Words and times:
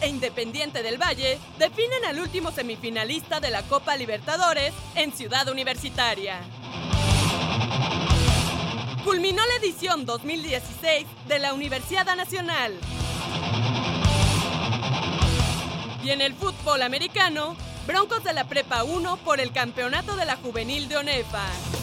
E 0.00 0.08
Independiente 0.08 0.80
del 0.82 0.96
Valle 0.96 1.40
definen 1.58 2.04
al 2.04 2.20
último 2.20 2.52
semifinalista 2.52 3.40
de 3.40 3.50
la 3.50 3.62
Copa 3.62 3.96
Libertadores 3.96 4.72
en 4.94 5.12
Ciudad 5.12 5.48
Universitaria. 5.48 6.40
Culminó 9.04 9.42
la 9.44 9.56
edición 9.56 10.06
2016 10.06 11.06
de 11.26 11.38
la 11.40 11.52
Universidad 11.52 12.14
Nacional. 12.14 12.78
Y 16.04 16.10
en 16.10 16.20
el 16.20 16.34
fútbol 16.34 16.82
americano, 16.82 17.56
Broncos 17.84 18.22
de 18.22 18.34
la 18.34 18.44
Prepa 18.44 18.84
1 18.84 19.16
por 19.18 19.40
el 19.40 19.50
campeonato 19.50 20.14
de 20.14 20.26
la 20.26 20.36
juvenil 20.36 20.88
de 20.88 20.98
ONEFA. 20.98 21.81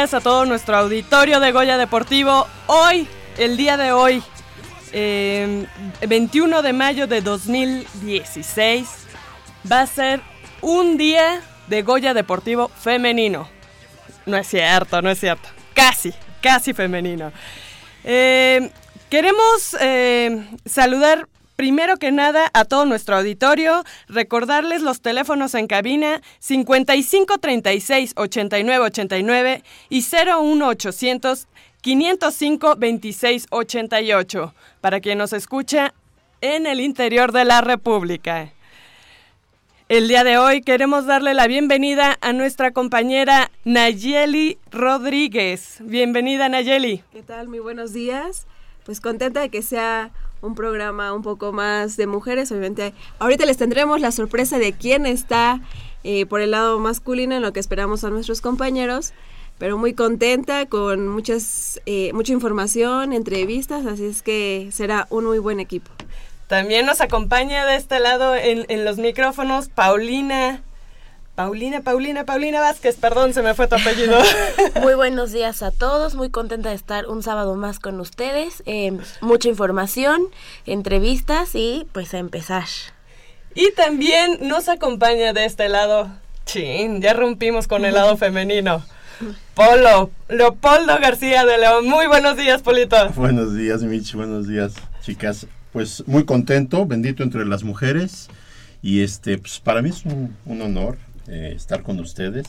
A 0.00 0.20
todo 0.20 0.46
nuestro 0.46 0.78
auditorio 0.78 1.40
de 1.40 1.52
Goya 1.52 1.76
Deportivo. 1.76 2.46
Hoy, 2.68 3.06
el 3.36 3.58
día 3.58 3.76
de 3.76 3.92
hoy, 3.92 4.22
eh, 4.92 5.66
21 6.08 6.62
de 6.62 6.72
mayo 6.72 7.06
de 7.06 7.20
2016, 7.20 8.88
va 9.70 9.82
a 9.82 9.86
ser 9.86 10.22
un 10.62 10.96
día 10.96 11.42
de 11.66 11.82
Goya 11.82 12.14
Deportivo 12.14 12.68
femenino. 12.68 13.46
No 14.24 14.38
es 14.38 14.46
cierto, 14.46 15.02
no 15.02 15.10
es 15.10 15.20
cierto. 15.20 15.50
Casi, 15.74 16.14
casi 16.40 16.72
femenino. 16.72 17.30
Eh, 18.02 18.70
queremos 19.10 19.76
eh, 19.80 20.46
saludar 20.64 21.28
primero 21.60 21.98
que 21.98 22.10
nada 22.10 22.50
a 22.54 22.64
todo 22.64 22.86
nuestro 22.86 23.18
auditorio, 23.18 23.84
recordarles 24.08 24.80
los 24.80 25.02
teléfonos 25.02 25.54
en 25.54 25.66
cabina 25.66 26.22
55 26.38 27.36
36 27.36 28.14
89 28.16 28.84
89 28.86 29.62
y 29.90 30.02
01 30.02 30.66
800 30.66 31.48
505 31.82 32.76
26 32.76 33.46
88 33.50 34.54
para 34.80 35.00
quien 35.00 35.18
nos 35.18 35.34
escucha 35.34 35.92
en 36.40 36.66
el 36.66 36.80
interior 36.80 37.30
de 37.30 37.44
la 37.44 37.60
República. 37.60 38.54
El 39.90 40.08
día 40.08 40.24
de 40.24 40.38
hoy 40.38 40.62
queremos 40.62 41.04
darle 41.04 41.34
la 41.34 41.46
bienvenida 41.46 42.16
a 42.22 42.32
nuestra 42.32 42.70
compañera 42.70 43.50
Nayeli 43.66 44.56
Rodríguez. 44.70 45.76
Bienvenida 45.80 46.48
Nayeli. 46.48 47.04
¿Qué 47.12 47.22
tal? 47.22 47.48
Muy 47.48 47.58
buenos 47.58 47.92
días. 47.92 48.46
Pues 48.86 49.02
contenta 49.02 49.40
de 49.40 49.50
que 49.50 49.60
sea 49.60 50.10
un 50.42 50.54
programa 50.54 51.12
un 51.12 51.22
poco 51.22 51.52
más 51.52 51.96
de 51.96 52.06
mujeres. 52.06 52.50
Obviamente, 52.50 52.92
ahorita 53.18 53.44
les 53.46 53.56
tendremos 53.56 54.00
la 54.00 54.12
sorpresa 54.12 54.58
de 54.58 54.72
quién 54.72 55.06
está 55.06 55.60
eh, 56.04 56.26
por 56.26 56.40
el 56.40 56.52
lado 56.52 56.78
masculino 56.78 57.34
en 57.34 57.42
lo 57.42 57.52
que 57.52 57.60
esperamos 57.60 58.04
a 58.04 58.10
nuestros 58.10 58.40
compañeros. 58.40 59.12
Pero 59.58 59.76
muy 59.76 59.92
contenta 59.92 60.64
con 60.66 61.06
muchas, 61.08 61.82
eh, 61.84 62.12
mucha 62.14 62.32
información, 62.32 63.12
entrevistas, 63.12 63.84
así 63.84 64.06
es 64.06 64.22
que 64.22 64.70
será 64.72 65.06
un 65.10 65.26
muy 65.26 65.38
buen 65.38 65.60
equipo. 65.60 65.90
También 66.46 66.86
nos 66.86 67.02
acompaña 67.02 67.66
de 67.66 67.76
este 67.76 68.00
lado 68.00 68.34
en, 68.34 68.64
en 68.68 68.84
los 68.86 68.96
micrófonos 68.96 69.68
Paulina. 69.68 70.62
Paulina, 71.40 71.80
Paulina, 71.80 72.24
Paulina 72.26 72.60
Vázquez, 72.60 72.96
perdón, 72.96 73.32
se 73.32 73.40
me 73.40 73.54
fue 73.54 73.66
tu 73.66 73.74
apellido. 73.74 74.18
Muy 74.82 74.92
buenos 74.92 75.32
días 75.32 75.62
a 75.62 75.70
todos, 75.70 76.14
muy 76.14 76.28
contenta 76.28 76.68
de 76.68 76.74
estar 76.74 77.06
un 77.06 77.22
sábado 77.22 77.54
más 77.54 77.78
con 77.78 77.98
ustedes. 77.98 78.62
Eh, 78.66 78.92
mucha 79.22 79.48
información, 79.48 80.20
entrevistas 80.66 81.54
y 81.54 81.86
pues 81.92 82.12
a 82.12 82.18
empezar. 82.18 82.64
y 83.54 83.72
también 83.72 84.36
nos 84.42 84.68
acompaña 84.68 85.32
de 85.32 85.46
este 85.46 85.70
lado. 85.70 86.10
Chin, 86.44 87.00
ya 87.00 87.14
rompimos 87.14 87.66
con 87.66 87.86
el 87.86 87.94
lado 87.94 88.16
femenino. 88.18 88.84
Polo, 89.54 90.10
Leopoldo 90.28 90.98
García 91.00 91.46
de 91.46 91.56
León. 91.56 91.88
Muy 91.88 92.06
buenos 92.06 92.36
días, 92.36 92.60
Polito. 92.60 92.96
Buenos 93.16 93.54
días, 93.54 93.82
Mitch. 93.82 94.12
Buenos 94.14 94.46
días, 94.46 94.74
chicas. 95.00 95.46
Pues 95.72 96.04
muy 96.06 96.26
contento, 96.26 96.84
bendito 96.84 97.22
entre 97.22 97.46
las 97.46 97.64
mujeres. 97.64 98.28
Y 98.82 99.02
este, 99.02 99.38
pues 99.38 99.58
para 99.58 99.80
mí 99.80 99.88
es 99.88 100.04
un, 100.04 100.36
un 100.44 100.60
honor 100.60 100.98
eh, 101.30 101.52
estar 101.54 101.82
con 101.82 102.00
ustedes. 102.00 102.46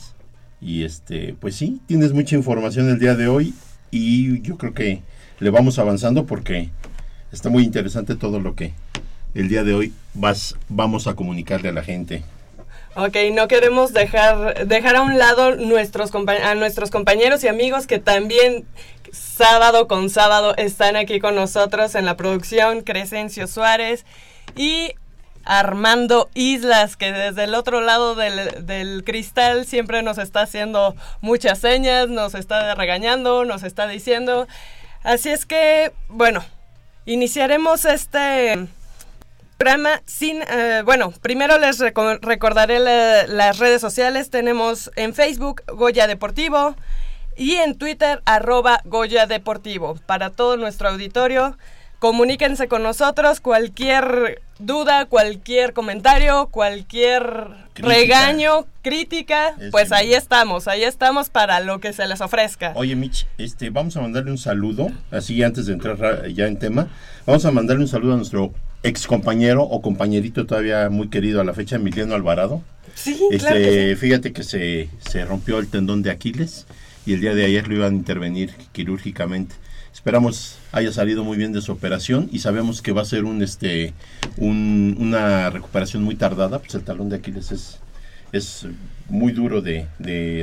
Y 0.60 0.84
este, 0.84 1.34
pues 1.38 1.54
sí, 1.56 1.80
tienes 1.86 2.12
mucha 2.12 2.36
información 2.36 2.88
el 2.88 2.98
día 2.98 3.14
de 3.14 3.28
hoy. 3.28 3.54
Y 3.90 4.42
yo 4.42 4.58
creo 4.58 4.74
que 4.74 5.02
le 5.38 5.50
vamos 5.50 5.78
avanzando 5.78 6.26
porque 6.26 6.70
está 7.30 7.48
muy 7.48 7.62
interesante 7.62 8.16
todo 8.16 8.40
lo 8.40 8.54
que 8.54 8.72
el 9.34 9.48
día 9.48 9.64
de 9.64 9.74
hoy 9.74 9.92
vas, 10.14 10.56
vamos 10.68 11.06
a 11.06 11.14
comunicarle 11.14 11.68
a 11.68 11.72
la 11.72 11.82
gente. 11.82 12.22
Ok, 12.94 13.16
no 13.32 13.48
queremos 13.48 13.92
dejar, 13.92 14.66
dejar 14.66 14.96
a 14.96 15.02
un 15.02 15.16
lado 15.16 15.56
nuestros 15.56 16.10
a 16.14 16.54
nuestros 16.54 16.90
compañeros 16.90 17.42
y 17.42 17.48
amigos 17.48 17.86
que 17.86 17.98
también 17.98 18.66
sábado 19.12 19.88
con 19.88 20.10
sábado 20.10 20.54
están 20.56 20.96
aquí 20.96 21.18
con 21.18 21.34
nosotros 21.34 21.94
en 21.94 22.04
la 22.04 22.16
producción, 22.16 22.82
Crescencio 22.82 23.46
Suárez 23.46 24.04
y 24.56 24.92
Armando 25.44 26.30
Islas, 26.34 26.96
que 26.96 27.12
desde 27.12 27.44
el 27.44 27.54
otro 27.54 27.80
lado 27.80 28.14
del, 28.14 28.66
del 28.66 29.04
cristal 29.04 29.66
siempre 29.66 30.02
nos 30.02 30.18
está 30.18 30.42
haciendo 30.42 30.94
muchas 31.20 31.58
señas, 31.58 32.08
nos 32.08 32.34
está 32.34 32.74
regañando, 32.74 33.44
nos 33.44 33.62
está 33.62 33.86
diciendo. 33.86 34.46
Así 35.02 35.30
es 35.30 35.46
que, 35.46 35.92
bueno, 36.08 36.44
iniciaremos 37.06 37.84
este 37.84 38.66
programa 39.58 40.00
sin... 40.06 40.42
eh, 40.42 40.82
bueno, 40.84 41.12
primero 41.22 41.58
les 41.58 41.80
reco- 41.80 42.18
recordaré 42.20 42.78
la- 42.78 43.26
las 43.26 43.58
redes 43.58 43.80
sociales. 43.80 44.30
Tenemos 44.30 44.90
en 44.96 45.14
Facebook 45.14 45.62
Goya 45.66 46.06
Deportivo 46.06 46.74
y 47.36 47.56
en 47.56 47.76
Twitter 47.78 48.22
arroba 48.24 48.80
Goya 48.84 49.26
Deportivo. 49.26 49.96
Para 50.06 50.30
todo 50.30 50.56
nuestro 50.56 50.88
auditorio, 50.88 51.56
comuníquense 52.02 52.66
con 52.66 52.82
nosotros, 52.82 53.38
cualquier 53.38 54.42
duda, 54.58 55.06
cualquier 55.06 55.72
comentario, 55.72 56.48
cualquier 56.50 57.22
Crítica. 57.74 57.94
regaño, 57.94 58.66
crítica, 58.82 59.54
pues 59.70 59.92
ahí 59.92 60.12
estamos, 60.12 60.66
ahí 60.66 60.82
estamos 60.82 61.30
para 61.30 61.60
lo 61.60 61.78
que 61.78 61.92
se 61.92 62.04
les 62.08 62.20
ofrezca. 62.20 62.72
Oye, 62.74 62.96
Mitch, 62.96 63.28
este, 63.38 63.70
vamos 63.70 63.96
a 63.96 64.00
mandarle 64.00 64.32
un 64.32 64.38
saludo, 64.38 64.90
así 65.12 65.44
antes 65.44 65.66
de 65.66 65.74
entrar 65.74 65.96
ra- 65.96 66.26
ya 66.26 66.48
en 66.48 66.58
tema, 66.58 66.88
vamos 67.24 67.44
a 67.44 67.52
mandarle 67.52 67.84
un 67.84 67.88
saludo 67.88 68.14
a 68.14 68.16
nuestro 68.16 68.52
ex 68.82 69.06
compañero 69.06 69.62
o 69.62 69.80
compañerito 69.80 70.44
todavía 70.44 70.90
muy 70.90 71.08
querido 71.08 71.40
a 71.40 71.44
la 71.44 71.54
fecha, 71.54 71.76
Emiliano 71.76 72.16
Alvarado. 72.16 72.62
Sí, 72.96 73.12
Este, 73.30 73.38
claro 73.38 73.56
que 73.60 73.90
sí. 73.90 73.96
Fíjate 74.00 74.32
que 74.32 74.42
se, 74.42 74.88
se 75.08 75.24
rompió 75.24 75.60
el 75.60 75.68
tendón 75.68 76.02
de 76.02 76.10
Aquiles 76.10 76.66
y 77.06 77.12
el 77.14 77.20
día 77.20 77.36
de 77.36 77.44
ayer 77.44 77.68
lo 77.68 77.76
iban 77.76 77.92
a 77.92 77.96
intervenir 77.96 78.50
quirúrgicamente. 78.72 79.54
Esperamos 79.94 80.58
haya 80.72 80.92
salido 80.92 81.22
muy 81.22 81.36
bien 81.36 81.52
de 81.52 81.60
su 81.60 81.70
operación 81.72 82.28
y 82.32 82.38
sabemos 82.40 82.82
que 82.82 82.92
va 82.92 83.02
a 83.02 83.04
ser 83.04 83.24
un 83.24 83.42
este 83.42 83.92
un- 84.38 84.96
una 84.98 85.50
recuperación 85.50 86.02
muy 86.02 86.14
tardada, 86.16 86.58
pues 86.58 86.74
el 86.74 86.82
talón 86.82 87.08
de 87.10 87.16
Aquiles 87.16 87.52
es, 87.52 87.78
es 88.32 88.66
muy 89.08 89.32
duro 89.32 89.60
de, 89.60 89.86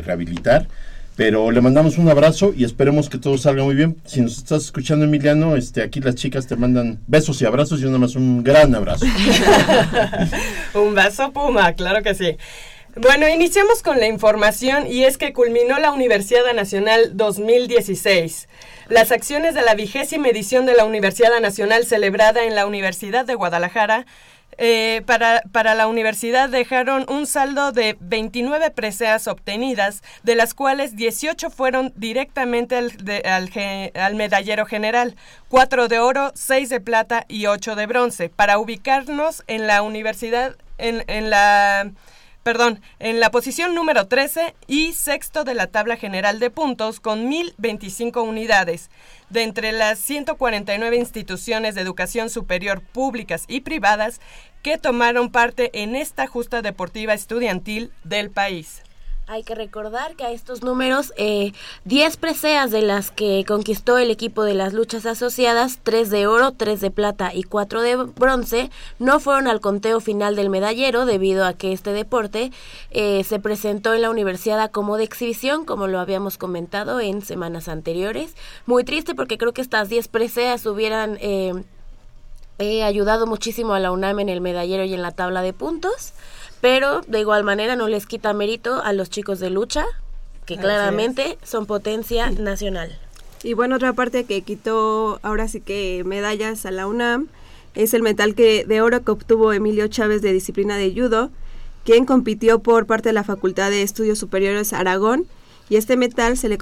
rehabilitar. 0.06 0.68
Pero 1.16 1.52
le 1.52 1.60
mandamos 1.60 1.98
un 1.98 2.08
abrazo 2.08 2.54
y 2.56 2.64
esperemos 2.64 3.10
que 3.10 3.18
todo 3.18 3.38
salga 3.38 3.62
muy 3.62 3.76
bien. 3.76 3.98
Si 4.06 4.22
nos 4.22 4.38
estás 4.38 4.64
escuchando, 4.64 5.04
Emiliano, 5.04 5.58
este, 5.58 5.82
aquí 5.82 6.00
las 6.00 6.16
chicas 6.16 6.48
te 6.48 6.56
mandan 6.56 6.98
besos 7.08 7.42
y 7.42 7.46
abrazos 7.46 7.82
y 7.82 7.86
nada 7.86 7.98
más 7.98 8.16
un 8.16 8.42
gran 8.42 8.74
abrazo. 8.74 9.06
Un 10.76 10.96
beso 10.96 11.34
Puma, 11.34 11.74
claro 11.74 12.02
que 12.04 12.14
sí. 12.16 12.38
Bueno, 13.02 13.30
iniciamos 13.30 13.82
con 13.82 13.98
la 14.02 14.08
información 14.08 14.86
y 14.86 15.06
es 15.06 15.18
que 15.18 15.32
culminó 15.32 15.80
la 15.80 15.92
Universidad 15.92 16.52
Nacional 16.54 17.16
2016. 17.16 18.50
Las 18.90 19.14
acciones 19.14 19.56
de 19.56 19.62
la 19.62 19.74
vigésima 19.74 20.28
edición 20.28 20.66
de 20.66 20.74
la 20.74 20.84
Universidad 20.84 21.40
Nacional 21.40 21.86
celebrada 21.86 22.44
en 22.44 22.56
la 22.56 22.66
Universidad 22.66 23.24
de 23.24 23.36
Guadalajara 23.36 24.06
eh, 24.58 25.02
para, 25.06 25.44
para 25.54 25.76
la 25.76 25.88
universidad 25.88 26.50
dejaron 26.50 27.06
un 27.08 27.26
saldo 27.26 27.72
de 27.72 27.96
29 28.02 28.70
preseas 28.72 29.30
obtenidas, 29.30 30.02
de 30.24 30.36
las 30.36 30.54
cuales 30.54 30.98
18 30.98 31.50
fueron 31.52 31.94
directamente 31.96 32.76
al, 32.76 32.92
de- 32.98 33.22
al 33.22 33.50
al 33.96 34.16
medallero 34.16 34.66
general, 34.66 35.16
4 35.48 35.88
de 35.88 36.00
oro, 36.00 36.34
6 36.36 36.68
de 36.68 36.82
plata 36.82 37.24
y 37.30 37.46
8 37.46 37.78
de 37.78 37.86
bronce, 37.86 38.28
para 38.28 38.60
ubicarnos 38.60 39.44
en 39.48 39.68
la 39.68 39.84
universidad, 39.84 40.58
en, 40.78 41.06
en 41.08 41.30
la 41.30 41.92
perdón, 42.50 42.82
en 42.98 43.20
la 43.20 43.30
posición 43.30 43.76
número 43.76 44.08
13 44.08 44.56
y 44.66 44.94
sexto 44.94 45.44
de 45.44 45.54
la 45.54 45.68
tabla 45.68 45.98
general 45.98 46.40
de 46.40 46.50
puntos 46.50 47.00
con 47.00 47.30
1025 47.30 48.24
unidades. 48.24 48.90
De 49.30 49.44
entre 49.44 49.72
las 49.72 50.00
149 50.00 50.98
instituciones 50.98 51.76
de 51.76 51.82
educación 51.82 52.32
superior 52.32 52.82
públicas 52.82 53.44
y 53.48 53.60
privadas 53.60 54.20
que 54.64 54.80
tomaron 54.80 55.30
parte 55.30 55.70
en 55.84 55.96
esta 55.96 56.26
justa 56.26 56.64
deportiva 56.64 57.14
estudiantil 57.14 57.92
del 58.04 58.32
país. 58.32 58.82
Hay 59.32 59.44
que 59.44 59.54
recordar 59.54 60.16
que 60.16 60.24
a 60.24 60.32
estos 60.32 60.64
números, 60.64 61.14
eh, 61.16 61.52
10 61.86 62.18
preseas 62.18 62.72
de 62.72 62.82
las 62.82 63.12
que 63.12 63.46
conquistó 63.48 64.00
el 64.00 64.10
equipo 64.10 64.42
de 64.44 64.56
las 64.56 64.74
luchas 64.74 65.06
asociadas, 65.06 65.78
3 65.84 66.10
de 66.10 66.26
oro, 66.26 66.54
3 66.54 66.82
de 66.82 66.90
plata 66.90 67.32
y 67.32 67.44
4 67.44 67.84
de 67.84 67.96
bronce, 67.96 68.72
no 68.98 69.20
fueron 69.20 69.48
al 69.48 69.62
conteo 69.62 70.00
final 70.00 70.36
del 70.36 70.50
medallero 70.50 71.06
debido 71.06 71.46
a 71.46 71.54
que 71.54 71.74
este 71.74 71.94
deporte 71.94 72.52
eh, 72.90 73.24
se 73.24 73.40
presentó 73.40 73.94
en 73.94 74.02
la 74.02 74.10
universidad 74.10 74.72
como 74.72 74.98
de 74.98 75.04
exhibición, 75.04 75.64
como 75.64 75.86
lo 75.86 76.00
habíamos 76.00 76.40
comentado 76.40 77.00
en 77.00 77.22
semanas 77.22 77.68
anteriores. 77.68 78.34
Muy 78.66 78.84
triste 78.84 79.14
porque 79.14 79.38
creo 79.38 79.54
que 79.54 79.62
estas 79.62 79.90
10 79.90 80.08
preseas 80.08 80.66
hubieran... 80.66 81.20
eh, 81.22 81.54
He 82.62 82.84
ayudado 82.84 83.26
muchísimo 83.26 83.74
a 83.74 83.80
la 83.80 83.90
UNAM 83.90 84.20
en 84.20 84.28
el 84.28 84.42
medallero 84.42 84.84
y 84.84 84.94
en 84.94 85.02
la 85.02 85.12
tabla 85.12 85.42
de 85.42 85.54
puntos, 85.54 86.12
pero 86.62 87.02
de 87.08 87.20
igual 87.20 87.44
manera 87.44 87.76
no 87.76 87.88
les 87.88 88.06
quita 88.06 88.34
mérito 88.34 88.82
a 88.84 88.94
los 88.94 89.10
chicos 89.10 89.40
de 89.40 89.50
lucha, 89.50 89.86
que 90.46 90.56
Así 90.56 90.64
claramente 90.64 91.38
son 91.44 91.66
potencia 91.66 92.32
nacional. 92.32 92.98
Y 93.44 93.54
bueno, 93.54 93.78
otra 93.78 93.94
parte 93.94 94.26
que 94.26 94.42
quitó 94.42 95.20
ahora 95.24 95.48
sí 95.48 95.62
que 95.62 96.04
medallas 96.06 96.66
a 96.66 96.72
la 96.72 96.88
UNAM 96.88 97.28
es 97.76 97.94
el 97.94 98.02
metal 98.02 98.36
que, 98.36 98.66
de 98.66 98.82
oro 98.82 99.04
que 99.04 99.12
obtuvo 99.12 99.54
Emilio 99.54 99.88
Chávez 99.88 100.22
de 100.22 100.34
disciplina 100.34 100.76
de 100.76 100.94
judo, 100.94 101.30
quien 101.86 102.06
compitió 102.06 102.60
por 102.60 102.86
parte 102.86 103.10
de 103.10 103.14
la 103.14 103.24
Facultad 103.24 103.70
de 103.70 103.82
Estudios 103.82 104.20
Superiores 104.20 104.74
Aragón 104.74 105.26
y 105.70 105.78
este 105.78 105.96
metal 105.96 106.36
se 106.38 106.50
le, 106.50 106.58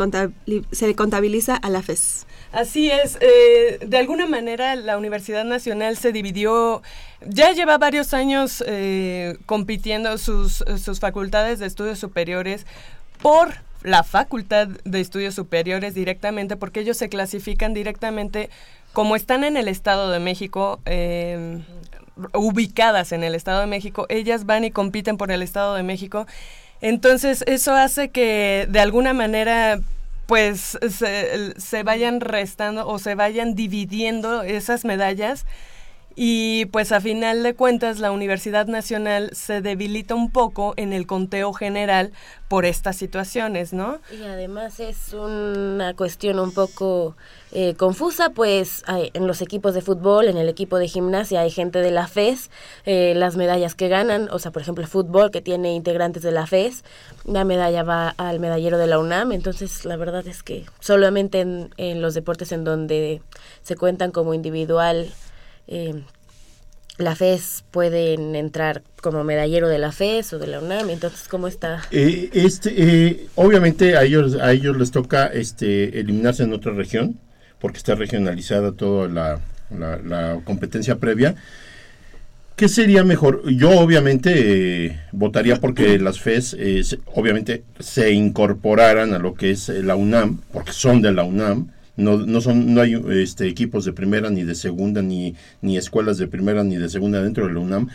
se 0.71 0.88
le 0.88 0.95
contabiliza 0.95 1.55
a 1.55 1.69
la 1.69 1.81
FES. 1.81 2.26
Así 2.51 2.89
es, 2.89 3.17
eh, 3.19 3.79
de 3.85 3.97
alguna 3.97 4.25
manera 4.25 4.75
la 4.75 4.97
Universidad 4.97 5.44
Nacional 5.44 5.97
se 5.97 6.11
dividió, 6.11 6.81
ya 7.25 7.51
lleva 7.51 7.77
varios 7.77 8.13
años 8.13 8.63
eh, 8.65 9.38
compitiendo 9.45 10.17
sus, 10.17 10.63
sus 10.81 10.99
facultades 10.99 11.59
de 11.59 11.65
estudios 11.65 11.99
superiores 11.99 12.65
por 13.21 13.55
la 13.83 14.03
Facultad 14.03 14.67
de 14.67 14.99
Estudios 15.01 15.35
Superiores 15.35 15.94
directamente, 15.94 16.55
porque 16.55 16.79
ellos 16.79 16.97
se 16.97 17.09
clasifican 17.09 17.73
directamente 17.73 18.49
como 18.94 19.15
están 19.15 19.44
en 19.44 19.57
el 19.57 19.67
Estado 19.67 20.09
de 20.09 20.19
México, 20.19 20.79
eh, 20.85 21.59
ubicadas 22.33 23.11
en 23.11 23.23
el 23.23 23.35
Estado 23.35 23.61
de 23.61 23.67
México, 23.67 24.07
ellas 24.09 24.45
van 24.45 24.63
y 24.63 24.71
compiten 24.71 25.17
por 25.17 25.31
el 25.31 25.44
Estado 25.44 25.75
de 25.75 25.83
México. 25.83 26.25
Entonces, 26.81 27.44
eso 27.47 27.75
hace 27.75 28.09
que 28.09 28.67
de 28.69 28.79
alguna 28.79 29.13
manera 29.13 29.79
pues 30.27 30.77
se, 30.89 31.59
se 31.59 31.83
vayan 31.83 32.21
restando 32.21 32.88
o 32.88 33.00
se 33.00 33.15
vayan 33.15 33.56
dividiendo 33.56 34.44
esas 34.44 34.85
medallas 34.85 35.45
y 36.19 36.65
pues 36.65 36.91
a 36.91 36.99
final 36.99 37.43
de 37.43 37.53
cuentas 37.53 37.99
la 37.99 38.11
Universidad 38.11 38.65
Nacional 38.65 39.29
se 39.33 39.61
debilita 39.61 40.15
un 40.15 40.31
poco 40.31 40.73
en 40.75 40.91
el 40.91 41.05
conteo 41.05 41.53
general 41.53 42.11
por 42.47 42.65
estas 42.65 42.95
situaciones, 42.95 43.71
¿no? 43.71 43.99
Y 44.11 44.25
además 44.25 44.79
es 44.79 45.13
una 45.13 45.93
cuestión 45.93 46.39
un 46.39 46.53
poco 46.53 47.15
eh, 47.51 47.75
confusa, 47.75 48.31
pues 48.31 48.83
en 48.87 49.27
los 49.27 49.43
equipos 49.43 49.75
de 49.75 49.81
fútbol, 49.81 50.27
en 50.27 50.37
el 50.37 50.49
equipo 50.49 50.79
de 50.79 50.87
gimnasia 50.87 51.41
hay 51.41 51.51
gente 51.51 51.81
de 51.81 51.91
la 51.91 52.07
FES, 52.07 52.49
eh, 52.87 53.13
las 53.15 53.35
medallas 53.35 53.75
que 53.75 53.87
ganan, 53.87 54.27
o 54.31 54.39
sea, 54.39 54.49
por 54.49 54.63
ejemplo, 54.63 54.83
el 54.83 54.89
fútbol 54.89 55.29
que 55.29 55.41
tiene 55.41 55.75
integrantes 55.75 56.23
de 56.23 56.31
la 56.31 56.47
FES, 56.47 56.83
la 57.25 57.43
medalla 57.43 57.83
va 57.83 58.09
al 58.17 58.39
medallero 58.39 58.79
de 58.79 58.87
la 58.87 58.97
UNAM, 58.97 59.33
entonces 59.33 59.85
la 59.85 59.97
verdad 59.97 60.25
es 60.25 60.41
que 60.41 60.65
solamente 60.79 61.41
en, 61.41 61.69
en 61.77 62.01
los 62.01 62.15
deportes 62.15 62.51
en 62.51 62.63
donde 62.63 63.21
se 63.61 63.75
cuentan 63.75 64.09
como 64.09 64.33
individual, 64.33 65.11
eh, 65.67 66.03
la 66.97 67.15
FES 67.15 67.63
pueden 67.71 68.35
entrar 68.35 68.81
como 69.01 69.23
medallero 69.23 69.67
de 69.67 69.77
la 69.77 69.91
FES 69.91 70.33
o 70.33 70.39
de 70.39 70.47
la 70.47 70.59
UNAM, 70.59 70.89
entonces 70.89 71.27
¿cómo 71.27 71.47
está? 71.47 71.81
Eh, 71.91 72.29
este, 72.33 72.73
eh, 72.75 73.27
obviamente 73.35 73.95
a 73.97 74.03
ellos, 74.03 74.35
a 74.41 74.51
ellos 74.51 74.75
les 74.77 74.91
toca 74.91 75.27
este, 75.27 75.99
eliminarse 75.99 76.44
en 76.44 76.53
otra 76.53 76.73
región, 76.73 77.19
porque 77.59 77.77
está 77.77 77.95
regionalizada 77.95 78.71
toda 78.71 79.07
la, 79.07 79.39
competencia 80.45 80.95
previa. 80.97 81.35
¿Qué 82.56 82.68
sería 82.68 83.03
mejor? 83.03 83.47
Yo 83.51 83.69
obviamente 83.80 84.85
eh, 84.87 84.99
votaría 85.11 85.57
porque 85.57 85.99
las 85.99 86.19
FES 86.19 86.56
eh, 86.57 86.83
se- 86.83 86.99
obviamente 87.13 87.63
se 87.80 88.11
incorporaran 88.11 89.13
a 89.13 89.19
lo 89.19 89.35
que 89.35 89.51
es 89.51 89.69
eh, 89.69 89.83
la 89.83 89.95
UNAM, 89.95 90.42
porque 90.51 90.71
son 90.71 91.01
de 91.03 91.11
la 91.11 91.23
UNAM. 91.23 91.71
No, 91.97 92.18
no, 92.18 92.42
son, 92.42 92.73
no 92.73 92.81
hay 92.81 92.94
este, 93.09 93.47
equipos 93.47 93.83
de 93.83 93.94
primera 93.94 94.30
ni 94.30 94.44
de 94.44 94.56
segunda, 94.56 95.01
ni, 95.01 95.35
ni 95.61 95.77
escuelas 95.77 96.18
de 96.18 96.27
primera 96.27 96.63
ni 96.63 96.77
de 96.77 96.89
segunda 96.89 97.21
dentro 97.21 97.47
de 97.47 97.54
la 97.54 97.59
UNAM. 97.59 97.89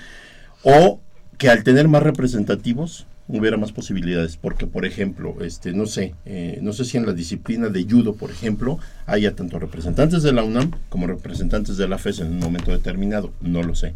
O 0.64 1.00
que 1.38 1.48
al 1.48 1.64
tener 1.64 1.88
más 1.88 2.02
representativos 2.02 3.06
hubiera 3.28 3.56
más 3.56 3.72
posibilidades, 3.72 4.36
porque 4.36 4.66
por 4.66 4.84
ejemplo, 4.84 5.36
este, 5.40 5.72
no 5.72 5.86
sé, 5.86 6.14
eh, 6.26 6.58
no 6.62 6.72
sé 6.72 6.84
si 6.84 6.98
en 6.98 7.06
la 7.06 7.12
disciplina 7.12 7.68
de 7.68 7.84
judo, 7.84 8.14
por 8.14 8.30
ejemplo, 8.30 8.78
haya 9.06 9.34
tanto 9.34 9.58
representantes 9.58 10.22
de 10.22 10.32
la 10.32 10.42
UNAM 10.42 10.72
como 10.88 11.06
representantes 11.06 11.76
de 11.76 11.88
la 11.88 11.98
FES 11.98 12.20
en 12.20 12.28
un 12.28 12.38
momento 12.38 12.72
determinado, 12.72 13.32
no 13.40 13.62
lo 13.62 13.74
sé. 13.74 13.94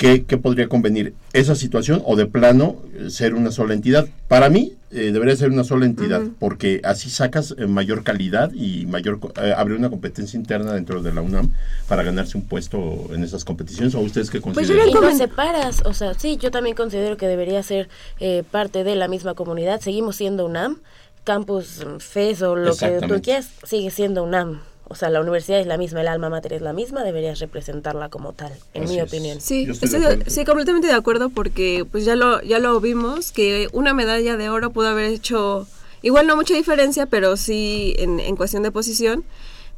¿Qué, 0.00 0.24
qué 0.24 0.38
podría 0.38 0.66
convenir? 0.66 1.12
¿Esa 1.34 1.54
situación 1.54 2.00
o 2.06 2.16
de 2.16 2.24
plano 2.24 2.76
eh, 2.96 3.10
ser 3.10 3.34
una 3.34 3.50
sola 3.50 3.74
entidad? 3.74 4.06
Para 4.28 4.48
mí 4.48 4.72
eh, 4.90 5.10
debería 5.12 5.36
ser 5.36 5.50
una 5.50 5.62
sola 5.62 5.84
entidad, 5.84 6.22
porque 6.38 6.80
así 6.84 7.10
sacas 7.10 7.54
eh, 7.58 7.66
mayor 7.66 8.02
calidad 8.02 8.50
y 8.54 8.86
mayor 8.86 9.20
co- 9.20 9.30
eh, 9.42 9.52
abre 9.54 9.74
una 9.74 9.90
competencia 9.90 10.38
interna 10.38 10.72
dentro 10.72 11.02
de 11.02 11.12
la 11.12 11.20
UNAM 11.20 11.50
para 11.86 12.02
ganarse 12.02 12.38
un 12.38 12.44
puesto 12.44 13.10
en 13.12 13.22
esas 13.24 13.44
competiciones. 13.44 13.94
¿O 13.94 14.00
ustedes 14.00 14.30
qué 14.30 14.40
Pues 14.40 14.56
consideran? 14.56 14.88
Y 14.88 14.94
no 14.94 15.02
comen- 15.02 15.18
separas, 15.18 15.82
o 15.84 15.92
sea, 15.92 16.14
sí, 16.14 16.38
yo 16.38 16.50
también 16.50 16.74
considero 16.74 17.18
que 17.18 17.26
debería 17.28 17.62
ser 17.62 17.90
eh, 18.20 18.42
parte 18.50 18.84
de 18.84 18.96
la 18.96 19.06
misma 19.06 19.34
comunidad. 19.34 19.82
Seguimos 19.82 20.16
siendo 20.16 20.46
UNAM, 20.46 20.78
campus 21.24 21.84
FES 21.98 22.40
o 22.40 22.56
lo 22.56 22.74
que 22.74 23.00
tú 23.06 23.20
quieras, 23.20 23.50
sigue 23.64 23.90
siendo 23.90 24.24
UNAM. 24.24 24.62
O 24.92 24.96
sea, 24.96 25.08
la 25.08 25.20
universidad 25.20 25.60
es 25.60 25.68
la 25.68 25.78
misma, 25.78 26.00
el 26.00 26.08
alma 26.08 26.30
mater 26.30 26.52
es 26.52 26.62
la 26.62 26.72
misma, 26.72 27.04
deberías 27.04 27.38
representarla 27.38 28.08
como 28.08 28.32
tal, 28.32 28.52
en 28.74 28.82
Así 28.84 28.94
mi 28.94 28.98
es. 28.98 29.04
opinión. 29.06 29.40
Sí, 29.40 29.62
estoy 29.70 29.76
de 29.78 29.84
estoy 29.86 30.00
de- 30.00 30.06
acuerdo. 30.06 30.30
sí, 30.30 30.44
completamente 30.44 30.88
de 30.88 30.94
acuerdo 30.94 31.30
porque 31.30 31.86
pues 31.90 32.04
ya 32.04 32.16
lo 32.16 32.42
ya 32.42 32.58
lo 32.58 32.80
vimos 32.80 33.30
que 33.30 33.68
una 33.72 33.94
medalla 33.94 34.36
de 34.36 34.48
oro 34.48 34.70
pudo 34.70 34.88
haber 34.88 35.04
hecho 35.06 35.68
igual 36.02 36.26
no 36.26 36.34
mucha 36.34 36.54
diferencia, 36.54 37.06
pero 37.06 37.36
sí 37.36 37.94
en, 37.98 38.18
en 38.18 38.34
cuestión 38.34 38.64
de 38.64 38.72
posición, 38.72 39.22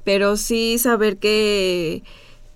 pero 0.02 0.36
sí 0.38 0.78
saber 0.78 1.18
que 1.18 2.02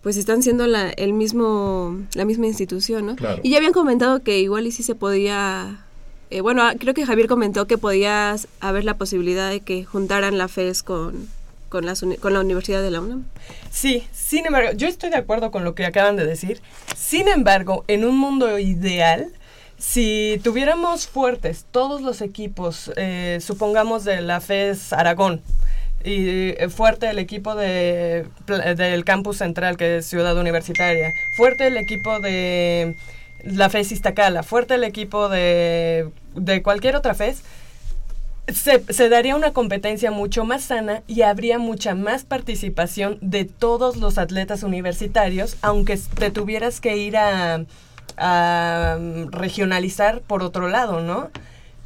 pues 0.03 0.17
están 0.17 0.43
siendo 0.43 0.67
la, 0.67 0.89
el 0.91 1.13
mismo, 1.13 1.99
la 2.15 2.25
misma 2.25 2.47
institución, 2.47 3.05
¿no? 3.07 3.17
Claro. 3.17 3.41
Y 3.43 3.51
ya 3.51 3.57
habían 3.59 3.73
comentado 3.75 4.23
que 4.23 4.39
igual 4.39 4.67
y 4.67 4.73
sí 4.73 4.83
se 4.85 4.95
podía, 4.95 5.85
eh, 6.31 6.41
bueno, 6.43 6.63
ah, 6.63 6.75
creo 6.79 6.95
que 6.95 7.05
Javier 7.05 7.27
comentó 7.27 7.67
que 7.67 7.77
podía 7.77 8.37
haber 8.61 8.85
la 8.85 8.97
posibilidad 8.97 9.51
de 9.51 9.61
que 9.61 9.85
juntaran 9.85 10.39
la 10.39 10.47
FES 10.49 10.85
con, 10.85 11.29
con, 11.69 11.87
las 11.87 12.05
con 12.21 12.33
la 12.33 12.41
Universidad 12.41 12.83
de 12.83 12.91
la 12.91 13.01
UNAM. 13.01 13.25
Sí, 13.71 14.07
sin 14.13 14.47
embargo, 14.47 14.73
yo 14.73 14.89
estoy 14.89 15.11
de 15.11 15.17
acuerdo 15.17 15.51
con 15.51 15.65
lo 15.65 15.75
que 15.75 15.85
acaban 15.85 16.17
de 16.17 16.27
decir. 16.27 16.61
Sin 16.97 17.29
embargo, 17.29 17.85
en 17.89 18.05
un 18.05 18.17
mundo 18.17 18.59
ideal, 18.59 19.33
si 19.79 20.41
tuviéramos 20.43 21.07
fuertes 21.07 21.67
todos 21.71 22.03
los 22.03 22.23
equipos, 22.23 22.91
eh, 22.97 23.39
supongamos 23.41 24.05
de 24.05 24.21
la 24.23 24.41
FES 24.41 24.93
Aragón, 24.93 25.43
y 26.05 26.51
eh, 26.51 26.69
fuerte 26.69 27.11
el 27.11 27.19
equipo 27.19 27.55
de, 27.57 28.27
del 28.47 29.05
campus 29.05 29.39
central, 29.39 29.77
que 29.77 29.99
es 29.99 30.07
Ciudad 30.07 30.39
Universitaria, 30.39 31.13
fuerte 31.37 31.67
el 31.67 31.77
equipo 31.77 32.21
de 32.21 32.95
la 33.43 33.69
FES 33.69 33.93
Iztacala, 33.93 34.43
fuerte 34.43 34.75
el 34.75 34.85
equipo 34.85 35.29
de, 35.29 36.09
de 36.35 36.63
cualquier 36.63 36.97
otra 36.97 37.15
FES, 37.15 37.43
se, 38.53 38.83
se 38.93 39.09
daría 39.09 39.37
una 39.37 39.53
competencia 39.53 40.11
mucho 40.11 40.45
más 40.45 40.63
sana 40.63 41.03
y 41.07 41.23
habría 41.23 41.59
mucha 41.59 41.95
más 41.95 42.25
participación 42.25 43.19
de 43.21 43.45
todos 43.45 43.97
los 43.97 44.19
atletas 44.19 44.63
universitarios, 44.63 45.57
aunque 45.63 45.99
te 46.19 46.31
tuvieras 46.31 46.81
que 46.81 46.97
ir 46.97 47.17
a, 47.17 47.65
a, 48.17 48.99
mm, 49.01 49.31
regionalizar 49.33 50.21
por 50.21 50.43
otro 50.43 50.69
lado, 50.69 51.01
¿no? 51.01 51.31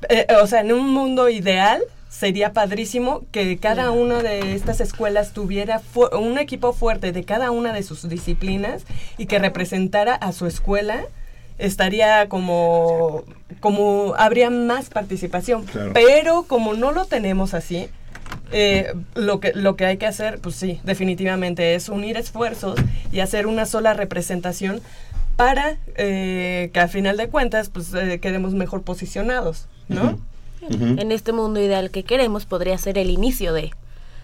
Eh, 0.08 0.26
o 0.42 0.46
sea, 0.46 0.60
en 0.60 0.72
un 0.72 0.90
mundo 0.90 1.28
ideal 1.28 1.82
sería 2.08 2.52
padrísimo 2.52 3.22
que 3.32 3.58
cada 3.58 3.90
una 3.92 4.22
de 4.22 4.54
estas 4.54 4.80
escuelas 4.80 5.32
tuviera 5.32 5.78
fu- 5.78 6.08
un 6.18 6.38
equipo 6.38 6.72
fuerte 6.72 7.12
de 7.12 7.24
cada 7.24 7.50
una 7.50 7.72
de 7.72 7.82
sus 7.82 8.08
disciplinas 8.08 8.82
y 9.18 9.26
que 9.26 9.38
representara 9.38 10.14
a 10.14 10.32
su 10.32 10.46
escuela 10.46 11.02
estaría 11.60 12.28
como 12.28 13.24
como 13.60 14.14
habría 14.16 14.50
más 14.50 14.88
participación 14.90 15.64
Claro. 15.66 15.92
pero 15.92 16.42
como 16.44 16.74
no 16.74 16.92
lo 16.92 17.04
tenemos 17.04 17.54
así 17.54 17.88
eh, 18.52 18.92
lo 19.14 19.40
que 19.40 19.52
lo 19.54 19.76
que 19.76 19.84
hay 19.86 19.96
que 19.96 20.06
hacer 20.06 20.38
pues 20.40 20.56
sí 20.56 20.80
definitivamente 20.84 21.74
es 21.74 21.88
unir 21.88 22.16
esfuerzos 22.16 22.78
y 23.12 23.20
hacer 23.20 23.46
una 23.46 23.66
sola 23.66 23.92
representación 23.94 24.80
para 25.36 25.76
eh, 25.96 26.70
que 26.72 26.80
a 26.80 26.88
final 26.88 27.16
de 27.16 27.28
cuentas 27.28 27.68
pues 27.70 27.92
eh, 27.94 28.18
quedemos 28.20 28.54
mejor 28.54 28.82
posicionados 28.82 29.66
no. 29.88 30.18
En 30.68 31.10
este 31.10 31.32
mundo 31.32 31.58
ideal 31.58 31.90
que 31.90 32.02
queremos 32.04 32.44
podría 32.44 32.76
ser 32.76 32.98
el 32.98 33.08
inicio 33.08 33.54
de. 33.54 33.70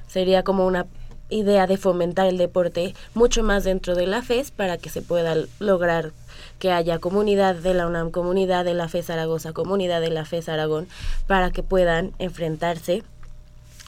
Sería 0.06 0.42
como 0.42 0.66
una 0.66 0.84
idea 1.30 1.66
de 1.66 1.78
fomentar 1.78 2.26
el 2.26 2.36
deporte 2.36 2.94
mucho 3.14 3.42
más 3.42 3.64
dentro 3.64 3.94
de 3.94 4.06
la 4.06 4.20
FES 4.22 4.50
para 4.50 4.76
que 4.76 4.90
se 4.90 5.00
pueda 5.00 5.34
lograr 5.60 6.12
que 6.58 6.70
haya 6.72 6.98
comunidad 6.98 7.54
de 7.56 7.74
la 7.74 7.86
UNAM, 7.86 8.10
comunidad 8.10 8.64
de 8.64 8.74
la 8.74 8.88
FES 8.88 9.06
Zaragoza, 9.06 9.52
comunidad 9.52 10.00
de 10.00 10.10
la 10.10 10.24
FES 10.24 10.48
Aragón, 10.48 10.86
para 11.26 11.50
que 11.50 11.62
puedan 11.62 12.12
enfrentarse 12.18 13.02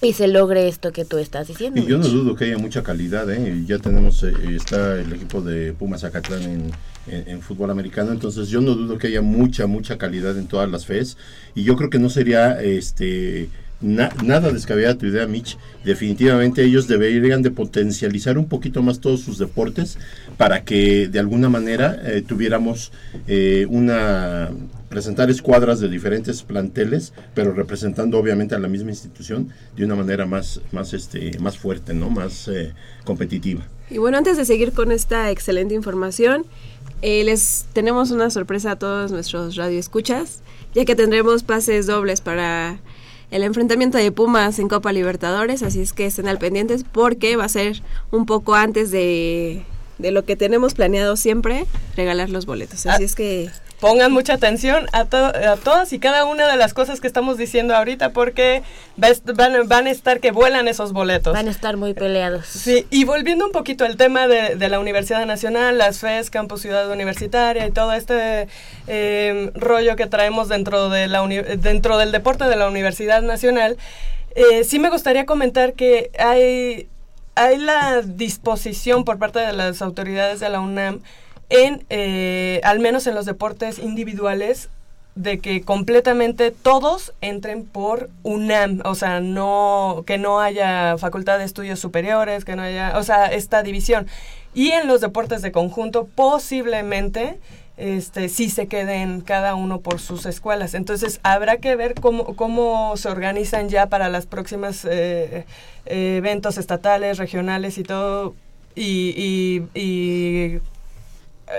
y 0.01 0.13
se 0.13 0.29
logre 0.29 0.69
esto 0.69 0.93
que 0.93 1.05
tú 1.05 1.19
estás 1.19 1.49
diciendo. 1.49 1.81
Y 1.81 1.87
yo 1.87 1.99
no 1.99 2.07
dudo 2.07 2.37
que 2.37 2.45
haya 2.45 2.59
mucha 2.59 2.83
calidad, 2.85 3.29
¿eh? 3.31 3.65
Ya 3.67 3.79
tenemos, 3.79 4.23
eh, 4.23 4.33
está 4.55 4.95
el 4.95 5.13
equipo 5.13 5.41
de 5.41 5.73
Pumas 5.73 6.03
Zacatlán 6.03 6.43
en, 6.43 6.71
en- 7.09 7.29
en 7.29 7.41
fútbol 7.43 7.71
americano, 7.71 8.13
entonces 8.13 8.49
yo 8.49 8.61
no 8.61 8.75
dudo 8.75 8.97
que 8.99 9.09
haya 9.09 9.23
mucha, 9.23 9.67
mucha 9.67 9.99
calidad 9.99 10.39
en 10.39 10.47
todas 10.47 10.71
las 10.71 10.87
FES. 10.87 11.17
Y 11.57 11.65
yo 11.65 11.75
creo 11.75 11.91
que 11.91 11.99
no 11.99 12.11
sería 12.11 12.63
este 12.63 13.49
na- 13.81 14.13
nada 14.25 14.51
descabellada 14.53 14.97
tu 14.97 15.07
idea, 15.07 15.27
Mitch. 15.27 15.57
Definitivamente 15.85 16.63
ellos 16.65 16.89
deberían 16.89 17.43
de 17.43 17.51
potencializar 17.51 18.39
un 18.39 18.47
poquito 18.49 18.83
más 18.83 19.01
todos 19.01 19.21
sus 19.21 19.39
deportes 19.39 19.99
para 20.37 20.65
que 20.65 21.09
de 21.09 21.19
alguna 21.19 21.49
manera 21.49 22.01
eh, 22.05 22.23
tuviéramos 22.27 22.93
eh, 23.27 23.67
una 23.69 24.51
presentar 24.89 25.29
escuadras 25.29 25.81
de 25.81 25.89
diferentes 25.91 26.43
planteles, 26.43 27.13
pero 27.35 27.53
representando 27.53 28.19
obviamente 28.19 28.55
a 28.55 28.59
la 28.59 28.69
misma 28.69 28.89
institución 28.91 29.51
de 29.77 29.85
una 29.85 29.95
manera 29.95 30.25
más, 30.25 30.63
más, 30.73 30.95
este, 30.95 31.39
más 31.41 31.59
fuerte, 31.59 31.93
¿no? 31.93 32.09
Más 32.09 32.49
eh, 32.49 32.73
competitiva. 33.05 33.67
Y 33.91 33.99
bueno, 33.99 34.17
antes 34.17 34.39
de 34.39 34.47
seguir 34.47 34.73
con 34.73 34.91
esta 34.91 35.31
excelente 35.31 35.75
información, 35.75 36.47
eh, 37.03 37.23
les 37.23 37.67
tenemos 37.75 38.11
una 38.13 38.31
sorpresa 38.31 38.73
a 38.73 38.77
todos 38.77 39.13
nuestros 39.13 39.57
radioescuchas, 39.57 40.41
ya 40.75 40.87
que 40.87 40.97
tendremos 40.97 41.43
pases 41.43 41.87
dobles 41.87 42.23
para 42.23 42.81
el 43.31 43.43
enfrentamiento 43.43 43.99
de 43.99 44.11
Pumas 44.13 44.59
en 44.59 44.69
Copa 44.69 44.93
Libertadores, 44.93 45.63
así 45.63 45.81
es 45.81 45.93
que 45.93 46.07
estén 46.07 46.29
al 46.29 46.39
pendientes 46.39 46.85
porque 46.91 47.37
va 47.37 47.45
a 47.45 47.49
ser 47.49 47.83
un 48.11 48.25
poco 48.27 48.55
antes 48.55 48.91
de, 48.91 49.63
de 49.99 50.11
lo 50.13 50.25
que 50.25 50.37
tenemos 50.37 50.75
planeado 50.75 51.17
siempre, 51.17 51.67
regalar 51.97 52.31
los 52.31 52.47
boletos. 52.47 52.87
Así 52.87 53.03
Ah. 53.03 53.07
es 53.07 53.15
que 53.15 53.51
pongan 53.81 54.11
mucha 54.13 54.35
atención 54.35 54.87
a, 54.93 55.05
to- 55.05 55.27
a 55.27 55.57
todas 55.57 55.93
y 55.93 55.99
cada 56.01 56.25
una 56.25 56.49
de 56.51 56.57
las 56.57 56.75
cosas 56.75 57.01
que 57.01 57.07
estamos 57.07 57.37
diciendo 57.39 57.77
ahorita 57.77 58.11
porque 58.11 58.63
van, 58.97 59.69
van 59.69 59.87
a 59.87 59.91
estar 59.91 60.19
que 60.21 60.33
vuelan 60.33 60.67
esos 60.67 60.93
boletos. 60.93 61.33
Van 61.35 61.47
a 61.47 61.51
estar 61.51 61.77
muy 61.77 61.95
peleados. 61.95 62.47
Sí, 62.47 62.87
y 62.91 63.05
volviendo 63.05 63.47
un 63.47 63.53
poquito 63.53 63.85
al 63.85 63.97
tema 63.97 64.27
de, 64.27 64.57
de 64.57 64.69
la 64.69 64.81
Universidad 64.81 65.25
Nacional, 65.27 65.79
las 65.79 66.01
FES, 66.01 66.31
Campus 66.31 66.63
Ciudad 66.63 66.91
Universitaria 66.91 67.67
y 67.67 67.71
todo 67.71 67.93
este 67.93 68.49
eh, 68.89 69.51
rollo 69.55 69.95
que 69.97 70.07
traemos 70.07 70.49
dentro, 70.49 70.89
de 70.89 71.07
la 71.07 71.23
uni- 71.23 71.43
dentro 71.59 71.99
del 71.99 72.11
deporte 72.11 72.45
de 72.45 72.57
la 72.57 72.67
Universidad 72.69 73.23
Nacional, 73.23 73.77
eh, 74.35 74.65
sí 74.65 74.79
me 74.79 74.91
gustaría 74.91 75.25
comentar 75.25 75.75
que 75.75 76.11
hay, 76.19 76.89
hay 77.37 77.59
la 77.59 78.03
disposición 78.03 79.05
por 79.05 79.19
parte 79.19 79.39
de 79.39 79.53
las 79.53 79.83
autoridades 79.83 80.41
de 80.41 80.49
la 80.49 80.61
UNAM 80.61 81.01
en, 81.51 81.85
eh, 81.91 82.61
al 82.65 82.79
menos 82.81 83.07
en 83.07 83.15
los 83.15 83.27
deportes 83.27 83.79
individuales, 83.79 84.69
de 85.15 85.41
que 85.41 85.63
completamente 85.63 86.53
todos 86.53 87.13
entren 87.21 87.65
por 87.65 88.09
UNAM, 88.23 88.83
o 88.85 88.95
sea, 88.95 89.19
no 89.21 90.05
que 90.07 90.17
no 90.17 90.41
haya 90.41 90.97
facultad 90.97 91.39
de 91.39 91.45
estudios 91.45 91.81
superiores, 91.81 92.45
que 92.45 92.55
no 92.55 92.63
haya, 92.63 92.97
o 92.97 93.03
sea, 93.03 93.27
esta 93.27 93.65
división. 93.65 94.07
Y 94.55 94.71
en 94.71 94.87
los 94.87 95.01
deportes 95.01 95.43
de 95.43 95.51
conjunto 95.51 96.07
posiblemente 96.15 97.39
este 97.77 98.29
sí 98.29 98.49
se 98.51 98.67
queden 98.67 99.21
cada 99.21 99.55
uno 99.55 99.81
por 99.81 100.01
sus 100.01 100.27
escuelas. 100.27 100.75
Entonces, 100.75 101.19
habrá 101.23 101.57
que 101.59 101.75
ver 101.77 101.95
cómo 101.95 102.35
cómo 102.37 102.97
se 102.97 103.09
organizan 103.09 103.69
ya 103.69 103.87
para 103.87 104.09
las 104.09 104.27
próximas 104.27 104.85
eh, 104.85 105.45
eh, 105.87 106.17
eventos 106.19 106.59
estatales, 106.59 107.19
regionales 107.19 107.79
y 107.79 107.83
todo 107.85 108.35
y, 108.75 109.15
y- 109.75 109.79
y 109.81 110.61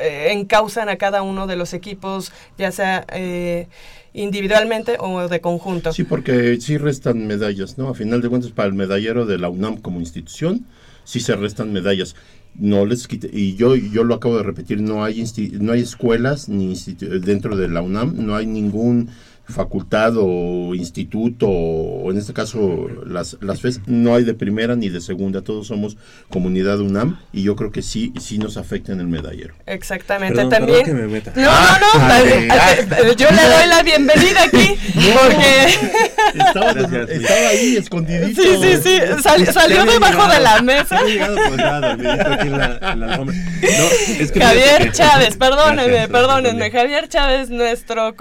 eh, 0.01 0.31
encausan 0.31 0.89
a 0.89 0.97
cada 0.97 1.21
uno 1.21 1.47
de 1.47 1.55
los 1.55 1.73
equipos, 1.73 2.31
ya 2.57 2.71
sea 2.71 3.05
eh, 3.13 3.67
individualmente 4.13 4.97
o 4.99 5.27
de 5.27 5.41
conjunto. 5.41 5.93
Sí, 5.93 6.03
porque 6.03 6.59
sí 6.61 6.77
restan 6.77 7.27
medallas, 7.27 7.77
¿no? 7.77 7.89
A 7.89 7.93
final 7.93 8.21
de 8.21 8.29
cuentas, 8.29 8.51
para 8.51 8.67
el 8.67 8.73
medallero 8.73 9.25
de 9.25 9.37
la 9.37 9.49
UNAM 9.49 9.77
como 9.77 9.99
institución, 9.99 10.65
sí 11.03 11.19
se 11.19 11.35
restan 11.35 11.73
medallas. 11.73 12.15
No 12.55 12.85
les 12.85 13.07
quite, 13.07 13.29
y 13.31 13.55
yo, 13.55 13.75
yo 13.75 14.03
lo 14.03 14.15
acabo 14.15 14.37
de 14.37 14.43
repetir, 14.43 14.81
no 14.81 15.03
hay, 15.03 15.23
no 15.59 15.71
hay 15.71 15.81
escuelas 15.81 16.49
ni 16.49 16.73
dentro 17.21 17.55
de 17.55 17.67
la 17.67 17.81
UNAM, 17.81 18.25
no 18.25 18.35
hay 18.35 18.47
ningún 18.47 19.09
facultad 19.49 20.13
o 20.17 20.73
instituto, 20.75 21.47
o 21.49 22.11
en 22.11 22.17
este 22.17 22.33
caso 22.33 22.87
las, 23.05 23.37
las 23.41 23.61
FES, 23.61 23.81
no 23.87 24.15
hay 24.15 24.23
de 24.23 24.33
primera 24.33 24.75
ni 24.75 24.89
de 24.89 25.01
segunda, 25.01 25.41
todos 25.41 25.67
somos 25.67 25.97
comunidad 26.29 26.79
UNAM 26.79 27.19
y 27.33 27.43
yo 27.43 27.55
creo 27.55 27.71
que 27.71 27.81
sí, 27.81 28.13
sí 28.19 28.37
nos 28.37 28.57
afecta 28.57 28.91
en 28.91 28.99
el 28.99 29.07
medallero. 29.07 29.53
Exactamente, 29.65 30.35
Perdón, 30.35 30.49
también. 30.51 30.79
perdón 30.83 30.95
que 30.97 31.01
me 31.03 31.07
meta. 31.07 31.33
No, 31.35 31.41
no, 31.43 31.49
no, 31.49 32.05
Ah, 32.11 32.21
eh, 32.23 32.47
eh, 32.49 33.15
yo 33.17 33.27
le 33.31 33.41
doy 33.41 33.67
la 33.67 33.83
bienvenida 33.83 34.43
aquí 34.43 34.75
porque 34.95 35.65
Estaba, 36.35 36.71
estaba 36.71 37.47
ahí 37.49 37.75
escondidito. 37.77 38.41
sí, 38.41 38.49
sí, 38.61 38.77
sí, 38.83 39.21
sal- 39.23 39.45
salió 39.47 39.83
debajo 39.85 40.27
de 40.31 40.39
la 40.39 40.61
mesa. 40.61 40.99
es 44.19 44.31
Javier 44.31 44.91
Chávez, 44.91 45.35
perdónenme, 45.37 46.07
perdónenme. 46.07 46.71
Javier 46.71 47.07
Chávez, 47.07 47.49
nuestro 47.49 48.15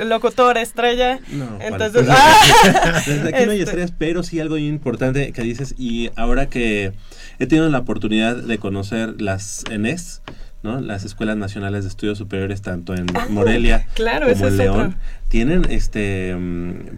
locutor 0.00 0.58
estrella. 0.74 1.20
No, 1.32 1.58
Entonces, 1.60 2.06
vale. 2.06 2.20
ah, 2.20 3.02
Desde 3.06 3.28
aquí 3.28 3.46
no 3.46 3.52
hay 3.52 3.60
este, 3.60 3.70
estrés, 3.70 3.92
pero 3.96 4.22
sí 4.22 4.40
algo 4.40 4.58
importante 4.58 5.32
que 5.32 5.42
dices. 5.42 5.74
Y 5.78 6.10
ahora 6.16 6.48
que 6.48 6.92
he 7.38 7.46
tenido 7.46 7.68
la 7.68 7.78
oportunidad 7.78 8.36
de 8.36 8.58
conocer 8.58 9.20
las 9.20 9.64
ENES, 9.70 10.22
¿no? 10.62 10.80
las 10.80 11.04
Escuelas 11.04 11.36
Nacionales 11.36 11.84
de 11.84 11.88
Estudios 11.90 12.18
Superiores, 12.18 12.62
tanto 12.62 12.94
en 12.94 13.06
Morelia 13.30 13.86
claro, 13.94 14.26
como 14.32 14.46
en 14.48 14.56
León, 14.56 14.80
otro. 14.86 14.98
tienen 15.28 15.66
este 15.68 16.34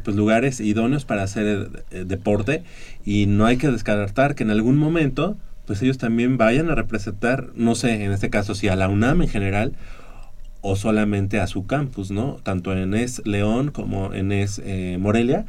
pues 0.04 0.16
lugares 0.16 0.60
idóneos 0.60 1.04
para 1.04 1.24
hacer 1.24 1.84
eh, 1.90 2.04
deporte 2.06 2.62
y 3.04 3.26
no 3.26 3.44
hay 3.44 3.56
que 3.56 3.68
descartar 3.68 4.36
que 4.36 4.44
en 4.44 4.50
algún 4.50 4.78
momento 4.78 5.36
pues 5.66 5.82
ellos 5.82 5.98
también 5.98 6.38
vayan 6.38 6.70
a 6.70 6.76
representar, 6.76 7.48
no 7.56 7.74
sé, 7.74 8.04
en 8.04 8.12
este 8.12 8.30
caso 8.30 8.54
si 8.54 8.68
a 8.68 8.76
la 8.76 8.88
UNAM 8.88 9.22
en 9.22 9.28
general 9.28 9.72
o 10.68 10.76
solamente 10.76 11.38
a 11.40 11.46
su 11.46 11.66
campus, 11.66 12.10
¿no? 12.10 12.38
Tanto 12.42 12.72
en 12.76 12.94
ES 12.94 13.22
León 13.24 13.70
como 13.70 14.12
en 14.12 14.32
ES 14.32 14.60
eh, 14.64 14.98
Morelia, 15.00 15.46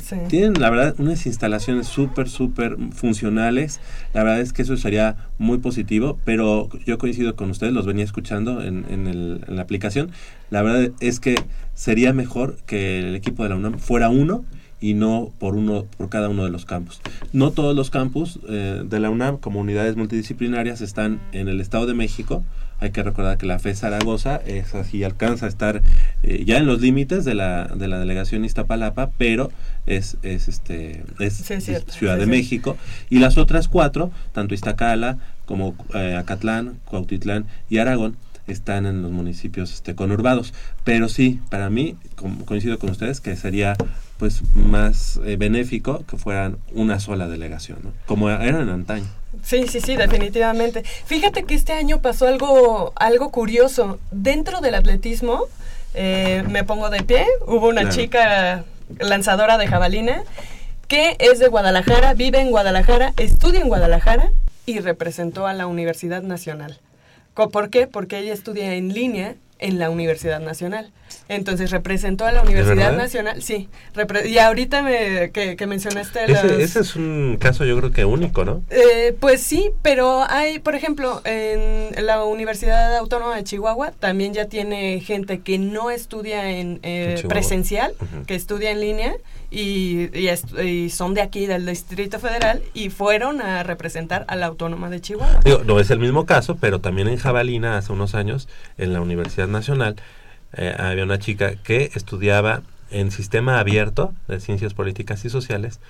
Sí. 0.00 0.14
Tienen, 0.28 0.60
la 0.60 0.70
verdad, 0.70 0.94
unas 0.98 1.26
instalaciones 1.26 1.88
súper, 1.88 2.28
súper 2.28 2.76
funcionales. 2.92 3.80
La 4.14 4.22
verdad 4.22 4.40
es 4.40 4.52
que 4.52 4.62
eso 4.62 4.76
sería 4.76 5.16
muy 5.38 5.58
positivo, 5.58 6.18
pero 6.24 6.68
yo 6.86 6.98
coincido 6.98 7.34
con 7.34 7.50
ustedes, 7.50 7.72
los 7.72 7.84
venía 7.86 8.04
escuchando 8.04 8.62
en, 8.62 8.84
en 8.90 9.08
el- 9.08 9.40
en 9.48 9.56
la 9.56 9.62
aplicación. 9.62 10.10
La 10.50 10.62
verdad 10.62 10.92
es 11.00 11.18
que 11.18 11.34
sería 11.74 12.12
mejor 12.12 12.58
que 12.66 13.00
el 13.00 13.16
equipo 13.16 13.42
de 13.42 13.48
la 13.48 13.56
UNAM 13.56 13.78
fuera 13.78 14.08
uno 14.08 14.44
y 14.80 14.94
no 14.94 15.32
por 15.40 15.56
uno 15.56 15.86
por 15.96 16.08
cada 16.10 16.28
uno 16.28 16.44
de 16.44 16.50
los 16.50 16.64
campus. 16.64 17.00
No 17.32 17.50
todos 17.50 17.74
los 17.74 17.90
campus 17.90 18.38
eh, 18.48 18.82
de 18.88 19.00
la 19.00 19.10
UNAM 19.10 19.38
como 19.38 19.58
unidades 19.58 19.96
multidisciplinarias 19.96 20.80
están 20.80 21.18
en 21.32 21.48
el 21.48 21.60
Estado 21.60 21.86
de 21.86 21.94
México. 21.94 22.44
Hay 22.80 22.90
que 22.90 23.02
recordar 23.02 23.38
que 23.38 23.46
la 23.46 23.58
FE 23.58 23.74
Zaragoza 23.74 24.36
es 24.46 24.74
así, 24.74 25.02
alcanza 25.02 25.46
a 25.46 25.48
estar 25.48 25.82
eh, 26.22 26.44
ya 26.46 26.58
en 26.58 26.66
los 26.66 26.80
límites 26.80 27.24
de 27.24 27.34
la, 27.34 27.64
de 27.66 27.88
la 27.88 27.98
delegación 27.98 28.44
Iztapalapa, 28.44 29.10
pero 29.18 29.50
es, 29.86 30.16
es, 30.22 30.46
este, 30.48 31.02
es 31.18 31.34
Sí, 31.34 31.54
es 31.54 31.64
cierto, 31.64 31.92
Ciudad 31.92 32.14
sí, 32.14 32.20
de 32.20 32.24
sí. 32.26 32.30
México. 32.30 32.76
Y 33.10 33.18
las 33.18 33.36
otras 33.36 33.66
cuatro, 33.68 34.12
tanto 34.32 34.54
Iztacala 34.54 35.18
como 35.44 35.74
eh, 35.94 36.14
Acatlán, 36.16 36.78
Cuautitlán 36.84 37.46
y 37.68 37.78
Aragón, 37.78 38.16
están 38.46 38.86
en 38.86 39.02
los 39.02 39.10
municipios 39.10 39.74
este, 39.74 39.94
conurbados. 39.94 40.54
Pero 40.84 41.08
sí, 41.08 41.40
para 41.50 41.70
mí, 41.70 41.96
com- 42.16 42.44
coincido 42.44 42.78
con 42.78 42.90
ustedes, 42.90 43.20
que 43.20 43.34
sería 43.36 43.76
pues 44.18 44.42
más 44.54 45.20
eh, 45.24 45.36
benéfico 45.36 46.04
que 46.06 46.16
fueran 46.16 46.58
una 46.72 46.98
sola 47.00 47.28
delegación, 47.28 47.78
¿no? 47.84 47.92
como 48.06 48.30
eran 48.30 48.68
antaño. 48.68 49.04
Sí, 49.42 49.66
sí, 49.68 49.80
sí, 49.80 49.96
definitivamente. 49.96 50.82
Fíjate 51.04 51.44
que 51.44 51.54
este 51.54 51.72
año 51.72 52.00
pasó 52.00 52.26
algo, 52.26 52.92
algo 52.96 53.30
curioso. 53.30 53.98
Dentro 54.10 54.60
del 54.60 54.74
atletismo, 54.74 55.44
eh, 55.94 56.42
me 56.48 56.64
pongo 56.64 56.90
de 56.90 57.02
pie, 57.02 57.26
hubo 57.46 57.68
una 57.68 57.82
Claro. 57.82 57.96
chica 57.96 58.64
lanzadora 59.00 59.58
de 59.58 59.66
jabalina 59.66 60.22
que 60.88 61.16
es 61.18 61.38
de 61.38 61.48
Guadalajara, 61.48 62.14
vive 62.14 62.40
en 62.40 62.50
Guadalajara, 62.50 63.12
estudia 63.18 63.60
en 63.60 63.68
Guadalajara 63.68 64.30
y 64.64 64.80
representó 64.80 65.46
a 65.46 65.52
la 65.52 65.66
Universidad 65.66 66.22
Nacional. 66.22 66.78
¿Por 67.34 67.68
qué? 67.70 67.86
Porque 67.86 68.18
ella 68.18 68.32
estudia 68.32 68.72
en 68.74 68.92
línea 68.94 69.34
en 69.58 69.78
la 69.78 69.90
Universidad 69.90 70.40
Nacional. 70.40 70.90
Entonces 71.28 71.70
representó 71.70 72.24
a 72.26 72.32
la 72.32 72.42
Universidad? 72.42 72.96
Nacional, 72.96 73.42
sí. 73.42 73.68
y 74.26 74.38
ahorita 74.38 74.82
me, 74.82 75.30
que, 75.30 75.56
que 75.56 75.66
mencionaste 75.66 76.28
las- 76.28 76.44
Ese, 76.44 76.62
ese 76.62 76.80
es 76.80 76.96
un 76.96 77.36
caso 77.40 77.64
yo 77.64 77.76
creo 77.78 77.90
que 77.90 78.04
único, 78.04 78.44
¿no? 78.44 78.62
eh, 78.70 79.14
pues 79.18 79.42
sí, 79.42 79.70
pero 79.82 80.24
hay, 80.28 80.58
por 80.58 80.74
ejemplo, 80.74 81.20
en 81.24 81.90
la 82.06 82.24
Universidad 82.24 82.96
Autónoma 82.96 83.36
de 83.36 83.44
Chihuahua 83.44 83.92
también 83.92 84.32
ya 84.34 84.46
tiene 84.46 85.00
gente 85.00 85.40
que 85.40 85.58
no 85.58 85.90
estudia 85.90 86.50
en, 86.50 86.80
eh, 86.82 87.22
presencial, 87.28 87.92
que 88.26 88.34
estudia 88.34 88.70
en 88.70 88.80
línea 88.80 89.14
y, 89.50 90.10
y 90.12 90.28
y 90.62 90.90
son 90.90 91.14
de 91.14 91.22
aquí, 91.22 91.46
del 91.46 91.66
Distrito 91.66 92.18
Federal, 92.18 92.62
y 92.74 92.90
fueron 92.90 93.40
a 93.40 93.62
representar 93.62 94.24
a 94.28 94.36
la 94.36 94.46
Autónoma 94.46 94.90
de 94.90 95.00
Chihuahua. 95.00 95.40
No 95.64 95.80
es 95.80 95.90
el 95.90 95.98
mismo 95.98 96.26
caso, 96.26 96.56
pero 96.56 96.80
también 96.80 97.08
en 97.08 97.16
Jabalina, 97.16 97.78
hace 97.78 97.92
unos 97.92 98.14
años, 98.14 98.48
en 98.76 98.92
la 98.92 99.00
Universidad 99.00 99.48
Nacional, 99.48 99.96
eh, 100.52 100.74
había 100.78 101.04
una 101.04 101.18
chica 101.18 101.56
que 101.56 101.90
estudiaba 101.94 102.62
en 102.90 103.10
sistema 103.10 103.58
abierto 103.58 104.14
de 104.28 104.40
ciencias 104.40 104.74
políticas 104.74 105.24
y 105.24 105.30
sociales 105.30 105.80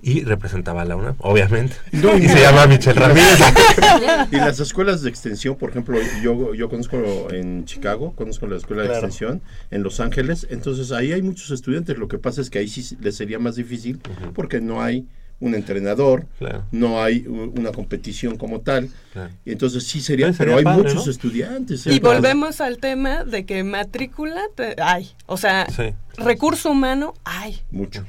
y 0.00 0.22
representaba 0.22 0.82
a 0.82 0.84
la 0.84 0.96
UNAM, 0.96 1.16
obviamente. 1.18 1.74
No, 1.92 2.16
y 2.16 2.28
se 2.28 2.40
llama 2.40 2.66
Michelle 2.66 2.98
Ramírez. 3.00 3.38
Y 4.30 4.36
las 4.36 4.60
escuelas 4.60 5.02
de 5.02 5.10
extensión, 5.10 5.56
por 5.56 5.70
ejemplo, 5.70 5.98
yo, 6.22 6.54
yo 6.54 6.68
conozco 6.68 7.28
en 7.30 7.64
Chicago, 7.64 8.12
conozco 8.14 8.46
la 8.46 8.56
escuela 8.56 8.82
de 8.82 8.88
extensión 8.90 9.42
en 9.70 9.82
Los 9.82 10.00
Ángeles, 10.00 10.46
entonces 10.50 10.92
ahí 10.92 11.12
hay 11.12 11.22
muchos 11.22 11.50
estudiantes, 11.50 11.98
lo 11.98 12.08
que 12.08 12.18
pasa 12.18 12.40
es 12.40 12.50
que 12.50 12.58
ahí 12.58 12.68
sí 12.68 12.96
les 13.00 13.16
sería 13.16 13.38
más 13.38 13.56
difícil 13.56 14.00
porque 14.34 14.60
no 14.60 14.82
hay 14.82 15.06
un 15.40 15.54
entrenador, 15.54 16.26
Claro, 16.38 16.64
no 16.72 17.00
hay 17.00 17.24
una 17.28 17.70
competición 17.70 18.36
como 18.36 18.60
tal, 18.60 18.88
claro. 19.12 19.30
y 19.44 19.52
entonces 19.52 19.84
sí 19.84 20.00
sería, 20.00 20.26
Pues 20.26 20.38
pero 20.38 20.56
hay 20.56 20.64
padre, 20.64 20.82
muchos 20.82 21.06
¿no? 21.06 21.10
estudiantes. 21.12 21.86
Y 21.86 21.90
¿eh? 21.96 22.00
volvemos 22.00 22.60
al 22.60 22.78
tema 22.78 23.22
de 23.24 23.46
que 23.46 23.62
matrícula 23.62 24.42
te- 24.56 24.74
hay, 24.82 25.10
o 25.26 25.36
sea, 25.36 25.66
Sí. 25.70 25.94
recurso 26.16 26.70
humano 26.70 27.14
hay. 27.24 27.60
Mucho. 27.70 28.04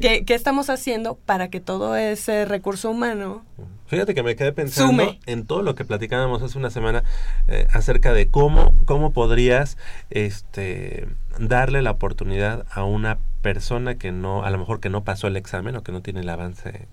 ¿Qué, 0.00 0.24
qué 0.24 0.34
estamos 0.34 0.70
haciendo 0.70 1.16
para 1.16 1.48
que 1.48 1.60
todo 1.60 1.96
ese 1.96 2.44
recurso 2.46 2.90
humano 2.90 3.44
Fíjate 3.86 4.14
que 4.14 4.22
me 4.22 4.34
quedé 4.34 4.52
pensando 4.52 4.90
Sume. 4.90 5.20
en 5.26 5.46
todo 5.46 5.62
lo 5.62 5.74
que 5.74 5.84
platicábamos 5.84 6.42
hace 6.42 6.58
una 6.58 6.70
semana 6.70 7.04
eh, 7.48 7.66
acerca 7.72 8.12
de 8.12 8.28
cómo, 8.28 8.74
cómo 8.86 9.12
podrías 9.12 9.76
este, 10.10 11.06
darle 11.38 11.82
la 11.82 11.92
oportunidad 11.92 12.64
a 12.70 12.84
una 12.84 13.18
persona 13.42 13.96
que 13.96 14.10
no, 14.10 14.42
a 14.42 14.50
lo 14.50 14.58
mejor 14.58 14.80
que 14.80 14.88
no 14.88 15.04
pasó 15.04 15.26
el 15.26 15.36
examen 15.36 15.76
o 15.76 15.82
que 15.82 15.92
no 15.92 16.00
tiene 16.00 16.20
el 16.20 16.28
avance 16.28 16.88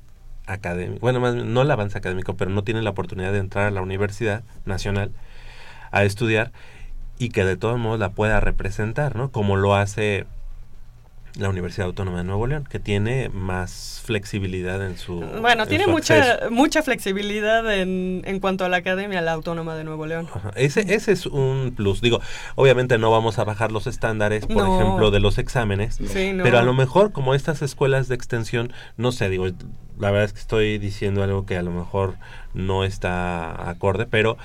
académico, 0.45 0.99
bueno, 0.99 1.21
más 1.21 1.33
bien, 1.33 1.53
no 1.53 1.61
el 1.61 1.71
avance 1.71 1.97
académico, 1.97 2.35
pero 2.35 2.51
no 2.51 2.63
tiene 2.63 2.81
la 2.81 2.89
oportunidad 2.89 3.31
de 3.31 3.39
entrar 3.39 3.67
a 3.67 3.71
la 3.71 3.81
Universidad 3.81 4.43
Nacional 4.65 5.11
a 5.91 6.03
estudiar 6.03 6.51
y 7.17 7.29
que 7.29 7.45
de 7.45 7.55
todos 7.55 7.79
modos 7.79 7.99
la 7.99 8.09
pueda 8.09 8.41
representar, 8.41 9.15
¿no? 9.15 9.31
Como 9.31 9.55
lo 9.55 9.75
hace 9.75 10.25
la 11.35 11.49
Universidad 11.49 11.87
Autónoma 11.87 12.17
de 12.19 12.23
Nuevo 12.25 12.45
León, 12.47 12.67
que 12.69 12.79
tiene 12.79 13.29
más 13.29 14.01
flexibilidad 14.03 14.85
en 14.85 14.97
su 14.97 15.19
Bueno, 15.21 15.63
en 15.63 15.69
tiene 15.69 15.85
su 15.85 15.91
mucha 15.91 16.33
acceso. 16.33 16.51
mucha 16.51 16.81
flexibilidad 16.83 17.73
en, 17.73 18.21
en 18.25 18.39
cuanto 18.39 18.65
a 18.65 18.69
la 18.69 18.77
Academia 18.77 19.21
la 19.21 19.31
Autónoma 19.33 19.75
de 19.75 19.83
Nuevo 19.83 20.05
León. 20.05 20.27
Ajá, 20.33 20.51
Ese, 20.55 20.81
ese 20.93 21.11
es 21.13 21.25
un 21.25 21.73
plus. 21.75 22.01
Digo, 22.01 22.19
obviamente 22.55 22.97
no 22.97 23.11
vamos 23.11 23.39
a 23.39 23.43
bajar 23.43 23.71
los 23.71 23.87
estándares, 23.87 24.45
por 24.45 24.57
No. 24.67 24.79
ejemplo, 24.81 25.11
de 25.11 25.19
los 25.21 25.37
exámenes, 25.37 25.95
Sí, 26.05 26.33
no. 26.33 26.43
pero 26.43 26.59
a 26.59 26.63
lo 26.63 26.73
mejor 26.73 27.11
como 27.11 27.33
estas 27.35 27.61
escuelas 27.61 28.07
de 28.07 28.15
extensión, 28.15 28.73
no 28.97 29.11
sé, 29.11 29.29
digo, 29.29 29.45
la 29.99 30.09
verdad 30.11 30.23
es 30.25 30.33
que 30.33 30.39
estoy 30.39 30.77
diciendo 30.79 31.23
algo 31.23 31.45
que 31.45 31.57
a 31.57 31.61
lo 31.61 31.71
mejor 31.71 32.15
no 32.53 32.83
está 32.83 33.69
acorde, 33.69 34.05
pero 34.05 34.37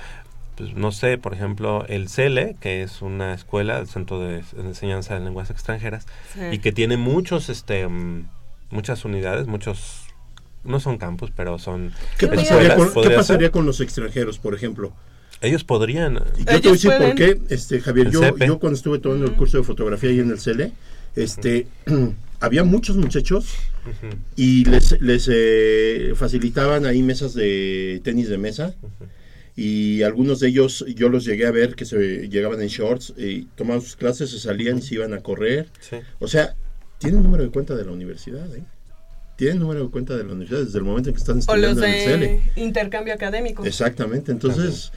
pues, 0.57 0.73
no 0.73 0.91
sé, 0.91 1.17
por 1.19 1.33
ejemplo, 1.33 1.85
el 1.87 2.09
CELE, 2.09 2.55
que 2.59 2.81
es 2.81 3.01
una 3.03 3.33
escuela, 3.33 3.77
el 3.79 3.87
Centro 3.87 4.19
de 4.19 4.43
Enseñanza 4.57 5.13
de 5.13 5.19
Lenguas 5.23 5.51
Extranjeras, 5.51 6.07
Sí. 6.33 6.39
y 6.51 6.57
que 6.59 6.71
tiene 6.71 6.97
muchos, 6.97 7.49
este, 7.49 7.87
muchas 8.71 9.05
unidades, 9.05 9.45
muchos, 9.47 10.01
no 10.63 10.79
son 10.79 10.97
campus, 10.97 11.31
pero 11.35 11.59
son 11.59 11.93
¿Qué 12.17 12.27
pasaría, 12.27 12.75
con, 12.75 12.87
qué 13.03 13.09
pasaría 13.11 13.47
ser. 13.47 13.51
con 13.51 13.65
los 13.67 13.79
extranjeros, 13.81 14.39
por 14.39 14.55
ejemplo? 14.55 14.93
Ellos 15.41 15.63
podrían... 15.63 16.19
Y 16.37 16.39
yo 16.39 16.45
te 16.45 16.59
voy 16.59 16.69
a 16.69 16.71
decir 16.71 16.91
por 16.97 17.15
qué, 17.15 17.39
este, 17.49 17.79
Javier, 17.79 18.09
yo, 18.09 18.35
yo 18.37 18.57
cuando 18.59 18.75
estuve 18.75 18.97
tomando 18.97 19.25
el 19.25 19.33
curso 19.33 19.57
de 19.59 19.63
fotografía 19.63 20.09
ahí 20.09 20.19
en 20.19 20.31
el 20.31 20.39
CELE, 20.39 20.71
este, 21.15 21.67
había 22.39 22.63
muchos 22.63 22.97
muchachos 22.97 23.53
y 24.35 24.65
les, 24.65 24.99
les 25.01 25.29
eh, 25.31 26.13
facilitaban 26.15 26.87
ahí 26.87 27.03
mesas 27.03 27.35
de 27.35 28.01
tenis 28.03 28.27
de 28.27 28.37
mesa 28.39 28.75
y 29.57 30.03
algunos 30.03 30.39
de 30.39 30.49
ellos 30.49 30.85
yo 30.95 31.09
los 31.09 31.25
llegué 31.25 31.47
a 31.47 31.51
ver 31.51 31.75
que 31.75 31.83
se 31.83 32.29
llegaban 32.29 32.61
en 32.61 32.67
shorts 32.67 33.13
y 33.17 33.45
tomaban 33.55 33.81
sus 33.81 33.95
clases, 33.95 34.29
se 34.29 34.39
salían 34.39 34.77
y 34.77 34.81
se 34.83 34.93
iban 34.95 35.13
a 35.15 35.19
correr. 35.21 35.67
Sí. 35.79 35.97
O 36.19 36.27
sea, 36.27 36.55
tienen 36.99 37.23
número 37.23 37.43
de 37.43 37.49
cuenta 37.49 37.75
de 37.75 37.83
la 37.83 37.91
universidad, 37.91 38.55
¿eh? 38.55 38.63
Tienen 39.35 39.57
número 39.59 39.83
de 39.85 39.89
cuenta 39.89 40.15
de 40.15 40.23
la 40.23 40.33
universidad 40.33 40.63
desde 40.63 40.77
el 40.77 40.83
momento 40.83 41.09
en 41.09 41.15
que 41.15 41.19
están 41.19 41.37
O 41.47 41.55
los 41.55 41.71
estudiando 41.71 41.83
en 41.85 41.93
el 41.93 42.01
CELE. 42.01 42.41
intercambio 42.55 43.13
académico. 43.15 43.65
Exactamente, 43.65 44.31
entonces 44.31 44.91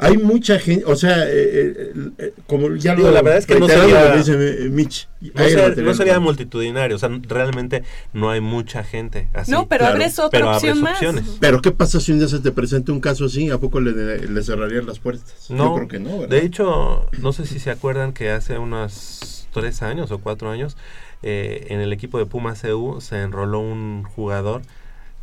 hay 0.00 0.16
mucha 0.16 0.58
gente, 0.60 0.84
o 0.86 0.94
sea, 0.96 1.24
eh, 1.24 1.32
eh, 1.34 1.92
eh, 2.18 2.32
como 2.46 2.74
ya 2.76 2.94
Digo, 2.94 3.08
lo 3.08 3.14
la 3.14 3.22
verdad 3.22 3.38
es 3.38 3.46
que 3.46 3.58
no 3.58 3.66
reiterando 3.66 3.96
sería- 3.96 4.04
lo 4.06 4.12
que 4.12 4.18
dice 4.18 4.64
eh, 4.66 4.68
Mitch, 4.70 5.08
No, 5.20 5.30
material, 5.34 5.84
no 5.84 5.94
sería 5.94 6.20
multitudinario, 6.20 6.96
o 6.96 6.98
sea, 6.98 7.10
realmente 7.28 7.82
no 8.12 8.30
hay 8.30 8.40
mucha 8.40 8.84
gente 8.84 9.28
así. 9.34 9.50
no, 9.50 9.66
pero 9.66 9.80
claro, 9.80 9.94
abres 9.96 10.18
otra 10.20 10.38
pero 10.38 10.50
opción 10.52 10.70
abres 10.78 10.82
más. 10.82 10.92
opciones. 10.92 11.24
Pero 11.40 11.60
¿qué 11.60 11.72
pasa 11.72 11.98
si 12.00 12.12
un 12.12 12.18
día 12.20 12.28
se 12.28 12.38
te 12.38 12.52
presenta 12.52 12.92
un 12.92 13.00
caso 13.00 13.24
así? 13.24 13.50
¿A 13.50 13.58
poco 13.58 13.80
le, 13.80 14.18
le 14.28 14.42
cerrarían 14.42 14.86
las 14.86 15.00
puertas? 15.00 15.46
No, 15.50 15.64
Yo 15.70 15.74
creo 15.74 15.88
que 15.88 15.98
no, 15.98 16.10
¿verdad? 16.20 16.28
De 16.28 16.44
hecho, 16.44 17.06
no 17.20 17.32
sé 17.32 17.46
si 17.46 17.58
se 17.58 17.70
acuerdan 17.70 18.12
que 18.12 18.30
hace 18.30 18.56
unos 18.58 19.48
tres 19.52 19.82
años 19.82 20.12
o 20.12 20.18
cuatro 20.18 20.50
años, 20.50 20.76
eh, 21.24 21.66
en 21.70 21.80
el 21.80 21.92
equipo 21.92 22.18
de 22.18 22.26
Pumas 22.26 22.62
EU 22.62 23.00
se 23.00 23.20
enroló 23.22 23.58
un 23.58 24.04
jugador 24.04 24.62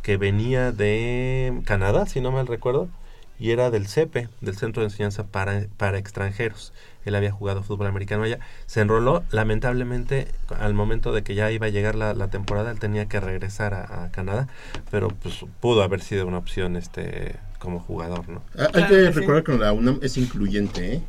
que 0.02 0.18
venía 0.18 0.70
de 0.72 1.54
Canadá, 1.64 2.04
si 2.06 2.20
no 2.20 2.30
mal 2.30 2.46
recuerdo, 2.46 2.88
y 3.38 3.50
era 3.50 3.70
del 3.70 3.86
CEPE, 3.86 4.28
del 4.40 4.56
Centro 4.56 4.82
de 4.82 4.88
Enseñanza 4.88 5.24
para, 5.26 5.66
para 5.76 5.98
Extranjeros. 5.98 6.72
Él 7.04 7.14
había 7.14 7.30
jugado 7.30 7.62
fútbol 7.62 7.86
americano 7.86 8.24
allá. 8.24 8.40
Se 8.66 8.80
enroló, 8.80 9.22
lamentablemente, 9.30 10.28
al 10.58 10.74
momento 10.74 11.12
de 11.12 11.22
que 11.22 11.34
ya 11.36 11.50
iba 11.52 11.66
a 11.66 11.70
llegar 11.70 11.94
la, 11.94 12.14
la 12.14 12.28
temporada, 12.28 12.70
él 12.72 12.80
tenía 12.80 13.06
que 13.06 13.20
regresar 13.20 13.74
a, 13.74 14.04
a 14.04 14.10
Canadá, 14.10 14.48
pero 14.90 15.08
pues 15.08 15.44
pudo 15.60 15.82
haber 15.82 16.00
sido 16.00 16.26
una 16.26 16.38
opción 16.38 16.76
este 16.76 17.36
como 17.60 17.80
jugador, 17.80 18.28
¿no? 18.28 18.42
Ah, 18.58 18.64
Hay 18.74 18.84
Claro 18.84 18.88
que 18.88 19.10
recordar 19.12 19.44
que 19.44 19.52
la 19.56 19.72
UNAM 19.72 19.98
es 20.02 20.16
incluyente, 20.18 20.94
¿eh? 20.94 21.02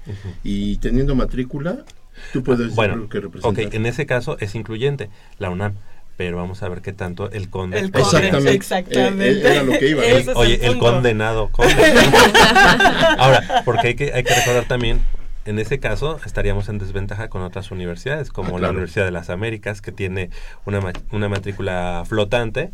Y 0.43 0.77
teniendo 0.77 1.15
matrícula, 1.15 1.83
tú 2.31 2.43
puedes 2.43 2.59
decir 2.59 2.75
Bueno, 2.75 2.95
lo 2.95 3.09
que 3.09 3.19
representa. 3.19 3.61
ok, 3.61 3.73
en 3.73 3.85
ese 3.85 4.05
caso 4.05 4.37
es 4.39 4.55
incluyente 4.55 5.09
la 5.39 5.49
UNAM, 5.49 5.73
pero 6.17 6.35
vamos 6.37 6.61
a 6.63 6.67
ver 6.69 6.81
qué 6.81 6.91
tanto 6.93 7.31
el 7.31 7.49
conde. 7.49 7.79
El 7.79 7.91
conde, 7.91 8.07
Exactamente. 8.17 8.53
exactamente. 8.53 9.29
Eh, 9.47 9.51
era 9.53 9.63
lo 9.63 9.71
que 9.79 9.87
iba, 9.89 10.03
es 10.03 10.27
Oye, 10.35 10.55
el, 10.65 10.73
punto. 10.73 10.91
condenado 10.91 11.49
conde. 11.51 11.73
Ahora, 13.17 13.61
porque 13.65 13.87
hay 13.89 13.95
que, 13.95 14.13
hay 14.13 14.23
que 14.23 14.33
recordar 14.35 14.65
también 14.65 14.99
en 15.45 15.59
ese 15.59 15.79
caso 15.79 16.19
estaríamos 16.25 16.67
en 16.69 16.77
desventaja 16.77 17.29
con 17.29 17.41
otras 17.41 17.71
universidades, 17.71 18.31
como 18.31 18.57
Ah, 18.57 18.59
la. 18.61 18.69
Universidad 18.71 19.05
de 19.05 19.11
las 19.11 19.29
Américas, 19.29 19.81
que 19.81 19.91
tiene 19.93 20.29
una, 20.65 20.81
ma- 20.81 20.91
una 21.11 21.29
matrícula 21.29 22.03
flotante, 22.05 22.71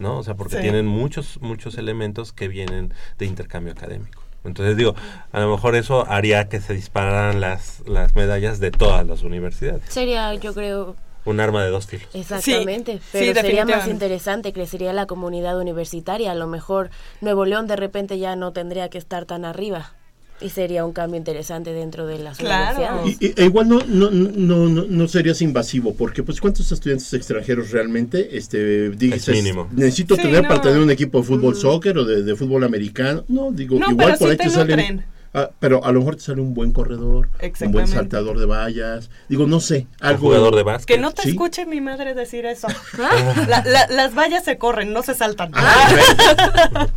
¿no? 0.00 0.18
O 0.18 0.24
sea, 0.24 0.34
porque 0.34 0.56
Sí. 0.56 0.62
tienen 0.62 0.84
muchos, 0.86 1.38
muchos 1.40 1.78
elementos 1.78 2.32
que 2.32 2.48
vienen 2.48 2.92
de 3.18 3.26
intercambio 3.26 3.72
académico. 3.72 4.22
Entonces 4.44 4.76
digo, 4.76 4.94
a 5.32 5.40
lo 5.40 5.50
mejor 5.50 5.76
eso 5.76 6.10
haría 6.10 6.48
que 6.48 6.60
se 6.60 6.72
dispararan 6.74 7.40
las, 7.40 7.82
las 7.86 8.16
medallas 8.16 8.58
de 8.60 8.70
todas 8.70 9.06
las 9.06 9.22
universidades. 9.22 9.82
Sería, 9.88 10.32
yo 10.34 10.54
creo, 10.54 10.96
Un 11.28 11.40
arma 11.40 11.62
de 11.64 11.70
dos 11.70 11.86
filos. 11.86 12.08
exactamente. 12.14 12.94
sí, 13.12 13.30
pero 13.34 13.40
sería 13.40 13.64
más 13.66 13.86
interesante, 13.88 14.52
crecería 14.52 14.92
la 14.92 15.06
comunidad 15.06 15.58
universitaria. 15.60 16.32
A 16.32 16.34
lo 16.34 16.46
mejor 16.46 16.90
Nuevo 17.20 17.44
León 17.44 17.66
de 17.66 17.76
repente 17.76 18.18
ya 18.18 18.34
no 18.36 18.52
tendría 18.52 18.88
que 18.88 18.98
estar 18.98 19.24
tan 19.26 19.44
arriba. 19.44 19.92
Y 20.40 20.50
sería 20.50 20.84
un 20.84 20.92
cambio 20.92 21.18
interesante 21.18 21.72
dentro 21.72 22.06
de 22.06 22.20
las 22.20 22.38
Claro. 22.38 22.78
universidades. 22.78 23.16
Y, 23.20 23.26
y- 23.26 23.42
e 23.42 23.44
igual 23.46 23.68
no, 23.68 23.80
no, 23.88 24.08
no, 24.12 24.68
no, 24.68 24.84
no 24.88 25.08
serías 25.08 25.42
invasivo, 25.42 25.94
porque 25.96 26.22
pues 26.22 26.40
¿cuántos 26.40 26.70
estudiantes 26.70 27.12
extranjeros 27.12 27.72
realmente 27.72 28.36
este, 28.38 28.90
dices, 28.90 29.34
mínimo. 29.34 29.68
necesito 29.72 30.14
Sí, 30.14 30.22
tener 30.22 30.42
no. 30.44 30.48
para 30.48 30.60
tener 30.60 30.78
un 30.78 30.92
equipo 30.92 31.18
de 31.18 31.24
fútbol 31.24 31.56
soccer 31.56 31.98
o 31.98 32.04
de, 32.04 32.22
de 32.22 32.36
fútbol 32.36 32.62
americano? 32.62 33.24
No, 33.26 33.50
digo, 33.50 33.80
No, 33.80 33.90
igual 33.90 34.14
pero 34.14 34.18
por 34.18 34.28
sí 34.28 34.30
ahí 34.30 34.36
te 34.36 34.44
te 34.44 34.50
salen... 34.50 34.76
nutren. 34.78 35.17
Ah, 35.34 35.50
pero 35.60 35.84
a 35.84 35.92
lo 35.92 35.98
mejor 36.00 36.16
te 36.16 36.22
sale 36.22 36.40
un 36.40 36.54
buen 36.54 36.72
corredor, 36.72 37.28
un 37.60 37.72
buen 37.72 37.86
saltador 37.86 38.38
de 38.38 38.46
vallas, 38.46 39.10
digo, 39.28 39.46
no 39.46 39.60
sé, 39.60 39.86
Un 40.00 40.06
algo... 40.06 40.20
jugador 40.28 40.56
de 40.56 40.62
básquet. 40.62 40.96
Que 40.96 41.02
no 41.02 41.12
te 41.12 41.22
Sí. 41.22 41.30
escuche 41.30 41.66
mi 41.66 41.80
madre 41.82 42.14
decir 42.14 42.46
eso. 42.46 42.66
La- 43.48 43.62
la- 43.64 43.86
las 43.88 44.14
vallas 44.14 44.44
se 44.44 44.56
corren, 44.58 44.92
no 44.92 45.02
se 45.02 45.14
saltan. 45.14 45.50
Ah, 45.54 46.86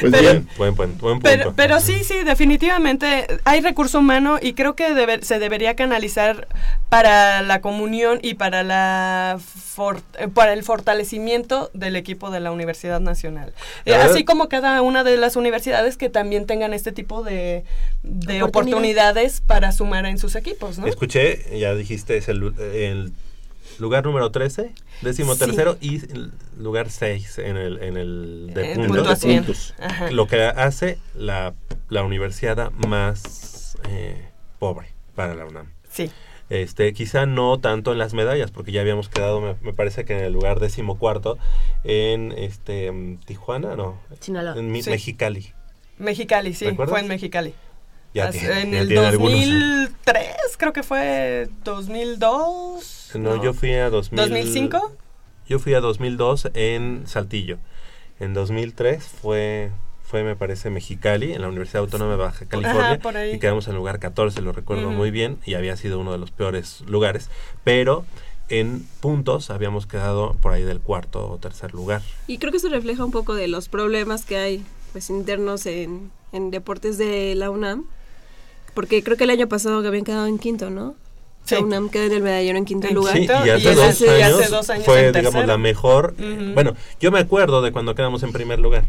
pues 0.00 0.12
Pero- 0.12 0.22
bien, 0.22 0.48
Buen, 0.56 0.74
buen, 0.74 0.98
buen 0.98 1.14
punto. 1.20 1.28
Pero, 1.28 1.52
pero 1.54 1.80
sí, 1.80 2.02
sí, 2.04 2.14
definitivamente 2.24 3.26
hay 3.44 3.60
recurso 3.60 3.98
humano 3.98 4.38
y 4.40 4.54
creo 4.54 4.74
que 4.76 4.92
debe- 4.94 5.22
se 5.22 5.38
debería 5.38 5.74
canalizar 5.76 6.48
para 6.88 7.42
la 7.42 7.60
comunión 7.60 8.18
y 8.22 8.34
para 8.34 8.62
la 8.62 9.38
for- 9.40 10.00
para 10.34 10.52
el 10.52 10.62
fortalecimiento 10.62 11.70
del 11.74 11.96
equipo 11.96 12.30
de 12.30 12.40
la 12.40 12.52
Universidad 12.52 13.00
Nacional. 13.00 13.52
Eh, 13.84 13.94
así 13.94 14.24
como 14.24 14.48
cada 14.48 14.80
una 14.82 15.04
de 15.04 15.16
las 15.16 15.36
universidades 15.36 15.96
que 15.96 16.08
también 16.08 16.46
tengan 16.46 16.72
este 16.72 16.92
tipo 16.92 17.22
de, 17.22 17.64
de 18.02 18.42
Oportunidad. 18.42 18.44
oportunidades 18.48 19.40
para 19.40 19.72
sumar 19.72 20.06
en 20.06 20.18
sus 20.18 20.36
equipos, 20.36 20.78
¿no? 20.78 20.86
Escuché, 20.86 21.58
ya 21.58 21.74
dijiste, 21.74 22.16
es 22.16 22.28
el 22.28 23.12
lugar 23.78 24.04
número 24.04 24.30
13, 24.30 24.72
décimo 25.02 25.34
Sí. 25.34 25.40
tercero 25.40 25.76
y 25.80 26.00
lugar 26.58 26.90
6 26.90 27.38
en 27.38 27.56
el, 27.56 27.82
en 27.82 27.96
el 27.96 28.50
de 28.54 28.72
En 28.72 28.86
puntos. 28.86 29.74
Lo 30.10 30.26
que 30.26 30.42
hace 30.44 30.98
la, 31.14 31.54
la 31.88 32.02
universidad 32.02 32.70
más 32.72 33.76
eh, 33.88 34.28
pobre 34.58 34.88
para 35.14 35.34
la 35.34 35.44
UNAM. 35.46 35.70
Sí. 35.90 36.10
Este, 36.48 36.92
quizá 36.92 37.26
no 37.26 37.58
tanto 37.58 37.90
en 37.90 37.98
las 37.98 38.14
medallas, 38.14 38.52
porque 38.52 38.70
ya 38.70 38.80
habíamos 38.80 39.08
quedado, 39.08 39.40
me, 39.40 39.56
me 39.62 39.72
parece 39.72 40.04
que 40.04 40.16
en 40.16 40.24
el 40.24 40.32
lugar 40.32 40.60
decimocuarto, 40.60 41.38
en 41.82 42.30
este 42.32 42.92
mm, 42.92 43.18
Tijuana, 43.24 43.74
no, 43.74 43.98
Sinaloa. 44.20 44.56
en 44.56 44.70
Mi- 44.70 44.82
Sí. 44.82 44.90
Mexicali. 44.90 45.52
Mexicali, 45.98 46.54
sí, 46.54 46.66
fue 46.76 47.00
en 47.00 47.08
Mexicali. 47.08 47.52
Ya 48.14 48.28
Hace- 48.28 48.38
tiene- 48.38 48.60
en 48.62 48.70
ya 48.72 48.78
el 48.80 48.88
tiene 48.88 49.06
algunos 49.06 49.32
años. 49.34 49.48
2003, 49.50 50.26
creo 50.56 50.72
que 50.72 50.82
fue 50.84 51.48
2002. 51.64 53.05
No, 53.18 53.42
yo 53.42 53.52
fui 53.52 53.72
a 53.72 53.90
2000, 53.90 54.16
2005. 54.16 54.92
Yo 55.48 55.58
fui 55.58 55.74
a 55.74 55.80
2002 55.80 56.50
en 56.54 57.04
Saltillo. 57.06 57.58
En 58.18 58.34
2003 58.34 59.04
fue, 59.04 59.70
fue 60.02 60.24
me 60.24 60.34
parece, 60.36 60.70
Mexicali, 60.70 61.32
en 61.32 61.42
la 61.42 61.48
Universidad 61.48 61.82
Autónoma 61.82 62.12
de 62.12 62.16
Baja 62.16 62.46
California. 62.46 62.98
por 62.98 63.16
ahí. 63.16 63.34
Y 63.34 63.38
quedamos 63.38 63.66
en 63.66 63.72
el 63.72 63.76
lugar 63.76 63.98
14, 63.98 64.40
lo 64.42 64.52
recuerdo 64.52 64.90
muy 64.90 65.10
bien, 65.10 65.38
y 65.44 65.54
había 65.54 65.76
sido 65.76 66.00
uno 66.00 66.12
de 66.12 66.18
los 66.18 66.30
peores 66.30 66.82
lugares. 66.86 67.30
Pero 67.62 68.04
en 68.48 68.86
puntos 69.00 69.50
habíamos 69.50 69.86
quedado 69.86 70.34
por 70.40 70.52
ahí 70.52 70.62
del 70.62 70.80
cuarto 70.80 71.30
o 71.30 71.38
tercer 71.38 71.74
lugar. 71.74 72.02
Y 72.26 72.38
creo 72.38 72.50
que 72.50 72.58
eso 72.58 72.68
refleja 72.68 73.04
un 73.04 73.10
poco 73.10 73.34
de 73.34 73.48
los 73.48 73.68
problemas 73.68 74.24
que 74.24 74.36
hay 74.38 74.64
pues 74.92 75.10
internos 75.10 75.66
en, 75.66 76.10
en 76.32 76.50
deportes 76.50 76.96
de 76.98 77.34
la 77.34 77.50
UNAM. 77.50 77.84
Porque 78.74 79.02
creo 79.02 79.16
que 79.16 79.24
el 79.24 79.30
año 79.30 79.48
pasado 79.48 79.86
habían 79.86 80.04
quedado 80.04 80.26
en 80.26 80.38
quinto, 80.38 80.70
¿no? 80.70 80.94
Sí. 81.46 81.54
La 81.54 81.60
UNAM 81.62 81.88
queda 81.88 82.04
en 82.06 82.12
el 82.12 82.22
medallero 82.22 82.58
en 82.58 82.64
quinto 82.64 82.88
lugar. 82.88 83.12
Sí, 83.14 83.20
Quinto, 83.20 83.34
y 83.44 83.48
y 83.48 83.50
hace, 83.50 83.68
el 83.70 83.74
dos, 83.76 83.84
hace- 83.86 84.06
y 84.06 84.22
años 84.22 84.40
hace 84.40 84.50
dos 84.50 84.70
años 84.70 84.84
fue, 84.84 85.06
en 85.06 85.12
digamos, 85.14 85.46
la 85.46 85.56
mejor. 85.56 86.14
Ujú. 86.18 86.52
Bueno, 86.54 86.74
yo 87.00 87.10
me 87.12 87.20
acuerdo 87.20 87.62
de 87.62 87.70
cuando 87.72 87.94
quedamos 87.94 88.22
en 88.24 88.32
primer 88.32 88.58
lugar. 88.58 88.84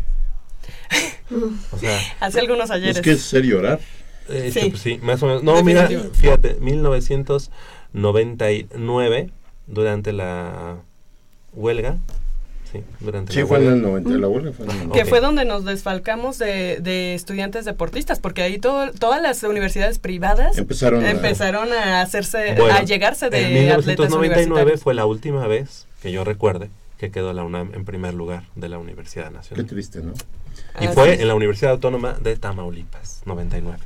o 1.71 1.77
sea, 1.77 1.99
Hace 2.19 2.39
algunos 2.39 2.71
ayeres. 2.71 2.95
es 2.97 3.01
que 3.01 3.11
es 3.11 3.21
ser 3.21 3.43
llorar. 3.45 3.79
Eh, 4.29 4.49
Sí. 4.53 4.69
Pues 4.71 4.81
sí, 4.81 4.99
más 5.03 5.21
o 5.23 5.27
menos. 5.27 5.43
No, 5.43 5.61
mira, 5.63 5.87
fíjate, 6.13 6.57
1999, 7.93 9.29
durante 9.67 10.13
la 10.13 10.77
huelga, 11.53 11.97
sí, 12.71 12.81
durante 12.99 13.33
Sí, 13.33 13.39
la 13.39 13.45
fue 13.47 13.57
en 13.59 13.71
el 13.73 13.81
90, 13.81 14.09
la 14.11 14.27
huelga 14.27 14.51
fue 14.51 14.65
en 14.65 14.71
el 14.71 14.77
90. 14.89 14.97
que 14.97 15.05
fue 15.09 15.19
donde 15.21 15.45
nos 15.45 15.65
desfalcamos 15.65 16.37
de, 16.37 16.79
de 16.81 17.13
estudiantes 17.15 17.65
deportistas, 17.65 18.19
porque 18.19 18.41
ahí 18.43 18.57
todo, 18.59 18.91
todas 18.91 19.21
las 19.21 19.41
universidades 19.43 19.99
privadas 19.99 20.57
Empezaron 20.57 21.03
a- 21.03 21.09
empezaron 21.11 21.71
a 21.73 22.01
hacerse, 22.01 22.55
Bueno, 22.57 22.73
a 22.75 22.83
llegarse 22.83 23.29
de 23.29 23.39
en 23.39 23.71
atletas 23.71 23.85
1999 23.85 24.45
universitarios. 24.45 24.83
fue 24.83 24.93
la 24.93 25.05
última 25.05 25.47
vez 25.47 25.85
que 26.01 26.11
yo 26.11 26.23
recuerde 26.23 26.69
que 26.97 27.11
quedó 27.11 27.31
la 27.33 27.43
UNAM 27.43 27.71
en 27.75 27.85
primer 27.85 28.13
lugar 28.13 28.43
de 28.55 28.69
la 28.69 28.77
Universidad 28.79 29.27
Qué 29.29 29.33
Nacional. 29.35 29.65
triste, 29.67 29.99
¿no? 30.01 30.13
Y 30.81 30.85
Así 30.85 30.95
fue 30.95 31.13
es. 31.13 31.19
en 31.21 31.27
la 31.27 31.35
Universidad 31.35 31.71
Autónoma 31.73 32.13
de 32.13 32.35
Tamaulipas, 32.35 33.21
99. 33.25 33.77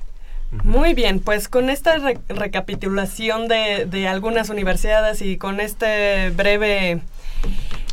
Muy 0.64 0.94
bien, 0.94 1.20
pues 1.22 1.48
con 1.50 1.70
esta 1.70 1.98
re- 1.98 2.20
recapitulación 2.28 3.48
de, 3.48 3.86
de 3.86 4.08
algunas 4.08 4.50
universidades 4.50 5.22
y 5.22 5.38
con 5.38 5.60
este 5.60 6.30
breve... 6.32 7.02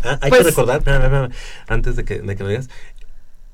Ah, 0.05 0.19
hay 0.23 0.31
Pues- 0.31 0.43
que 0.43 0.49
recordar, 0.51 0.79
espérame, 0.79 1.03
espérame, 1.05 1.31
antes 1.67 1.97
de 1.97 2.05
que, 2.05 2.21
de 2.21 2.37
que 2.37 2.43
lo 2.43 2.49
digas, 2.49 2.69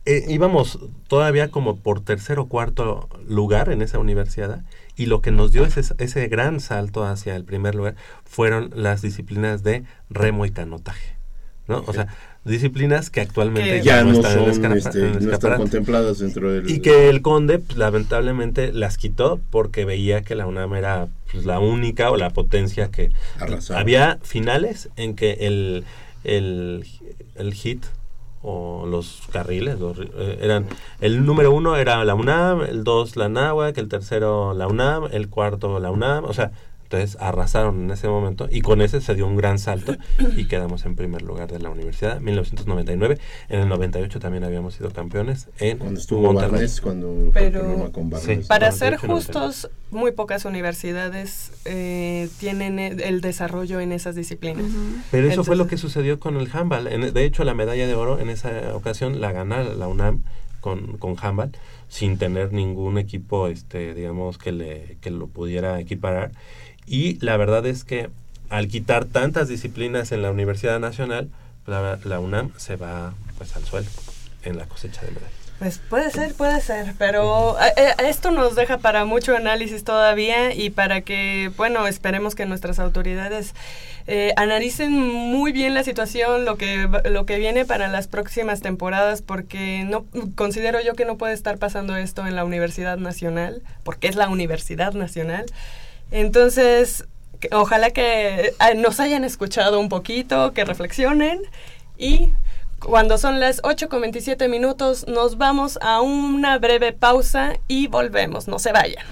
eh, 0.07 0.24
íbamos 0.28 0.78
todavía 1.09 1.48
como 1.50 1.76
por 1.76 2.00
tercer 2.02 2.38
o 2.38 2.46
cuarto 2.46 3.09
lugar 3.26 3.70
en 3.70 3.80
esa 3.80 3.98
universidad 3.98 4.62
y 4.96 5.07
lo 5.07 5.22
que 5.22 5.30
nos 5.30 5.50
dio 5.52 5.64
ese, 5.64 5.80
ese 5.98 6.28
gran 6.28 6.61
salto 6.61 7.04
hacia 7.07 7.35
el 7.37 7.44
primer 7.44 7.74
lugar 7.74 7.94
fueron 8.24 8.70
las 8.74 9.00
disciplinas 9.00 9.62
de 9.62 9.85
remo 10.11 10.44
y 10.44 10.50
canotaje, 10.50 11.16
¿no? 11.68 11.83
O 11.87 11.92
sea, 11.94 12.09
disciplinas 12.44 13.09
que 13.09 13.22
actualmente 13.22 13.78
Que- 13.78 13.83
ya, 13.83 13.96
Ya 13.96 14.04
no 14.04 14.12
están 14.12 14.33
en 14.38 14.54
son, 14.54 14.72
este, 14.76 14.98
en 14.98 15.04
el 15.07 15.12
no 15.12 15.18
están 15.18 15.33
escaparate. 15.33 15.62
contempladas 15.62 16.18
dentro 16.18 16.52
del... 16.52 16.68
Y 16.70 16.80
que 16.80 17.09
el 17.09 17.22
conde, 17.22 17.59
pues, 17.59 17.78
lamentablemente, 17.78 18.74
las 18.74 18.98
quitó 18.98 19.40
porque 19.50 19.87
veía 19.87 20.20
que 20.20 20.35
la 20.35 20.46
UNAM 20.46 20.74
era 20.74 21.09
pues, 21.33 21.46
la 21.46 21.61
única 21.61 22.11
o 22.11 22.18
la 22.18 22.28
potencia 22.28 22.90
que... 22.90 23.11
Arrasaba. 23.40 23.80
Había 23.80 24.18
finales 24.22 24.90
en 24.96 25.16
que 25.16 25.33
el, 25.40 25.85
el, 26.24 26.84
el 27.37 27.54
hit 27.54 27.84
o 28.42 28.87
los 28.87 29.22
carriles 29.32 29.80
los 29.80 29.98
eh, 29.98 30.38
eran... 30.42 30.66
El 31.00 31.24
número 31.24 31.52
uno 31.52 31.76
era 31.76 32.04
la 32.04 32.14
UNAM, 32.14 32.62
el 32.62 32.84
dos 32.84 33.16
la 33.16 33.28
NAHUAC, 33.28 33.78
el 33.78 33.88
tercero 33.88 34.52
la 34.52 34.66
UNAM, 34.66 35.08
el 35.12 35.28
cuarto 35.28 35.78
la 35.80 35.90
UNAM, 35.90 36.24
o 36.24 36.32
sea... 36.32 36.52
Entonces 36.85 37.16
arrasaron 37.20 37.85
en 37.85 37.90
ese 37.90 38.07
momento 38.09 38.47
y 38.51 38.61
con 38.61 38.81
ese 38.83 39.01
se 39.01 39.14
dio 39.14 39.27
un 39.27 39.37
gran 39.37 39.59
salto 39.59 39.97
y 40.37 40.47
quedamos 40.47 40.85
en 40.85 40.94
primer 40.94 41.23
lugar 41.23 41.51
de 41.51 41.59
la 41.59 41.70
universidad 41.70 42.20
1999. 42.20 43.18
En 43.49 43.61
el 43.61 43.68
98 43.68 44.20
también 44.20 44.44
habíamos 44.44 44.75
sido 44.75 44.90
campeones 44.90 45.49
en 45.59 45.79
Cuando 45.79 45.99
estuvo 45.99 46.20
Monterrey. 46.23 46.51
Barnes, 46.53 46.81
cuando 46.81 47.31
Pero- 47.33 47.90
con 47.92 48.11
Barnes. 48.11 48.42
Sí. 48.42 48.47
Para 48.49 48.68
98, 48.70 48.77
ser 48.79 48.92
99. 49.09 49.14
justos, 49.14 49.70
muy 49.90 50.12
pocas 50.12 50.44
universidades 50.44 51.53
eh, 51.64 52.29
tienen 52.38 52.79
el, 52.79 53.01
el 53.01 53.20
desarrollo 53.20 53.81
en 53.81 53.90
esas 53.92 54.14
disciplinas. 54.14 54.64
Pero 55.11 55.29
eso 55.29 55.42
fue 55.42 55.57
lo 55.57 55.66
que 55.66 55.79
sucedió 55.79 56.20
con 56.20 56.37
el 56.37 56.49
handball. 56.53 56.87
En- 56.87 57.12
de 57.14 57.25
hecho, 57.25 57.44
la 57.44 57.55
medalla 57.55 57.87
de 57.87 57.94
oro 57.94 58.20
en 58.20 58.29
esa 58.29 58.75
ocasión 58.77 59.20
la 59.20 59.33
gana 59.33 59.62
la 59.64 59.88
UNAM 59.88 60.23
con, 60.61 60.97
con 60.99 61.16
handball 61.20 61.51
sin 61.88 62.18
tener 62.18 62.53
ningún 62.53 62.99
equipo, 62.99 63.47
este, 63.49 63.94
digamos, 63.94 64.37
que, 64.38 64.51
le, 64.51 64.97
que 65.01 65.11
lo 65.11 65.29
pudiera 65.29 65.79
equiparar. 65.79 66.33
Y 66.87 67.18
la 67.25 67.37
verdad 67.37 67.66
es 67.66 67.85
que 67.85 68.11
al 68.51 68.68
quitar 68.68 69.05
tantas 69.05 69.49
disciplinas 69.49 70.12
en 70.12 70.23
la 70.23 70.31
Universidad 70.31 70.79
Nacional, 70.81 71.31
la, 71.66 72.20
UNAM 72.20 72.53
se 72.57 72.77
va 72.77 73.14
pues 73.38 73.57
al 73.57 73.64
suelo 73.64 73.88
en 74.42 74.59
la 74.59 74.66
cosecha 74.66 75.01
de 75.03 75.09
medallas. 75.09 75.33
Pues 75.59 75.79
puede 75.79 76.11
ser, 76.11 76.35
puede 76.35 76.61
ser, 76.61 76.94
pero 76.99 77.57
eh, 77.61 77.73
eh, 77.77 77.94
esto 78.09 78.33
nos 78.33 78.57
deja 78.57 78.79
para 78.79 79.05
mucho 79.05 79.37
análisis 79.37 79.85
todavía 79.85 80.53
y 80.53 80.70
para 80.70 81.03
que, 81.03 81.51
bueno, 81.57 81.87
esperemos 81.87 82.35
que 82.35 82.44
nuestras 82.44 82.81
autoridades 82.81 83.55
eh, 84.09 84.33
analicen 84.37 84.92
muy 84.92 85.53
bien 85.53 85.73
la 85.73 85.85
situación, 85.85 86.44
lo 86.44 86.57
que 86.57 86.88
lo 87.05 87.25
que 87.25 87.38
viene 87.38 87.64
para 87.64 87.87
las 87.88 88.09
próximas 88.09 88.61
temporadas, 88.61 89.23
porque 89.23 89.85
no 89.85 90.05
considero 90.35 90.81
yo 90.83 90.94
que 90.94 91.05
no 91.05 91.16
puede 91.16 91.35
estar 91.35 91.57
pasando 91.57 91.97
esto 91.97 92.27
en 92.27 92.35
la 92.35 92.44
Universidad 92.44 92.99
Nacional, 92.99 93.62
porque 93.85 94.09
es 94.09 94.16
la 94.16 94.29
Universidad 94.29 94.92
Nacional. 94.92 95.47
Entonces, 96.10 97.04
ojalá 97.52 97.90
que 97.90 98.46
eh, 98.48 98.74
nos 98.76 99.00
hayan 99.00 99.24
escuchado 99.24 99.80
un 99.80 99.88
poquito, 99.88 100.52
que 100.52 100.64
reflexionen. 100.64 101.42
Y 101.98 102.30
cuando 102.80 103.18
son 103.18 103.40
las 103.40 103.60
8 103.64 103.88
con 103.88 104.02
27 104.02 104.48
minutos 104.48 105.06
nos 105.06 105.38
vamos 105.38 105.78
a 105.80 106.00
una 106.00 106.58
breve 106.58 106.92
pausa 106.92 107.54
y 107.66 107.86
volvemos, 107.86 108.48
no 108.48 108.58
se 108.58 108.72
vayan. 108.72 109.04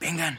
Vengan, 0.00 0.38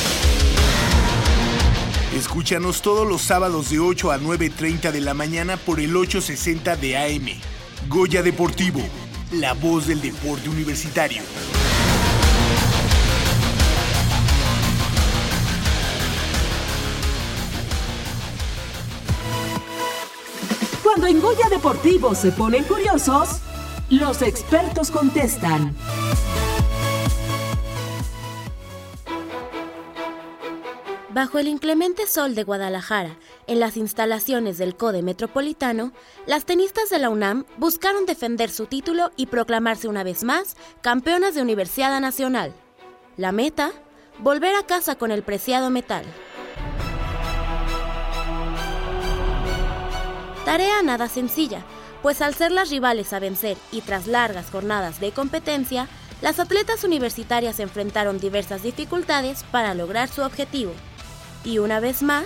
Escúchanos 2.15 2.81
todos 2.81 3.07
los 3.07 3.21
sábados 3.21 3.69
de 3.69 3.79
8 3.79 4.11
a 4.11 4.19
9.30 4.19 4.91
de 4.91 4.99
la 4.99 5.13
mañana 5.13 5.55
por 5.55 5.79
el 5.79 5.95
860 5.95 6.75
de 6.75 6.97
AM. 6.97 7.39
Goya 7.87 8.21
Deportivo, 8.21 8.81
la 9.31 9.53
voz 9.53 9.87
del 9.87 10.01
deporte 10.01 10.49
universitario. 10.49 11.21
Cuando 20.83 21.07
en 21.07 21.21
Goya 21.21 21.47
Deportivo 21.49 22.13
se 22.13 22.33
ponen 22.33 22.65
curiosos, 22.65 23.39
los 23.89 24.21
expertos 24.21 24.91
contestan. 24.91 25.73
Bajo 31.13 31.39
el 31.39 31.49
inclemente 31.49 32.07
sol 32.07 32.35
de 32.35 32.45
Guadalajara, 32.45 33.17
en 33.45 33.59
las 33.59 33.75
instalaciones 33.75 34.57
del 34.57 34.77
CODE 34.77 35.01
Metropolitano, 35.01 35.91
las 36.25 36.45
tenistas 36.45 36.89
de 36.89 36.99
la 36.99 37.09
UNAM 37.09 37.45
buscaron 37.57 38.05
defender 38.05 38.49
su 38.49 38.65
título 38.65 39.11
y 39.17 39.25
proclamarse 39.25 39.89
una 39.89 40.05
vez 40.05 40.23
más 40.23 40.55
campeonas 40.79 41.35
de 41.35 41.41
Universidad 41.41 41.99
Nacional. 41.99 42.53
La 43.17 43.33
meta, 43.33 43.71
volver 44.19 44.55
a 44.55 44.65
casa 44.65 44.95
con 44.95 45.11
el 45.11 45.21
preciado 45.21 45.69
metal. 45.69 46.05
Tarea 50.45 50.81
nada 50.81 51.09
sencilla, 51.09 51.65
pues 52.01 52.21
al 52.21 52.35
ser 52.35 52.53
las 52.53 52.69
rivales 52.69 53.11
a 53.11 53.19
vencer 53.19 53.57
y 53.73 53.81
tras 53.81 54.07
largas 54.07 54.49
jornadas 54.49 55.01
de 55.01 55.11
competencia, 55.11 55.89
las 56.21 56.39
atletas 56.39 56.85
universitarias 56.85 57.59
enfrentaron 57.59 58.17
diversas 58.17 58.63
dificultades 58.63 59.43
para 59.51 59.73
lograr 59.73 60.07
su 60.07 60.21
objetivo. 60.21 60.71
Y 61.43 61.57
una 61.57 61.79
vez 61.79 62.03
más, 62.03 62.25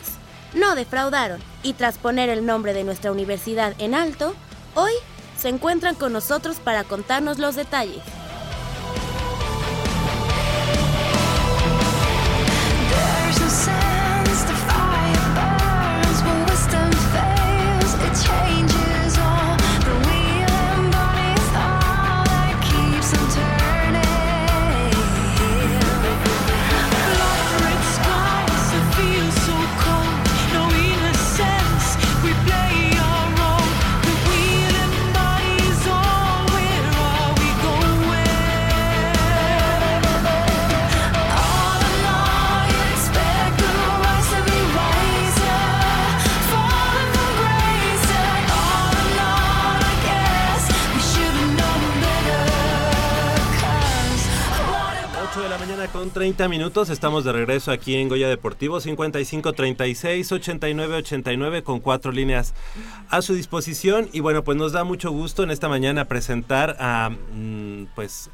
no 0.54 0.76
defraudaron 0.76 1.42
y 1.64 1.74
tras 1.74 1.98
poner 1.98 2.30
el 2.30 2.46
nombre 2.46 2.74
de 2.74 2.84
nuestra 2.84 3.12
universidad 3.12 3.74
en 3.80 3.96
alto, 3.96 4.36
hoy 4.74 4.92
se 5.38 5.50
encuentran 5.50 5.96
con 5.96 6.14
nosotros 6.14 6.58
para 6.58 6.84
contarnos 6.84 7.40
los 7.40 7.56
detalles. 7.56 8.04
30 56.16 56.48
minutos. 56.48 56.90
Estamos 56.90 57.26
de 57.26 57.34
regreso 57.34 57.74
aquí 57.74 57.96
en 57.96 58.08
Goya 58.08 58.30
Deportivo 58.30 58.80
55 58.80 59.52
36 59.52 60.32
89 60.32 60.96
89 60.96 61.64
con 61.64 61.82
cuatro 61.82 62.14
líneas 62.14 62.54
a 63.10 63.22
su 63.22 63.34
disposición. 63.34 64.08
Y 64.14 64.22
bueno, 64.22 64.42
pues 64.46 64.58
nos 64.58 64.72
da 64.72 64.86
mucho 64.86 65.12
gusto 65.12 65.44
en 65.44 65.52
esta 65.52 65.68
mañana 65.68 66.06
presentar 66.06 66.78
a 66.80 67.10
mm, 67.10 67.88
pues 67.96 68.30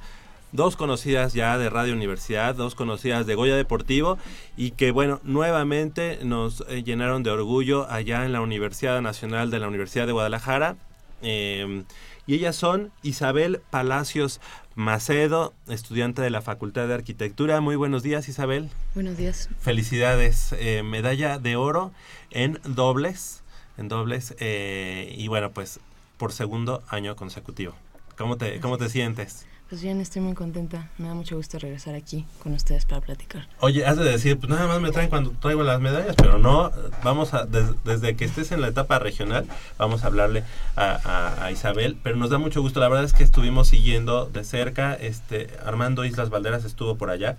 dos 0.51 0.75
conocidas 0.75 1.33
ya 1.33 1.57
de 1.57 1.71
Radio 1.71 1.93
Universidad, 1.95 2.53
dos 2.53 2.75
conocidas 2.75 3.25
de 3.25 3.33
Goya 3.33 3.55
Deportivo 3.55 4.19
y 4.55 4.71
que 4.71 4.91
bueno, 4.91 5.19
nuevamente 5.23 6.19
nos 6.21 6.63
eh, 6.69 6.83
llenaron 6.83 7.23
de 7.23 7.31
orgullo 7.31 7.89
allá 7.89 8.25
en 8.25 8.31
la 8.31 8.41
Universidad 8.41 9.01
Nacional 9.01 9.49
de 9.49 9.57
la 9.57 9.67
Universidad 9.67 10.05
de 10.05 10.13
Guadalajara. 10.13 10.75
Eh, 11.23 11.83
y 12.27 12.35
ellas 12.35 12.55
son 12.55 12.91
Isabel 13.01 13.61
Palacios 13.71 14.39
Macedo, 14.75 15.53
estudiante 15.67 16.21
de 16.21 16.29
la 16.29 16.41
Facultad 16.41 16.87
de 16.87 16.93
Arquitectura. 16.93 17.59
Muy 17.61 17.75
buenos 17.75 18.03
días, 18.03 18.29
Isabel. 18.29 18.69
Buenos 18.95 19.17
días. 19.17 19.49
Felicidades. 19.59 20.53
Eh, 20.57 20.81
medalla 20.83 21.39
de 21.39 21.55
oro 21.57 21.91
en 22.31 22.59
dobles. 22.63 23.43
En 23.77 23.89
dobles. 23.89 24.35
eh, 24.39 25.13
y 25.17 25.27
bueno, 25.27 25.51
pues 25.51 25.79
por 26.17 26.31
segundo 26.31 26.83
año 26.89 27.15
consecutivo. 27.15 27.73
¿Cómo 28.17 28.37
te, 28.37 28.59
cómo 28.59 28.77
te 28.77 28.89
sientes? 28.89 29.45
Pues 29.71 29.81
bien, 29.81 30.01
estoy 30.01 30.21
muy 30.21 30.33
contenta. 30.33 30.89
Me 30.97 31.07
da 31.07 31.13
mucho 31.13 31.37
gusto 31.37 31.57
regresar 31.57 31.95
aquí 31.95 32.25
con 32.43 32.51
ustedes 32.51 32.83
para 32.83 32.99
platicar. 32.99 33.47
Oye, 33.61 33.85
has 33.85 33.95
de 33.95 34.03
decir, 34.03 34.37
pues 34.37 34.49
nada 34.49 34.67
más 34.67 34.81
me 34.81 34.91
traen 34.91 35.09
cuando 35.09 35.31
traigo 35.31 35.63
las 35.63 35.79
medallas, 35.79 36.13
pero 36.17 36.37
no, 36.37 36.73
vamos 37.05 37.33
a, 37.33 37.45
des- 37.45 37.81
desde 37.85 38.17
que 38.17 38.25
estés 38.25 38.51
en 38.51 38.59
la 38.59 38.67
etapa 38.67 38.99
regional, 38.99 39.45
vamos 39.77 40.03
a 40.03 40.07
hablarle 40.07 40.43
a, 40.75 40.99
a- 41.05 41.45
a 41.45 41.51
Isabel, 41.53 41.95
pero 42.03 42.17
nos 42.17 42.29
da 42.29 42.37
mucho 42.37 42.61
gusto, 42.61 42.81
la 42.81 42.89
verdad 42.89 43.05
es 43.05 43.13
que 43.13 43.23
estuvimos 43.23 43.69
siguiendo 43.69 44.25
de 44.25 44.43
cerca, 44.43 44.93
este, 44.93 45.47
Armando 45.65 46.03
Islas 46.03 46.29
Valderas 46.29 46.65
estuvo 46.65 46.95
por 46.97 47.09
allá 47.09 47.37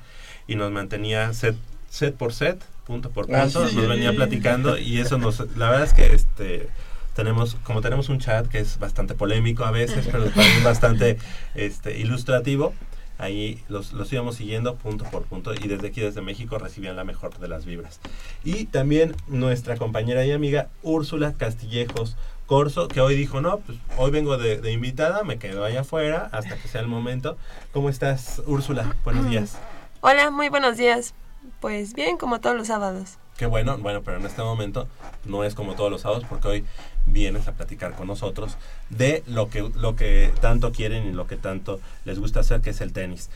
y 0.48 0.54
nos 0.54 0.72
mantenía 0.72 1.34
set, 1.34 1.56
set 1.90 2.14
por 2.16 2.32
set, 2.32 2.64
punto 2.86 3.10
por 3.10 3.26
Ah, 3.34 3.42
punto, 3.42 3.68
sí. 3.68 3.76
nos 3.76 3.88
venía 3.88 4.14
platicando 4.14 4.78
y 4.78 5.00
eso 5.00 5.18
nos, 5.18 5.38
la 5.54 5.68
verdad 5.68 5.84
es 5.84 5.92
que 5.92 6.14
este 6.14 6.70
tenemos 7.14 7.56
como 7.62 7.80
tenemos 7.80 8.08
un 8.08 8.18
chat 8.18 8.46
que 8.48 8.58
es 8.58 8.78
bastante 8.78 9.14
polémico 9.14 9.64
a 9.64 9.70
veces 9.70 10.08
pero 10.10 10.24
también 10.24 10.64
bastante 10.64 11.18
este 11.54 11.98
ilustrativo 11.98 12.74
ahí 13.18 13.62
los, 13.68 13.92
los 13.92 14.12
íbamos 14.12 14.36
siguiendo 14.36 14.76
punto 14.76 15.04
por 15.04 15.24
punto 15.24 15.54
y 15.54 15.68
desde 15.68 15.88
aquí 15.88 16.00
desde 16.00 16.22
México 16.22 16.58
recibían 16.58 16.96
la 16.96 17.04
mejor 17.04 17.38
de 17.38 17.48
las 17.48 17.64
vibras 17.64 18.00
y 18.44 18.64
también 18.66 19.14
nuestra 19.28 19.76
compañera 19.76 20.24
y 20.24 20.32
amiga 20.32 20.68
Úrsula 20.82 21.34
Castillejos 21.34 22.16
Corso 22.46 22.88
que 22.88 23.00
hoy 23.00 23.14
dijo 23.14 23.40
no 23.40 23.58
pues 23.58 23.78
hoy 23.96 24.10
vengo 24.10 24.36
de, 24.38 24.60
de 24.60 24.72
invitada 24.72 25.22
me 25.22 25.38
quedo 25.38 25.64
allá 25.64 25.82
afuera 25.82 26.28
hasta 26.32 26.56
que 26.56 26.68
sea 26.68 26.80
el 26.80 26.88
momento 26.88 27.36
¿cómo 27.72 27.88
estás 27.88 28.42
Úrsula? 28.46 28.96
buenos 29.04 29.28
días 29.28 29.58
Hola, 30.04 30.32
muy 30.32 30.48
buenos 30.48 30.76
días. 30.76 31.14
Pues 31.60 31.94
bien, 31.94 32.18
como 32.18 32.40
todos 32.40 32.56
los 32.56 32.66
sábados. 32.66 33.18
Qué 33.36 33.46
bueno, 33.46 33.78
bueno, 33.78 34.02
pero 34.02 34.16
en 34.16 34.26
este 34.26 34.42
momento 34.42 34.88
no 35.24 35.44
es 35.44 35.54
como 35.54 35.76
todos 35.76 35.92
los 35.92 36.00
sábados 36.00 36.24
porque 36.28 36.48
hoy 36.48 36.64
vienes 37.06 37.48
a 37.48 37.52
platicar 37.52 37.94
con 37.94 38.06
nosotros 38.06 38.56
de 38.90 39.22
lo 39.26 39.48
que, 39.48 39.70
lo 39.76 39.96
que 39.96 40.32
tanto 40.40 40.72
quieren 40.72 41.06
y 41.06 41.12
lo 41.12 41.26
que 41.26 41.36
tanto 41.36 41.80
les 42.04 42.18
gusta 42.18 42.40
hacer, 42.40 42.60
que 42.60 42.70
es 42.70 42.80
el 42.80 42.92
tenis. 42.92 43.30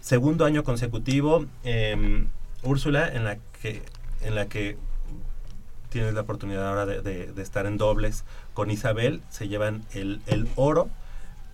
Segundo 0.00 0.44
año 0.44 0.64
consecutivo, 0.64 1.46
eh, 1.64 2.26
Úrsula, 2.62 3.08
en 3.08 3.24
la 3.24 3.38
que, 3.60 3.82
en 4.22 4.34
la 4.34 4.46
que 4.46 4.76
tienes 5.88 6.14
la 6.14 6.20
oportunidad 6.20 6.68
ahora 6.68 6.86
de 6.86 7.42
estar 7.42 7.66
en 7.66 7.76
dobles 7.76 8.24
con 8.54 8.70
Isabel, 8.70 9.22
se 9.30 9.48
llevan 9.48 9.84
el, 9.92 10.20
el 10.26 10.48
oro, 10.56 10.88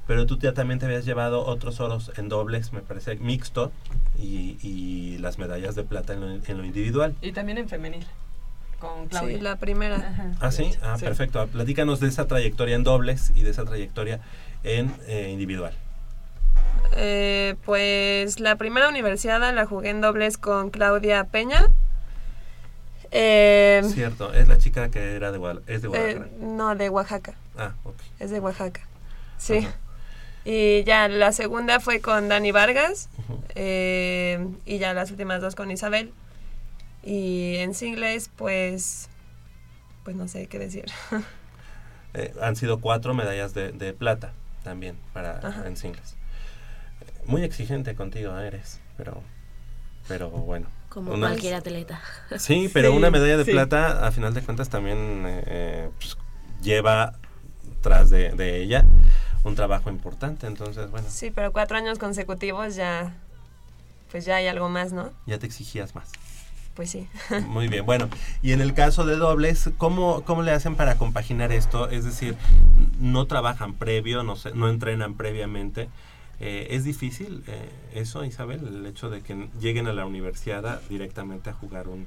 pero 0.07 0.27
tú 0.27 0.39
ya 0.39 0.53
también 0.53 0.79
te 0.79 0.87
habías 0.87 1.05
llevado 1.05 1.45
otros 1.45 1.81
oros 1.81 2.13
en 2.17 2.29
dobles, 2.29 2.73
me 2.73 2.81
parece, 2.81 3.17
mixto, 3.17 3.73
y, 4.19 4.59
y 4.63 5.19
las 5.19 5.39
medallas 5.39 5.75
de 5.75 5.83
plata 5.85 6.13
en 6.13 6.21
lo, 6.21 6.29
en 6.31 6.59
lo 6.59 6.65
individual. 6.65 7.17
Y 7.23 7.33
también 7.33 7.59
en 7.59 7.69
femenil, 7.69 8.07
con 8.87 9.09
Claudia. 9.09 9.37
Sí, 9.37 9.43
la 9.43 9.57
primera. 9.57 10.35
Ah, 10.41 10.51
sí, 10.51 10.73
ah, 10.83 10.97
Sí. 10.99 11.05
perfecto. 11.05 11.47
Platícanos 11.49 12.01
de 12.01 12.09
esa 12.09 12.27
trayectoria 12.27 12.75
en 12.77 12.85
dobles 12.85 13.31
y 13.35 13.43
de 13.43 13.51
esa 13.51 13.65
trayectoria 13.65 14.21
en 14.65 14.95
eh, 15.07 15.31
individual. 15.31 15.73
Eh, 16.97 17.57
pues 17.65 18.39
la 18.41 18.57
primera 18.57 18.89
universidad 18.89 19.41
la 19.55 19.67
jugué 19.67 19.91
en 19.91 20.01
dobles 20.01 20.39
con 20.39 20.71
Claudia 20.71 21.25
Peña. 21.25 21.67
Eh, 23.11 23.83
Cierto, 23.93 24.33
es 24.33 24.49
la 24.49 24.59
chica 24.59 24.91
que 24.91 25.15
era 25.15 25.31
de, 25.33 25.39
Guadal- 25.39 25.63
es 25.67 25.83
de 25.83 25.89
eh, 25.89 25.91
Guadalajara. 25.91 26.27
no, 26.41 26.75
de 26.75 26.89
Oaxaca. 26.91 27.35
ah, 27.57 27.73
ok. 27.85 27.95
Es 28.19 28.31
de 28.31 28.41
Oaxaca. 28.41 28.81
Sí. 29.39 29.59
Ajá. 29.59 29.75
Y 30.45 30.85
ya 30.85 31.09
la 31.09 31.33
segunda 31.33 31.81
fue 31.81 32.01
con 32.01 32.29
Dani 32.29 32.53
Vargas. 32.53 33.09
Eh, 33.55 34.47
y 34.65 34.79
ya 34.79 34.95
las 34.95 35.11
últimas 35.11 35.41
dos 35.41 35.55
con 35.57 35.71
Isabel. 35.71 36.13
Y 37.07 37.57
en 37.57 37.73
singles, 37.75 38.31
pues. 38.37 39.09
Pues 40.05 40.17
no 40.17 40.29
sé 40.29 40.47
qué 40.49 40.59
decir. 40.59 40.85
Eh, 42.19 42.33
han 42.41 42.57
sido 42.57 42.81
cuatro 42.81 43.13
medallas 43.13 43.53
de, 43.53 43.73
de 43.73 43.93
plata 43.93 44.33
también 44.65 44.97
para 45.13 45.39
Ajá. 45.47 45.67
en 45.67 45.77
singles. 45.77 46.17
Muy 47.27 47.43
exigente 47.45 47.95
contigo 47.95 48.39
eres, 48.39 48.81
pero 48.97 49.23
pero 50.09 50.31
bueno. 50.31 50.67
Como 50.89 51.13
Una- 51.13 51.27
cualquier 51.29 51.57
atleta. 51.57 52.01
Sí, 52.39 52.71
pero 52.73 52.91
Sí, 52.93 52.97
una 52.97 53.11
medalla 53.11 53.37
de 53.37 53.45
sí. 53.45 53.51
plata, 53.51 54.07
a 54.07 54.13
final 54.13 54.33
de 54.33 54.41
cuentas, 54.41 54.71
también 54.71 55.25
eh, 55.27 55.43
eh, 55.47 55.91
pues, 55.99 56.17
lleva 56.63 57.19
tras 57.83 58.09
de, 58.09 58.31
de 58.31 58.63
ella 58.63 58.87
un 59.45 59.55
trabajo 59.55 59.91
importante. 59.91 60.47
Entonces, 60.47 60.91
bueno, 60.91 61.07
Sí, 61.11 61.31
pero 61.31 61.53
cuatro 61.53 61.77
años 61.77 61.99
consecutivos 61.99 62.77
ya. 62.77 63.15
Pues 64.11 64.25
ya 64.25 64.37
hay 64.37 64.47
algo 64.47 64.71
más, 64.71 64.93
¿no? 64.93 65.11
ya 65.27 65.39
te 65.39 65.45
exigías 65.45 65.95
más. 65.95 66.11
Pues 66.77 66.91
sí. 66.91 67.09
Muy 67.49 67.69
bien, 67.69 67.85
bueno, 67.87 68.09
y 68.43 68.53
en 68.53 68.61
el 68.61 68.75
caso 68.75 69.05
de 69.07 69.17
dobles, 69.17 69.71
¿cómo, 69.79 70.21
cómo 70.23 70.43
le 70.43 70.53
hacen 70.53 70.77
para 70.77 70.97
compaginar 70.97 71.51
esto? 71.51 71.89
Es 71.89 72.05
decir, 72.05 72.37
no 73.01 73.27
trabajan 73.27 73.73
previo, 73.73 74.23
no, 74.23 74.37
se- 74.37 74.53
no 74.55 74.69
entrenan 74.69 75.15
previamente. 75.15 75.89
Eh, 76.39 76.69
¿Es 76.73 76.85
difícil 76.85 77.43
eh, 77.47 77.71
eso, 77.95 78.23
Isabel, 78.27 78.61
el 78.69 78.85
hecho 78.85 79.09
de 79.09 79.23
que 79.23 79.49
lleguen 79.59 79.87
a 79.87 79.95
la 79.95 80.05
universidad 80.05 80.83
directamente 80.91 81.49
a 81.49 81.55
jugar 81.55 81.89
un, 81.89 82.07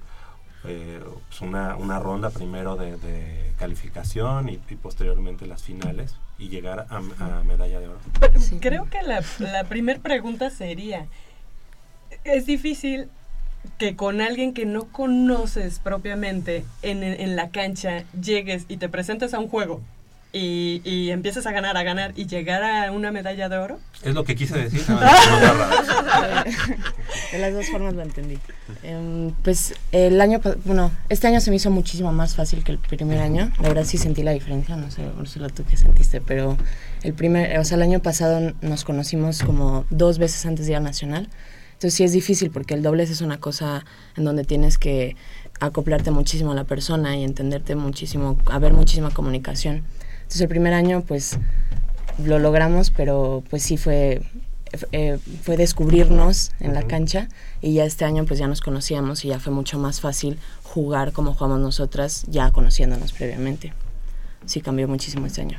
eh, 0.65 0.99
pues 1.29 1.41
una, 1.41 1.75
una 1.75 1.97
ronda 1.97 2.29
primero 2.29 2.75
de, 2.75 2.95
de 2.97 3.51
calificación 3.57 4.49
y, 4.49 4.59
y 4.69 4.75
posteriormente 4.75 5.47
las 5.47 5.63
finales 5.63 6.15
y 6.37 6.49
llegar 6.49 6.85
a, 6.91 6.97
a 6.97 7.43
medalla 7.43 7.79
de 7.79 7.87
oro? 7.87 7.97
Sí. 8.37 8.59
Creo 8.59 8.87
que 8.87 9.01
la, 9.01 9.23
la 9.39 9.63
primer 9.63 9.99
pregunta 9.99 10.51
sería, 10.51 11.07
es 12.23 12.45
difícil 12.45 13.09
que 13.77 13.95
con 13.95 14.21
alguien 14.21 14.53
que 14.53 14.65
no 14.65 14.85
conoces 14.85 15.79
propiamente 15.79 16.65
en, 16.81 17.03
en 17.03 17.35
la 17.35 17.49
cancha 17.49 18.03
llegues 18.19 18.65
y 18.67 18.77
te 18.77 18.89
presentes 18.89 19.33
a 19.33 19.39
un 19.39 19.47
juego 19.47 19.81
y, 20.31 20.81
y 20.85 21.09
empieces 21.09 21.47
a 21.47 21.51
ganar, 21.51 21.75
a 21.75 21.83
ganar 21.83 22.13
y 22.15 22.27
llegar 22.27 22.63
a 22.63 22.91
una 22.91 23.11
medalla 23.11 23.49
de 23.49 23.57
oro. 23.57 23.79
Es 24.03 24.13
lo 24.13 24.23
que 24.23 24.35
quise 24.35 24.57
decir. 24.57 24.83
no. 24.89 24.99
De 27.31 27.39
las 27.39 27.53
dos 27.53 27.67
formas 27.67 27.95
lo 27.95 28.03
entendí. 28.03 28.37
Em, 28.83 29.31
pues 29.43 29.73
el 29.91 30.21
año, 30.21 30.39
bueno, 30.65 30.91
este 31.09 31.27
año 31.27 31.41
se 31.41 31.49
me 31.49 31.55
hizo 31.55 31.71
muchísimo 31.71 32.11
más 32.11 32.35
fácil 32.35 32.63
que 32.63 32.73
el 32.73 32.77
primer 32.77 33.19
año. 33.19 33.51
La 33.59 33.69
verdad 33.69 33.85
sí 33.85 33.97
sentí 33.97 34.21
la 34.21 34.31
diferencia, 34.31 34.75
no 34.75 34.91
sé, 34.91 35.01
Úrsula, 35.19 35.49
tú 35.49 35.63
qué 35.67 35.77
sentiste, 35.77 36.21
pero 36.21 36.57
el 37.01 37.13
primer, 37.13 37.57
o 37.57 37.63
sea, 37.63 37.77
el 37.77 37.83
año 37.83 37.99
pasado 37.99 38.53
nos 38.61 38.83
conocimos 38.83 39.41
como 39.41 39.85
dos 39.89 40.19
veces 40.19 40.45
antes 40.45 40.67
de 40.67 40.73
ir 40.73 40.77
a 40.77 40.81
Nacional. 40.81 41.27
Entonces 41.79 41.93
sí 41.95 42.03
es 42.03 42.11
difícil 42.11 42.51
porque 42.51 42.73
el 42.73 42.83
dobles 42.83 43.09
es 43.09 43.21
una 43.21 43.39
cosa 43.39 43.85
en 44.17 44.25
donde 44.25 44.43
tienes 44.43 44.77
que 44.77 45.15
acoplarte 45.61 46.11
muchísimo 46.11 46.51
a 46.51 46.55
la 46.55 46.65
persona 46.65 47.15
y 47.15 47.23
entenderte 47.23 47.73
muchísimo, 47.75 48.37
haber 48.47 48.73
muchísima 48.73 49.11
comunicación. 49.11 49.83
Entonces 50.17 50.41
el 50.41 50.49
primer 50.49 50.73
año 50.73 51.05
pues 51.07 51.37
lo 52.21 52.37
logramos, 52.37 52.91
pero 52.91 53.43
pues 53.49 53.63
sí 53.63 53.77
fue 53.77 54.21
eh, 54.91 55.19
fue 55.41 55.55
descubrirnos 55.55 56.51
en 56.59 56.73
la 56.73 56.81
Ujú. 56.81 56.89
cancha 56.89 57.29
y 57.61 57.75
ya 57.75 57.85
este 57.85 58.03
año 58.03 58.25
pues 58.25 58.41
ya 58.41 58.47
nos 58.49 58.59
conocíamos 58.59 59.23
y 59.23 59.29
ya 59.29 59.39
fue 59.39 59.53
mucho 59.53 59.79
más 59.79 60.01
fácil 60.01 60.37
jugar 60.63 61.13
como 61.13 61.33
jugamos 61.33 61.61
nosotras 61.61 62.25
ya 62.27 62.51
conociéndonos 62.51 63.13
previamente. 63.13 63.71
Sí 64.45 64.59
cambió 64.59 64.89
muchísimo 64.89 65.27
este 65.27 65.43
año. 65.43 65.57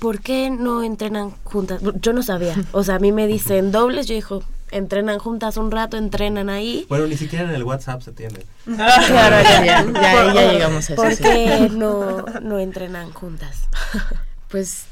¿Por 0.00 0.20
qué 0.20 0.50
no 0.50 0.82
entrenan 0.82 1.30
juntas? 1.44 1.80
Yo 2.02 2.12
no 2.12 2.24
sabía. 2.24 2.56
O 2.72 2.82
sea, 2.82 2.96
a 2.96 2.98
mí 2.98 3.12
me 3.12 3.28
dicen 3.28 3.70
dobles, 3.70 4.06
yo 4.06 4.14
dijo, 4.16 4.42
entrenan 4.70 5.18
juntas 5.18 5.56
un 5.56 5.70
rato, 5.70 5.96
entrenan 5.96 6.48
ahí. 6.50 6.86
Bueno, 6.88 7.06
ni 7.06 7.16
siquiera 7.16 7.44
en 7.44 7.50
el 7.54 7.64
WhatsApp 7.64 8.02
se 8.02 8.12
tiene. 8.12 8.40
Claro, 8.64 9.42
ya, 9.42 9.64
ya, 9.64 9.84
ya, 9.92 10.34
ya 10.34 10.52
llegamos 10.52 10.88
a 10.90 10.92
eso. 10.94 11.02
¿Por 11.02 11.14
sí. 11.14 11.22
qué 11.22 11.68
no, 11.72 12.24
no 12.42 12.58
entrenan 12.58 13.10
juntas? 13.12 13.68
Pues 14.48 14.86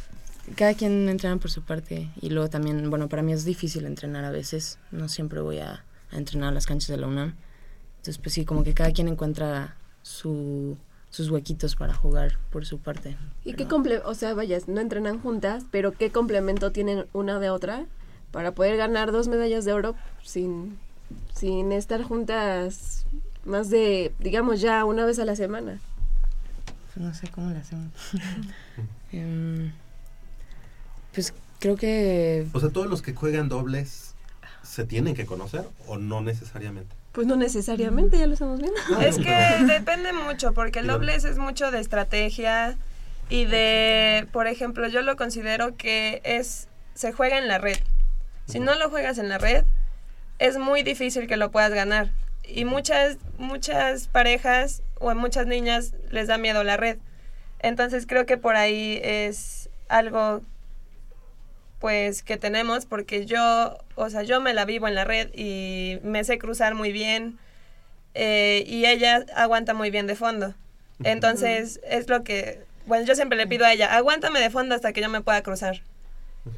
cada 0.55 0.75
quien 0.75 1.09
entrena 1.09 1.37
por 1.38 1.51
su 1.51 1.62
parte 1.62 2.11
y 2.21 2.31
luego 2.31 2.49
también, 2.49 2.91
bueno, 2.91 3.09
para 3.09 3.23
mí 3.23 3.33
es 3.33 3.45
difícil 3.45 3.87
entrenar 3.87 4.25
a 4.25 4.31
veces, 4.31 4.79
no 4.93 5.09
siempre 5.09 5.41
voy 5.41 5.59
a, 5.59 5.85
a 6.12 6.17
entrenar 6.17 6.51
a 6.51 6.53
las 6.53 6.64
canchas 6.67 6.88
de 6.91 6.97
la 6.97 7.09
UNAM. 7.09 7.35
Entonces, 7.97 8.19
pues 8.19 8.35
sí, 8.35 8.45
como 8.45 8.62
que 8.62 8.73
cada 8.75 8.93
quien 8.93 9.09
encuentra 9.09 9.75
su, 10.03 10.77
sus 11.11 11.29
huequitos 11.31 11.75
para 11.75 11.93
jugar 11.93 12.38
por 12.51 12.64
su 12.67 12.79
parte. 12.79 13.17
¿Y 13.45 13.51
qué 13.55 13.57
Pero- 13.64 13.69
comple 13.69 13.99
o 13.99 14.14
sea, 14.14 14.33
vaya, 14.35 14.59
no 14.69 14.81
entrenan 14.81 15.19
juntas, 15.21 15.64
pero 15.73 15.91
qué 15.91 16.12
complemento 16.12 16.71
tienen 16.71 17.07
una 17.12 17.41
de 17.41 17.51
otra 17.51 17.87
para 18.31 18.53
poder 18.53 18.77
ganar 18.77 19.12
dos 19.12 19.29
medallas 19.29 19.64
de 19.64 19.73
oro 19.73 19.95
sin, 20.23 20.79
sin 21.35 21.73
estar 21.73 22.03
juntas 22.03 23.07
más 23.45 23.71
de, 23.71 24.12
digamos, 24.19 24.61
ya 24.61 24.85
una 24.85 25.05
vez 25.05 25.19
a 25.19 25.25
la 25.25 25.37
semana? 25.37 25.81
Pues 26.95 27.07
no 27.07 27.14
sé 27.14 27.29
cómo 27.29 27.51
le 27.51 27.59
hacemos. 27.59 27.91
Em, 29.11 29.73
pues 31.14 31.33
creo 31.61 31.77
que 31.77 32.47
O 32.53 32.61
sea, 32.61 32.69
todos 32.69 32.88
los 32.88 33.01
que 33.01 33.14
juegan 33.14 33.49
dobles 33.49 34.14
se 34.62 34.85
tienen 34.85 35.14
que 35.14 35.25
conocer 35.25 35.64
o 35.87 35.97
no 35.97 36.21
necesariamente. 36.21 36.95
Pues 37.12 37.27
no 37.27 37.37
necesariamente, 37.37 38.19
ya 38.19 38.27
lo 38.27 38.35
estamos 38.35 38.61
viendo. 38.61 38.79
Es 39.01 39.17
que 39.17 39.35
depende 39.67 40.12
mucho, 40.12 40.53
porque 40.53 40.81
el 40.81 40.87
dobles 40.87 41.25
es 41.25 41.38
mucho 41.38 41.71
de 41.71 41.81
estrategia 41.81 42.77
y 43.31 43.47
de, 43.47 44.29
por 44.31 44.47
ejemplo, 44.47 44.87
yo 44.88 45.03
lo 45.03 45.17
considero 45.17 45.75
que 45.77 46.21
es, 46.25 46.69
se 46.95 47.12
juega 47.12 47.38
en 47.38 47.49
la 47.49 47.59
red. 47.59 47.79
Si 48.49 48.61
no 48.61 48.75
lo 48.77 48.89
juegas 48.89 49.19
en 49.19 49.29
la 49.29 49.37
red, 49.37 49.65
es 50.39 50.57
muy 50.57 50.83
difícil 50.83 51.27
que 51.27 51.37
lo 51.37 51.51
puedas 51.51 51.73
ganar. 51.73 52.11
Y 52.45 52.65
muchas, 52.65 53.19
muchas 53.37 54.09
parejas 54.09 54.83
o 54.99 55.15
muchas 55.15 55.47
niñas 55.47 55.93
les 56.11 56.29
da 56.29 56.39
miedo 56.39 56.65
la 56.65 56.79
red. 56.79 56.97
Entonces 57.59 58.07
creo 58.07 58.25
que 58.25 58.39
por 58.39 58.57
ahí 58.57 59.01
es 59.03 59.69
algo 59.89 60.41
pues 61.79 62.23
que 62.23 62.39
tenemos 62.39 62.87
porque 62.87 63.27
yo, 63.27 63.79
o 63.95 64.11
sea, 64.11 64.23
yo 64.23 64.41
me 64.41 64.55
la 64.55 64.65
vivo 64.65 64.89
en 64.89 64.95
la 64.95 65.05
red 65.05 65.29
y 65.35 65.99
me 66.03 66.25
sé 66.25 66.39
cruzar 66.39 66.75
muy 66.75 66.91
bien 66.91 67.39
eh, 68.15 68.65
y 68.67 68.87
ella 68.87 69.27
aguanta 69.37 69.75
muy 69.75 69.91
bien 69.91 70.07
de 70.07 70.17
fondo. 70.17 70.55
Entonces 71.05 71.81
es 71.85 72.09
lo 72.09 72.25
que, 72.25 72.65
bueno, 72.87 73.05
yo 73.05 73.15
siempre 73.15 73.37
le 73.37 73.47
pido 73.47 73.67
a 73.67 73.73
ella, 73.75 73.95
aguántame 73.95 74.41
de 74.41 74.51
fondo 74.51 74.75
hasta 74.75 74.95
que 74.95 75.03
yo 75.03 75.11
me 75.11 75.21
pueda 75.21 75.43
cruzar 75.43 75.83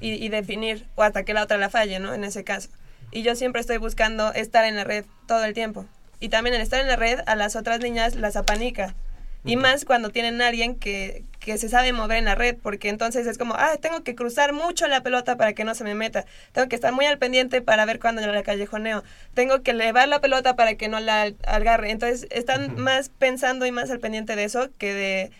y, 0.00 0.12
y 0.12 0.28
definir 0.28 0.86
o 0.94 1.02
hasta 1.02 1.24
que 1.24 1.34
la 1.34 1.42
otra 1.42 1.58
la 1.58 1.70
falle, 1.70 1.98
¿no? 1.98 2.14
En 2.14 2.24
ese 2.24 2.44
caso. 2.44 2.68
Y 3.12 3.22
yo 3.22 3.34
siempre 3.34 3.60
estoy 3.60 3.78
buscando 3.78 4.32
estar 4.32 4.64
en 4.64 4.76
la 4.76 4.84
red 4.84 5.04
todo 5.26 5.44
el 5.44 5.54
tiempo. 5.54 5.86
Y 6.20 6.28
también 6.28 6.54
el 6.54 6.62
estar 6.62 6.80
en 6.80 6.86
la 6.86 6.96
red 6.96 7.20
a 7.26 7.34
las 7.34 7.56
otras 7.56 7.80
niñas 7.80 8.14
las 8.14 8.36
apanica. 8.36 8.94
Y 9.42 9.56
más 9.56 9.86
cuando 9.86 10.10
tienen 10.10 10.42
a 10.42 10.48
alguien 10.48 10.76
que, 10.76 11.24
que 11.38 11.56
se 11.56 11.70
sabe 11.70 11.94
mover 11.94 12.18
en 12.18 12.26
la 12.26 12.34
red, 12.34 12.56
porque 12.62 12.90
entonces 12.90 13.26
es 13.26 13.38
como, 13.38 13.54
ah, 13.54 13.78
tengo 13.80 14.04
que 14.04 14.14
cruzar 14.14 14.52
mucho 14.52 14.86
la 14.86 15.02
pelota 15.02 15.36
para 15.36 15.54
que 15.54 15.64
no 15.64 15.74
se 15.74 15.82
me 15.82 15.94
meta. 15.94 16.26
Tengo 16.52 16.68
que 16.68 16.76
estar 16.76 16.92
muy 16.92 17.06
al 17.06 17.18
pendiente 17.18 17.62
para 17.62 17.86
ver 17.86 17.98
cuándo 17.98 18.20
yo 18.20 18.30
la 18.32 18.42
callejoneo. 18.42 19.02
Tengo 19.32 19.62
que 19.62 19.70
elevar 19.70 20.08
la 20.08 20.20
pelota 20.20 20.56
para 20.56 20.74
que 20.74 20.88
no 20.88 21.00
la 21.00 21.32
agarre. 21.46 21.90
Entonces 21.90 22.28
están 22.30 22.78
más 22.78 23.08
pensando 23.08 23.64
y 23.64 23.72
más 23.72 23.90
al 23.90 23.98
pendiente 23.98 24.36
de 24.36 24.44
eso 24.44 24.68
que 24.76 24.92
de 24.92 25.30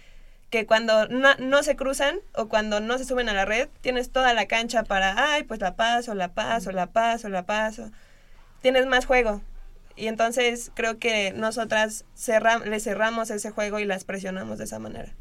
que 0.51 0.67
cuando 0.67 1.07
no, 1.09 1.35
no 1.37 1.63
se 1.63 1.77
cruzan 1.77 2.19
o 2.35 2.49
cuando 2.49 2.81
no 2.81 2.99
se 2.99 3.05
suben 3.05 3.29
a 3.29 3.33
la 3.35 3.45
red, 3.45 3.69
tienes 3.81 4.11
toda 4.11 4.35
la 4.35 4.47
cancha 4.47 4.83
para, 4.83 5.33
ay, 5.35 5.45
pues 5.45 5.61
la 5.61 5.77
paso, 5.77 6.15
la 6.15 6.33
paso, 6.35 6.73
la 6.73 6.87
paso, 6.89 7.29
la 7.29 7.47
paso. 7.47 7.91
Tienes 8.61 8.87
más 8.87 9.07
juego. 9.07 9.41
Y 9.97 10.09
entonces 10.09 10.73
creo 10.75 10.99
que 10.99 11.33
nosotras 11.33 12.05
cerra- 12.15 12.59
le 12.65 12.81
cerramos 12.81 13.31
ese 13.31 13.51
juego 13.51 13.79
y 13.79 13.85
las 13.85 14.05
presionamos 14.05 14.59
de 14.59 14.65
esa 14.65 14.79
manera. 14.79 15.13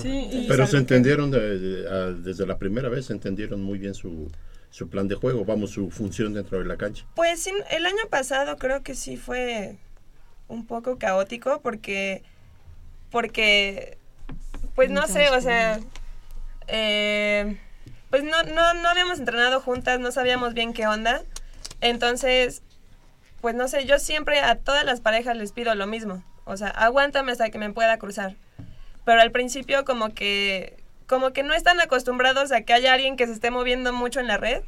Sí, 0.00 0.28
y 0.30 0.46
Pero 0.48 0.66
se 0.66 0.76
entendieron 0.76 1.30
de- 1.30 1.58
de- 1.58 1.88
a- 1.90 2.10
desde 2.12 2.46
la 2.46 2.56
primera 2.58 2.88
vez, 2.88 3.06
se 3.06 3.12
entendieron 3.14 3.60
muy 3.60 3.78
bien 3.78 3.94
su, 3.94 4.30
su 4.70 4.88
plan 4.88 5.08
de 5.08 5.16
juego, 5.16 5.44
vamos, 5.44 5.70
su 5.70 5.90
función 5.90 6.34
dentro 6.34 6.58
de 6.58 6.66
la 6.66 6.76
cancha. 6.76 7.04
Pues 7.16 7.42
sí, 7.42 7.50
el 7.70 7.84
año 7.84 8.06
pasado 8.10 8.56
creo 8.58 8.82
que 8.84 8.94
sí 8.94 9.16
fue 9.16 9.76
un 10.46 10.66
poco 10.66 10.98
caótico 10.98 11.60
porque 11.62 12.22
porque, 13.10 13.97
pues 14.78 14.90
no 14.90 15.08
sé, 15.08 15.28
o 15.30 15.40
sea, 15.40 15.80
eh, 16.68 17.56
pues 18.10 18.22
no, 18.22 18.44
no, 18.44 18.74
no 18.74 18.88
habíamos 18.88 19.18
entrenado 19.18 19.60
juntas, 19.60 19.98
no 19.98 20.12
sabíamos 20.12 20.54
bien 20.54 20.72
qué 20.72 20.86
onda. 20.86 21.22
Entonces, 21.80 22.62
pues 23.40 23.56
no 23.56 23.66
sé, 23.66 23.86
yo 23.86 23.98
siempre 23.98 24.38
a 24.38 24.54
todas 24.54 24.84
las 24.84 25.00
parejas 25.00 25.36
les 25.36 25.50
pido 25.50 25.74
lo 25.74 25.88
mismo. 25.88 26.22
O 26.44 26.56
sea, 26.56 26.68
aguántame 26.68 27.32
hasta 27.32 27.50
que 27.50 27.58
me 27.58 27.70
pueda 27.70 27.98
cruzar. 27.98 28.36
Pero 29.04 29.20
al 29.20 29.32
principio 29.32 29.84
como 29.84 30.14
que, 30.14 30.76
como 31.08 31.32
que 31.32 31.42
no 31.42 31.54
están 31.54 31.80
acostumbrados 31.80 32.52
a 32.52 32.60
que 32.60 32.72
haya 32.72 32.92
alguien 32.92 33.16
que 33.16 33.26
se 33.26 33.32
esté 33.32 33.50
moviendo 33.50 33.92
mucho 33.92 34.20
en 34.20 34.28
la 34.28 34.36
red. 34.36 34.62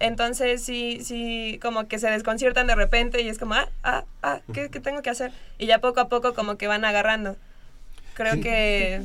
Entonces 0.00 0.64
sí, 0.64 1.00
sí, 1.04 1.58
como 1.60 1.88
que 1.88 1.98
se 1.98 2.08
desconciertan 2.10 2.68
de 2.68 2.74
repente 2.74 3.20
y 3.20 3.28
es 3.28 3.36
como, 3.38 3.52
ah, 3.52 3.68
ah, 3.82 4.04
ah, 4.22 4.40
¿qué, 4.54 4.70
qué 4.70 4.80
tengo 4.80 5.02
que 5.02 5.10
hacer? 5.10 5.30
Y 5.58 5.66
ya 5.66 5.78
poco 5.78 6.00
a 6.00 6.08
poco 6.08 6.32
como 6.32 6.56
que 6.56 6.68
van 6.68 6.86
agarrando. 6.86 7.36
Creo 8.14 8.34
Sí. 8.36 8.40
que 8.40 9.02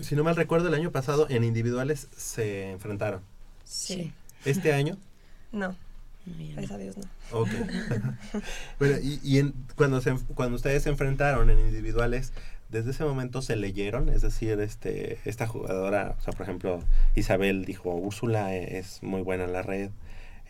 Si 0.00 0.16
no 0.16 0.24
mal 0.24 0.36
recuerdo, 0.36 0.68
el 0.68 0.74
año 0.74 0.90
pasado 0.90 1.26
en 1.30 1.44
individuales 1.44 2.08
se 2.16 2.70
enfrentaron. 2.70 3.20
sí. 3.64 4.12
Este 4.44 4.72
año, 4.72 4.96
No. 5.52 5.76
Gracias 6.26 6.70
a 6.70 6.78
Dios 6.78 6.96
no. 6.96 7.04
ok. 7.32 7.48
bueno, 8.78 8.96
y, 9.02 9.20
y 9.22 9.38
en- 9.38 9.54
cuando, 9.76 10.00
se, 10.00 10.14
cuando 10.34 10.56
ustedes 10.56 10.82
se 10.82 10.88
enfrentaron 10.90 11.50
en 11.50 11.58
individuales, 11.58 12.32
desde 12.68 12.90
ese 12.92 13.04
momento 13.04 13.42
se 13.42 13.56
leyeron, 13.56 14.08
es 14.08 14.22
decir, 14.22 14.60
este, 14.60 15.18
esta 15.24 15.46
jugadora, 15.46 16.14
o 16.18 16.22
sea, 16.22 16.32
por 16.32 16.42
ejemplo, 16.42 16.82
Isabel 17.16 17.64
dijo, 17.64 17.94
Úrsula 17.94 18.54
e- 18.54 18.78
es 18.78 19.02
muy 19.02 19.22
buena 19.22 19.44
en 19.44 19.52
la 19.52 19.62
red, 19.62 19.90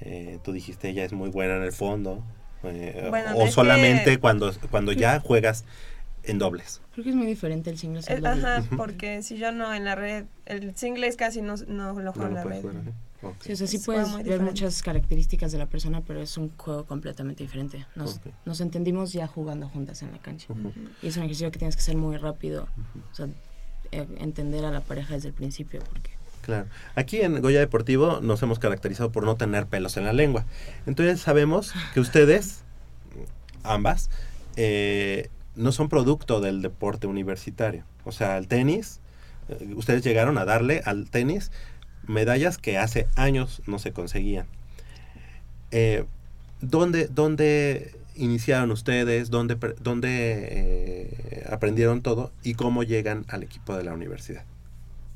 eh, 0.01 0.39
tú 0.45 0.53
dijiste, 0.53 0.91
ella 0.91 1.05
es 1.05 1.13
muy 1.13 1.31
buena 1.31 1.57
en 1.57 1.63
el 1.63 1.73
fondo, 1.73 2.23
eh, 2.63 3.07
Bueno, 3.11 3.33
o 3.37 3.49
solamente 3.49 4.05
que- 4.13 4.19
cuando, 4.21 4.53
cuando 4.71 4.93
ya 4.93 5.19
juegas 5.25 5.65
en 6.25 6.39
dobles. 6.39 6.81
Creo 6.93 7.05
que 7.05 7.11
es 7.11 7.17
muy 7.17 7.27
diferente 7.27 7.71
el 7.71 7.79
singles 7.79 8.09
Eh, 8.09 8.15
al 8.15 8.21
doble. 8.23 8.47
Ajá, 8.47 8.65
porque 8.77 9.23
si 9.23 9.37
yo 9.39 9.53
no 9.53 9.73
en 9.75 9.85
la 9.85 9.95
red, 9.95 10.25
el 10.47 10.75
singles 10.77 11.17
casi 11.17 11.41
no, 11.43 11.55
no 11.69 11.99
lo 12.01 12.13
juego 12.13 12.29
en 12.29 12.35
la 12.35 12.45
red. 12.45 12.63
Sí, 13.41 13.53
o 13.53 13.57
sea, 13.57 13.67
sí 13.67 13.77
Es 13.77 13.85
puedes 13.85 14.09
ver 14.15 14.25
diferente. 14.25 14.45
muchas 14.51 14.83
características 14.83 15.53
de 15.53 15.59
la 15.59 15.67
persona, 15.67 16.01
pero 16.01 16.23
es 16.23 16.39
un 16.39 16.51
juego 16.57 16.87
completamente 16.87 17.43
diferente. 17.43 17.85
Nos, 17.95 18.17
Ok. 18.17 18.29
nos 18.47 18.61
entendimos 18.63 19.13
ya 19.13 19.27
jugando 19.27 19.69
juntas 19.69 20.01
en 20.03 20.11
la 20.13 20.19
cancha. 20.19 20.47
Y 21.03 21.09
es 21.09 21.17
un 21.19 21.25
ejercicio 21.25 21.51
que 21.51 21.59
tienes 21.59 21.77
que 21.77 21.81
hacer 21.83 21.97
muy 21.97 22.17
rápido. 22.17 22.67
O 23.13 23.15
sea, 23.15 23.29
eh, 23.93 24.07
entender 24.19 24.65
a 24.65 24.71
la 24.71 24.81
pareja 24.81 25.15
desde 25.15 25.29
el 25.29 25.35
principio. 25.35 25.81
Porque 25.91 26.11
Claro. 26.41 26.67
Aquí 26.95 27.21
en 27.21 27.43
Goya 27.43 27.59
Deportivo 27.61 28.21
nos 28.23 28.43
hemos 28.43 28.59
caracterizado 28.59 29.13
por 29.13 29.25
no 29.25 29.37
tener 29.37 29.67
pelos 29.67 29.99
en 29.99 30.05
la 30.07 30.15
lengua. 30.15 30.47
Entonces 30.87 31.21
sabemos 31.21 31.75
que 31.93 32.01
ustedes, 32.01 32.63
ambas, 33.63 34.09
eh, 34.57 35.29
no 35.57 35.73
son 35.73 35.89
producto 35.89 36.41
del 36.41 36.63
deporte 36.63 37.07
universitario. 37.07 37.85
O 38.05 38.13
sea, 38.13 38.39
el 38.39 38.49
tenis, 38.49 39.01
eh, 39.49 39.73
ustedes 39.75 40.03
llegaron 40.03 40.39
a 40.39 40.45
darle 40.45 40.83
al 40.85 41.11
tenis 41.11 41.51
medallas 42.07 42.59
que 42.59 42.79
hace 42.79 43.07
años 43.17 43.63
no 43.67 43.79
se 43.79 43.93
conseguían. 43.93 44.47
Eh, 45.71 46.05
¿dónde, 46.61 47.09
¿Dónde 47.09 47.95
iniciaron 48.17 48.71
ustedes? 48.71 49.31
¿Dónde, 49.31 49.57
dónde 49.81 50.49
eh, 50.51 51.47
aprendieron 51.51 52.03
todo? 52.03 52.33
¿Y 52.43 52.55
cómo 52.55 52.83
llegan 52.83 53.25
al 53.29 53.43
equipo 53.43 53.77
de 53.77 53.85
la 53.85 53.93
universidad? 53.93 54.45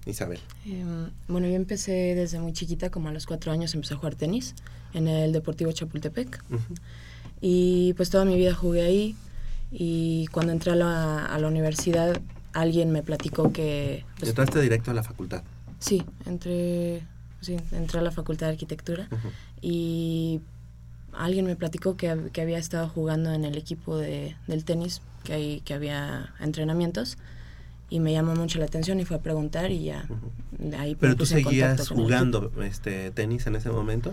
Isabel. 0.06 0.38
Em, 0.66 1.10
bueno, 1.28 1.46
yo 1.48 1.54
empecé 1.54 2.14
desde 2.14 2.38
muy 2.38 2.52
chiquita, 2.52 2.90
como 2.90 3.08
a 3.08 3.12
los 3.12 3.26
cuatro 3.26 3.52
años 3.52 3.74
empecé 3.74 3.94
a 3.94 3.96
jugar 3.96 4.14
tenis 4.14 4.54
en 4.92 5.08
el 5.08 5.32
Deportivo 5.32 5.72
Chapultepec. 5.72 6.44
Y 7.40 7.94
pues 7.94 8.10
toda 8.10 8.24
mi 8.24 8.36
vida 8.36 8.54
jugué 8.54 8.82
ahí. 8.82 9.16
Y 9.76 10.28
cuando 10.28 10.52
entré 10.52 10.70
a 10.72 10.76
la, 10.76 11.26
a 11.26 11.38
la 11.38 11.48
universidad, 11.48 12.20
alguien 12.52 12.92
me 12.92 13.02
platicó 13.02 13.52
que... 13.52 14.04
pues, 14.18 14.30
Entraste 14.30 14.60
directo 14.60 14.92
a 14.92 14.94
la 14.94 15.02
facultad. 15.02 15.42
Sí, 15.80 16.04
entré, 16.24 17.02
sí, 17.40 17.56
entré 17.72 17.98
a 17.98 18.02
la 18.02 18.10
Facultad 18.12 18.46
de 18.46 18.52
Arquitectura 18.52 19.08
y 19.60 20.40
alguien 21.12 21.44
me 21.44 21.56
platicó 21.56 21.96
que, 21.96 22.30
que 22.32 22.40
había 22.40 22.56
estado 22.58 22.88
jugando 22.88 23.32
en 23.32 23.44
el 23.44 23.58
equipo 23.58 23.98
de, 23.98 24.36
del 24.46 24.64
tenis, 24.64 25.02
que, 25.24 25.32
hay, 25.34 25.60
que 25.60 25.74
había 25.74 26.32
entrenamientos 26.40 27.18
y 27.90 28.00
me 28.00 28.12
llamó 28.12 28.34
mucho 28.34 28.58
la 28.60 28.64
atención 28.64 28.98
y 29.00 29.04
fue 29.04 29.16
a 29.18 29.20
preguntar 29.20 29.72
y 29.72 29.84
ya 29.84 30.06
ahí 30.78 30.94
Pero 30.94 31.16
tú 31.16 31.26
seguías 31.26 31.88
jugando 31.88 32.50
este 32.62 33.10
tenis 33.10 33.46
en 33.46 33.56
ese 33.56 33.70
momento. 33.70 34.12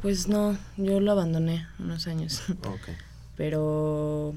Pues 0.00 0.26
no, 0.26 0.56
yo 0.76 0.98
lo 0.98 1.12
abandoné 1.12 1.68
unos 1.78 2.06
años, 2.08 2.42
Ok. 2.66 2.88
pero 3.36 4.34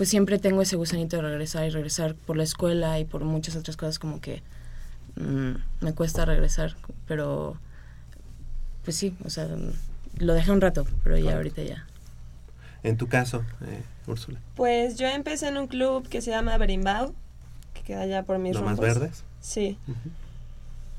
pues 0.00 0.08
siempre 0.08 0.38
tengo 0.38 0.62
ese 0.62 0.76
gusanito 0.76 1.16
de 1.16 1.22
regresar 1.24 1.66
y 1.66 1.68
regresar 1.68 2.14
por 2.14 2.34
la 2.34 2.42
escuela 2.42 2.98
y 2.98 3.04
por 3.04 3.22
muchas 3.22 3.54
otras 3.54 3.76
cosas 3.76 3.98
como 3.98 4.22
que 4.22 4.42
mm, 5.16 5.84
me 5.84 5.92
cuesta 5.92 6.24
regresar, 6.24 6.74
pero 7.06 7.58
pues 8.82 8.96
sí, 8.96 9.14
o 9.26 9.28
sea, 9.28 9.46
lo 10.16 10.32
dejé 10.32 10.52
un 10.52 10.62
rato, 10.62 10.86
pero 11.04 11.18
ya 11.18 11.36
ahorita 11.36 11.62
ya. 11.64 11.84
En 12.82 12.96
tu 12.96 13.08
caso, 13.08 13.44
eh, 13.66 13.82
Úrsula. 14.06 14.40
Pues 14.54 14.96
yo 14.96 15.06
empecé 15.06 15.48
en 15.48 15.58
un 15.58 15.66
club 15.66 16.08
que 16.08 16.22
se 16.22 16.30
llama 16.30 16.56
Berimbau, 16.56 17.12
que 17.74 17.82
queda 17.82 18.00
allá 18.00 18.22
por 18.22 18.38
mis 18.38 18.54
¿Lo 18.54 18.62
más 18.62 18.80
verdes? 18.80 19.22
Sí. 19.42 19.76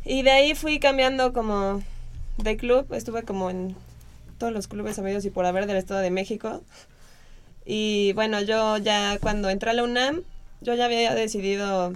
Y 0.06 0.22
de 0.22 0.30
ahí 0.30 0.54
fui 0.54 0.80
cambiando 0.80 1.34
como 1.34 1.82
de 2.38 2.56
club, 2.56 2.86
estuve 2.94 3.24
como 3.24 3.50
en 3.50 3.76
todos 4.38 4.54
los 4.54 4.68
clubes 4.68 5.00
habidos 5.00 5.26
y 5.26 5.32
por 5.32 5.48
haber 5.48 5.66
del 5.66 5.78
Estado 5.78 6.02
de 6.02 6.12
México. 6.12 6.62
Y 7.66 8.14
bueno, 8.14 8.42
yo 8.42 8.78
ya 8.78 9.18
cuando 9.20 9.50
entré 9.50 9.70
a 9.70 9.74
la 9.74 9.84
UNAM, 9.84 10.24
yo 10.62 10.74
ya 10.76 10.86
había 10.86 11.14
decidido, 11.14 11.94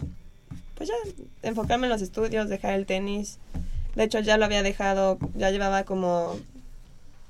pues 0.76 0.90
ya, 0.90 0.96
enfocarme 1.44 1.88
en 1.88 1.94
los 1.94 2.02
estudios, 2.02 2.50
dejar 2.50 2.74
el 2.74 2.86
tenis. 2.86 3.40
De 3.96 4.04
hecho, 4.04 4.20
ya 4.20 4.38
lo 4.38 4.46
había 4.46 4.64
dejado, 4.64 5.18
ya 5.36 5.52
llevaba 5.52 5.84
como, 5.84 6.38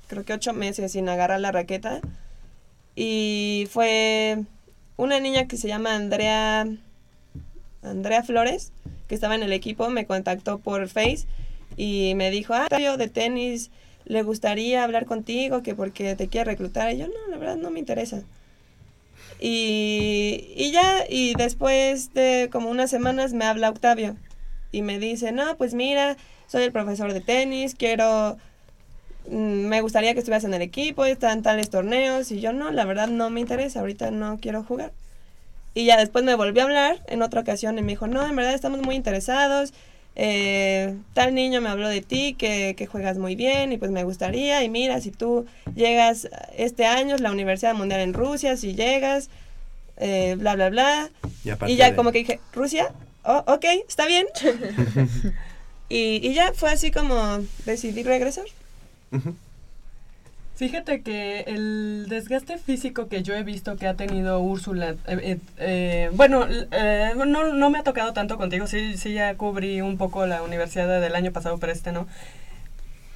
creo 0.08 0.24
que 0.24 0.32
ocho 0.32 0.52
meses 0.52 0.92
sin 0.92 1.08
agarrar 1.08 1.40
la 1.40 1.52
raqueta. 1.52 2.00
Y 2.94 3.68
fue 3.70 4.44
una 4.96 5.20
niña 5.20 5.46
que 5.46 5.56
se 5.56 5.68
llama 5.68 5.94
Andrea, 5.94 6.66
Andrea 7.82 8.22
Flores, 8.22 8.72
que 9.08 9.14
estaba 9.14 9.34
en 9.34 9.42
el 9.42 9.52
equipo, 9.52 9.88
me 9.90 10.06
contactó 10.06 10.58
por 10.58 10.88
Face 10.88 11.26
y 11.76 12.14
me 12.16 12.30
dijo, 12.30 12.54
ah, 12.54 12.64
Octavio 12.64 12.96
de 12.96 13.08
tenis, 13.08 13.70
le 14.06 14.22
gustaría 14.22 14.84
hablar 14.84 15.04
contigo, 15.04 15.62
que 15.62 15.74
porque 15.74 16.14
te 16.16 16.28
quiere 16.28 16.52
reclutar. 16.52 16.92
Y 16.94 16.98
yo, 16.98 17.06
no, 17.08 17.14
la 17.28 17.36
verdad 17.36 17.56
no 17.56 17.70
me 17.70 17.80
interesa. 17.80 18.22
Y, 19.40 20.52
y 20.56 20.70
ya, 20.70 21.04
y 21.08 21.34
después 21.34 22.14
de 22.14 22.48
como 22.50 22.70
unas 22.70 22.88
semanas 22.88 23.34
me 23.34 23.44
habla 23.44 23.68
Octavio 23.68 24.16
y 24.72 24.82
me 24.82 24.98
dice, 24.98 25.32
no, 25.32 25.56
pues 25.56 25.74
mira, 25.74 26.16
soy 26.46 26.62
el 26.62 26.72
profesor 26.72 27.12
de 27.12 27.20
tenis, 27.20 27.74
quiero, 27.74 28.38
mm, 29.28 29.66
me 29.66 29.80
gustaría 29.80 30.14
que 30.14 30.20
estuvieras 30.20 30.44
en 30.44 30.54
el 30.54 30.62
equipo, 30.62 31.04
están 31.04 31.42
tales 31.42 31.68
torneos. 31.68 32.30
Y 32.30 32.40
yo, 32.40 32.52
no, 32.52 32.70
la 32.70 32.84
verdad 32.84 33.08
no 33.08 33.28
me 33.30 33.40
interesa, 33.40 33.80
ahorita 33.80 34.10
no 34.12 34.38
quiero 34.40 34.62
jugar. 34.62 34.92
Y 35.74 35.84
ya 35.84 35.98
después 35.98 36.24
me 36.24 36.34
volvió 36.34 36.62
a 36.62 36.66
hablar 36.66 37.02
en 37.06 37.22
otra 37.22 37.42
ocasión 37.42 37.78
y 37.78 37.82
me 37.82 37.92
dijo, 37.92 38.06
no, 38.06 38.26
en 38.26 38.36
verdad 38.36 38.54
estamos 38.54 38.80
muy 38.80 38.94
interesados. 38.94 39.74
Eh, 40.16 40.96
tal 41.14 41.34
niño 41.34 41.60
me 41.60 41.68
habló 41.68 41.88
de 41.88 42.00
ti, 42.00 42.34
que, 42.38 42.74
que 42.76 42.86
juegas 42.86 43.18
muy 43.18 43.36
bien 43.36 43.70
y 43.72 43.78
pues 43.78 43.90
me 43.90 44.02
gustaría. 44.04 44.64
Y 44.64 44.68
mira, 44.68 45.00
si 45.00 45.10
tú 45.10 45.46
llegas 45.74 46.28
este 46.56 46.86
año, 46.86 47.14
es 47.14 47.20
la 47.20 47.30
Universidad 47.30 47.74
Mundial 47.74 48.00
en 48.00 48.14
Rusia, 48.14 48.56
si 48.56 48.74
llegas, 48.74 49.28
eh, 49.98 50.34
bla, 50.38 50.54
bla, 50.54 50.70
bla. 50.70 51.10
Y, 51.68 51.76
ya 51.76 51.86
de- 51.90 51.96
como 51.96 52.12
que 52.12 52.18
dije, 52.18 52.40
¿Rusia? 52.52 52.92
Oh, 53.24 53.44
ok, 53.46 53.64
está 53.88 54.06
bien. 54.06 54.26
y, 55.88 56.26
y 56.26 56.32
ya 56.34 56.52
fue 56.54 56.70
así 56.70 56.90
como 56.90 57.38
decidí 57.64 58.02
regresar. 58.02 58.44
Fíjate 60.56 61.02
que 61.02 61.40
el 61.40 62.06
desgaste 62.08 62.56
físico 62.56 63.08
que 63.08 63.22
yo 63.22 63.34
he 63.34 63.42
visto 63.42 63.76
que 63.76 63.86
ha 63.86 63.92
tenido 63.94 64.40
Úrsula, 64.40 64.96
eh, 65.06 65.18
eh, 65.20 65.38
eh, 65.58 66.10
bueno, 66.14 66.46
no, 67.26 67.52
no 67.52 67.70
me 67.70 67.78
ha 67.78 67.82
tocado 67.82 68.14
tanto 68.14 68.38
contigo, 68.38 68.66
sí, 68.66 68.96
sí 68.96 69.12
ya 69.12 69.36
cubrí 69.36 69.82
un 69.82 69.98
poco 69.98 70.24
la 70.24 70.42
universidad 70.42 70.98
del 70.98 71.14
año 71.14 71.30
pasado, 71.30 71.58
pero 71.58 71.72
este 71.72 71.92
no. 71.92 72.06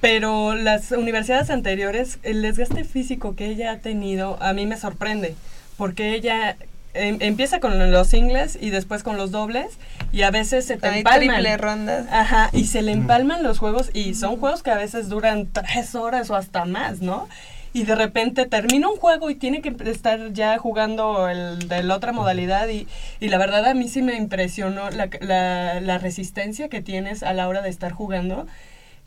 Pero 0.01 0.53
las 0.53 0.91
universidades 0.91 1.49
anteriores, 1.49 2.19
el 2.21 2.43
desgaste 2.43 2.83
físico 2.83 3.35
que 3.35 3.47
ella 3.47 3.71
ha 3.71 3.77
tenido 3.79 4.37
a 4.39 4.53
mí 4.53 4.67
me 4.67 4.77
sorprende, 4.77 5.33
porque 5.77 6.13
ella 6.13 6.57
em- 6.93 7.17
empieza 7.21 7.59
con 7.59 7.91
los 7.91 8.07
singles 8.07 8.57
y 8.59 8.69
después 8.69 9.03
con 9.03 9.17
los 9.17 9.31
dobles 9.31 9.67
y 10.11 10.23
a 10.23 10.31
veces 10.31 10.65
se 10.65 10.77
te 10.77 10.87
Hay 10.87 10.97
empalman. 10.99 11.35
triple 11.37 11.57
ronda. 11.57 12.05
Ajá, 12.11 12.49
y 12.53 12.65
se 12.65 12.81
le 12.81 12.91
empalman 12.91 13.43
los 13.43 13.59
juegos 13.59 13.89
y 13.93 14.13
son 14.15 14.37
juegos 14.37 14.63
que 14.63 14.71
a 14.71 14.75
veces 14.77 15.09
duran 15.09 15.47
tres 15.47 15.95
horas 15.95 16.29
o 16.29 16.35
hasta 16.35 16.65
más, 16.65 17.01
¿no? 17.01 17.27
Y 17.73 17.83
de 17.83 17.95
repente 17.95 18.45
termina 18.47 18.89
un 18.89 18.97
juego 18.97 19.29
y 19.29 19.35
tiene 19.35 19.61
que 19.61 19.73
estar 19.89 20.33
ya 20.33 20.57
jugando 20.57 21.29
el 21.29 21.69
de 21.69 21.83
la 21.83 21.95
otra 21.95 22.11
modalidad 22.11 22.67
y, 22.67 22.85
y 23.21 23.29
la 23.29 23.37
verdad 23.37 23.65
a 23.65 23.73
mí 23.73 23.87
sí 23.87 24.01
me 24.01 24.15
impresionó 24.15 24.89
la, 24.89 25.09
la, 25.21 25.79
la 25.79 25.97
resistencia 25.97 26.67
que 26.67 26.81
tienes 26.81 27.23
a 27.23 27.31
la 27.31 27.47
hora 27.47 27.61
de 27.61 27.69
estar 27.69 27.93
jugando 27.93 28.45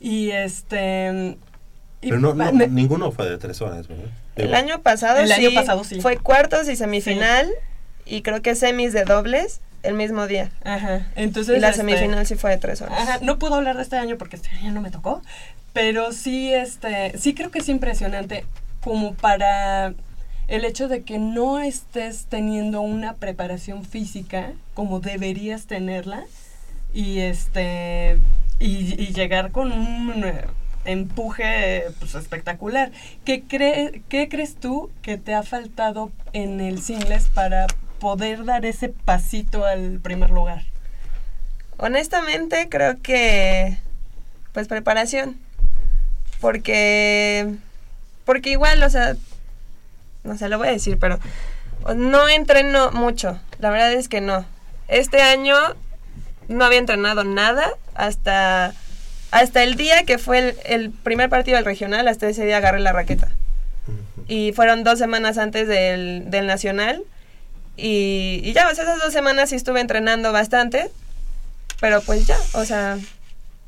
y 0.01 0.30
este... 0.30 1.37
y 2.01 2.09
Pero 2.09 2.20
no, 2.20 2.32
no, 2.32 2.53
me- 2.53 2.68
ninguno 2.68 3.12
fue 3.12 3.28
de 3.28 3.37
tres 3.37 3.61
horas, 3.61 3.87
¿verdad? 3.87 4.07
El 4.37 4.55
año 4.55 4.80
pasado 4.80 5.18
El 5.20 5.28
sí. 5.28 5.32
año 5.35 5.51
pasado 5.55 5.85
sí. 5.85 6.01
Fue 6.01 6.16
cuartos 6.16 6.66
y 6.68 6.76
semifinal 6.76 7.51
y 8.07 8.22
creo 8.22 8.42
que 8.42 8.55
semis 8.55 8.92
de 8.92 9.05
dobles. 9.05 9.61
el 9.82 9.94
mismo 9.94 10.26
día. 10.26 10.50
Ajá. 10.64 11.07
Entonces, 11.14 11.59
y 11.59 11.61
la 11.61 11.68
este, 11.68 11.82
semifinal 11.82 12.26
sí 12.26 12.36
fue 12.36 12.52
de 12.52 12.57
tres 12.57 12.80
horas. 12.80 12.98
Ajá, 12.98 13.18
no 13.20 13.38
puedo 13.38 13.55
hablar 13.55 13.76
de 13.76 13.82
este 13.82 13.96
año 13.96 14.16
porque 14.16 14.36
este 14.36 14.48
año 14.48 14.72
no 14.72 14.80
me 14.80 14.90
tocó, 14.90 15.20
pero 15.74 16.12
sí, 16.12 16.55
este, 16.55 17.18
sí 17.18 17.34
creo 17.34 17.50
que 17.50 17.59
es 17.59 17.68
impresionante 17.68 18.46
como 18.80 19.14
para 19.14 19.92
el 20.48 20.64
hecho 20.64 20.88
de 20.88 21.02
que 21.02 21.18
no 21.18 21.61
estés 21.61 22.26
teniendo 22.26 22.80
una 22.80 23.14
preparación 23.14 23.84
física 23.84 24.52
como 24.74 25.00
deberías 25.00 25.66
tenerla 25.66 26.24
y 26.92 27.20
este 27.20 28.18
y, 28.59 29.00
y 29.02 29.12
llegar 29.12 29.50
con 29.50 29.72
un 29.72 30.24
eh, 30.24 30.44
empuje 30.84 31.84
pues, 31.98 32.14
espectacular. 32.14 32.92
¿Qué, 33.24 33.42
cree, 33.42 34.02
¿Qué 34.09 34.28
crees 34.28 34.57
tú 34.57 34.90
que 35.02 35.18
te 35.18 35.34
ha 35.34 35.42
faltado 35.42 36.11
en 36.32 36.61
el 36.61 36.80
singles 36.82 37.28
para 37.28 37.66
poder 38.05 38.44
dar 38.44 38.66
ese 38.66 38.90
pasito 38.90 39.64
al 39.64 39.98
primer 39.98 40.28
lugar? 40.28 40.62
Honestamente, 41.78 42.68
creo 42.68 43.00
que 43.00 43.78
pues 44.52 44.68
preparación. 44.68 45.38
Porque 46.38 47.55
porque 48.26 48.50
igual, 48.50 48.82
o 48.82 48.90
sea, 48.90 49.16
no 50.22 50.36
sé, 50.36 50.50
lo 50.50 50.59
voy 50.59 50.68
a 50.68 50.72
decir, 50.72 50.98
pero 50.98 51.18
no 51.96 52.28
entreno 52.28 52.92
mucho. 52.92 53.40
La 53.59 53.70
verdad 53.70 53.94
es 53.94 54.11
que 54.11 54.20
no. 54.20 54.44
Este 54.86 55.22
año 55.22 55.57
no 56.48 56.66
había 56.66 56.80
entrenado 56.80 57.24
nada 57.24 57.70
hasta 57.94 58.74
hasta 59.30 59.62
el 59.62 59.76
día 59.76 60.05
que 60.05 60.18
fue 60.18 60.40
el, 60.40 60.57
el 60.66 60.90
primer 60.90 61.30
partido 61.30 61.57
del 61.57 61.64
regional, 61.64 62.07
hasta 62.07 62.28
ese 62.28 62.44
día 62.44 62.59
agarré 62.59 62.80
la 62.80 62.92
raqueta. 62.92 63.30
Y 64.28 64.52
fueron 64.52 64.84
dos 64.84 64.98
semanas 64.98 65.38
antes 65.38 65.66
del, 65.68 66.30
del 66.30 66.46
nacional. 66.46 67.02
Y, 67.77 68.41
y 68.45 68.53
ya, 68.53 68.68
o 68.68 68.75
sea, 68.75 68.85
esas 68.85 69.01
dos 69.01 69.12
semanas 69.12 69.51
sí 69.51 69.57
estuve 69.57 69.81
entrenando 69.81 70.33
bastante. 70.33 70.91
Pero 71.81 72.01
pues 72.01 72.27
ya, 72.27 72.39
o 72.55 72.64
sea, 72.64 72.99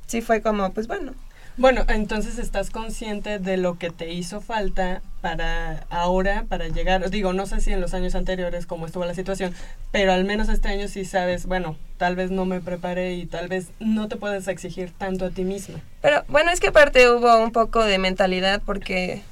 sí 0.07 0.21
fue 0.21 0.41
como, 0.41 0.73
pues 0.73 0.87
bueno. 0.87 1.13
Bueno, 1.59 1.85
entonces 1.89 2.39
estás 2.39 2.69
consciente 2.69 3.39
de 3.39 3.57
lo 3.57 3.79
que 3.79 3.91
te 3.91 4.13
hizo 4.13 4.43
falta 4.43 5.01
para 5.23 5.87
ahora, 5.89 6.45
para 6.51 6.69
llegar, 6.69 7.09
digo, 7.09 7.33
no 7.33 7.47
sé 7.47 7.63
si 7.63 7.73
en 7.73 7.81
los 7.81 7.95
años 7.95 8.15
anteriores 8.15 8.67
cómo 8.67 8.85
estuvo 8.85 9.07
la 9.07 9.15
situación, 9.15 9.55
pero 9.91 10.13
al 10.13 10.25
menos 10.25 10.51
este 10.51 10.69
año 10.69 10.87
sí 10.87 11.07
sabes, 11.07 11.47
bueno, 11.47 11.79
tal 11.97 12.15
vez 12.15 12.31
no 12.31 12.45
me 12.45 12.61
preparé 12.61 13.15
y 13.15 13.25
tal 13.25 13.49
vez 13.49 13.69
no 13.81 14.07
te 14.07 14.17
puedes 14.17 14.49
exigir 14.49 14.93
tanto 14.99 15.25
a 15.25 15.31
ti 15.31 15.45
misma. 15.45 15.81
Pero 16.03 16.25
bueno, 16.29 16.51
es 16.51 16.61
que 16.61 16.69
aparte 16.69 17.11
hubo 17.11 17.39
un 17.43 17.53
poco 17.53 17.85
de 17.85 17.97
mentalidad 17.97 18.61
porque 18.67 19.23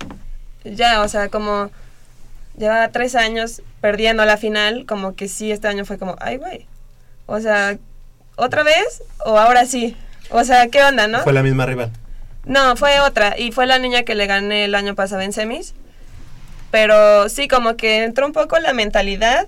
ya, 0.64 1.02
o 1.02 1.08
sea, 1.08 1.28
como 1.28 1.70
llevaba 2.56 2.88
tres 2.88 3.14
años 3.14 3.62
perdiendo 3.80 4.24
la 4.24 4.36
final, 4.36 4.86
como 4.86 5.14
que 5.14 5.28
sí, 5.28 5.52
este 5.52 5.68
año 5.68 5.84
fue 5.84 5.98
como, 5.98 6.16
ay, 6.20 6.36
güey. 6.36 6.66
O 7.26 7.40
sea, 7.40 7.78
¿otra 8.36 8.62
vez? 8.62 9.02
¿O 9.24 9.38
ahora 9.38 9.66
sí? 9.66 9.96
O 10.30 10.44
sea, 10.44 10.68
¿qué 10.68 10.82
onda, 10.82 11.06
no? 11.08 11.22
Fue 11.22 11.32
la 11.32 11.42
misma 11.42 11.66
rival. 11.66 11.90
No, 12.44 12.76
fue 12.76 13.00
otra. 13.00 13.38
Y 13.38 13.52
fue 13.52 13.66
la 13.66 13.78
niña 13.78 14.02
que 14.02 14.14
le 14.14 14.26
gané 14.26 14.64
el 14.64 14.74
año 14.74 14.94
pasado 14.94 15.22
en 15.22 15.32
semis. 15.32 15.74
Pero 16.70 17.28
sí, 17.28 17.48
como 17.48 17.76
que 17.76 18.04
entró 18.04 18.26
un 18.26 18.32
poco 18.32 18.58
la 18.58 18.72
mentalidad. 18.72 19.46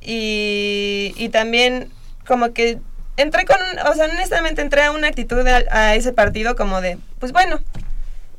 Y, 0.00 1.14
y 1.16 1.28
también 1.30 1.90
como 2.26 2.52
que 2.52 2.78
entré 3.16 3.44
con, 3.44 3.56
o 3.90 3.94
sea, 3.94 4.06
honestamente 4.06 4.60
entré 4.62 4.82
a 4.82 4.90
una 4.90 5.08
actitud 5.08 5.46
a, 5.46 5.62
a 5.70 5.94
ese 5.94 6.12
partido 6.12 6.56
como 6.56 6.80
de, 6.80 6.98
pues 7.20 7.32
bueno, 7.32 7.60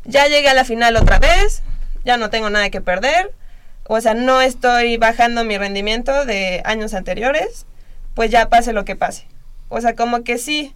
ya 0.04 0.28
llegué 0.28 0.50
a 0.50 0.54
la 0.54 0.66
final 0.66 0.96
otra 0.96 1.20
vez, 1.20 1.64
ya 2.04 2.18
no 2.18 2.30
tengo 2.30 2.50
nada 2.50 2.70
que 2.70 2.82
perder. 2.82 3.32
O 3.88 4.02
sea, 4.02 4.14
no 4.14 4.42
estoy 4.42 4.98
bajando 4.98 5.44
mi 5.44 5.58
rendimiento 5.58 6.26
de 6.26 6.62
años 6.66 6.94
anteriores, 6.94 7.66
pues 8.14 8.32
ya 8.32 8.50
pase 8.50 8.74
lo 8.74 8.86
que 8.86 8.96
pase. 8.96 9.28
O 9.70 9.80
sea, 9.82 9.96
como 9.96 10.24
que 10.24 10.38
sí, 10.38 10.74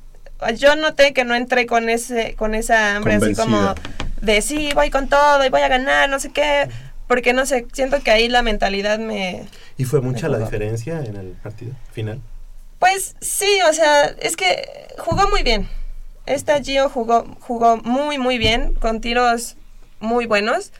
yo 0.57 0.75
noté 0.75 1.13
que 1.13 1.25
no 1.25 1.35
entré 1.35 1.65
con 1.65 1.89
ese 1.89 2.35
con 2.35 2.55
esa 2.55 2.95
hambre 2.95 3.15
así 3.15 3.33
como 3.33 3.75
de 4.21 4.41
sí, 4.41 4.69
voy 4.75 4.89
con 4.89 5.07
todo 5.07 5.43
y 5.45 5.49
voy 5.49 5.61
a 5.61 5.67
ganar, 5.67 6.09
no 6.09 6.19
sé 6.19 6.29
qué, 6.29 6.69
porque 7.07 7.33
no 7.33 7.45
sé, 7.45 7.65
siento 7.73 8.01
que 8.01 8.11
ahí 8.11 8.29
la 8.29 8.41
mentalidad 8.41 8.99
me 8.99 9.45
¿Y 9.77 9.85
fue 9.85 10.01
mucha 10.01 10.27
la 10.27 10.39
diferencia 10.39 11.01
en 11.03 11.15
el 11.15 11.27
partido 11.31 11.73
final? 11.91 12.21
Pues 12.79 13.15
sí, 13.19 13.59
o 13.69 13.73
sea, 13.73 14.05
es 14.19 14.35
que 14.35 14.87
jugó 14.97 15.29
muy 15.29 15.43
bien. 15.43 15.67
Esta 16.25 16.61
Gio 16.61 16.89
jugó, 16.89 17.25
jugó 17.39 17.77
muy, 17.77 18.17
muy 18.17 18.37
bien, 18.37 18.73
con 18.73 19.01
tiros 19.01 19.57
muy 19.99 20.27
buenos. 20.27 20.71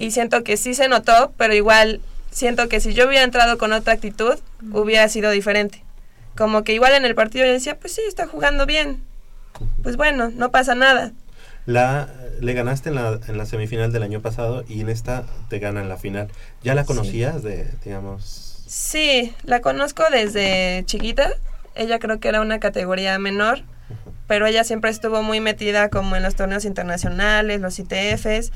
Y 0.00 0.10
siento 0.10 0.42
que 0.42 0.56
sí 0.56 0.74
se 0.74 0.88
notó, 0.88 1.32
pero 1.36 1.54
igual 1.54 2.00
siento 2.32 2.68
que 2.68 2.80
si 2.80 2.94
yo 2.94 3.06
hubiera 3.06 3.22
entrado 3.22 3.58
con 3.58 3.72
otra 3.72 3.92
actitud, 3.92 4.38
hubiera 4.72 5.08
sido 5.08 5.30
diferente. 5.30 5.84
Como 6.36 6.64
que 6.64 6.72
igual 6.72 6.94
en 6.94 7.04
el 7.04 7.14
partido 7.14 7.44
yo 7.44 7.52
decía, 7.52 7.78
pues 7.78 7.94
sí, 7.94 8.00
está 8.08 8.26
jugando 8.26 8.64
bien. 8.66 9.02
Pues 9.82 9.96
bueno, 9.96 10.30
no 10.34 10.50
pasa 10.50 10.74
nada. 10.74 11.12
La, 11.66 12.08
le 12.40 12.54
ganaste 12.54 12.88
en 12.88 12.94
la, 12.94 13.20
en 13.28 13.36
la 13.36 13.44
semifinal 13.44 13.92
del 13.92 14.02
año 14.02 14.22
pasado 14.22 14.64
y 14.66 14.80
en 14.80 14.88
esta 14.88 15.24
te 15.50 15.58
gana 15.58 15.82
en 15.82 15.90
la 15.90 15.98
final. 15.98 16.28
¿Ya 16.64 16.74
la 16.74 16.82
Sí. 16.82 16.86
conocías 16.88 17.42
de, 17.42 17.70
digamos... 17.84 18.64
Sí, 18.66 19.34
la 19.44 19.60
conozco 19.60 20.04
desde 20.10 20.82
chiquita. 20.86 21.30
Ella 21.74 21.98
creo 21.98 22.20
que 22.20 22.28
era 22.28 22.40
una 22.40 22.58
categoría 22.58 23.18
menor, 23.18 23.60
pero 24.26 24.46
ella 24.46 24.64
siempre 24.64 24.90
estuvo 24.90 25.22
muy 25.22 25.40
metida 25.40 25.90
como 25.90 26.16
en 26.16 26.22
los 26.22 26.36
torneos 26.36 26.64
internacionales, 26.64 27.60
los 27.60 27.78
ITFs. 27.78 28.52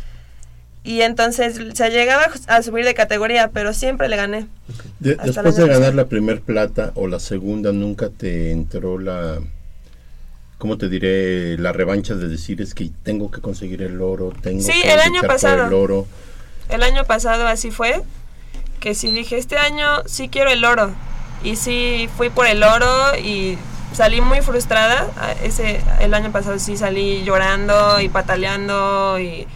Y 0.84 1.00
entonces 1.00 1.58
se 1.72 1.90
llegaba 1.90 2.26
a 2.46 2.62
subir 2.62 2.84
de 2.84 2.92
categoría, 2.94 3.48
pero 3.48 3.72
siempre 3.72 4.08
le 4.08 4.16
gané. 4.16 4.46
De- 5.00 5.16
después 5.16 5.56
de 5.56 5.66
ganar 5.66 5.94
la 5.94 6.04
primer 6.06 6.42
plata 6.42 6.92
o 6.94 7.08
la 7.08 7.18
segunda, 7.20 7.72
nunca 7.72 8.10
te 8.10 8.50
entró 8.52 8.98
la, 8.98 9.38
¿cómo 10.58 10.76
te 10.76 10.90
diré? 10.90 11.56
La 11.58 11.72
revancha 11.72 12.14
de 12.14 12.28
decir 12.28 12.60
es 12.60 12.74
que 12.74 12.90
tengo 13.02 13.30
que 13.30 13.40
conseguir 13.40 13.82
el 13.82 14.00
oro, 14.02 14.32
tengo 14.42 14.62
Sí, 14.62 14.82
que 14.82 14.92
el 14.92 15.00
año 15.00 15.22
pasado. 15.22 15.66
el 15.66 15.72
oro. 15.72 16.06
El 16.68 16.82
año 16.82 17.04
pasado 17.04 17.46
así 17.46 17.70
fue, 17.70 18.02
que 18.80 18.94
sí 18.94 19.10
dije, 19.10 19.38
este 19.38 19.56
año 19.56 19.86
sí 20.06 20.28
quiero 20.28 20.50
el 20.50 20.64
oro. 20.66 20.90
Y 21.42 21.56
sí 21.56 22.08
fui 22.16 22.28
por 22.30 22.46
el 22.46 22.62
oro 22.62 23.16
y 23.18 23.56
salí 23.94 24.20
muy 24.20 24.40
frustrada. 24.42 25.06
Ese, 25.42 25.80
el 26.00 26.12
año 26.12 26.30
pasado 26.30 26.58
sí 26.58 26.76
salí 26.76 27.22
llorando 27.24 28.00
y 28.00 28.10
pataleando 28.10 29.18
y... 29.18 29.46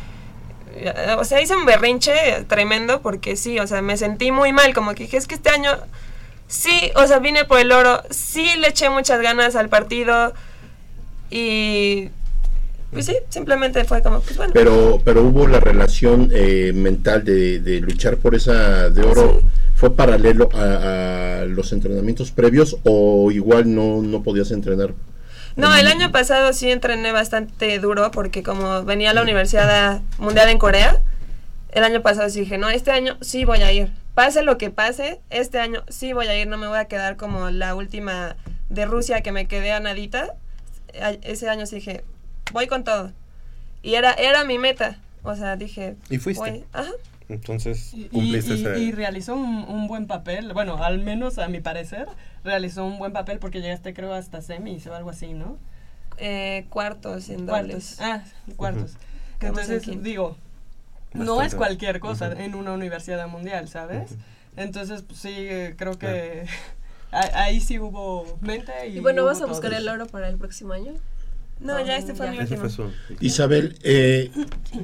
O 1.18 1.24
sea, 1.24 1.40
hice 1.40 1.56
un 1.56 1.66
berrinche 1.66 2.44
tremendo 2.48 3.00
porque 3.00 3.36
sí, 3.36 3.58
o 3.58 3.66
sea, 3.66 3.82
me 3.82 3.96
sentí 3.96 4.32
muy 4.32 4.52
mal, 4.52 4.74
como 4.74 4.94
que 4.94 5.04
dije, 5.04 5.16
es 5.16 5.26
que 5.26 5.34
este 5.34 5.50
año 5.50 5.70
sí, 6.46 6.90
o 6.96 7.06
sea, 7.06 7.18
vine 7.18 7.44
por 7.44 7.58
el 7.58 7.72
oro, 7.72 8.02
sí 8.10 8.46
le 8.58 8.68
eché 8.68 8.90
muchas 8.90 9.20
ganas 9.20 9.56
al 9.56 9.68
partido 9.68 10.32
y... 11.30 12.10
Pues 12.90 13.04
sí, 13.04 13.14
simplemente 13.28 13.84
fue 13.84 14.00
como, 14.02 14.20
pues 14.20 14.38
bueno. 14.38 14.52
Pero, 14.54 15.02
pero 15.04 15.22
hubo 15.22 15.46
la 15.46 15.60
relación 15.60 16.30
eh, 16.32 16.72
mental 16.74 17.22
de, 17.22 17.58
de 17.60 17.80
luchar 17.80 18.16
por 18.16 18.34
esa 18.34 18.88
de 18.88 19.02
oro. 19.02 19.42
¿Fue 19.76 19.94
paralelo 19.94 20.48
a, 20.54 21.40
a 21.40 21.44
los 21.44 21.72
entrenamientos 21.74 22.30
previos 22.30 22.78
o 22.84 23.30
igual 23.30 23.74
no, 23.74 24.00
no 24.00 24.22
podías 24.22 24.50
entrenar? 24.52 24.94
No, 25.58 25.74
el 25.74 25.88
año 25.88 26.12
pasado 26.12 26.52
sí 26.52 26.70
entrené 26.70 27.10
bastante 27.12 27.78
duro 27.80 28.10
porque 28.12 28.42
como 28.42 28.84
venía 28.84 29.10
a 29.10 29.14
la 29.14 29.22
Universidad 29.22 30.00
Mundial 30.18 30.48
en 30.50 30.58
Corea, 30.58 31.00
el 31.72 31.82
año 31.84 32.00
pasado 32.00 32.30
sí 32.30 32.40
dije, 32.40 32.58
no, 32.58 32.68
este 32.68 32.92
año 32.92 33.16
sí 33.20 33.44
voy 33.44 33.62
a 33.62 33.72
ir. 33.72 33.92
Pase 34.14 34.42
lo 34.42 34.56
que 34.56 34.70
pase, 34.70 35.20
este 35.30 35.58
año 35.58 35.82
sí 35.88 36.12
voy 36.12 36.28
a 36.28 36.36
ir, 36.38 36.46
no 36.46 36.58
me 36.58 36.68
voy 36.68 36.78
a 36.78 36.84
quedar 36.86 37.16
como 37.16 37.50
la 37.50 37.74
última 37.74 38.36
de 38.68 38.86
Rusia 38.86 39.20
que 39.20 39.32
me 39.32 39.46
quedé 39.46 39.72
a 39.72 39.80
nadita. 39.80 40.34
Ese 41.22 41.48
año 41.48 41.66
sí 41.66 41.76
dije, 41.76 42.04
voy 42.52 42.68
con 42.68 42.84
todo. 42.84 43.12
Y 43.82 43.94
era, 43.94 44.12
era 44.12 44.44
mi 44.44 44.58
meta. 44.58 44.98
O 45.24 45.34
sea, 45.34 45.56
dije... 45.56 45.96
¿Y 46.08 46.18
fuiste? 46.18 46.50
voy- 46.50 46.64
Ajá. 46.72 46.90
Entonces 47.28 47.90
Y, 47.94 48.08
cumpliste 48.08 48.54
y- 48.54 48.60
ese... 48.60 48.78
y 48.80 48.92
realizó 48.92 49.34
un, 49.34 49.64
un 49.68 49.86
buen 49.88 50.06
papel, 50.06 50.52
bueno, 50.52 50.82
al 50.82 50.98
menos 50.98 51.38
a 51.38 51.48
mi 51.48 51.60
parecer, 51.60 52.06
realizó 52.44 52.84
un 52.84 52.98
buen 52.98 53.12
papel 53.12 53.38
porque 53.38 53.60
llegaste 53.60 53.94
creo 53.94 54.12
hasta 54.12 54.40
semis 54.42 54.86
o 54.86 54.94
algo 54.94 55.10
así, 55.10 55.32
¿no? 55.32 55.56
Eh, 56.18 56.66
cuartos 56.70 57.28
en 57.28 57.46
Cuartos. 57.46 57.96
dobles. 57.96 57.96
Ah, 58.00 58.24
cuartos. 58.56 58.96
Quedamos 59.38 59.58
en 59.60 59.66
Entonces, 59.66 59.82
quinto. 59.82 60.04
digo, 60.04 60.36
no 61.14 61.20
Bastante. 61.20 61.46
es 61.46 61.54
cualquier 61.54 62.00
cosa 62.00 62.28
Ujú. 62.28 62.40
en 62.40 62.54
una 62.54 62.72
universidad 62.72 63.26
mundial, 63.28 63.68
¿sabes? 63.68 64.16
Entonces, 64.56 65.02
pues, 65.02 65.20
sí, 65.20 65.48
creo 65.76 65.98
que 65.98 66.44
ahí 67.12 67.60
sí 67.60 67.78
hubo 67.78 68.38
mente 68.40 68.72
y... 68.88 68.96
Y 68.98 69.00
bueno, 69.00 69.24
¿vas 69.24 69.40
a 69.40 69.46
buscar 69.46 69.72
el 69.72 69.88
oro 69.88 70.06
para 70.06 70.28
el 70.28 70.36
próximo 70.36 70.72
año? 70.72 70.92
No, 71.60 71.84
ya 71.84 71.96
este 71.96 72.14
fue 72.14 72.30
mi 72.30 72.38
Ese 72.38 72.56
último. 72.56 72.60
fue 72.62 72.70
su... 72.70 72.92
Isabel, 73.20 73.76
eh, 73.82 74.30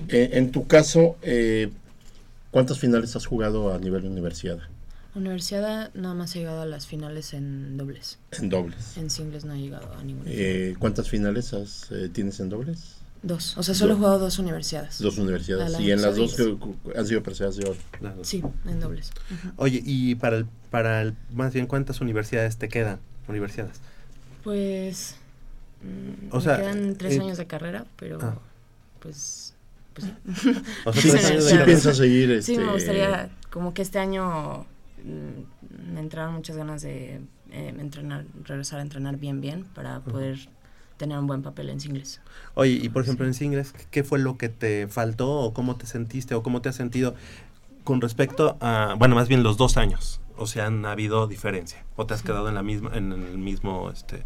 eh, 0.09 0.31
en 0.33 0.51
tu 0.51 0.67
caso, 0.67 1.17
eh, 1.23 1.71
¿cuántas 2.55 2.79
finales 2.79 3.17
has 3.17 3.27
jugado 3.27 3.75
a 3.75 3.79
nivel 3.81 4.03
de 4.03 4.09
universidad? 4.09 4.61
Universidad 5.17 5.93
nada 5.95 6.15
más 6.15 6.35
he 6.37 6.39
llegado 6.39 6.63
a 6.63 6.67
las 6.67 6.87
finales 6.87 7.35
en 7.35 7.77
dobles. 7.77 8.19
En 8.31 8.49
dobles. 8.49 8.97
En 8.97 9.11
singles 9.11 9.45
no 9.45 9.55
he 9.55 9.59
llegado 9.59 9.93
a 9.93 10.05
ninguna. 10.05 10.31
Eh, 10.31 10.77
¿Cuántas 10.79 11.09
finales 11.11 11.53
has, 11.53 11.91
eh, 11.91 12.09
tienes 12.13 12.39
en 12.39 12.49
dobles? 12.49 12.97
Dos. 13.25 13.57
O 13.59 13.63
sea, 13.65 13.75
solo 13.75 13.95
he 13.95 13.97
jugado 13.97 14.21
dos 14.21 14.39
universidades. 14.39 15.01
Dos 15.01 15.19
universidades. 15.19 15.81
Y 15.81 15.91
en 15.91 16.01
las 16.01 16.15
dos 16.15 16.35
que 16.37 16.57
han 16.97 17.07
sido 17.07 17.25
preseas 17.25 17.57
de 17.57 17.65
oro. 17.69 17.79
Sí, 18.23 18.43
en 18.67 18.79
dobles. 18.81 19.11
Oye, 19.57 19.83
y 19.85 20.15
para 20.15 20.37
el, 20.37 20.47
para 20.71 21.03
el, 21.03 21.15
más 21.33 21.53
bien, 21.53 21.67
¿cuántas 21.67 22.01
universidades 22.01 22.57
te 22.57 22.69
quedan? 22.69 23.01
Universidades. 23.27 23.81
Pues. 24.45 25.17
mm, 25.83 26.33
O 26.33 26.37
me 26.37 26.43
sea, 26.43 26.57
quedan 26.59 26.95
tres 26.97 27.15
eh, 27.15 27.21
años 27.21 27.39
de 27.39 27.47
carrera, 27.47 27.87
pero. 27.97 28.19
ah. 28.23 28.39
Pues. 29.01 29.54
Pues 29.95 30.07
sí. 30.07 30.53
O 30.85 30.93
sea, 30.93 31.41
Sí, 31.41 31.57
piensas 31.65 31.97
seguir, 31.97 32.43
Sí, 32.43 32.53
este, 32.53 32.59
me 32.59 32.73
gustaría. 32.73 33.31
Como 33.51 33.73
que 33.73 33.83
este 33.83 33.99
año 33.99 34.67
mm, 35.05 35.93
me 35.95 36.01
entraron 36.01 36.35
muchas 36.35 36.57
ganas 36.57 36.83
de 36.83 37.21
eh, 37.51 37.75
entrenar, 37.79 38.25
regresar 38.45 38.81
a 38.81 38.83
entrenar 38.83 39.17
bien, 39.17 39.41
bien, 39.41 39.65
para 39.75 40.01
poder 40.01 40.39
tener 40.97 41.19
un 41.19 41.27
buen 41.27 41.43
papel 41.43 41.71
en 41.71 41.81
singles. 41.81 42.21
Oye, 42.55 42.73
y 42.73 42.89
por 42.89 43.03
ejemplo 43.03 43.27
en 43.27 43.35
singles, 43.35 43.73
¿qué 43.91 44.05
fue 44.05 44.19
lo 44.19 44.37
que 44.37 44.49
te 44.49 44.89
faltó 44.89 45.31
o 45.31 45.55
cómo 45.55 45.77
te 45.77 45.87
sentiste 45.87 46.35
o 46.35 46.43
cómo 46.43 46.63
te 46.63 46.69
has 46.69 46.77
sentido 46.77 47.15
con 47.85 48.01
respecto 48.01 48.57
a, 48.61 48.95
bueno, 48.99 49.15
más 49.15 49.29
bien 49.29 49.43
los 49.43 49.57
dos 49.57 49.77
años? 49.77 50.21
O 50.37 50.47
sea, 50.49 50.67
¿han 50.67 50.85
habido 50.85 51.29
diferencia? 51.29 51.85
¿O 51.97 52.07
te 52.07 52.15
has 52.15 52.23
quedado 52.23 52.49
en 52.49 52.55
la 52.57 52.63
misma, 52.65 52.91
en 52.95 53.13
el 53.13 53.39
mismo, 53.39 53.91
este, 53.91 54.25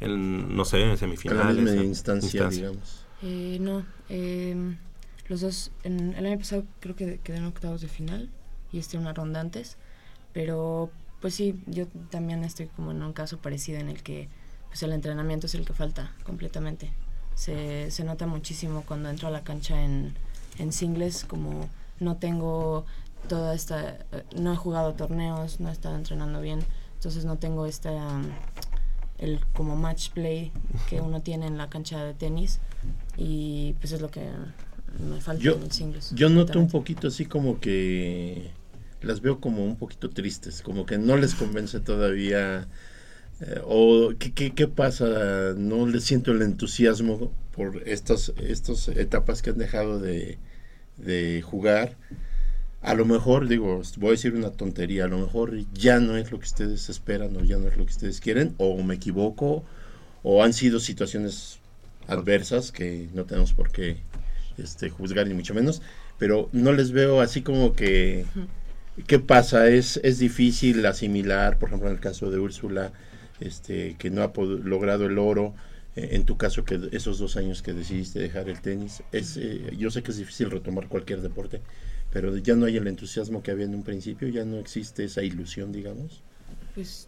en, 0.00 0.56
no 0.56 0.64
sé, 0.64 0.82
en 0.82 0.96
semifinales? 0.96 1.42
En 1.50 1.56
la 1.56 1.62
misma 1.62 1.82
en- 1.82 1.88
instancia, 1.88 2.48
digamos. 2.48 3.04
Eh, 3.22 3.58
no, 3.60 3.84
em, 4.08 4.78
los 5.28 5.40
dos, 5.40 5.70
el 5.84 6.26
año 6.26 6.38
pasado 6.38 6.64
creo 6.80 6.96
que 6.96 7.18
quedé 7.18 7.38
en 7.38 7.44
octavos 7.44 7.80
de 7.80 7.88
final 7.88 8.30
y 8.72 8.78
este 8.78 8.98
una 8.98 9.12
ronda 9.12 9.40
antes, 9.40 9.76
pero 10.32 10.90
pues 11.20 11.34
sí, 11.34 11.60
yo 11.66 11.86
también 12.10 12.44
estoy 12.44 12.66
como 12.66 12.92
en 12.92 13.02
un 13.02 13.12
caso 13.12 13.38
parecido 13.38 13.78
en 13.78 13.88
el 13.88 14.02
que 14.02 14.28
pues 14.68 14.82
el 14.82 14.92
entrenamiento 14.92 15.46
es 15.46 15.54
el 15.54 15.64
que 15.64 15.72
falta 15.72 16.12
completamente. 16.24 16.92
Se, 17.34 17.90
se 17.90 18.04
nota 18.04 18.26
muchísimo 18.26 18.82
cuando 18.86 19.08
entro 19.08 19.28
a 19.28 19.30
la 19.30 19.42
cancha 19.42 19.82
en, 19.82 20.14
en 20.58 20.72
singles, 20.72 21.24
como 21.24 21.68
no 22.00 22.16
tengo 22.16 22.84
toda 23.28 23.54
esta, 23.54 23.90
eh, 24.12 24.24
no 24.36 24.52
he 24.52 24.56
jugado 24.56 24.94
torneos, 24.94 25.60
no 25.60 25.68
he 25.68 25.72
estado 25.72 25.96
entrenando 25.96 26.40
bien, 26.40 26.60
entonces 26.94 27.24
no 27.24 27.36
tengo 27.36 27.66
esta, 27.66 27.92
el 29.18 29.40
como 29.52 29.76
match 29.76 30.10
play 30.10 30.52
que 30.88 31.00
uno 31.00 31.22
tiene 31.22 31.46
en 31.46 31.58
la 31.58 31.68
cancha 31.68 32.04
de 32.04 32.14
tenis 32.14 32.60
y 33.16 33.74
pues 33.80 33.92
es 33.92 34.00
lo 34.00 34.10
que 34.10 34.22
me 34.98 35.20
falta 35.20 35.42
Yo, 35.42 35.56
en 35.56 35.62
el 35.64 35.72
singles. 35.72 36.10
yo 36.14 36.28
noto 36.30 36.58
un 36.58 36.68
poquito 36.68 37.08
así 37.08 37.26
como 37.26 37.60
que 37.60 38.50
las 39.02 39.20
veo 39.20 39.40
como 39.40 39.64
un 39.64 39.76
poquito 39.76 40.10
tristes, 40.10 40.62
como 40.62 40.86
que 40.86 40.98
no 40.98 41.16
les 41.16 41.34
convence 41.34 41.80
todavía. 41.80 42.68
eh, 43.40 43.60
o 43.64 44.12
¿qué, 44.18 44.32
qué, 44.32 44.52
qué 44.54 44.66
pasa? 44.68 45.54
No 45.56 45.86
les 45.86 46.04
siento 46.04 46.32
el 46.32 46.42
entusiasmo 46.42 47.32
por 47.54 47.82
estas, 47.88 48.32
estas 48.38 48.88
etapas 48.88 49.42
que 49.42 49.50
han 49.50 49.58
dejado 49.58 50.00
de, 50.00 50.38
de 50.96 51.42
jugar. 51.42 51.96
A 52.80 52.94
lo 52.94 53.04
mejor, 53.04 53.48
digo, 53.48 53.82
voy 53.96 54.08
a 54.08 54.12
decir 54.12 54.34
una 54.34 54.50
tontería, 54.50 55.04
a 55.04 55.08
lo 55.08 55.18
mejor 55.18 55.52
ya 55.72 55.98
no 55.98 56.16
es 56.16 56.30
lo 56.30 56.38
que 56.38 56.44
ustedes 56.44 56.88
esperan 56.88 57.36
o 57.36 57.44
ya 57.44 57.56
no 57.56 57.66
es 57.66 57.76
lo 57.76 57.84
que 57.84 57.90
ustedes 57.90 58.20
quieren, 58.20 58.54
o 58.56 58.80
me 58.82 58.94
equivoco, 58.94 59.64
o 60.22 60.44
han 60.44 60.52
sido 60.52 60.78
situaciones 60.78 61.58
adversas 62.06 62.70
que 62.70 63.08
no 63.14 63.24
tenemos 63.24 63.52
por 63.52 63.70
qué 63.70 63.98
este, 64.58 64.90
juzgar 64.90 65.26
ni 65.26 65.34
mucho 65.34 65.54
menos, 65.54 65.82
pero 66.18 66.48
no 66.52 66.72
les 66.72 66.92
veo 66.92 67.20
así 67.20 67.42
como 67.42 67.74
que, 67.74 68.26
¿qué 69.06 69.18
pasa? 69.18 69.68
Es, 69.68 70.00
es 70.04 70.18
difícil 70.18 70.86
asimilar, 70.86 71.58
por 71.58 71.68
ejemplo, 71.68 71.88
en 71.88 71.96
el 71.96 72.00
caso 72.00 72.30
de 72.30 72.38
Úrsula, 72.38 72.92
este, 73.40 73.96
que 73.98 74.10
no 74.10 74.22
ha 74.22 74.32
logrado 74.36 75.06
el 75.06 75.18
oro, 75.18 75.54
eh, 75.96 76.10
en 76.12 76.24
tu 76.24 76.36
caso, 76.36 76.64
que 76.64 76.88
esos 76.92 77.18
dos 77.18 77.36
años 77.36 77.62
que 77.62 77.72
decidiste 77.72 78.20
dejar 78.20 78.48
el 78.48 78.60
tenis, 78.60 79.02
es, 79.10 79.36
eh, 79.36 79.72
yo 79.76 79.90
sé 79.90 80.02
que 80.02 80.12
es 80.12 80.16
difícil 80.16 80.50
retomar 80.50 80.88
cualquier 80.88 81.22
deporte, 81.22 81.60
pero 82.12 82.36
ya 82.38 82.54
no 82.56 82.66
hay 82.66 82.76
el 82.76 82.86
entusiasmo 82.86 83.42
que 83.42 83.50
había 83.50 83.66
en 83.66 83.74
un 83.74 83.82
principio, 83.82 84.28
ya 84.28 84.44
no 84.44 84.58
existe 84.58 85.04
esa 85.04 85.22
ilusión, 85.22 85.72
digamos. 85.72 86.20
Pues 86.74 87.06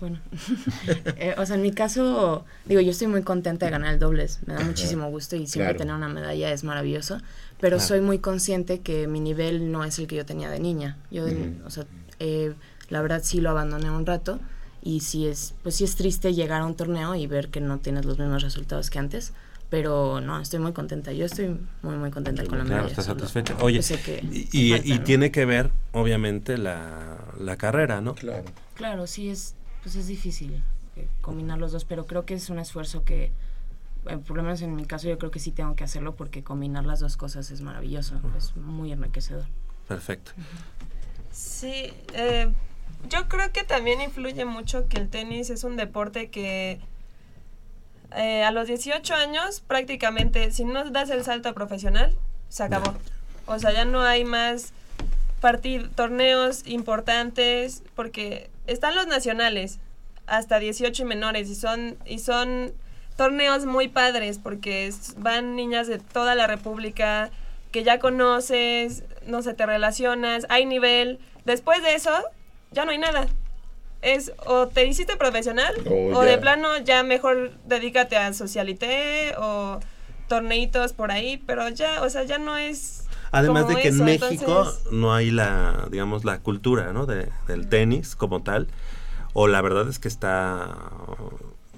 bueno, 0.00 0.18
Eh, 1.18 1.34
o 1.38 1.46
sea, 1.46 1.56
en 1.56 1.62
mi 1.62 1.72
caso, 1.72 2.44
digo, 2.66 2.80
yo 2.80 2.90
estoy 2.90 3.06
muy 3.08 3.22
contenta 3.22 3.66
de 3.66 3.72
ganar 3.72 3.94
el 3.94 3.98
dobles, 3.98 4.38
me 4.46 4.52
da 4.54 4.60
Ajá. 4.60 4.68
muchísimo 4.68 5.08
gusto 5.10 5.34
y 5.36 5.46
siempre 5.46 5.74
Claro. 5.74 5.78
tener 5.78 5.94
una 5.94 6.08
medalla 6.08 6.52
es 6.52 6.62
maravilloso, 6.62 7.18
pero 7.60 7.76
Claro. 7.78 7.88
soy 7.88 8.00
muy 8.00 8.18
consciente 8.18 8.80
que 8.80 9.06
mi 9.06 9.18
nivel 9.20 9.72
no 9.72 9.84
es 9.84 9.98
el 9.98 10.06
que 10.06 10.16
yo 10.16 10.26
tenía 10.26 10.50
de 10.50 10.60
niña. 10.60 10.96
Yo, 11.10 11.24
o 11.64 11.70
sea, 11.70 11.86
eh, 12.20 12.52
la 12.90 13.00
verdad 13.02 13.22
sí 13.24 13.40
lo 13.40 13.50
abandoné 13.50 13.90
un 13.90 14.06
rato 14.06 14.38
y 14.82 15.00
sí 15.00 15.26
es, 15.26 15.54
pues 15.62 15.74
sí 15.76 15.84
es 15.84 15.96
triste 15.96 16.34
llegar 16.34 16.60
a 16.62 16.66
un 16.66 16.76
torneo 16.76 17.14
y 17.14 17.26
ver 17.26 17.48
que 17.48 17.60
no 17.60 17.78
tienes 17.78 18.04
los 18.04 18.18
mismos 18.18 18.42
resultados 18.42 18.90
que 18.90 18.98
antes, 18.98 19.32
pero 19.70 20.20
no, 20.20 20.40
estoy 20.40 20.60
muy 20.60 20.72
contenta. 20.72 21.12
Yo 21.12 21.24
estoy 21.26 21.58
muy 21.82 21.96
muy 21.96 22.10
contenta 22.10 22.44
con 22.44 22.58
la 22.58 22.64
Claro, 22.64 22.82
medalla. 22.84 22.90
estás 22.92 23.06
solo- 23.06 23.20
satisfecha. 23.20 23.56
Oye, 23.60 23.80
que 24.04 24.20
y, 24.22 24.26
me 24.26 24.32
y- 24.52 24.70
falta, 24.70 24.86
y 24.94 24.98
¿no? 24.98 25.04
tiene 25.04 25.30
que 25.30 25.44
ver, 25.44 25.70
obviamente, 25.92 26.58
la, 26.58 27.18
la 27.38 27.56
carrera, 27.56 28.00
¿no? 28.00 28.14
Claro. 28.14 28.44
Claro, 28.74 29.06
sí 29.06 29.28
es, 29.30 29.54
pues 29.82 29.96
es 29.96 30.06
difícil 30.06 30.62
eh, 30.96 31.08
combinar 31.20 31.58
los 31.58 31.72
dos, 31.72 31.84
pero 31.84 32.06
creo 32.06 32.24
que 32.24 32.34
es 32.34 32.48
un 32.50 32.58
esfuerzo 32.58 33.02
que, 33.04 33.32
eh, 34.08 34.18
por 34.26 34.36
lo 34.36 34.42
menos 34.42 34.62
en 34.62 34.74
mi 34.76 34.84
caso, 34.84 35.08
yo 35.08 35.18
creo 35.18 35.30
que 35.30 35.38
sí 35.40 35.50
tengo 35.50 35.74
que 35.76 35.84
hacerlo 35.84 36.14
porque 36.14 36.44
combinar 36.44 36.84
las 36.86 37.00
dos 37.00 37.16
cosas 37.16 37.50
es 37.50 37.60
maravilloso, 37.60 38.20
es 38.36 38.54
muy 38.56 38.92
enriquecedor. 38.92 39.46
Perfecto. 39.88 40.32
Sí, 41.32 41.92
eh, 42.14 42.48
yo 43.10 43.28
creo 43.28 43.52
que 43.52 43.62
también 43.64 44.00
influye 44.00 44.44
mucho 44.44 44.88
que 44.88 44.98
el 44.98 45.08
tenis 45.08 45.50
es 45.50 45.64
un 45.64 45.76
deporte 45.76 46.30
que 46.30 46.80
eh, 48.14 48.44
a 48.44 48.50
los 48.50 48.66
18 48.68 49.14
años 49.14 49.60
prácticamente, 49.66 50.50
si 50.52 50.64
no 50.64 50.84
das 50.90 51.10
el 51.10 51.24
salto 51.24 51.48
a 51.48 51.52
profesional, 51.52 52.14
se 52.48 52.62
acabó. 52.62 52.94
O 53.46 53.58
sea, 53.58 53.72
ya 53.72 53.84
no 53.84 54.02
hay 54.02 54.24
más 54.24 54.72
partid 55.40 55.82
torneos 55.94 56.66
importantes 56.66 57.82
porque 57.94 58.50
están 58.66 58.94
los 58.94 59.06
nacionales 59.06 59.78
hasta 60.26 60.58
18 60.58 61.02
y 61.02 61.04
menores 61.06 61.48
y 61.48 61.54
son 61.54 61.96
y 62.04 62.18
son 62.18 62.72
torneos 63.16 63.64
muy 63.66 63.88
padres 63.88 64.38
porque 64.38 64.86
es- 64.86 65.14
van 65.18 65.54
niñas 65.56 65.86
de 65.86 65.98
toda 65.98 66.34
la 66.34 66.46
república 66.46 67.30
que 67.70 67.84
ya 67.84 67.98
conoces, 67.98 69.04
no 69.26 69.42
sé, 69.42 69.54
te 69.54 69.66
relacionas, 69.66 70.46
hay 70.48 70.64
nivel. 70.66 71.18
Después 71.44 71.82
de 71.82 71.94
eso, 71.94 72.10
ya 72.72 72.84
no 72.84 72.90
hay 72.90 72.98
nada. 72.98 73.26
Es 74.02 74.32
o 74.46 74.68
te 74.68 74.84
hiciste 74.86 75.16
profesional 75.16 75.74
O 75.88 76.18
o 76.18 76.22
de 76.22 76.38
plano 76.38 76.78
ya 76.78 77.02
mejor 77.02 77.52
dedícate 77.66 78.16
a 78.16 78.32
socialité 78.34 79.34
o 79.38 79.80
torneitos 80.28 80.92
por 80.92 81.10
ahí, 81.12 81.38
pero 81.46 81.68
ya, 81.70 82.02
o 82.02 82.10
sea, 82.10 82.24
ya 82.24 82.38
no 82.38 82.56
es 82.56 83.04
Además 83.32 83.64
como 83.64 83.76
de 83.76 83.82
que 83.82 83.88
en 83.88 84.04
México 84.04 84.26
entonces- 84.30 84.92
no 84.92 85.14
hay 85.14 85.30
la, 85.30 85.88
digamos, 85.90 86.24
la 86.24 86.38
cultura, 86.40 86.92
¿no? 86.92 87.06
De, 87.06 87.28
del 87.48 87.68
tenis 87.68 88.16
como 88.16 88.42
tal. 88.42 88.68
O 89.34 89.48
la 89.48 89.60
verdad 89.60 89.88
es 89.88 89.98
que 89.98 90.08
está 90.08 90.76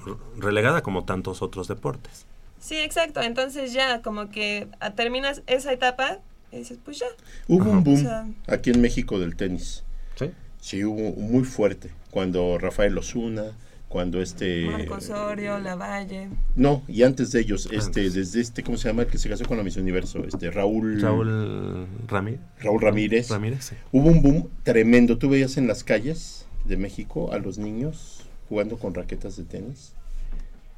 re- 0.05 0.15
relegada 0.39 0.83
como 0.83 1.05
tantos 1.05 1.43
otros 1.43 1.69
deportes. 1.69 2.27
Sí, 2.61 2.77
exacto. 2.77 3.21
Entonces 3.23 3.73
ya 3.73 4.03
como 4.03 4.29
que 4.31 4.69
terminas 4.97 5.43
esa 5.47 5.73
etapa 5.73 6.19
y 6.53 6.59
dices, 6.59 6.79
pues 6.85 6.99
ya. 6.99 7.07
Hubo 7.49 7.63
Ajá. 7.63 7.71
un 7.71 7.85
boom 7.85 7.97
O 7.97 8.01
sea- 8.01 8.27
aquí 8.47 8.71
en 8.71 8.81
México 8.81 9.19
del 9.19 9.37
tenis. 9.37 9.85
Sí. 10.17 10.31
Sí, 10.61 10.85
hubo 10.85 11.13
muy 11.21 11.45
fuerte. 11.45 11.91
Cuando 12.19 12.59
Rafael 12.59 12.99
Osuna, 12.99 13.45
cuando 13.89 14.21
este... 14.21 14.67
Marco 14.67 14.95
Osorio, 14.95 15.57
Lavalle. 15.61 16.29
No, 16.57 16.83
y 16.89 17.05
antes 17.05 17.31
de 17.31 17.43
ellos, 17.43 17.67
este, 17.67 18.01
Antes. 18.01 18.15
desde 18.15 18.41
este, 18.41 18.65
¿cómo 18.65 18.77
se 18.77 18.89
llama? 18.89 19.03
El 19.03 19.09
que 19.09 19.19
se 19.19 19.29
casó 19.29 19.45
con 19.45 19.57
la 19.57 19.63
Miss 19.63 19.77
Universo, 19.77 20.25
este, 20.27 20.51
Raúl... 20.51 21.01
Raúl 21.01 21.87
Ramírez. 22.09 22.41
Raúl 22.59 22.81
Ramírez. 22.83 23.31
Ramírez, 23.31 23.67
sí. 23.67 23.77
Hubo 23.93 24.09
un 24.11 24.21
boom 24.21 24.49
tremendo. 24.65 25.17
Tú 25.17 25.29
veías 25.29 25.57
en 25.59 25.69
las 25.69 25.85
calles 25.85 26.45
de 26.65 26.77
México 26.77 27.33
a 27.33 27.39
los 27.39 27.59
niños 27.59 28.25
jugando 28.49 28.79
con 28.79 28.95
raquetas 28.95 29.37
de 29.37 29.45
tenis. 29.45 29.93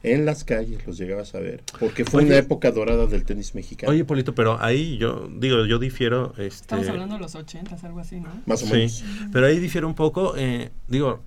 En 0.03 0.25
las 0.27 0.45
calles 0.45 0.87
los 0.87 0.99
llegabas 0.99 1.35
a 1.35 1.41
ver. 1.41 1.63
Porque 1.79 2.05
fue 2.05 2.21
Oye. 2.23 2.29
una 2.31 2.39
época 2.39 2.71
dorada 2.71 3.07
del 3.07 3.25
tenis 3.25 3.55
mexicano. 3.55 3.93
Oye, 3.93 4.05
Polito, 4.05 4.35
pero 4.35 4.63
ahí 4.63 4.99
yo, 4.99 5.29
digo, 5.39 5.65
yo 5.65 5.79
difiero, 5.79 6.33
este... 6.33 6.45
Estamos 6.75 6.89
hablando 6.89 7.15
de 7.17 7.21
los 7.23 7.35
ochentas, 7.35 7.83
algo 7.85 8.01
así, 8.01 8.21
¿no? 8.21 8.29
Más 8.45 8.63
o 8.63 8.67
Sí, 8.67 8.73
menos. 8.73 9.05
pero 9.33 9.47
ahí 9.47 9.59
difiere 9.59 9.87
un 9.87 9.95
poco, 9.95 10.35
eh, 10.37 10.71
digo, 10.89 11.21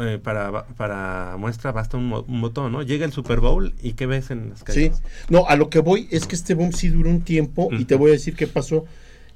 eh, 0.00 0.18
para, 0.22 0.66
para 0.66 1.36
muestra 1.38 1.72
basta 1.72 1.96
un, 1.96 2.12
un 2.12 2.40
botón, 2.40 2.72
¿no? 2.72 2.82
Llega 2.82 3.04
el 3.06 3.12
Super 3.12 3.40
Bowl 3.40 3.74
y 3.82 3.92
¿qué 3.94 4.06
ves 4.06 4.30
en 4.30 4.50
las 4.50 4.60
Sí. 4.60 4.64
calles? 4.64 5.02
No, 5.28 5.46
a 5.48 5.56
lo 5.56 5.70
que 5.70 5.78
voy 5.80 6.08
es 6.10 6.26
que 6.26 6.34
este 6.36 6.54
boom 6.54 6.72
sí 6.72 6.88
duró 6.88 7.10
un 7.10 7.22
tiempo 7.22 7.68
y 7.72 7.84
te 7.84 7.94
voy 7.94 8.10
a 8.10 8.12
decir 8.12 8.34
qué 8.36 8.46
pasó. 8.46 8.84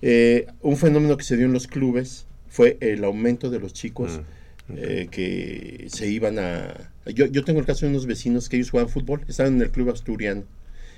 Eh, 0.03 0.47
un 0.63 0.77
fenómeno 0.77 1.17
que 1.17 1.25
se 1.25 1.37
dio 1.37 1.47
en 1.47 1.53
los 1.53 1.67
clubes 1.69 2.27
fue 2.49 2.77
el 2.81 3.05
aumento 3.05 3.51
de 3.51 3.59
los 3.61 3.73
chicos 3.73 4.21
Mm, 4.69 4.75
eh, 4.77 5.09
que 5.11 5.87
se 5.89 6.09
iban 6.09 6.39
a... 6.39 6.93
Yo, 7.07 7.27
yo 7.27 7.45
tengo 7.45 7.59
el 7.59 7.67
caso 7.67 7.85
de 7.85 7.91
unos 7.91 8.07
vecinos 8.07 8.49
que 8.49 8.57
ellos 8.57 8.71
juegan 8.71 8.89
fútbol, 8.89 9.25
estaban 9.27 9.55
en 9.55 9.63
el 9.63 9.71
club 9.73 9.91
asturiano 9.91 10.45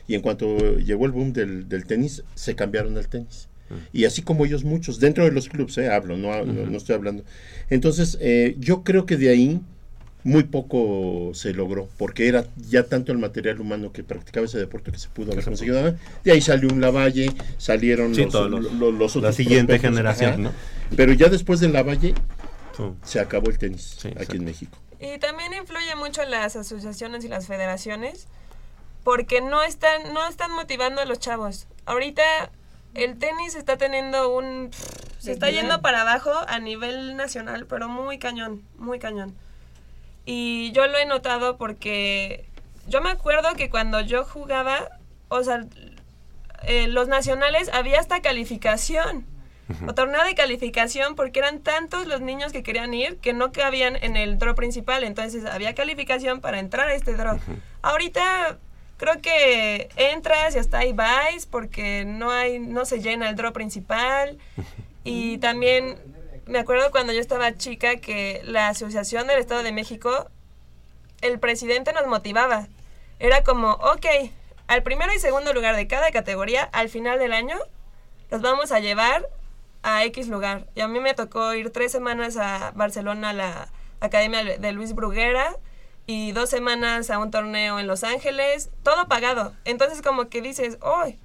y 0.06 0.14
en 0.14 0.20
cuanto 0.20 0.76
llegó 0.76 1.06
el 1.06 1.12
boom 1.12 1.32
del, 1.32 1.66
del 1.66 1.86
tenis, 1.86 2.22
se 2.34 2.54
cambiaron 2.54 2.96
al 2.98 3.08
tenis. 3.08 3.48
Y 3.92 4.04
así 4.04 4.22
como 4.22 4.44
ellos 4.44 4.62
muchos, 4.64 5.00
dentro 5.00 5.24
de 5.24 5.30
los 5.32 5.48
clubes, 5.48 5.76
eh, 5.78 5.88
hablo, 5.90 6.16
no, 6.16 6.44
no- 6.44 6.76
estoy 6.76 6.94
hablando. 6.94 7.24
Entonces, 7.70 8.18
eh, 8.20 8.54
yo 8.58 8.84
creo 8.84 9.06
que 9.06 9.16
de 9.16 9.30
ahí 9.30 9.60
muy 10.22 10.44
poco 10.44 11.32
se 11.34 11.52
logró, 11.52 11.88
porque 11.98 12.28
era 12.28 12.46
ya 12.68 12.84
tanto 12.84 13.12
el 13.12 13.18
material 13.18 13.60
humano 13.60 13.92
que 13.92 14.02
practicaba 14.02 14.46
ese 14.46 14.58
deporte 14.58 14.90
que 14.90 14.98
se 14.98 15.08
pudo 15.08 15.32
haber 15.32 15.44
conseguido. 15.44 15.76
nada. 15.82 15.98
De 16.24 16.32
ahí 16.32 16.40
salió 16.40 16.68
un 16.70 16.80
Lavalle, 16.80 17.30
salieron 17.58 18.14
Sí, 18.14 18.22
los, 18.24 18.32
todos 18.32 18.50
los- 18.50 18.72
lo- 18.72 18.90
los 18.92 19.14
la 19.16 19.20
otros 19.20 19.34
siguiente 19.36 19.78
generación, 19.78 20.44
¿no? 20.44 20.52
Pero 20.96 21.12
ya 21.12 21.28
después 21.28 21.60
del 21.60 21.72
Lavalle 21.74 22.14
se 23.02 23.20
acabó 23.20 23.50
el 23.50 23.58
tenis 23.58 23.96
Sí, 23.98 24.08
aquí 24.08 24.12
exacto. 24.12 24.36
en 24.36 24.44
México. 24.44 24.78
Y 25.00 25.18
también 25.18 25.52
influye 25.52 25.94
mucho 25.96 26.24
las 26.24 26.56
asociaciones 26.56 27.24
y 27.24 27.28
las 27.28 27.46
federaciones 27.46 28.26
porque 29.04 29.40
no 29.42 29.62
están, 29.62 30.14
no 30.14 30.26
están 30.26 30.50
motivando 30.52 31.02
a 31.02 31.04
los 31.04 31.18
chavos. 31.18 31.66
Ahorita 31.84 32.22
el 32.94 33.18
tenis 33.18 33.54
está 33.54 33.76
teniendo 33.76 34.34
un... 34.34 34.70
Se 35.18 35.32
está 35.32 35.50
yendo 35.50 35.80
para 35.80 36.02
abajo 36.02 36.32
a 36.48 36.58
nivel 36.58 37.16
nacional, 37.16 37.66
pero 37.66 37.88
muy 37.88 38.18
cañón, 38.18 38.62
muy 38.76 38.98
cañón. 38.98 39.34
Y 40.26 40.70
yo 40.72 40.86
lo 40.86 40.98
he 40.98 41.06
notado 41.06 41.56
porque 41.56 42.46
yo 42.86 43.00
me 43.00 43.10
acuerdo 43.10 43.54
que 43.54 43.70
cuando 43.70 44.00
yo 44.00 44.24
jugaba, 44.24 44.98
o 45.28 45.42
sea, 45.42 45.64
eh, 46.62 46.88
los 46.88 47.08
nacionales 47.08 47.70
había 47.72 48.00
hasta 48.00 48.20
calificación. 48.20 49.26
O 49.88 49.94
torneo 49.94 50.22
de 50.24 50.34
calificación 50.34 51.16
porque 51.16 51.38
eran 51.38 51.60
tantos 51.60 52.06
los 52.06 52.20
niños 52.20 52.52
que 52.52 52.62
querían 52.62 52.92
ir 52.92 53.16
que 53.16 53.32
no 53.32 53.50
cabían 53.50 53.96
en 53.96 54.18
el 54.18 54.38
draw 54.38 54.54
principal. 54.54 55.04
Entonces 55.04 55.46
había 55.46 55.74
calificación 55.74 56.42
para 56.42 56.58
entrar 56.58 56.88
a 56.88 56.94
este 56.94 57.14
draw. 57.14 57.38
Ahorita 57.80 58.58
creo 58.96 59.20
que 59.20 59.88
entras 59.96 60.54
y 60.54 60.58
hasta 60.58 60.78
ahí 60.78 60.92
vais 60.92 61.46
porque 61.46 62.04
no 62.04 62.30
hay 62.30 62.58
no 62.58 62.84
se 62.84 63.00
llena 63.00 63.28
el 63.28 63.36
draw 63.36 63.52
principal. 63.52 64.38
Y 65.04 65.38
también 65.38 65.96
me 66.46 66.58
acuerdo 66.58 66.90
cuando 66.90 67.12
yo 67.12 67.20
estaba 67.20 67.56
chica 67.56 67.96
que 67.96 68.40
la 68.44 68.68
Asociación 68.68 69.26
del 69.26 69.38
Estado 69.38 69.62
de 69.62 69.72
México, 69.72 70.28
el 71.20 71.38
presidente 71.38 71.92
nos 71.92 72.06
motivaba. 72.06 72.68
Era 73.18 73.44
como, 73.44 73.72
ok, 73.72 74.06
al 74.66 74.82
primero 74.82 75.12
y 75.14 75.18
segundo 75.18 75.52
lugar 75.52 75.76
de 75.76 75.86
cada 75.86 76.10
categoría, 76.10 76.64
al 76.72 76.88
final 76.88 77.18
del 77.18 77.32
año, 77.32 77.56
los 78.30 78.40
vamos 78.42 78.72
a 78.72 78.80
llevar 78.80 79.28
a 79.82 80.04
X 80.04 80.28
lugar. 80.28 80.66
Y 80.74 80.80
a 80.80 80.88
mí 80.88 81.00
me 81.00 81.14
tocó 81.14 81.54
ir 81.54 81.70
tres 81.70 81.92
semanas 81.92 82.36
a 82.36 82.72
Barcelona 82.74 83.30
a 83.30 83.34
la 83.34 83.68
Academia 84.00 84.44
de 84.44 84.72
Luis 84.72 84.94
Bruguera 84.94 85.56
y 86.06 86.32
dos 86.32 86.50
semanas 86.50 87.10
a 87.10 87.18
un 87.18 87.30
torneo 87.30 87.78
en 87.80 87.86
Los 87.86 88.04
Ángeles, 88.04 88.70
todo 88.82 89.08
pagado. 89.08 89.54
Entonces 89.64 90.02
como 90.02 90.28
que 90.28 90.42
dices, 90.42 90.78
hoy, 90.80 91.16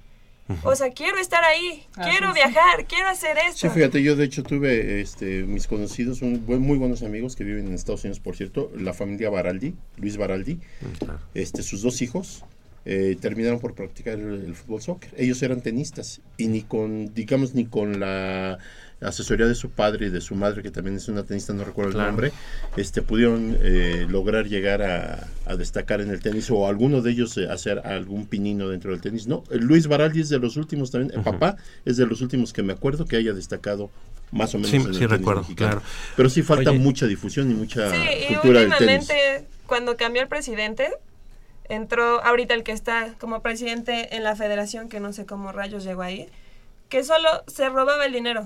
o 0.64 0.74
sea, 0.74 0.90
quiero 0.90 1.18
estar 1.18 1.44
ahí, 1.44 1.86
Ah, 1.96 2.08
quiero 2.10 2.28
sí, 2.34 2.40
sí. 2.40 2.48
viajar, 2.50 2.86
quiero 2.86 3.08
hacer 3.08 3.36
esto. 3.38 3.68
Sí, 3.68 3.68
fíjate, 3.68 4.02
yo 4.02 4.16
de 4.16 4.24
hecho 4.24 4.42
tuve 4.42 5.00
este, 5.00 5.42
mis 5.44 5.66
conocidos, 5.68 6.22
un, 6.22 6.44
buen- 6.44 6.60
muy 6.62 6.76
buenos 6.76 7.02
amigos 7.04 7.36
que 7.36 7.44
viven 7.44 7.68
en 7.68 7.74
Estados 7.74 8.02
Unidos, 8.04 8.18
por 8.20 8.34
cierto, 8.36 8.70
la 8.76 8.92
familia 8.92 9.30
Baraldi, 9.30 9.74
Luis 9.96 10.16
Baraldi, 10.16 10.58
este, 11.34 11.62
sus 11.62 11.82
dos 11.82 12.02
hijos 12.02 12.44
eh, 12.84 13.16
terminaron 13.20 13.60
por 13.60 13.74
practicar 13.74 14.14
el, 14.14 14.44
el 14.46 14.54
fútbol 14.56 14.80
soccer. 14.82 15.10
Ellos 15.16 15.40
eran 15.42 15.60
tenistas 15.60 16.20
y 16.36 16.48
ni 16.48 16.62
con, 16.62 17.12
digamos, 17.14 17.54
ni 17.54 17.66
con 17.66 18.00
la 18.00 18.58
asesoría 19.00 19.46
de 19.46 19.54
su 19.54 19.70
padre 19.70 20.06
y 20.06 20.10
de 20.10 20.20
su 20.20 20.34
madre, 20.34 20.62
que 20.62 20.70
también 20.70 20.96
es 20.96 21.08
una 21.08 21.22
tenista, 21.22 21.52
no 21.52 21.64
recuerdo 21.64 21.92
Claro. 21.92 22.04
el 22.08 22.12
nombre, 22.12 22.32
este, 22.76 23.00
pudieron 23.02 23.56
eh, 23.60 24.06
lograr 24.08 24.46
llegar 24.46 24.82
a, 24.82 25.26
a 25.46 25.56
destacar 25.56 26.00
en 26.00 26.10
el 26.10 26.20
tenis 26.20 26.50
o 26.50 26.66
alguno 26.66 27.00
de 27.00 27.10
ellos 27.12 27.36
eh, 27.38 27.48
hacer 27.50 27.78
algún 27.86 28.26
pinino 28.26 28.68
dentro 28.68 28.90
del 28.90 29.00
tenis. 29.00 29.26
No, 29.26 29.42
Luis 29.50 29.86
Baraldi 29.86 30.20
es 30.20 30.28
de 30.28 30.38
los 30.38 30.56
últimos 30.56 30.90
también, 30.90 31.12
el 31.16 31.22
papá 31.24 31.56
es 31.84 31.96
de 31.96 32.06
los 32.06 32.20
últimos 32.20 32.52
que 32.52 32.62
me 32.62 32.72
acuerdo 32.74 33.06
que 33.06 33.16
haya 33.16 33.32
destacado 33.32 33.90
más 34.32 34.54
o 34.54 34.58
menos 34.58 34.70
Sí, 34.70 34.76
en 34.76 34.82
el 34.82 34.92
sí 34.94 35.00
tenis 35.00 35.10
recuerdo, 35.18 35.40
mexicano. 35.42 35.70
claro. 35.70 35.86
Pero 36.16 36.28
sí 36.30 36.42
falta 36.42 36.70
Oye. 36.70 36.78
mucha 36.78 37.06
difusión 37.06 37.50
y 37.50 37.54
mucha 37.54 37.90
Sí, 37.90 37.96
y 38.30 38.34
cultura 38.34 38.60
del 38.60 38.68
tenis. 38.76 39.00
últimamente, 39.00 39.46
cuando 39.66 39.96
cambió 39.96 40.22
el 40.22 40.28
presidente, 40.28 40.88
entró 41.68 42.22
ahorita 42.22 42.54
el 42.54 42.62
que 42.64 42.72
está 42.72 43.14
como 43.18 43.40
presidente 43.42 44.14
en 44.16 44.24
la 44.24 44.36
federación, 44.36 44.88
que 44.88 45.00
no 45.00 45.12
sé 45.12 45.24
cómo 45.26 45.52
rayos 45.52 45.84
llegó 45.84 46.02
ahí, 46.02 46.28
que 46.88 47.02
solo 47.04 47.28
se 47.46 47.68
robaba 47.68 48.04
el 48.06 48.12
dinero. 48.12 48.44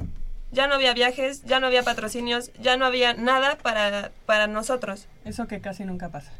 Ya 0.55 0.67
no 0.69 0.75
había 0.75 0.95
viajes, 0.95 1.43
ya 1.45 1.61
no 1.61 1.67
había 1.67 1.83
patrocinios, 1.83 2.51
ya 2.63 2.77
no 2.77 2.87
había 2.87 3.13
nada 3.15 3.59
para, 3.59 4.13
para 4.25 4.47
nosotros. 4.47 5.07
Eso 5.25 5.47
que 5.49 5.61
casi 5.61 5.85
nunca 5.85 6.09
pasa. 6.11 6.33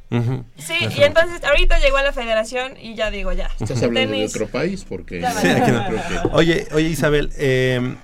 Sí, 0.57 0.75
Eso. 0.81 1.01
y 1.01 1.05
entonces 1.05 1.43
ahorita 1.45 1.79
llegó 1.81 1.97
a 1.99 2.03
la 2.03 2.13
federación 2.13 2.77
y 2.81 2.95
ya 2.95 3.11
digo, 3.11 3.33
ya. 3.33 3.51
Estás 3.61 3.83
hablando 3.83 4.15
de 4.17 4.25
otro 4.27 4.47
país 4.47 4.85
porque 4.89 5.21
Ya 5.21 5.33
Sí, 5.33 5.49
vale. 5.49 5.61
aquí 5.61 5.71
no. 5.73 5.87
creo 5.87 6.23
que- 6.23 6.29
Oye, 6.33 6.67
oye 6.73 6.89
Isabel, 6.89 7.33
eh, 7.37 7.97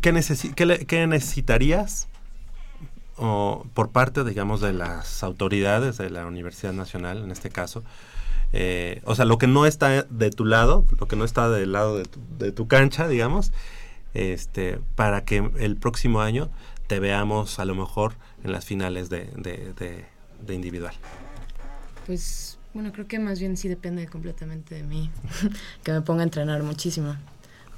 ¿qué, 0.00 0.12
necesi- 0.14 0.54
qué 0.54 0.66
le- 0.66 0.86
qué 0.86 1.06
necesitarías 1.06 2.08
o, 3.16 3.66
por 3.74 3.90
parte, 3.90 4.24
digamos, 4.24 4.60
de 4.60 4.72
las 4.72 5.22
autoridades 5.22 5.96
de 5.98 6.10
la 6.10 6.26
Universidad 6.26 6.72
Nacional, 6.72 7.24
en 7.24 7.30
este 7.30 7.50
caso? 7.50 7.82
Eh, 8.52 9.00
o 9.04 9.14
sea, 9.14 9.24
lo 9.24 9.38
que 9.38 9.46
no 9.46 9.66
está 9.66 10.02
de 10.04 10.30
tu 10.30 10.44
lado, 10.44 10.84
lo 11.00 11.08
que 11.08 11.16
no 11.16 11.24
está 11.24 11.48
del 11.50 11.72
lado 11.72 11.98
de 11.98 12.04
tu, 12.04 12.20
de 12.38 12.52
tu 12.52 12.68
cancha, 12.68 13.08
digamos, 13.08 13.52
este, 14.16 14.80
para 14.94 15.24
que 15.24 15.50
el 15.58 15.76
próximo 15.76 16.20
año 16.20 16.48
te 16.86 17.00
veamos 17.00 17.58
a 17.58 17.64
lo 17.64 17.74
mejor 17.74 18.14
en 18.44 18.52
las 18.52 18.64
finales 18.64 19.08
de, 19.10 19.26
de- 19.36 19.72
de- 19.78 20.04
de 20.46 20.54
individual. 20.54 20.94
Pues 22.06 22.58
bueno, 22.74 22.92
creo 22.92 23.06
que 23.08 23.18
más 23.18 23.40
bien 23.40 23.56
sí 23.56 23.68
depende 23.68 24.06
completamente 24.06 24.74
de 24.74 24.82
mí, 24.82 25.10
que 25.82 25.92
me 25.92 26.00
ponga 26.02 26.20
a 26.20 26.24
entrenar 26.24 26.62
muchísimo. 26.62 27.16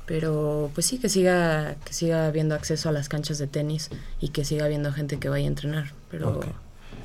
Pero 0.07 0.70
pues 0.74 0.86
sí, 0.86 0.99
que 0.99 1.09
siga, 1.11 1.76
que 1.84 1.93
siga 1.93 2.26
habiendo 2.26 2.55
acceso 2.55 2.89
a 2.89 2.93
las 2.93 3.09
canchas 3.11 3.36
de 3.39 3.47
tenis 3.47 3.91
y 4.20 4.30
que 4.30 4.45
siga 4.45 4.64
habiendo 4.64 4.91
gente 4.93 5.18
que 5.18 5.28
vaya 5.28 5.45
a 5.45 5.49
entrenar. 5.49 5.93
Pero 6.11 6.41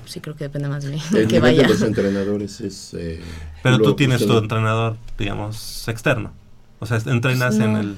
sí 0.06 0.22
creo 0.22 0.36
que 0.38 0.46
depende 0.46 0.70
más 0.70 0.86
de 0.86 0.92
mí, 0.92 1.02
El 1.14 1.28
que 1.28 1.36
nivel 1.36 1.42
vaya. 1.42 1.62
de 1.64 1.68
los 1.68 1.82
entrenadores 1.82 2.62
es... 2.62 2.94
eh, 2.94 3.20
Pero 3.62 3.78
lo 3.78 3.84
tú 3.84 3.96
tienes 3.96 4.26
tu 4.26 4.38
entrenador, 4.38 4.96
digamos, 5.18 5.86
externo. 5.90 6.32
O 6.80 6.86
sea, 6.86 6.97
entrenas 7.05 7.55
en 7.59 7.74
No. 7.74 7.80
el... 7.80 7.95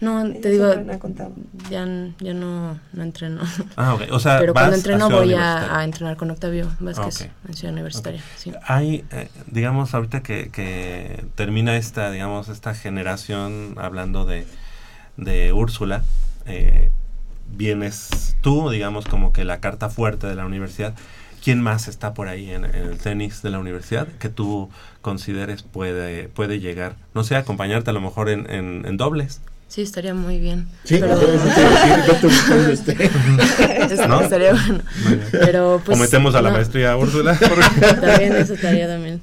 No, 0.00 0.40
te 0.40 0.50
digo, 0.50 0.72
ya, 1.70 1.86
ya 2.18 2.34
no, 2.34 2.78
no 2.92 3.02
entreno. 3.02 3.42
Ah, 3.76 3.94
ok. 3.94 4.02
O 4.10 4.18
sea, 4.18 4.38
Pero 4.38 4.52
vas 4.52 4.64
cuando 4.64 4.76
entreno 4.76 5.10
voy 5.10 5.34
a, 5.34 5.78
a 5.78 5.84
entrenar 5.84 6.16
con 6.16 6.30
Octavio 6.30 6.70
Vázquez 6.80 7.22
Ah, 7.22 7.24
ok. 7.24 7.48
en 7.50 7.54
Ciudad 7.54 7.72
Universitaria. 7.72 8.22
Sí. 8.36 8.52
Hay, 8.66 9.04
eh, 9.12 9.28
digamos, 9.46 9.94
ahorita 9.94 10.22
que, 10.22 10.50
que 10.50 11.24
termina 11.34 11.76
esta, 11.76 12.10
digamos, 12.10 12.48
esta 12.48 12.74
generación 12.74 13.76
hablando 13.78 14.24
de, 14.26 14.46
de 15.16 15.52
Úrsula, 15.52 16.02
eh, 16.46 16.90
vienes 17.56 18.36
tú, 18.40 18.70
digamos, 18.70 19.06
como 19.06 19.32
que 19.32 19.44
la 19.44 19.60
carta 19.60 19.88
fuerte 19.90 20.26
de 20.26 20.34
la 20.34 20.44
universidad. 20.46 20.94
¿Quién 21.42 21.60
más 21.60 21.88
está 21.88 22.14
por 22.14 22.28
ahí 22.28 22.50
en, 22.50 22.64
en 22.64 22.74
el 22.74 22.98
tenis 22.98 23.42
de 23.42 23.50
la 23.50 23.58
universidad 23.58 24.06
que 24.18 24.28
tú 24.30 24.70
consideres 25.04 25.62
puede, 25.62 26.28
puede 26.28 26.58
llegar? 26.58 26.96
No 27.14 27.22
sé, 27.22 27.36
acompañarte 27.36 27.90
a 27.90 27.92
lo 27.92 28.00
mejor 28.00 28.30
en, 28.30 28.50
en, 28.50 28.84
en 28.86 28.96
dobles. 28.96 29.40
Sí, 29.68 29.82
estaría 29.82 30.14
muy 30.14 30.38
bien. 30.40 30.66
Sí, 30.84 30.98
pero- 30.98 31.20
este. 32.70 33.10
¿No? 34.08 34.20
estaría 34.20 34.52
bueno. 34.52 34.80
Pero 35.30 35.82
pues. 35.84 35.98
o 35.98 36.00
metemos 36.02 36.34
a 36.34 36.42
la 36.42 36.50
no. 36.50 36.56
maestría 36.56 36.96
Úrsula. 36.96 37.38
También 38.00 38.34
eso 38.36 38.54
estaría 38.54 38.86
también. 38.86 39.20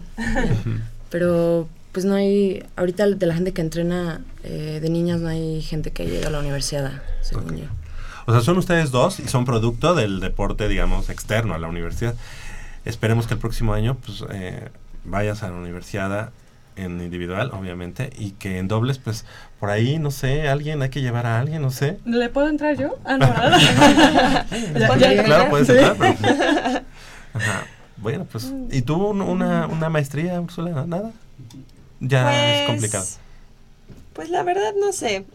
Pero 1.09 1.67
pues 1.91 2.05
no 2.05 2.15
hay, 2.15 2.63
ahorita 2.75 3.07
de 3.07 3.25
la 3.25 3.33
gente 3.33 3.53
que 3.53 3.61
entrena 3.61 4.21
eh, 4.43 4.79
de 4.81 4.89
niñas 4.89 5.19
no 5.19 5.29
hay 5.29 5.61
gente 5.61 5.91
que 5.91 6.05
llega 6.05 6.27
a 6.27 6.31
la 6.31 6.39
universidad, 6.39 7.01
según 7.21 7.57
yo. 7.57 7.65
O 8.27 8.31
sea, 8.31 8.41
son 8.41 8.57
ustedes 8.57 8.91
dos 8.91 9.19
y 9.19 9.27
son 9.27 9.45
producto 9.45 9.95
del 9.95 10.19
deporte, 10.19 10.67
digamos, 10.67 11.09
externo 11.09 11.53
a 11.53 11.59
la 11.59 11.67
universidad. 11.67 12.15
Esperemos 12.85 13.27
que 13.27 13.33
el 13.33 13.39
próximo 13.39 13.73
año 13.73 13.97
pues, 14.05 14.23
eh, 14.31 14.69
vayas 15.03 15.43
a 15.43 15.49
la 15.49 15.55
universidad 15.55 16.31
en 16.77 17.01
individual, 17.01 17.51
obviamente, 17.53 18.09
y 18.17 18.31
que 18.31 18.57
en 18.57 18.67
dobles, 18.67 18.97
pues, 18.97 19.25
por 19.59 19.69
ahí, 19.69 19.99
no 19.99 20.09
sé, 20.09 20.47
alguien, 20.47 20.81
hay 20.81 20.89
que 20.89 21.01
llevar 21.01 21.25
a 21.25 21.39
alguien, 21.39 21.61
no 21.61 21.69
sé. 21.69 21.99
¿Le 22.05 22.29
puedo 22.29 22.47
entrar 22.47 22.77
yo? 22.77 22.97
Ah, 23.05 23.17
no. 23.17 23.27
Ya- 24.79 24.95
ya- 24.97 25.13
ya- 25.13 25.23
claro, 25.23 25.49
puedes 25.49 25.67
sí. 25.67 25.73
entrar, 25.73 25.95
pero- 25.97 26.13
Ajá. 27.33 27.63
Bueno, 27.97 28.25
pues, 28.31 28.51
¿y 28.71 28.81
tú 28.81 28.95
un- 28.95 29.21
una, 29.21 29.67
una 29.67 29.89
maestría, 29.89 30.39
Úrsula? 30.41 30.85
¿Nada? 30.87 31.11
Ya 31.99 32.53
es 32.53 32.57
Pues, 32.61 32.67
complicado. 32.69 33.05
Pues 34.13 34.29
la 34.29 34.43
verdad 34.43 34.71
no 34.79 34.91
sé. 34.91 35.25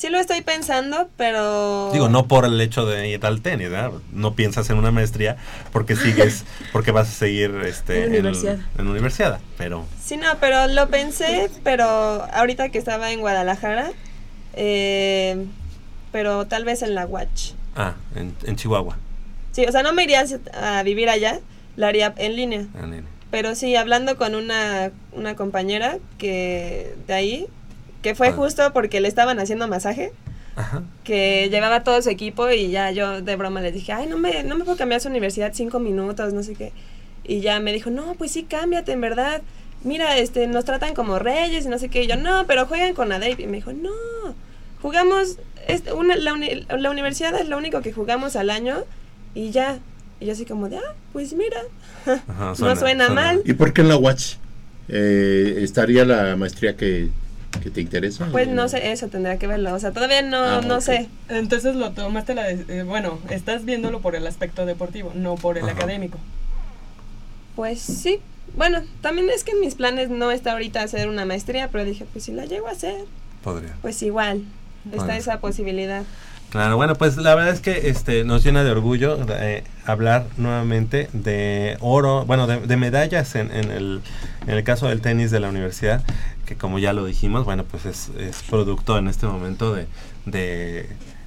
Sí 0.00 0.08
lo 0.08 0.18
estoy 0.18 0.40
pensando, 0.40 1.10
pero... 1.18 1.90
Digo, 1.92 2.08
no 2.08 2.26
por 2.26 2.46
el 2.46 2.58
hecho 2.58 2.86
de 2.86 3.06
ir 3.06 3.26
al 3.26 3.42
tenis, 3.42 3.68
¿verdad? 3.68 3.92
No 4.12 4.32
piensas 4.34 4.70
en 4.70 4.78
una 4.78 4.90
maestría 4.90 5.36
porque 5.74 5.94
sigues, 5.94 6.46
porque 6.72 6.90
vas 6.90 7.06
a 7.08 7.12
seguir 7.12 7.50
este, 7.66 8.04
En 8.04 8.08
universidad. 8.12 8.58
en 8.78 8.86
universidad, 8.86 9.40
pero... 9.58 9.84
Sí, 10.02 10.16
no, 10.16 10.28
pero 10.40 10.68
lo 10.68 10.88
pensé, 10.88 11.50
pero 11.64 11.84
ahorita 12.32 12.70
que 12.70 12.78
estaba 12.78 13.12
en 13.12 13.20
Guadalajara, 13.20 13.92
eh, 14.54 15.44
pero 16.12 16.46
tal 16.46 16.64
vez 16.64 16.80
en 16.80 16.94
la 16.94 17.04
Watch. 17.04 17.50
Ah, 17.76 17.92
en, 18.14 18.34
en 18.44 18.56
Chihuahua. 18.56 18.96
Sí, 19.52 19.66
o 19.66 19.70
sea, 19.70 19.82
no 19.82 19.92
me 19.92 20.04
iría 20.04 20.24
a 20.54 20.82
vivir 20.82 21.10
allá, 21.10 21.40
la 21.76 21.88
haría 21.88 22.14
en 22.16 22.36
línea. 22.36 22.64
en 22.82 22.90
línea. 22.90 23.10
Pero 23.30 23.54
sí, 23.54 23.76
hablando 23.76 24.16
con 24.16 24.34
una, 24.34 24.92
una 25.12 25.36
compañera 25.36 25.98
que 26.16 26.94
de 27.06 27.12
ahí, 27.12 27.46
que 28.02 28.14
fue 28.14 28.28
Ah. 28.28 28.32
justo 28.32 28.72
porque 28.72 29.00
le 29.00 29.08
estaban 29.08 29.38
haciendo 29.40 29.68
masaje. 29.68 30.12
Ajá. 30.56 30.82
que 31.04 31.48
llevaba 31.50 31.84
todo 31.84 32.02
su 32.02 32.10
equipo 32.10 32.50
y 32.50 32.70
ya 32.70 32.90
yo 32.90 33.22
de 33.22 33.36
broma 33.36 33.60
les 33.62 33.72
dije, 33.72 33.92
ay, 33.92 34.06
no 34.08 34.18
me, 34.18 34.42
no 34.42 34.56
me 34.56 34.64
puedo 34.64 34.76
cambiar 34.76 34.98
a 34.98 35.00
su 35.02 35.08
universidad 35.08 35.52
cinco 35.54 35.78
minutos, 35.78 36.34
no 36.34 36.42
sé 36.42 36.54
qué. 36.54 36.72
Y 37.24 37.40
ya 37.40 37.60
me 37.60 37.72
dijo, 37.72 37.88
no, 37.90 38.14
pues 38.18 38.32
sí, 38.32 38.42
cámbiate, 38.42 38.92
en 38.92 39.00
verdad. 39.00 39.42
Mira, 39.84 40.18
este, 40.18 40.46
nos 40.48 40.64
tratan 40.66 40.92
como 40.94 41.18
reyes 41.20 41.64
y 41.64 41.68
no 41.68 41.78
sé 41.78 41.88
qué. 41.88 42.02
Y 42.02 42.08
yo, 42.08 42.16
no, 42.16 42.46
pero 42.46 42.66
juegan 42.66 42.94
con 42.94 43.10
Adave. 43.12 43.36
Y 43.38 43.46
me 43.46 43.58
dijo, 43.58 43.72
no, 43.72 43.90
jugamos, 44.82 45.38
es 45.68 45.82
una, 45.96 46.16
la, 46.16 46.34
uni- 46.34 46.66
la 46.68 46.90
universidad 46.90 47.34
es 47.40 47.48
lo 47.48 47.56
único 47.56 47.80
que 47.80 47.92
jugamos 47.92 48.34
al 48.36 48.50
año 48.50 48.78
y 49.34 49.52
ya. 49.52 49.78
Y 50.18 50.26
yo 50.26 50.32
así 50.32 50.44
como 50.44 50.68
de, 50.68 50.76
ah, 50.78 50.94
pues 51.12 51.32
mira, 51.32 51.60
Ajá, 52.28 52.54
no 52.58 52.76
suena, 52.76 53.08
mal. 53.08 53.40
¿Y 53.46 53.54
por 53.54 53.72
qué 53.72 53.80
en 53.82 53.88
la 53.88 53.96
Watch? 53.96 54.34
Eh, 54.88 55.60
¿Estaría 55.62 56.04
la 56.04 56.36
maestría 56.36 56.76
que, 56.76 57.08
que 57.62 57.70
te 57.70 57.80
interesa? 57.80 58.28
Pues 58.30 58.48
no 58.48 58.68
sé, 58.68 58.92
eso 58.92 59.08
tendrá 59.08 59.36
que 59.38 59.46
verlo. 59.46 59.74
O 59.74 59.78
sea, 59.78 59.90
todavía 59.92 60.22
no, 60.22 60.38
Ah, 60.42 60.60
no 60.66 60.76
ok. 60.76 60.80
sé. 60.80 61.08
Entonces 61.28 61.74
lo 61.74 61.90
tomaste 61.92 62.34
la... 62.34 62.44
de- 62.44 62.64
eh, 62.80 62.82
bueno, 62.84 63.18
estás 63.28 63.64
viéndolo 63.64 64.00
por 64.00 64.14
el 64.16 64.26
aspecto 64.26 64.64
deportivo, 64.66 65.12
no 65.14 65.34
por 65.34 65.58
el 65.58 65.64
Ajá. 65.64 65.72
académico. 65.72 66.18
Pues 67.56 67.80
sí. 67.80 68.20
Bueno, 68.56 68.80
también 69.00 69.28
es 69.30 69.44
que 69.44 69.52
en 69.52 69.60
mis 69.60 69.74
planes 69.74 70.10
no 70.10 70.30
está 70.30 70.52
ahorita 70.52 70.82
hacer 70.82 71.08
una 71.08 71.24
maestría, 71.24 71.68
pero 71.70 71.84
dije, 71.84 72.04
pues 72.12 72.24
si 72.24 72.32
la 72.32 72.46
llego 72.46 72.66
a 72.68 72.72
hacer, 72.72 73.04
Podría. 73.42 73.74
pues 73.82 74.02
igual. 74.02 74.42
Está 74.86 74.96
Bueno. 75.04 75.12
esa 75.12 75.40
posibilidad. 75.40 76.02
Claro, 76.50 76.76
bueno, 76.76 76.96
pues 76.96 77.16
la 77.16 77.34
verdad 77.36 77.52
es 77.54 77.60
que 77.60 77.90
este 77.90 78.24
nos 78.24 78.42
llena 78.42 78.64
de 78.64 78.72
orgullo 78.72 79.18
eh, 79.38 79.62
hablar 79.86 80.26
nuevamente 80.36 81.08
de 81.12 81.76
oro, 81.80 82.24
bueno, 82.24 82.48
de, 82.48 82.58
de 82.66 82.76
medallas 82.76 83.36
en, 83.36 83.52
en 83.52 83.70
el, 83.70 84.00
en 84.48 84.50
el 84.50 84.64
caso 84.64 84.88
del 84.88 85.00
tenis 85.00 85.30
de 85.30 85.38
la 85.38 85.48
universidad, 85.48 86.02
que 86.50 86.56
como 86.56 86.80
ya 86.80 86.92
lo 86.92 87.04
dijimos, 87.04 87.44
bueno, 87.44 87.62
pues 87.62 87.86
es, 87.86 88.10
es 88.18 88.42
producto 88.42 88.98
en 88.98 89.06
este 89.06 89.24
momento 89.24 89.72
de, 89.72 89.86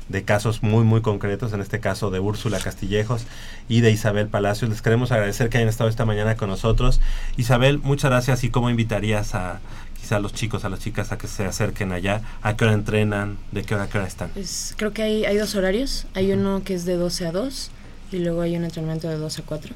de, 0.09 0.23
casos 0.25 0.61
muy, 0.63 0.83
muy 0.83 0.99
concretos, 0.99 1.53
en 1.53 1.61
este 1.61 1.79
caso 1.79 2.11
de 2.11 2.19
Úrsula 2.19 2.59
Castillejos 2.59 3.25
y 3.69 3.79
de 3.79 3.91
Isabel 3.91 4.27
Palacios. 4.27 4.69
Les 4.69 4.81
queremos 4.81 5.13
agradecer 5.13 5.47
que 5.47 5.59
hayan 5.59 5.69
estado 5.69 5.89
esta 5.89 6.03
mañana 6.03 6.35
con 6.35 6.49
nosotros. 6.49 6.99
Isabel, 7.37 7.79
muchas 7.79 8.11
gracias 8.11 8.43
y 8.43 8.49
cómo 8.49 8.69
invitarías 8.69 9.33
a 9.33 9.61
quizá 9.97 10.17
a 10.17 10.19
los 10.19 10.33
chicos, 10.33 10.65
a 10.65 10.69
las 10.69 10.81
chicas 10.81 11.13
a 11.13 11.17
que 11.17 11.29
se 11.29 11.45
acerquen 11.45 11.93
allá, 11.93 12.21
a 12.41 12.57
qué 12.57 12.65
hora 12.65 12.73
entrenan, 12.73 13.37
de 13.53 13.63
qué 13.63 13.75
hora 13.75 13.87
qué 13.87 13.99
hora 13.99 14.07
están. 14.07 14.29
Creo 14.75 14.91
que 14.91 15.03
hay, 15.03 15.23
hay 15.23 15.37
dos 15.37 15.55
horarios. 15.55 16.05
Hay 16.15 16.33
uno 16.33 16.63
que 16.65 16.73
es 16.73 16.83
de 16.83 16.97
12 16.97 17.27
a 17.27 17.31
2 17.31 17.71
y 18.11 18.17
luego 18.17 18.41
hay 18.41 18.57
un 18.57 18.65
entrenamiento 18.65 19.07
de 19.07 19.15
2 19.15 19.39
a 19.39 19.41
4. 19.43 19.73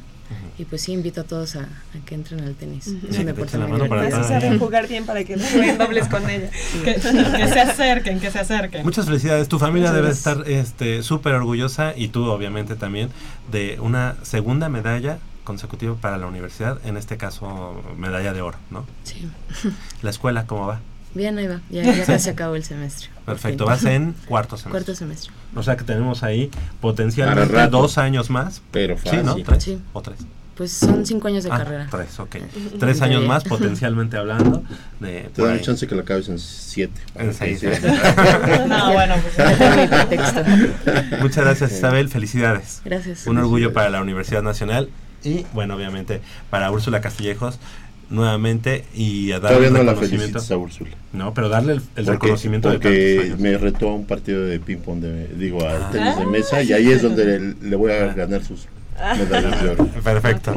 Y 0.58 0.66
pues 0.66 0.82
sí, 0.82 0.92
invito 0.94 1.22
a 1.22 1.24
todos 1.24 1.56
a, 1.56 1.62
a 1.62 2.06
que 2.06 2.16
entren 2.16 2.42
al 2.42 2.56
tenis. 2.56 2.88
Ujú. 2.88 3.08
Es 3.08 3.16
Sí, 3.16 3.22
un 3.22 3.28
que 3.28 3.34
deporte 3.34 3.58
muy 3.60 3.80
divertido. 3.82 4.24
Saben 4.24 4.60
jugar 4.60 4.88
bien 4.88 5.06
para 5.06 5.24
que 5.24 5.38
jueguen 5.38 5.78
dobles 5.78 6.08
con 6.08 6.30
ella. 6.30 6.50
Que, 6.84 6.96
que 6.96 7.00
se 7.48 7.60
acerquen, 7.60 8.20
que 8.20 8.32
se 8.32 8.40
acerquen. 8.40 8.84
Muchas 8.84 9.06
felicidades. 9.06 9.48
Tu 9.48 9.60
familia 9.60 9.90
Muchas 9.92 9.96
debe 9.96 10.08
gracias. 10.08 10.28
estar 10.38 10.50
este 10.52 11.04
súper 11.04 11.34
orgullosa 11.34 11.94
y 11.96 12.08
tú 12.10 12.26
obviamente 12.26 12.76
también 12.76 13.10
de 13.52 13.78
una 13.82 14.16
segunda 14.24 14.68
medalla 14.70 15.20
consecutiva 15.44 15.96
para 15.96 16.18
la 16.18 16.28
universidad, 16.28 16.78
en 16.86 16.98
este 16.98 17.16
caso 17.18 17.82
medalla 17.98 18.34
de 18.34 18.42
oro, 18.42 18.58
¿no? 18.70 18.86
Sí. 19.04 19.30
La 20.02 20.10
escuela, 20.10 20.46
¿cómo 20.46 20.68
va? 20.68 20.82
Bien, 21.18 21.38
ahí 21.38 21.48
va. 21.48 21.60
Ya, 21.70 21.84
ya 21.84 22.06
casi 22.06 22.30
acabó 22.32 22.56
el 22.56 22.64
semestre. 22.64 23.10
Perfecto, 23.26 23.66
vas 23.66 23.84
en 23.84 24.14
cuarto 24.28 24.56
semestre. 24.56 24.72
Cuarto 24.72 24.96
semestre. 24.96 25.32
O 25.56 25.64
sea 25.64 25.76
que 25.76 25.84
tenemos 25.84 26.24
ahí 26.24 26.50
potencialmente 26.80 27.46
rato. 27.54 27.82
dos 27.82 27.98
años 27.98 28.30
más. 28.30 28.62
Pero 28.72 28.96
Sí, 29.04 29.18
¿no? 29.18 29.32
fácil. 29.32 29.44
¿Tres? 29.46 29.64
Sí. 29.64 29.82
¿O 29.94 30.02
tres? 30.02 30.20
Pues 30.56 30.72
son 30.72 31.06
cinco 31.06 31.28
años 31.28 31.44
de 31.44 31.52
Ah, 31.52 31.58
carrera. 31.60 31.88
Tres, 31.92 32.20
ok. 32.20 32.36
Tres 32.80 33.02
años 33.04 33.24
más 33.26 33.44
potencialmente 33.44 34.18
hablando. 34.18 34.64
De, 35.00 35.30
Te 35.36 35.46
ahí. 35.48 35.62
chance 35.62 35.86
que 35.86 35.94
lo 35.94 36.02
acabes 36.02 36.30
en 36.30 36.40
siete. 36.40 37.00
En 37.16 37.32
seis. 37.34 37.60
Sí. 37.60 37.68
No, 38.68 38.92
bueno, 38.94 39.16
pues. 39.22 39.38
Muchas 41.22 41.44
gracias 41.46 41.72
Isabel, 41.74 42.10
felicidades. 42.10 42.82
Gracias. 42.86 43.28
Un 43.28 43.38
orgullo 43.38 43.72
para 43.74 43.90
la 43.90 44.02
Universidad 44.02 44.42
Nacional 44.42 44.90
y, 45.24 45.46
bueno, 45.54 45.76
obviamente 45.76 46.22
para 46.50 46.72
Úrsula 46.72 47.02
Castillejos 47.02 47.60
nuevamente 48.10 48.86
y 48.94 49.32
a 49.32 49.40
darle 49.40 49.58
Todavía 49.58 49.68
el 49.82 49.86
no 49.86 49.92
la 49.92 49.96
felicitas 50.00 50.50
a 50.52 50.58
Úrsula. 50.58 50.92
No, 51.14 51.34
pero 51.34 51.50
darle 51.50 51.74
el, 51.74 51.80
el 51.80 51.86
Porque- 52.06 52.12
reconocimiento 52.12 52.70
de 52.70 52.76
porque 52.76 53.16
tantos 53.16 53.26
años. 53.26 53.40
me 53.40 53.58
retó 53.58 53.90
a 53.90 53.94
un 53.96 54.06
partido 54.06 54.44
de 54.46 54.60
ping 54.60 54.78
pong 54.78 55.00
de, 55.02 55.28
digo 55.36 55.66
a 55.66 55.74
Ah. 55.74 55.90
tenis 55.92 56.18
de 56.18 56.26
mesa 56.26 56.62
y 56.64 56.74
ahí 56.74 56.92
es 56.92 57.02
donde 57.02 57.26
le, 57.40 57.40
le 57.70 57.76
voy 57.76 57.92
a 57.92 58.14
ganar 58.14 58.44
sus 58.44 58.68
medallas 59.18 59.62
de 59.64 59.70
oro. 59.70 59.86
Perfecto. 60.04 60.56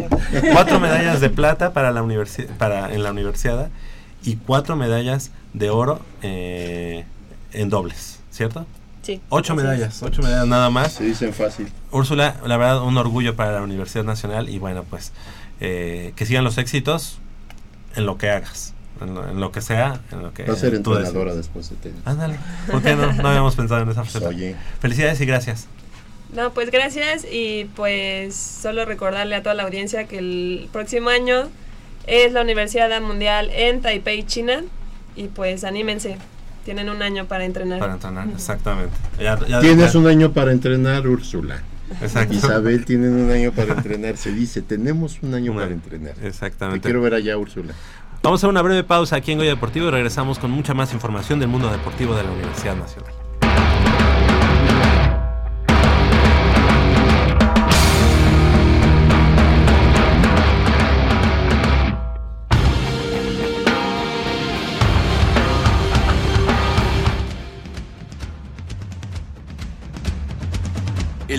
Cuatro 0.52 0.80
medallas 0.80 1.20
de 1.20 1.28
plata 1.30 1.72
para 1.72 1.90
la 1.92 2.02
universi- 2.02 2.46
para 2.56 2.94
en 2.94 3.02
la 3.02 3.10
universidad 3.10 3.68
y 4.24 4.36
cuatro 4.36 4.76
medallas 4.76 5.30
de 5.52 5.70
oro 5.70 6.00
eh, 6.22 7.04
en 7.52 7.68
dobles, 7.68 8.20
¿cierto? 8.30 8.66
Sí. 9.02 9.20
Ocho 9.30 9.54
medallas, 9.56 10.02
ocho 10.02 10.22
medallas 10.22 10.46
nada 10.46 10.68
más. 10.70 10.92
Se 10.92 11.04
dicen 11.04 11.32
fácil. 11.32 11.68
Úrsula, 11.90 12.36
la 12.46 12.56
verdad, 12.58 12.82
un 12.82 12.96
orgullo 12.98 13.34
para 13.34 13.52
la 13.52 13.62
Universidad 13.62 14.04
Nacional 14.04 14.48
y 14.50 14.58
bueno, 14.58 14.84
pues 14.88 15.12
eh, 15.60 16.12
que 16.16 16.26
sigan 16.26 16.44
los 16.44 16.58
éxitos 16.58 17.18
en 17.96 18.06
lo 18.06 18.18
que 18.18 18.30
hagas, 18.30 18.74
en 19.00 19.14
lo, 19.14 19.28
en 19.28 19.40
lo 19.40 19.52
que 19.52 19.60
sea, 19.60 20.00
en 20.12 20.22
lo 20.22 20.32
que 20.34 20.44
Va 20.44 20.54
a 20.54 20.56
ser 20.56 20.74
entrenadora 20.74 21.34
después 21.34 21.68
de 21.70 21.76
tenis. 21.76 22.00
Ándale, 22.04 22.36
¿por 22.70 22.82
qué 22.82 22.94
no? 22.94 23.12
No 23.12 23.28
habíamos 23.28 23.54
pensado 23.56 23.82
en 23.82 23.88
esa 23.90 24.04
faceta. 24.04 24.28
oye, 24.28 24.56
Felicidades 24.80 25.20
y 25.20 25.26
gracias. 25.26 25.66
No, 26.34 26.52
pues 26.52 26.70
gracias 26.70 27.24
y 27.30 27.64
pues 27.74 28.36
solo 28.36 28.84
recordarle 28.84 29.34
a 29.34 29.42
toda 29.42 29.54
la 29.56 29.64
audiencia 29.64 30.06
que 30.06 30.18
el 30.18 30.68
próximo 30.72 31.10
año 31.10 31.48
es 32.06 32.32
la 32.32 32.42
Universidad 32.42 33.00
Mundial 33.00 33.50
en 33.52 33.80
Taipei, 33.80 34.22
China 34.24 34.62
y 35.16 35.26
pues 35.26 35.64
anímense, 35.64 36.16
tienen 36.64 36.88
un 36.88 37.02
año 37.02 37.26
para 37.26 37.44
entrenar. 37.44 37.80
Para 37.80 37.94
entrenar, 37.94 38.28
exactamente. 38.28 38.94
Ya- 39.18 39.38
ya- 39.46 39.60
tienes 39.60 39.92
ya- 39.92 39.98
un 39.98 40.06
año 40.06 40.32
para 40.32 40.52
entrenar, 40.52 41.06
Úrsula. 41.08 41.62
Exacto. 42.00 42.34
Isabel 42.34 42.84
tienen 42.84 43.12
un 43.14 43.30
año 43.30 43.52
para 43.52 43.74
entrenar. 43.74 44.16
Se 44.16 44.32
dice, 44.32 44.62
tenemos 44.62 45.18
un 45.22 45.34
año 45.34 45.54
para 45.54 45.68
entrenar. 45.68 46.14
Te 46.14 46.28
Exactamente. 46.28 46.80
quiero 46.80 47.02
ver 47.02 47.14
allá, 47.14 47.36
Úrsula. 47.36 47.74
Vamos 48.22 48.44
a 48.44 48.48
una 48.48 48.62
breve 48.62 48.84
pausa 48.84 49.16
aquí 49.16 49.32
en 49.32 49.38
Goya 49.38 49.50
Deportivo 49.50 49.88
y 49.88 49.90
regresamos 49.90 50.38
con 50.38 50.50
mucha 50.50 50.74
más 50.74 50.92
información 50.92 51.40
del 51.40 51.48
mundo 51.48 51.70
deportivo 51.70 52.14
de 52.14 52.22
la 52.22 52.30
Universidad 52.30 52.76
Nacional. 52.76 53.12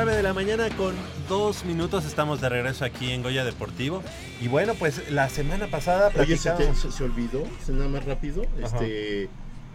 Nueve 0.00 0.14
de 0.14 0.22
la 0.22 0.32
mañana 0.32 0.68
con 0.76 0.94
dos 1.28 1.64
minutos 1.64 2.04
estamos 2.06 2.40
de 2.40 2.48
regreso 2.48 2.84
aquí 2.84 3.10
en 3.10 3.20
Goya 3.20 3.44
Deportivo. 3.44 4.00
Y 4.40 4.46
bueno, 4.46 4.74
pues 4.78 5.10
la 5.10 5.28
semana 5.28 5.66
pasada 5.66 6.12
Oye, 6.16 6.36
se, 6.36 6.52
te- 6.52 6.72
se- 6.76 6.92
se 6.92 7.02
olvidó, 7.02 7.42
se 7.66 7.72
nada 7.72 7.88
más 7.88 8.04
rápido. 8.04 8.42
Ajá. 8.62 8.76
Este, 8.76 9.28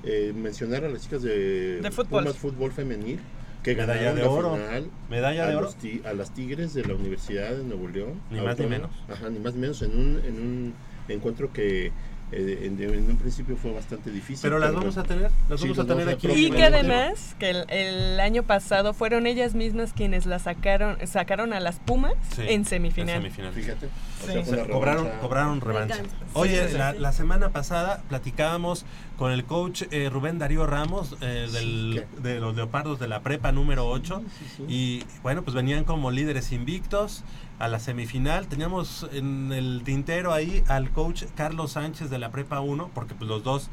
eh, 0.05 0.31
mencionar 0.33 0.85
a 0.85 0.87
las 0.87 1.01
chicas 1.01 1.23
de, 1.23 1.81
De 1.81 1.91
fútbol. 1.91 2.23
Pumas 2.23 2.37
Fútbol 2.37 2.71
Femenil 2.71 3.19
que 3.63 3.75
Medalla 3.75 3.95
ganaron 4.13 4.15
de 4.15 4.21
la 4.21 4.29
oro. 4.29 4.55
final 4.55 4.89
Medalla 5.09 5.43
a, 5.43 5.49
de 5.49 5.55
oro. 5.57 5.73
ti- 5.73 6.01
a 6.05 6.13
las 6.13 6.33
Tigres 6.33 6.73
de 6.73 6.85
la 6.85 6.93
Universidad 6.93 7.49
de 7.51 7.63
Nuevo 7.65 7.89
León. 7.89 8.21
Ni 8.31 8.39
más 8.39 8.57
ni 8.57 8.65
menos. 8.67 8.91
Ajá, 9.11 9.29
ni 9.29 9.39
más 9.39 9.55
ni 9.55 9.59
menos 9.59 9.81
en 9.81 9.91
un, 9.91 10.21
en 10.25 10.35
un 10.41 10.73
encuentro 11.09 11.51
que 11.51 11.91
en, 12.35 12.81
en 12.81 13.09
un 13.09 13.17
principio 13.17 13.55
fue 13.57 13.71
bastante 13.73 14.09
difícil. 14.11 14.41
Pero 14.41 14.59
las 14.59 14.73
vamos 14.73 14.97
a 14.97 15.03
tener, 15.03 15.31
las 15.49 15.59
Sí, 15.59 15.67
vamos 15.69 15.79
a 15.79 15.83
las 15.83 15.97
tener 15.97 16.09
aquí. 16.09 16.27
Y 16.31 16.51
que 16.51 16.63
además, 16.65 17.35
que 17.39 17.49
el, 17.51 17.65
el 17.69 18.19
año 18.19 18.43
pasado 18.43 18.93
fueron 18.93 19.27
ellas 19.27 19.53
mismas 19.55 19.93
quienes 19.93 20.25
la 20.25 20.39
sacaron, 20.39 20.97
sacaron 21.07 21.53
a 21.53 21.59
las 21.59 21.79
Pumas 21.79 22.13
Sí, 22.35 22.43
en 22.47 22.65
semifinal. 22.65 23.15
en 23.17 23.21
semifinal. 23.23 23.53
Fíjate. 23.53 23.87
Sí. 24.25 24.31
sea, 24.45 24.65
cobraron, 24.67 25.03
revancha. 25.05 25.21
cobraron 25.21 25.61
revancha. 25.61 25.97
Oye, 26.33 26.63
Sí, 26.65 26.71
sí, 26.71 26.77
la, 26.77 26.93
sí. 26.93 26.99
la 26.99 27.11
semana 27.11 27.49
pasada 27.49 28.01
platicábamos 28.09 28.85
con 29.23 29.31
el 29.31 29.45
coach 29.45 29.83
eh, 29.91 30.09
Rubén 30.11 30.37
Darío 30.37 30.67
Ramos 30.67 31.15
eh, 31.21 31.47
del- 31.49 32.03
Sí, 32.13 32.21
de 32.23 32.41
los 32.41 32.57
Leopardos 32.57 32.99
de 32.99 33.07
la 33.07 33.21
Prepa 33.21 33.53
número 33.53 33.87
8 33.87 34.21
y 34.67 35.01
bueno, 35.21 35.43
pues 35.43 35.55
venían 35.55 35.85
como 35.85 36.11
líderes 36.11 36.51
invictos 36.51 37.23
a 37.57 37.69
la 37.69 37.79
semifinal. 37.79 38.47
Teníamos 38.47 39.07
en 39.13 39.53
el 39.53 39.81
tintero 39.85 40.33
ahí 40.33 40.61
al 40.67 40.89
coach 40.89 41.23
Carlos 41.35 41.71
Sánchez 41.71 42.09
de 42.09 42.19
la 42.19 42.31
Prepa 42.31 42.59
1 42.59 42.91
porque 42.93 43.15
pues 43.15 43.29
los 43.29 43.45
dos 43.45 43.69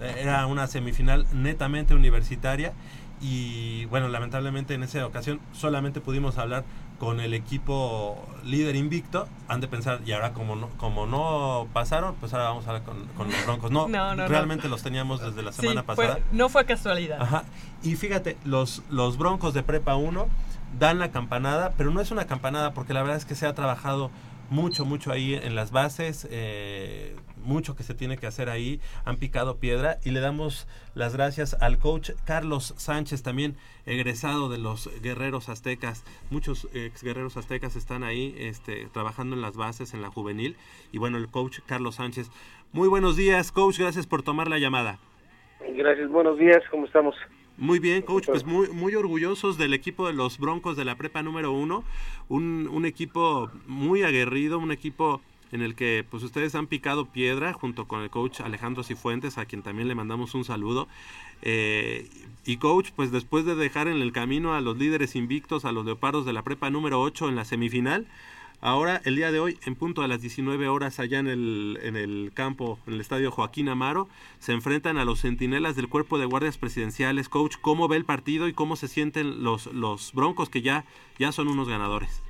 eh, 0.00 0.20
era 0.22 0.46
una 0.46 0.66
semifinal 0.68 1.26
netamente 1.34 1.94
universitaria. 1.94 2.72
Y 3.20 3.84
bueno, 3.86 4.08
lamentablemente 4.08 4.72
en 4.72 4.84
esa 4.84 5.06
ocasión 5.06 5.38
solamente 5.52 6.00
pudimos 6.00 6.38
hablar 6.38 6.64
con 6.98 7.20
el 7.20 7.34
equipo 7.34 8.24
líder 8.44 8.76
invicto. 8.76 9.28
Han 9.48 9.60
de 9.60 9.68
pensar, 9.68 10.00
y 10.06 10.12
ahora 10.12 10.32
como 10.32 10.56
no, 10.56 10.68
como 10.78 11.06
no 11.06 11.66
pasaron, 11.72 12.14
pues 12.20 12.32
ahora 12.32 12.44
vamos 12.50 12.66
a 12.66 12.70
hablar 12.70 12.82
con, 12.84 13.04
con 13.16 13.30
los 13.30 13.44
Broncos. 13.44 13.70
No, 13.70 13.88
No, 13.88 14.14
no, 14.14 14.22
no. 14.22 14.28
realmente 14.28 14.68
los 14.68 14.82
teníamos 14.82 15.20
desde 15.20 15.42
la 15.42 15.52
Sí, 15.52 15.62
semana 15.62 15.82
fue- 15.82 15.96
pasada. 15.96 16.20
no 16.32 16.48
fue 16.48 16.64
casualidad. 16.64 17.20
Ajá. 17.20 17.44
Y 17.82 17.96
fíjate, 17.96 18.36
los, 18.44 18.82
los 18.90 19.18
Broncos 19.18 19.54
de 19.54 19.62
Prepa 19.62 19.96
1 19.96 20.26
dan 20.78 20.98
la 20.98 21.10
campanada, 21.10 21.72
pero 21.76 21.90
no 21.90 22.00
es 22.00 22.10
una 22.10 22.26
campanada 22.26 22.72
porque 22.74 22.94
la 22.94 23.02
verdad 23.02 23.16
es 23.18 23.24
que 23.24 23.34
se 23.34 23.46
ha 23.46 23.54
trabajado 23.54 24.10
mucho, 24.50 24.84
mucho 24.84 25.10
ahí 25.12 25.34
en 25.34 25.54
las 25.54 25.70
bases, 25.70 26.26
eh, 26.30 27.16
mucho 27.44 27.76
que 27.76 27.82
se 27.82 27.94
tiene 27.94 28.16
que 28.16 28.26
hacer 28.26 28.50
ahí, 28.50 28.80
han 29.04 29.16
picado 29.16 29.58
piedra 29.58 29.98
y 30.04 30.10
le 30.10 30.20
damos 30.20 30.66
las 30.94 31.14
gracias 31.14 31.54
al 31.60 31.78
coach 31.78 32.10
Carlos 32.24 32.74
Sánchez, 32.76 33.22
también 33.22 33.56
egresado 33.86 34.48
de 34.48 34.58
los 34.58 34.90
guerreros 35.02 35.48
aztecas. 35.48 36.04
Muchos 36.30 36.68
ex 36.74 37.02
guerreros 37.02 37.36
aztecas 37.36 37.76
están 37.76 38.02
ahí 38.02 38.34
este, 38.38 38.86
trabajando 38.92 39.36
en 39.36 39.42
las 39.42 39.56
bases, 39.56 39.94
en 39.94 40.02
la 40.02 40.08
juvenil. 40.08 40.56
Y 40.92 40.98
bueno, 40.98 41.18
el 41.18 41.28
coach 41.28 41.60
Carlos 41.66 41.96
Sánchez. 41.96 42.30
Muy 42.72 42.88
buenos 42.88 43.16
días, 43.16 43.52
coach, 43.52 43.78
gracias 43.78 44.06
por 44.06 44.22
tomar 44.22 44.48
la 44.48 44.58
llamada. 44.58 44.98
Gracias, 45.76 46.10
buenos 46.10 46.38
días, 46.38 46.62
¿cómo 46.70 46.86
estamos? 46.86 47.14
Muy 47.56 47.78
bien, 47.78 48.02
coach, 48.02 48.26
pues 48.26 48.44
muy, 48.44 48.68
muy 48.70 48.96
orgullosos 48.96 49.58
del 49.58 49.74
equipo 49.74 50.08
de 50.08 50.12
los 50.12 50.38
Broncos 50.38 50.76
de 50.76 50.84
la 50.84 50.96
Prepa 50.96 51.22
número 51.22 51.52
uno, 51.52 51.84
un, 52.28 52.68
un 52.68 52.84
equipo 52.84 53.48
muy 53.66 54.02
aguerrido, 54.02 54.58
un 54.58 54.72
equipo 54.72 55.20
en 55.52 55.62
el 55.62 55.74
que 55.74 56.04
pues 56.08 56.22
ustedes 56.22 56.54
han 56.54 56.66
picado 56.66 57.06
piedra 57.06 57.52
junto 57.52 57.86
con 57.86 58.02
el 58.02 58.10
coach 58.10 58.40
Alejandro 58.40 58.82
Cifuentes, 58.82 59.38
a 59.38 59.46
quien 59.46 59.62
también 59.62 59.88
le 59.88 59.94
mandamos 59.94 60.34
un 60.34 60.44
saludo. 60.44 60.88
Eh, 61.42 62.08
y 62.44 62.56
coach, 62.56 62.90
pues 62.96 63.10
después 63.10 63.44
de 63.44 63.54
dejar 63.54 63.88
en 63.88 64.00
el 64.00 64.12
camino 64.12 64.54
a 64.54 64.60
los 64.60 64.76
líderes 64.76 65.16
invictos, 65.16 65.64
a 65.64 65.72
los 65.72 65.84
Leopardos 65.84 66.26
de 66.26 66.32
la 66.32 66.42
Prepa 66.42 66.70
número 66.70 67.00
8 67.00 67.28
en 67.28 67.36
la 67.36 67.44
semifinal, 67.44 68.06
Ahora, 68.66 69.02
el 69.04 69.16
día 69.16 69.30
de 69.30 69.40
hoy, 69.40 69.58
en 69.66 69.74
punto 69.74 70.00
a 70.00 70.08
las 70.08 70.22
19 70.22 70.68
horas, 70.68 70.98
allá 70.98 71.18
en 71.18 71.26
el, 71.26 71.78
en 71.82 71.96
el 71.96 72.30
campo, 72.32 72.78
en 72.86 72.94
el 72.94 73.00
estadio 73.02 73.30
Joaquín 73.30 73.68
Amaro, 73.68 74.08
se 74.38 74.52
enfrentan 74.52 74.96
a 74.96 75.04
los 75.04 75.20
centinelas 75.20 75.76
del 75.76 75.90
Cuerpo 75.90 76.18
de 76.18 76.24
Guardias 76.24 76.56
Presidenciales. 76.56 77.28
Coach, 77.28 77.56
¿cómo 77.60 77.88
ve 77.88 77.98
el 77.98 78.06
partido 78.06 78.48
y 78.48 78.54
cómo 78.54 78.76
se 78.76 78.88
sienten 78.88 79.44
los, 79.44 79.66
los 79.66 80.14
broncos 80.14 80.48
que 80.48 80.62
ya, 80.62 80.86
ya 81.18 81.30
son 81.30 81.48
unos 81.48 81.68
ganadores? 81.68 82.22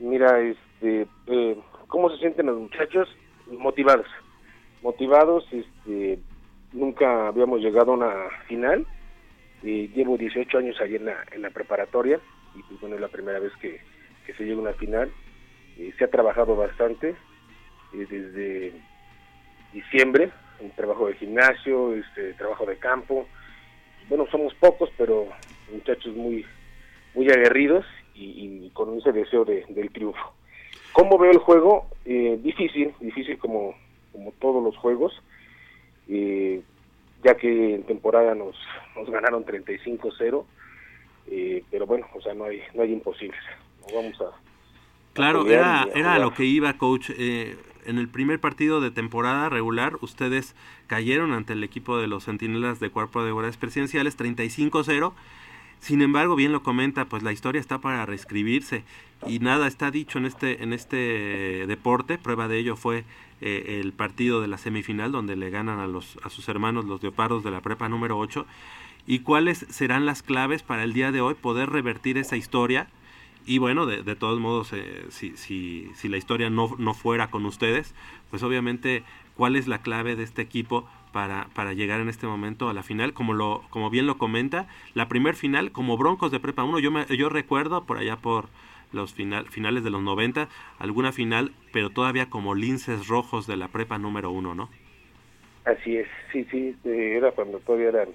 Mira, 0.00 0.40
este, 0.40 1.06
eh, 1.28 1.58
¿cómo 1.92 2.08
se 2.08 2.16
sienten 2.16 2.46
los 2.46 2.58
muchachos? 2.58 3.06
Motivados. 3.50 4.06
Motivados, 4.82 5.44
este, 5.52 6.18
nunca 6.72 7.28
habíamos 7.28 7.60
llegado 7.60 7.92
a 7.92 7.96
una 7.96 8.14
final. 8.48 8.86
Eh, 9.62 9.90
llevo 9.94 10.16
18 10.16 10.56
años 10.56 10.80
allí 10.80 10.96
en 10.96 11.04
la, 11.04 11.22
en 11.32 11.42
la 11.42 11.50
preparatoria 11.50 12.18
y 12.54 12.62
pues 12.62 12.80
bueno, 12.80 12.94
es 12.96 13.00
la 13.02 13.08
primera 13.08 13.38
vez 13.38 13.52
que, 13.60 13.78
se 14.26 14.42
llega 14.42 14.56
a 14.56 14.62
una 14.62 14.72
final. 14.72 15.12
Eh, 15.78 15.92
se 15.98 16.04
ha 16.04 16.08
trabajado 16.10 16.56
bastante 16.56 17.10
eh, 17.10 18.06
desde 18.08 18.72
diciembre, 19.74 20.30
en 20.60 20.70
trabajo 20.70 21.06
de 21.08 21.14
gimnasio, 21.14 21.94
este, 21.94 22.32
trabajo 22.34 22.64
de 22.64 22.78
campo. 22.78 23.28
Bueno, 24.08 24.26
somos 24.30 24.54
pocos, 24.54 24.90
pero 24.96 25.28
muchachos 25.70 26.14
muy, 26.16 26.46
muy 27.14 27.28
aguerridos 27.30 27.84
y, 28.14 28.64
y 28.64 28.70
con 28.70 28.96
ese 28.98 29.12
deseo 29.12 29.44
de- 29.44 29.66
del 29.68 29.90
triunfo. 29.92 30.32
¿Cómo 30.92 31.18
veo 31.18 31.30
el 31.30 31.38
juego? 31.38 31.88
Eh, 32.04 32.38
difícil, 32.42 32.92
difícil 33.00 33.38
como, 33.38 33.74
como 34.12 34.32
todos 34.32 34.62
los 34.62 34.76
juegos, 34.76 35.12
eh, 36.08 36.62
ya 37.24 37.34
que 37.36 37.76
en 37.76 37.84
temporada 37.84 38.34
nos, 38.34 38.56
nos 38.96 39.08
ganaron 39.10 39.44
35-0, 39.44 40.44
eh, 41.28 41.64
pero 41.70 41.86
bueno, 41.86 42.06
o 42.14 42.20
sea, 42.20 42.34
no 42.34 42.44
hay, 42.44 42.60
no 42.74 42.82
hay 42.82 42.92
imposibles. 42.92 43.40
No 43.88 43.96
vamos 43.96 44.20
a... 44.20 44.36
Claro, 45.14 45.46
era, 45.46 45.86
era 45.94 46.18
lo 46.18 46.32
que 46.32 46.44
iba, 46.44 46.72
coach. 46.78 47.10
Eh, 47.16 47.56
en 47.84 47.98
el 47.98 48.08
primer 48.08 48.40
partido 48.40 48.80
de 48.80 48.90
temporada 48.90 49.48
regular, 49.48 49.96
ustedes 50.00 50.54
cayeron 50.86 51.32
ante 51.32 51.52
el 51.52 51.64
equipo 51.64 51.98
de 51.98 52.06
los 52.06 52.24
centinelas 52.24 52.80
de 52.80 52.90
Cuerpo 52.90 53.22
de 53.24 53.32
Guardias 53.32 53.56
Presidenciales 53.56 54.18
35-0. 54.18 55.12
Sin 55.80 56.00
embargo, 56.00 56.36
bien 56.36 56.52
lo 56.52 56.62
comenta, 56.62 57.06
pues 57.06 57.22
la 57.22 57.32
historia 57.32 57.60
está 57.60 57.80
para 57.80 58.06
reescribirse 58.06 58.84
y 59.26 59.38
nada 59.38 59.66
está 59.66 59.90
dicho 59.90 60.18
en 60.18 60.26
este 60.26 60.62
en 60.62 60.72
este 60.72 61.66
deporte. 61.66 62.18
Prueba 62.18 62.48
de 62.48 62.58
ello 62.58 62.76
fue 62.76 63.04
eh, 63.40 63.80
el 63.82 63.92
partido 63.92 64.40
de 64.40 64.48
la 64.48 64.58
semifinal 64.58 65.12
donde 65.12 65.36
le 65.36 65.50
ganan 65.50 65.78
a 65.78 65.86
los 65.86 66.18
a 66.22 66.30
sus 66.30 66.48
hermanos 66.48 66.84
los 66.84 67.02
Leopardos 67.02 67.44
de 67.44 67.50
la 67.50 67.60
Prepa 67.60 67.88
número 67.88 68.18
8 68.18 68.46
y 69.06 69.20
cuáles 69.20 69.66
serán 69.70 70.06
las 70.06 70.22
claves 70.22 70.62
para 70.62 70.84
el 70.84 70.92
día 70.92 71.12
de 71.12 71.20
hoy 71.20 71.34
poder 71.34 71.70
revertir 71.70 72.18
esa 72.18 72.36
historia 72.36 72.88
y 73.44 73.58
bueno, 73.58 73.86
de, 73.86 74.02
de 74.02 74.14
todos 74.14 74.38
modos, 74.38 74.72
eh, 74.72 75.06
si, 75.10 75.36
si, 75.36 75.90
si 75.94 76.08
la 76.08 76.16
historia 76.16 76.48
no, 76.48 76.76
no 76.78 76.94
fuera 76.94 77.30
con 77.30 77.44
ustedes, 77.44 77.94
pues 78.30 78.42
obviamente, 78.42 79.02
¿cuál 79.36 79.56
es 79.56 79.66
la 79.66 79.82
clave 79.82 80.14
de 80.14 80.22
este 80.22 80.42
equipo 80.42 80.86
para, 81.12 81.48
para 81.52 81.72
llegar 81.72 82.00
en 82.00 82.08
este 82.08 82.26
momento 82.26 82.68
a 82.68 82.72
la 82.72 82.84
final? 82.84 83.14
Como, 83.14 83.32
lo, 83.32 83.64
como 83.70 83.90
bien 83.90 84.06
lo 84.06 84.16
comenta, 84.16 84.68
la 84.94 85.08
primer 85.08 85.34
final, 85.34 85.72
como 85.72 85.96
Broncos 85.96 86.30
de 86.30 86.38
Prepa 86.38 86.62
1, 86.62 86.78
yo, 86.78 86.92
me, 86.92 87.04
yo 87.16 87.28
recuerdo 87.28 87.84
por 87.84 87.98
allá 87.98 88.16
por 88.16 88.48
los 88.92 89.12
final, 89.12 89.48
finales 89.48 89.84
de 89.84 89.90
los 89.90 90.02
90, 90.02 90.48
alguna 90.78 91.12
final, 91.12 91.52
pero 91.72 91.90
todavía 91.90 92.30
como 92.30 92.54
linces 92.54 93.08
rojos 93.08 93.46
de 93.46 93.56
la 93.56 93.68
Prepa 93.68 93.98
número 93.98 94.30
1, 94.30 94.54
¿no? 94.54 94.70
Así 95.64 95.96
es, 95.96 96.08
sí, 96.32 96.46
sí, 96.50 96.76
eh, 96.84 97.14
era 97.16 97.30
cuando 97.32 97.58
todavía 97.60 97.88
eran, 97.88 98.08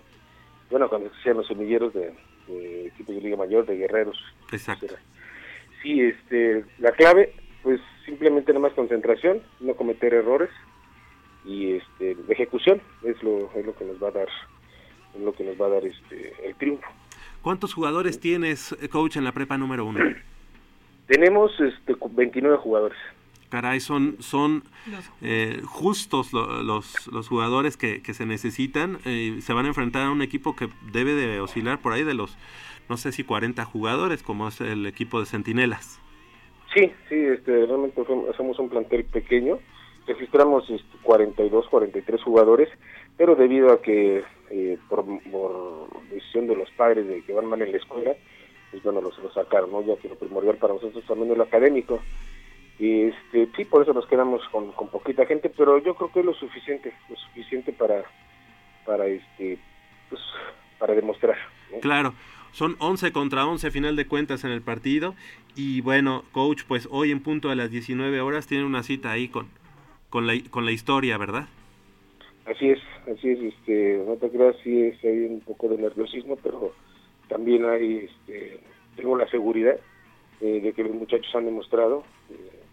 bueno, 0.69 0.89
cuando 0.89 1.09
se 1.09 1.15
hacían 1.19 1.37
los 1.37 1.47
semilleros 1.47 1.93
de, 1.93 2.13
de 2.47 2.87
equipos 2.87 3.15
de 3.15 3.21
Liga 3.21 3.37
Mayor, 3.37 3.65
de 3.65 3.77
guerreros. 3.77 4.17
Exacto. 4.51 4.95
Sí, 5.81 6.01
este, 6.01 6.65
la 6.79 6.91
clave, 6.91 7.33
pues 7.63 7.79
simplemente 8.05 8.51
nada 8.51 8.67
más 8.67 8.73
concentración, 8.73 9.41
no 9.59 9.75
cometer 9.75 10.13
errores 10.13 10.49
y 11.45 11.73
este, 11.73 12.17
ejecución 12.29 12.81
es 13.03 13.21
lo, 13.23 13.51
es 13.53 13.65
lo 13.65 13.75
que 13.75 13.85
nos 13.85 14.01
va 14.01 14.09
a 14.09 14.11
dar, 14.11 14.27
es 15.15 15.21
lo 15.21 15.33
que 15.33 15.43
nos 15.43 15.59
va 15.59 15.67
a 15.67 15.69
dar 15.69 15.85
este, 15.85 16.33
el 16.43 16.55
triunfo. 16.55 16.87
¿Cuántos 17.41 17.73
jugadores 17.73 18.19
tienes, 18.19 18.75
eh, 18.81 18.89
coach, 18.89 19.15
en 19.15 19.23
la 19.23 19.31
Prepa 19.31 19.57
número 19.57 19.85
1? 19.85 19.99
Tenemos 21.07 21.51
este, 21.59 21.95
cu- 21.95 22.09
29 22.13 22.57
jugadores. 22.57 22.97
Caray, 23.49 23.79
son, 23.79 24.17
son 24.19 24.63
eh, 25.21 25.61
justos 25.65 26.33
lo- 26.33 26.61
los, 26.63 27.07
los 27.07 27.29
jugadores 27.29 27.77
que, 27.77 28.01
que 28.01 28.13
se 28.13 28.25
necesitan. 28.25 28.99
eh, 29.05 29.37
se 29.41 29.53
van 29.53 29.65
a 29.65 29.69
enfrentar 29.69 30.03
a 30.07 30.11
un 30.11 30.21
equipo 30.21 30.55
que 30.55 30.67
debe 30.91 31.13
de 31.13 31.39
oscilar 31.39 31.79
por 31.79 31.93
ahí 31.93 32.03
de 32.03 32.13
los, 32.13 32.37
no 32.89 32.97
sé 32.97 33.11
si 33.13 33.23
40 33.23 33.63
jugadores, 33.63 34.21
como 34.21 34.49
es 34.49 34.59
el 34.59 34.85
equipo 34.85 35.19
de 35.21 35.25
Centinelas. 35.27 36.01
Sí, 36.75 36.91
sí, 37.07 37.15
este, 37.15 37.65
realmente 37.65 38.03
hacemos 38.29 38.59
un 38.59 38.67
plantel 38.69 39.05
pequeño, 39.05 39.59
registramos 40.05 40.69
este, 40.69 40.97
42, 41.03 41.67
43 41.69 42.21
jugadores, 42.21 42.67
pero 43.15 43.35
debido 43.35 43.71
a 43.71 43.81
que 43.81 44.23
eh, 44.51 44.77
por, 44.89 45.05
por 45.31 45.87
decisión 46.11 46.47
de 46.47 46.55
los 46.57 46.69
padres 46.71 47.07
de 47.07 47.21
que 47.23 47.31
van 47.33 47.45
mal 47.45 47.61
en 47.61 47.71
la 47.71 47.77
escuela, 47.77 48.11
pues 48.71 48.83
bueno, 48.83 49.01
los, 49.01 49.17
los 49.19 49.33
sacaron, 49.33 49.71
¿no? 49.71 49.81
ya 49.81 49.95
que 49.97 50.09
lo 50.09 50.15
primordial 50.15 50.57
para 50.57 50.73
nosotros 50.73 51.03
también 51.05 51.31
es 51.31 51.37
lo 51.37 51.43
académico. 51.43 51.99
Y 52.79 53.03
este, 53.03 53.47
sí, 53.55 53.65
por 53.65 53.81
eso 53.81 53.93
nos 53.93 54.05
quedamos 54.05 54.41
con, 54.49 54.71
con 54.73 54.89
poquita 54.89 55.25
gente, 55.25 55.49
pero 55.49 55.79
yo 55.79 55.95
creo 55.95 56.11
que 56.11 56.19
es 56.19 56.25
lo 56.25 56.33
suficiente, 56.33 56.93
lo 57.09 57.15
suficiente 57.15 57.73
para, 57.73 58.03
para 58.85 59.07
este, 59.07 59.57
pues, 60.09 60.21
para 60.77 60.93
demostrar. 60.93 61.37
¿no? 61.71 61.79
Claro, 61.79 62.13
son 62.51 62.75
11 62.79 63.11
contra 63.11 63.47
11 63.47 63.67
a 63.67 63.71
final 63.71 63.95
de 63.95 64.07
cuentas 64.07 64.43
en 64.43 64.51
el 64.51 64.61
partido. 64.61 65.15
Y 65.55 65.81
bueno, 65.81 66.23
coach, 66.31 66.63
pues 66.67 66.87
hoy 66.91 67.11
en 67.11 67.21
punto 67.21 67.49
a 67.49 67.55
las 67.55 67.71
19 67.71 68.21
horas 68.21 68.47
tiene 68.47 68.63
una 68.63 68.83
cita 68.83 69.11
ahí 69.11 69.27
con, 69.27 69.47
con, 70.09 70.27
la, 70.27 70.33
con 70.51 70.65
la 70.65 70.71
historia, 70.71 71.17
¿verdad? 71.17 71.47
Así 72.45 72.69
es, 72.69 72.79
así 73.11 73.29
es, 73.29 73.39
este, 73.41 74.03
no 74.07 74.15
te 74.15 74.29
creas, 74.29 74.55
sí 74.63 74.83
es, 74.83 75.03
hay 75.03 75.25
un 75.25 75.41
poco 75.41 75.67
de 75.67 75.77
nerviosismo, 75.77 76.37
pero 76.37 76.73
también 77.27 77.65
hay, 77.65 78.09
este, 78.09 78.59
tengo 78.95 79.17
la 79.17 79.27
seguridad 79.29 79.77
eh, 80.41 80.61
de 80.61 80.73
que 80.73 80.83
los 80.83 80.93
muchachos 80.93 81.33
han 81.35 81.45
demostrado 81.45 82.03
eh, 82.29 82.63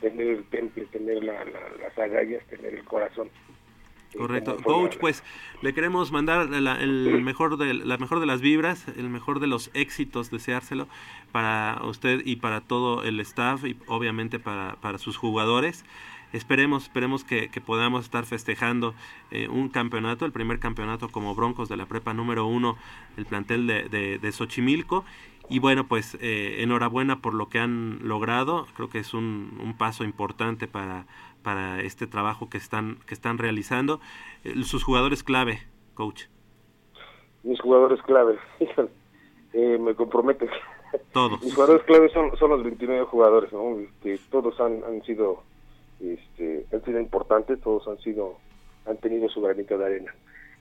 tener 0.00 0.26
el 0.28 0.44
temple, 0.44 0.86
tener 0.92 1.22
la- 1.24 1.44
la- 1.44 1.70
las 1.82 1.98
agallas, 1.98 2.44
tener 2.46 2.74
el 2.74 2.84
corazón. 2.84 3.28
eh, 3.28 4.16
Correcto. 4.16 4.56
Coach, 4.62 4.96
pues 4.98 5.22
le 5.60 5.74
queremos 5.74 6.12
mandar 6.12 6.48
la, 6.48 6.80
el 6.80 7.20
mejor 7.22 7.58
de, 7.58 7.74
la 7.74 7.98
mejor 7.98 8.20
de 8.20 8.26
las 8.26 8.40
vibras, 8.40 8.86
el 8.96 9.08
mejor 9.10 9.38
de 9.40 9.48
los 9.48 9.70
éxitos, 9.74 10.30
deseárselo 10.30 10.88
para 11.32 11.80
usted 11.84 12.22
y 12.24 12.36
para 12.36 12.60
todo 12.62 13.02
el 13.04 13.20
staff 13.20 13.64
y 13.64 13.76
obviamente 13.86 14.38
para, 14.38 14.76
para 14.80 14.98
sus 14.98 15.16
jugadores. 15.18 15.84
Esperemos, 16.32 16.84
esperemos 16.84 17.24
que, 17.24 17.50
que 17.50 17.60
podamos 17.60 18.04
estar 18.04 18.24
festejando 18.24 18.94
eh, 19.30 19.48
un 19.48 19.68
campeonato, 19.68 20.26
el 20.26 20.32
primer 20.32 20.58
campeonato 20.58 21.08
como 21.08 21.34
Broncos 21.34 21.68
de 21.68 21.76
la 21.76 21.86
prepa 21.86 22.14
número 22.14 22.46
uno, 22.46 22.76
el 23.16 23.26
plantel 23.26 23.66
de, 23.66 23.88
de, 23.88 24.18
de 24.18 24.32
Xochimilco. 24.32 25.04
Y 25.50 25.60
bueno, 25.60 25.86
pues 25.86 26.18
eh, 26.20 26.56
enhorabuena 26.62 27.22
por 27.22 27.32
lo 27.32 27.48
que 27.48 27.58
han 27.58 28.06
logrado. 28.06 28.66
Creo 28.76 28.90
que 28.90 28.98
es 28.98 29.14
un, 29.14 29.58
un 29.62 29.76
paso 29.76 30.04
importante 30.04 30.68
para, 30.68 31.06
para 31.42 31.80
este 31.80 32.06
trabajo 32.06 32.50
que 32.50 32.58
están, 32.58 32.98
que 33.06 33.14
están 33.14 33.38
realizando. 33.38 34.00
Eh, 34.44 34.62
sus 34.64 34.84
jugadores 34.84 35.22
clave, 35.22 35.60
coach. 35.94 36.24
Mis 37.44 37.60
jugadores 37.60 37.98
híjole, 38.60 38.90
eh, 39.54 39.78
me 39.80 39.94
comprometen. 39.94 40.50
Todos. 41.12 41.42
Mis 41.42 41.54
jugadores 41.54 41.84
claves 41.84 42.12
son, 42.12 42.36
son 42.36 42.50
los 42.50 42.62
29 42.62 43.04
jugadores, 43.04 43.52
¿no? 43.52 43.78
Este, 43.78 44.18
todos 44.30 44.58
han, 44.60 44.82
han 44.84 45.02
sido 45.04 45.42
este, 46.00 46.66
han 46.72 46.84
sido 46.84 47.00
importantes, 47.00 47.60
todos 47.60 47.86
han 47.88 47.98
sido 47.98 48.36
han 48.86 48.96
tenido 48.98 49.28
su 49.28 49.40
granito 49.40 49.76
de 49.76 49.84
arena. 49.84 50.14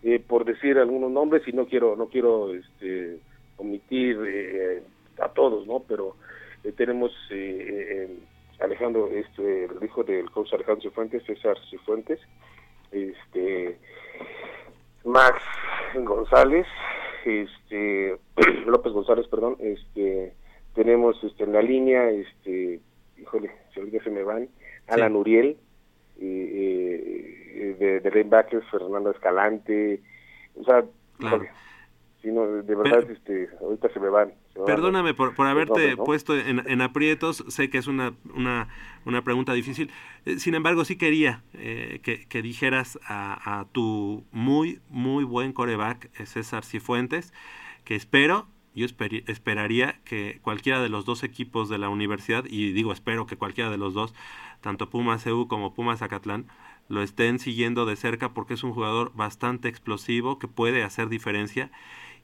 Eh, 0.03 0.19
por 0.19 0.45
decir 0.45 0.77
algunos 0.77 1.09
nombres 1.09 1.47
y 1.47 1.53
no 1.53 1.65
quiero 1.65 1.95
no 1.95 2.07
quiero 2.07 2.53
este, 2.53 3.19
omitir 3.57 4.17
eh, 4.27 4.83
a 5.19 5.29
todos, 5.29 5.65
¿no? 5.65 5.83
Pero 5.88 6.15
eh, 6.63 6.71
tenemos 6.71 7.11
eh, 7.31 8.09
Alejandro, 8.59 9.07
este, 9.07 9.65
el 9.65 9.83
hijo 9.83 10.03
del 10.03 10.29
coach 10.31 10.53
Alejandro 10.53 10.89
Cifuentes, 10.89 11.23
César 11.25 11.57
Cifuentes, 11.69 12.19
este, 12.91 13.77
Max 15.03 15.41
González, 15.95 16.65
este, 17.25 18.17
López 18.65 18.93
González, 18.93 19.27
perdón, 19.27 19.57
este, 19.59 20.33
tenemos 20.73 21.21
este, 21.23 21.43
en 21.43 21.53
la 21.53 21.61
línea, 21.61 22.09
este, 22.09 22.79
híjole, 23.17 23.51
se 23.73 24.09
me 24.09 24.23
van, 24.23 24.49
Alan 24.88 25.15
Uriel, 25.15 25.57
eh, 26.19 27.53
eh, 27.55 27.75
de, 27.79 27.99
de 27.99 28.11
linebackers, 28.11 28.65
Fernando 28.69 29.11
Escalante, 29.11 30.01
o 30.55 30.63
sea, 30.63 30.83
si 32.21 32.31
no, 32.31 32.45
de 32.47 32.75
verdad, 32.75 33.09
este, 33.11 33.47
ahorita 33.61 33.89
se 33.93 33.99
me 33.99 34.09
van. 34.09 34.29
se 34.51 34.59
me 34.59 34.65
van 34.65 34.75
Perdóname 34.75 35.13
por, 35.13 35.35
por 35.35 35.45
haberte 35.47 35.73
nombres, 35.73 35.97
¿no? 35.97 36.03
puesto 36.03 36.35
en, 36.35 36.63
en 36.65 36.81
aprietos, 36.81 37.43
sé 37.47 37.69
que 37.69 37.77
es 37.77 37.88
una, 37.88 38.13
una, 38.33 38.67
una 39.05 39.21
pregunta 39.23 39.53
difícil, 39.53 39.91
Eh, 40.25 40.39
sin 40.39 40.55
embargo 40.55 40.83
sí 40.83 40.97
quería 40.97 41.43
eh, 41.53 41.99
que, 42.03 42.25
que 42.27 42.41
dijeras 42.41 42.99
a, 43.07 43.59
a 43.59 43.65
tu 43.65 44.25
muy, 44.31 44.81
muy 44.89 45.23
buen 45.23 45.53
coreback, 45.53 46.09
eh, 46.19 46.25
César 46.25 46.65
Cifuentes, 46.65 47.33
que 47.85 47.95
espero, 47.95 48.47
yo 48.78 48.86
esperaría 48.86 49.99
que 50.05 50.39
cualquiera 50.41 50.82
de 50.82 50.89
los 50.89 51.05
dos 51.05 51.23
equipos 51.23 51.69
de 51.69 51.78
la 51.78 51.89
universidad, 51.89 52.45
y 52.45 52.71
digo 52.71 52.93
espero 52.93 53.25
que 53.28 53.38
cualquiera 53.38 53.69
de 53.69 53.78
los 53.78 53.93
dos, 53.93 54.13
tanto 54.61 54.89
Pumas 54.89 55.25
EU 55.28 55.47
como 55.47 55.73
Pumas 55.73 56.01
Acatlán, 56.01 56.47
lo 56.89 57.01
estén 57.01 57.39
siguiendo 57.39 57.86
de 57.86 57.95
cerca 57.95 58.34
porque 58.34 58.53
es 58.53 58.63
un 58.63 58.73
jugador 58.73 59.11
bastante 59.15 59.67
explosivo 59.67 60.39
que 60.39 60.47
puede 60.47 60.84
hacer 60.84 61.09
diferencia 61.09 61.69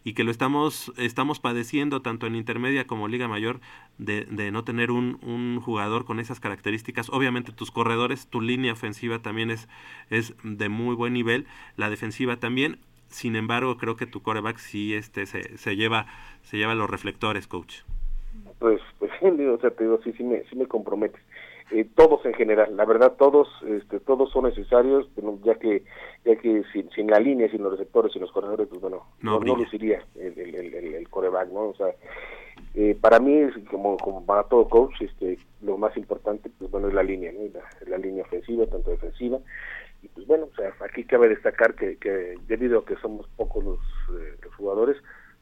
y 0.04 0.14
que 0.14 0.24
lo 0.24 0.32
estamos, 0.32 0.92
estamos 0.98 1.40
padeciendo 1.40 2.02
tanto 2.02 2.28
en 2.28 2.36
intermedia 2.36 2.86
como 2.88 3.08
liga 3.08 3.28
mayor 3.28 3.62
de, 3.98 4.26
de 4.26 4.52
no 4.52 4.64
tener 4.64 4.92
un, 4.92 5.18
un 5.22 5.60
jugador 5.62 6.06
con 6.06 6.20
esas 6.20 6.40
características. 6.40 7.10
Obviamente 7.10 7.54
tus 7.54 7.72
corredores, 7.72 8.28
tu 8.28 8.42
línea 8.42 8.74
ofensiva 8.74 9.20
también 9.20 9.50
es, 9.50 9.70
es 10.10 10.36
de 10.44 10.70
muy 10.70 10.96
buen 10.96 11.14
nivel, 11.14 11.48
la 11.78 11.90
defensiva 11.90 12.38
también. 12.38 12.80
Sin 13.14 13.36
embargo, 13.36 13.78
creo 13.78 13.96
que 13.96 14.08
tu 14.08 14.22
coreback 14.24 14.58
sí 14.58 14.96
este, 14.96 15.26
se, 15.28 15.58
se, 15.58 15.76
lleva, 15.76 16.08
se 16.42 16.58
lleva 16.58 16.74
los 16.74 16.90
reflectores, 16.90 17.48
coach. 17.48 17.82
pues 18.60 18.82
pues 19.00 19.12
o 19.22 19.58
sea 19.60 19.70
te 19.72 19.84
digo 19.84 20.00
sí 20.04 20.12
sí 20.14 20.24
me 20.24 20.44
sí 20.50 20.56
me 20.56 20.66
comprometes. 20.68 21.22
Eh, 21.72 21.86
todos 21.96 22.26
en 22.26 22.34
general 22.34 22.76
la 22.76 22.86
verdad 22.86 23.14
todos 23.18 23.48
este 23.68 24.00
todos 24.00 24.32
son 24.32 24.46
necesarios 24.46 25.08
ya 25.44 25.56
que 25.56 25.84
ya 26.26 26.36
que 26.36 26.64
sin, 26.74 26.90
sin 26.92 27.08
la 27.08 27.20
línea 27.20 27.50
sin 27.50 27.64
los 27.64 27.72
receptores 27.72 28.12
sin 28.12 28.22
los 28.22 28.32
corredores 28.32 28.68
pues 28.68 28.82
bueno 28.82 29.06
No 29.22 29.40
no, 29.40 29.46
no, 29.46 29.56
luciría 29.56 30.04
el, 30.16 30.38
el, 30.38 30.56
el, 30.56 30.74
el- 30.96 31.10
coreback 31.10 31.50
no 31.52 31.70
o 31.70 31.76
sea 31.76 31.88
eh, 32.76 32.98
para 33.00 33.20
mí 33.20 33.34
es 33.38 33.54
como 33.72 33.98
como 33.98 34.26
para 34.26 34.44
todo 34.44 34.68
coach 34.68 35.02
este 35.02 35.38
lo 35.62 35.78
más 35.78 35.96
importante 35.98 36.50
pues 36.60 36.70
bueno 36.70 36.90
es 36.90 36.94
la 36.94 37.02
línea 37.04 37.32
no 37.32 37.40
la 37.88 37.98
línea 37.98 38.24
ofensiva 38.24 38.66
tanto 38.68 38.92
defensiva 38.92 39.40
y 40.04 40.08
pues 40.10 40.28
bueno 40.28 40.50
o 40.52 40.56
sea 40.56 40.74
aquí 40.86 41.04
cabe 41.06 41.30
destacar 41.30 41.74
que, 41.76 41.98
que 41.98 42.36
debido 42.48 42.80
a 42.80 42.86
que 42.86 42.96
somos 42.98 43.28
pocos 43.38 43.64
los, 43.64 43.80
eh, 44.22 44.38
los 44.44 44.54
jugadores 44.56 44.98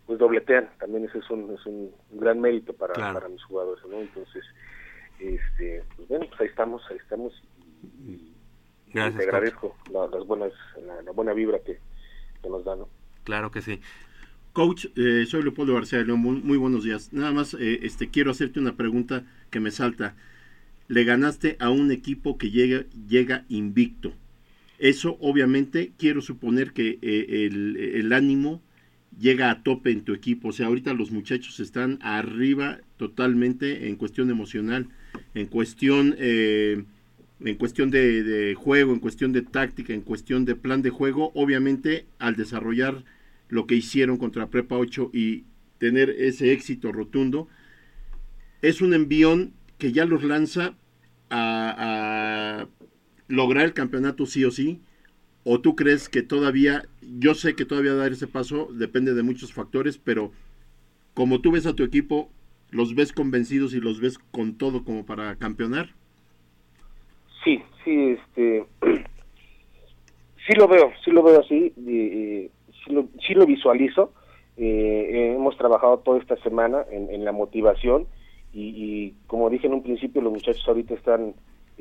pues 0.06 0.20
dobletean 0.20 0.70
también 0.80 1.06
ese 1.06 1.18
es 1.20 1.30
un, 1.30 1.52
es 1.54 1.66
un 1.66 1.92
gran 2.12 2.40
mérito 2.40 2.74
para, 2.74 2.94
Claro. 2.94 3.16
para 3.16 3.28
mis 3.30 3.44
jugadores 3.44 3.84
no 3.90 4.00
entonces 4.00 4.44
este 5.20 5.84
pues 5.96 6.08
bueno 6.08 6.26
pues 6.30 6.42
ahí 6.42 6.48
estamos 6.48 6.82
ahí 6.90 6.98
estamos 6.98 7.34
y, 8.06 8.12
y 8.12 8.34
Gracias, 8.94 9.18
te 9.18 9.24
agradezco 9.24 9.76
la- 9.92 10.08
las 10.08 10.26
buenas 10.28 10.52
la, 10.86 11.02
la 11.02 11.12
buena 11.12 11.34
vibra 11.34 11.60
que, 11.60 11.80
que 12.42 12.50
nos 12.50 12.64
dan 12.66 12.80
¿no? 12.80 12.90
Claro 13.24 13.52
que 13.52 13.62
sí. 13.62 13.80
Coach, 14.54 14.88
eh, 14.98 15.26
soy 15.28 15.44
Leopoldo 15.44 15.74
García 15.76 16.00
León, 16.02 16.20
muy, 16.20 16.42
muy 16.42 16.58
buenos 16.58 16.84
días. 16.84 17.14
Nada 17.14 17.32
más 17.32 17.54
eh, 17.54 17.80
este, 17.84 18.10
quiero 18.10 18.32
hacerte 18.32 18.60
una 18.60 18.76
pregunta 18.76 19.24
que 19.50 19.62
me 19.62 19.72
salta. 19.72 20.16
Le 20.90 21.06
ganaste 21.06 21.56
a 21.60 21.70
un 21.70 21.92
equipo 21.92 22.38
que 22.38 22.50
llega, 22.52 22.84
llega 23.08 23.46
invicto. 23.48 24.12
Eso 24.82 25.16
obviamente 25.22 25.92
quiero 25.96 26.22
suponer 26.22 26.74
que 26.74 26.98
eh, 27.04 27.50
el, 27.52 28.12
ánimo 28.14 28.64
llega 29.20 29.52
a 29.52 29.62
tope 29.62 29.92
en 29.92 30.02
tu 30.02 30.16
equipo. 30.16 30.48
O 30.48 30.54
sea, 30.54 30.66
ahorita 30.66 30.96
los 30.96 31.12
muchachos 31.12 31.60
están 31.60 32.00
arriba 32.02 32.80
totalmente 32.98 33.90
en 33.90 33.96
cuestión 33.96 34.32
emocional, 34.32 34.88
en 35.36 35.46
cuestión, 35.46 36.16
eh, 36.18 36.84
en 37.42 37.56
cuestión 37.58 37.92
de, 37.92 38.24
de 38.24 38.56
juego, 38.56 38.92
en 38.92 39.00
cuestión 39.00 39.34
de 39.34 39.44
táctica, 39.44 39.94
en 39.94 40.02
cuestión 40.02 40.46
de 40.46 40.56
plan 40.56 40.82
de 40.82 40.90
juego. 40.90 41.32
Obviamente, 41.36 42.08
al 42.18 42.36
desarrollar 42.36 43.04
lo 43.50 43.68
que 43.68 43.76
hicieron 43.76 44.18
contra 44.18 44.48
Prepa 44.48 44.78
8 44.78 45.12
y 45.14 45.44
tener 45.78 46.10
ese 46.10 46.54
éxito 46.54 46.92
rotundo, 46.92 47.48
es 48.64 48.82
un 48.82 48.96
envión 48.96 49.54
que 49.78 49.92
ya 49.92 50.06
los 50.06 50.24
lanza 50.24 50.74
a, 51.30 52.66
a 52.66 52.68
lograr 53.32 53.66
el 53.66 53.74
campeonato 53.74 54.26
sí 54.26 54.46
o 54.46 54.52
sí. 54.52 54.82
¿O 55.44 55.60
tú 55.60 55.76
crees 55.76 56.08
que 56.08 56.22
todavía, 56.22 56.84
yo 57.02 57.34
sé 57.34 57.56
que 57.56 57.66
todavía 57.66 57.96
dar 57.96 58.12
ese 58.12 58.28
paso 58.28 58.68
depende 58.72 59.16
de 59.16 59.24
muchos 59.24 59.54
factores, 59.54 59.98
pero 59.98 60.32
como 61.16 61.42
tú 61.42 61.52
ves 61.52 61.66
a 61.66 61.76
tu 61.76 61.84
equipo, 61.84 62.30
¿los 62.70 62.94
ves 62.94 63.12
convencidos 63.12 63.74
y 63.74 63.80
los 63.80 64.00
ves 64.00 64.20
con 64.20 64.58
todo 64.60 64.84
como 64.84 65.04
para 65.04 65.36
campeonar? 65.38 65.90
Sí, 67.44 67.60
sí, 67.84 68.18
este, 68.20 68.66
sí 70.48 70.54
lo 70.56 70.68
veo, 70.68 70.92
sí 71.04 71.10
lo 71.10 71.24
veo 71.24 71.40
así, 71.40 71.74
sí, 71.76 72.52
lo, 72.94 73.08
sí 73.26 73.34
lo 73.34 73.48
visualizo. 73.48 74.14
Eh, 74.58 75.34
hemos 75.36 75.58
trabajado 75.58 76.00
toda 76.00 76.20
esta 76.20 76.36
semana 76.44 76.86
en, 76.92 77.26
la 77.26 77.32
motivación 77.32 78.06
y 78.54 79.14
como 79.26 79.50
dije 79.50 79.66
en 79.66 79.74
un 79.74 79.82
principio, 79.82 80.22
los 80.22 80.34
muchachos 80.34 80.68
ahorita 80.68 80.94
están 80.94 81.34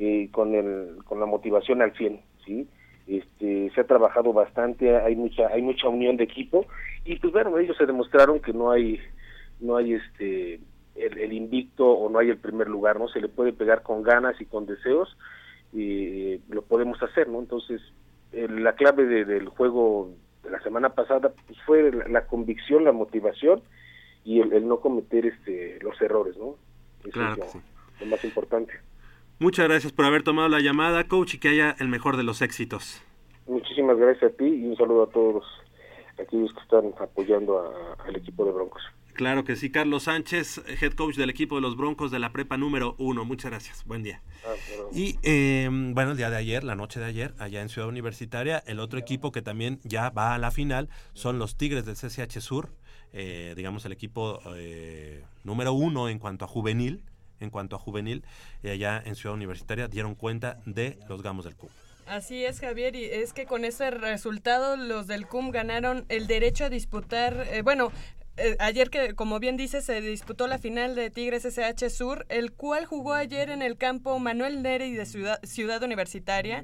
eh, 0.03 0.29
con 0.31 0.55
el, 0.55 0.95
con 1.05 1.19
la 1.19 1.27
motivación 1.27 1.81
al 1.83 1.93
100, 1.95 2.19
¿sí? 2.43 2.67
Este, 3.05 3.69
se 3.75 3.81
ha 3.81 3.83
trabajado 3.83 4.33
bastante, 4.33 4.95
hay 4.97 5.15
mucha, 5.15 5.47
hay 5.49 5.61
mucha 5.61 5.87
unión 5.89 6.17
de 6.17 6.23
equipo 6.23 6.65
y 7.05 7.17
pues 7.17 7.31
bueno, 7.33 7.57
ellos 7.59 7.77
se 7.77 7.85
demostraron 7.85 8.39
que 8.39 8.51
no 8.53 8.71
hay, 8.71 8.99
no 9.59 9.75
hay 9.77 9.93
este, 9.93 10.55
el, 10.95 11.17
el 11.19 11.33
invicto 11.33 11.85
o 11.87 12.09
no 12.09 12.17
hay 12.19 12.29
el 12.29 12.37
primer 12.37 12.67
lugar, 12.67 12.97
¿no? 12.99 13.07
Se 13.09 13.21
le 13.21 13.27
puede 13.27 13.53
pegar 13.53 13.83
con 13.83 14.01
ganas 14.01 14.39
y 14.41 14.45
con 14.45 14.65
deseos 14.65 15.15
y 15.73 16.39
lo 16.49 16.63
podemos 16.63 17.01
hacer, 17.03 17.27
¿no? 17.29 17.39
Entonces, 17.39 17.81
eh, 18.33 18.47
la 18.49 18.73
clave 18.73 19.05
de- 19.05 19.25
del 19.25 19.47
juego 19.49 20.09
de 20.43 20.49
la 20.49 20.61
semana 20.61 20.89
pasada 20.89 21.31
pues, 21.47 21.59
fue 21.65 21.91
la, 21.91 22.07
la 22.07 22.25
convicción, 22.27 22.83
la 22.85 22.91
motivación 22.91 23.61
y 24.23 24.39
el, 24.41 24.53
el 24.53 24.67
no 24.67 24.79
cometer 24.79 25.25
este 25.25 25.79
los 25.81 25.99
errores, 26.01 26.37
¿no? 26.37 26.55
Eso 27.01 27.11
Claro 27.11 27.33
es 27.33 27.35
que 27.35 27.41
lo, 27.41 27.47
sí. 27.51 27.59
lo 28.01 28.05
más 28.07 28.23
importante. 28.23 28.73
Muchas 29.41 29.67
gracias 29.67 29.91
por 29.91 30.05
haber 30.05 30.21
tomado 30.21 30.47
la 30.49 30.59
llamada, 30.59 31.07
coach, 31.07 31.33
y 31.33 31.37
que 31.39 31.49
haya 31.49 31.75
el 31.79 31.87
mejor 31.87 32.15
de 32.15 32.21
los 32.21 32.43
éxitos. 32.43 33.01
Muchísimas 33.47 33.97
gracias 33.97 34.31
a 34.31 34.35
ti 34.37 34.45
y 34.45 34.65
un 34.67 34.77
saludo 34.77 35.01
a 35.05 35.09
todos 35.09 35.43
aquellos 36.21 36.53
que 36.53 36.59
están 36.59 36.93
apoyando 37.01 37.57
a- 37.57 38.03
al 38.05 38.15
equipo 38.17 38.45
de 38.45 38.51
Broncos. 38.51 38.83
Claro 39.13 39.43
que 39.43 39.55
sí, 39.55 39.71
Carlos 39.71 40.03
Sánchez, 40.03 40.61
head 40.79 40.93
coach 40.93 41.15
del 41.15 41.31
equipo 41.31 41.55
de 41.55 41.61
los 41.61 41.75
Broncos 41.75 42.11
de 42.11 42.19
la 42.19 42.31
prepa 42.31 42.55
número 42.57 42.93
uno. 42.99 43.25
Muchas 43.25 43.49
gracias, 43.49 43.83
buen 43.85 44.03
día. 44.03 44.21
Ah, 44.45 44.53
Y 44.93 45.17
eh, 45.23 45.67
bueno, 45.71 46.11
el 46.11 46.17
día 46.17 46.29
de 46.29 46.37
ayer, 46.37 46.63
la 46.63 46.75
noche 46.75 46.99
de 46.99 47.07
ayer, 47.07 47.33
allá 47.39 47.63
en 47.63 47.69
Ciudad 47.69 47.89
Universitaria, 47.89 48.59
el 48.67 48.79
otro 48.79 48.99
equipo 48.99 49.31
que 49.31 49.41
también 49.41 49.79
ya 49.83 50.11
va 50.11 50.35
a 50.35 50.37
la 50.37 50.51
final 50.51 50.87
son 51.13 51.39
los 51.39 51.57
Tigres 51.57 51.83
del 51.85 51.95
CCH 51.95 52.39
Sur, 52.41 52.69
eh, 53.11 53.53
digamos 53.57 53.83
el 53.85 53.91
equipo 53.91 54.39
eh, 54.55 55.23
número 55.43 55.73
uno 55.73 56.09
en 56.09 56.19
cuanto 56.19 56.45
a 56.45 56.47
juvenil, 56.47 57.01
en 57.41 57.49
cuanto 57.49 57.75
a 57.75 57.79
juvenil, 57.79 58.23
y 58.63 58.69
allá 58.69 59.01
en 59.05 59.15
Ciudad 59.15 59.35
Universitaria 59.35 59.87
dieron 59.87 60.15
cuenta 60.15 60.59
de 60.65 60.97
los 61.09 61.21
Gamos 61.21 61.45
del 61.45 61.55
CUM. 61.55 61.69
Así 62.07 62.43
es, 62.45 62.59
Javier, 62.59 62.95
y 62.95 63.05
es 63.05 63.33
que 63.33 63.45
con 63.45 63.63
ese 63.63 63.91
resultado 63.91 64.75
los 64.75 65.07
del 65.07 65.27
CUM 65.27 65.51
ganaron 65.51 66.05
el 66.09 66.27
derecho 66.27 66.65
a 66.65 66.69
disputar, 66.69 67.47
eh, 67.51 67.61
bueno, 67.61 67.91
eh, 68.37 68.55
ayer 68.59 68.89
que, 68.89 69.13
como 69.13 69.39
bien 69.39 69.55
dice, 69.57 69.81
se 69.81 70.01
disputó 70.01 70.47
la 70.47 70.57
final 70.57 70.95
de 70.95 71.09
Tigres 71.09 71.45
SH 71.45 71.89
Sur, 71.89 72.25
el 72.29 72.51
cual 72.53 72.85
jugó 72.85 73.13
ayer 73.13 73.49
en 73.49 73.61
el 73.61 73.77
campo 73.77 74.17
Manuel 74.19 74.61
Neri 74.61 74.93
de 74.93 75.05
Ciudad, 75.05 75.39
Ciudad 75.43 75.83
Universitaria. 75.83 76.63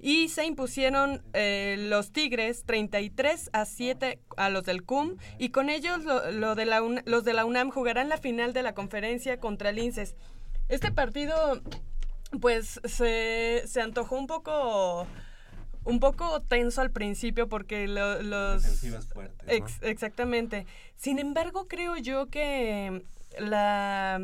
Y 0.00 0.28
se 0.28 0.44
impusieron 0.46 1.22
eh, 1.32 1.76
los 1.78 2.12
Tigres 2.12 2.62
33 2.64 3.50
a 3.52 3.64
7 3.64 4.20
a 4.36 4.48
los 4.48 4.64
del 4.64 4.84
CUM 4.84 5.16
y 5.38 5.48
con 5.50 5.70
ellos 5.70 6.04
lo, 6.04 6.30
lo 6.30 6.54
de 6.54 6.66
la 6.66 6.80
los 7.04 7.24
de 7.24 7.32
la 7.32 7.44
UNAM 7.44 7.70
jugarán 7.70 8.08
la 8.08 8.16
final 8.18 8.52
de 8.52 8.62
la 8.62 8.74
conferencia 8.74 9.40
contra 9.40 9.70
el 9.70 9.78
INSES. 9.80 10.14
Este 10.68 10.92
partido 10.92 11.60
pues 12.40 12.80
se, 12.84 13.64
se 13.66 13.80
antojó 13.80 14.16
un 14.18 14.26
poco 14.28 15.06
un 15.84 16.00
poco 16.00 16.42
tenso 16.42 16.80
al 16.82 16.90
principio 16.90 17.48
porque 17.48 17.88
lo- 17.88 18.22
los 18.22 18.62
Defensivas 18.62 19.06
fuertes, 19.08 19.46
¿no? 19.46 19.52
Ex- 19.52 19.78
exactamente 19.82 20.66
sin 20.96 21.18
embargo 21.18 21.66
creo 21.66 21.96
yo 21.96 22.26
que 22.26 23.02
la 23.38 24.20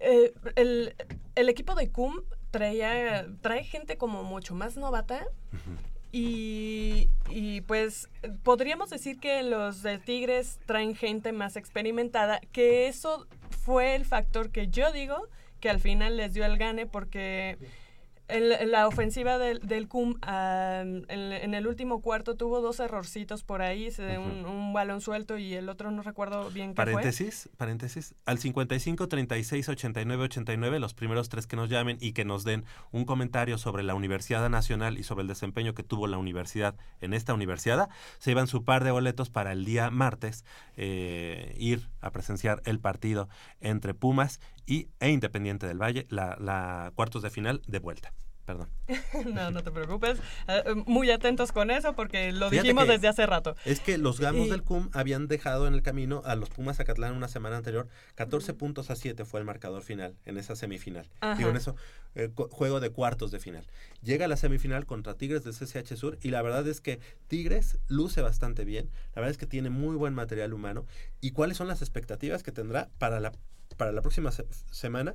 eh, 0.00 0.32
el, 0.54 0.94
el 1.34 1.48
equipo 1.48 1.74
de 1.74 1.90
CUM 1.90 2.20
traía 2.50 3.26
trae 3.40 3.64
gente 3.64 3.96
como 3.96 4.22
mucho 4.22 4.54
más 4.54 4.76
novata 4.76 5.26
y, 6.10 7.10
y, 7.28 7.60
pues 7.62 8.08
podríamos 8.42 8.88
decir 8.88 9.20
que 9.20 9.42
los 9.42 9.82
de 9.82 9.98
Tigres 9.98 10.58
traen 10.64 10.94
gente 10.96 11.32
más 11.32 11.56
experimentada, 11.56 12.40
que 12.52 12.88
eso 12.88 13.26
fue 13.50 13.94
el 13.94 14.06
factor 14.06 14.50
que 14.50 14.68
yo 14.68 14.90
digo 14.90 15.28
que 15.60 15.68
al 15.68 15.80
final 15.80 16.16
les 16.16 16.32
dio 16.32 16.46
el 16.46 16.56
gane 16.56 16.86
porque 16.86 17.58
el- 18.28 18.70
la 18.70 18.86
ofensiva 18.86 19.38
del, 19.38 19.60
del 19.60 19.88
CUM 19.88 20.14
en, 20.26 21.04
en 21.08 21.54
el 21.54 21.66
último 21.66 22.00
cuarto 22.00 22.36
tuvo 22.36 22.60
dos 22.60 22.80
errorcitos 22.80 23.42
por 23.42 23.62
ahí, 23.62 23.90
se- 23.90 24.18
un, 24.18 24.44
un 24.46 24.72
balón 24.72 25.00
suelto 25.00 25.38
y 25.38 25.54
el 25.54 25.68
otro 25.68 25.90
no 25.90 26.02
recuerdo 26.02 26.50
bien 26.50 26.74
qué 26.74 26.82
fue. 26.82 26.92
Paréntesis, 26.94 27.48
paréntesis, 27.56 28.14
al 28.26 28.38
55 28.38 29.08
36 29.08 29.68
89 29.68 30.24
89, 30.24 30.78
los 30.80 30.94
primeros 30.94 31.28
tres 31.28 31.46
que 31.46 31.56
nos 31.56 31.68
llamen 31.68 31.96
y 32.00 32.12
que 32.12 32.24
nos 32.24 32.44
den 32.44 32.64
un 32.92 33.04
comentario 33.04 33.58
sobre 33.58 33.82
la 33.82 33.94
Universidad 33.94 34.48
Nacional 34.50 34.98
y 34.98 35.02
sobre 35.02 35.22
el 35.22 35.28
desempeño 35.28 35.74
que 35.74 35.82
tuvo 35.82 36.06
la 36.06 36.18
universidad 36.18 36.76
en 37.00 37.14
esta 37.14 37.34
universidad, 37.34 37.88
se 38.18 38.30
llevan 38.30 38.46
su 38.46 38.64
par 38.64 38.84
de 38.84 38.90
boletos 38.90 39.30
para 39.30 39.52
el 39.52 39.64
día 39.64 39.90
martes 39.90 40.44
eh, 40.76 41.54
ir 41.58 41.88
a 42.00 42.10
presenciar 42.10 42.62
el 42.64 42.80
partido 42.80 43.28
entre 43.60 43.94
Pumas 43.94 44.40
y, 44.66 44.88
e 45.00 45.10
Independiente 45.10 45.66
del 45.66 45.80
Valle, 45.80 46.06
la, 46.08 46.36
la 46.38 46.92
cuartos 46.94 47.22
de 47.22 47.30
final 47.30 47.62
de 47.66 47.78
vuelta. 47.78 48.12
Perdón. 48.48 48.70
no, 49.34 49.50
no 49.50 49.62
te 49.62 49.70
preocupes. 49.70 50.18
Eh, 50.48 50.62
muy 50.86 51.10
atentos 51.10 51.52
con 51.52 51.70
eso 51.70 51.94
porque 51.94 52.32
lo 52.32 52.48
Fíjate 52.48 52.62
dijimos 52.68 52.88
desde 52.88 53.06
hace 53.06 53.26
rato. 53.26 53.54
Es 53.66 53.78
que 53.80 53.98
los 53.98 54.20
gamos 54.20 54.46
Y- 54.46 54.50
del 54.50 54.62
CUM 54.62 54.88
habían 54.94 55.28
dejado 55.28 55.66
en 55.68 55.74
el 55.74 55.82
camino 55.82 56.22
a 56.24 56.34
los 56.34 56.48
Pumas 56.48 56.78
Zacatlán 56.78 57.12
una 57.14 57.28
semana 57.28 57.58
anterior. 57.58 57.88
14 58.14 58.54
puntos 58.54 58.88
a 58.88 58.96
7 58.96 59.26
fue 59.26 59.40
el 59.40 59.44
marcador 59.44 59.82
final 59.82 60.16
en 60.24 60.38
esa 60.38 60.56
semifinal. 60.56 61.06
Ajá. 61.20 61.34
Digo, 61.36 61.50
en 61.50 61.56
eso, 61.56 61.76
eh, 62.14 62.30
juego 62.50 62.80
de 62.80 62.88
cuartos 62.88 63.30
de 63.32 63.38
final. 63.38 63.66
Llega 64.02 64.24
a 64.24 64.28
la 64.28 64.38
semifinal 64.38 64.86
contra 64.86 65.12
Tigres 65.12 65.44
del 65.44 65.52
CCH 65.52 65.94
Sur 65.96 66.16
y 66.22 66.30
la 66.30 66.40
verdad 66.40 66.66
es 66.66 66.80
que 66.80 67.00
Tigres 67.26 67.76
luce 67.86 68.22
bastante 68.22 68.64
bien. 68.64 68.88
La 69.14 69.20
verdad 69.20 69.32
es 69.32 69.36
que 69.36 69.44
tiene 69.46 69.68
muy 69.68 69.94
buen 69.96 70.14
material 70.14 70.54
humano. 70.54 70.86
¿Y 71.20 71.32
cuáles 71.32 71.58
son 71.58 71.68
las 71.68 71.82
expectativas 71.82 72.42
que 72.42 72.50
tendrá 72.52 72.88
para 72.96 73.20
la, 73.20 73.32
para 73.76 73.92
la 73.92 74.00
próxima 74.00 74.32
se- 74.32 74.46
semana? 74.70 75.14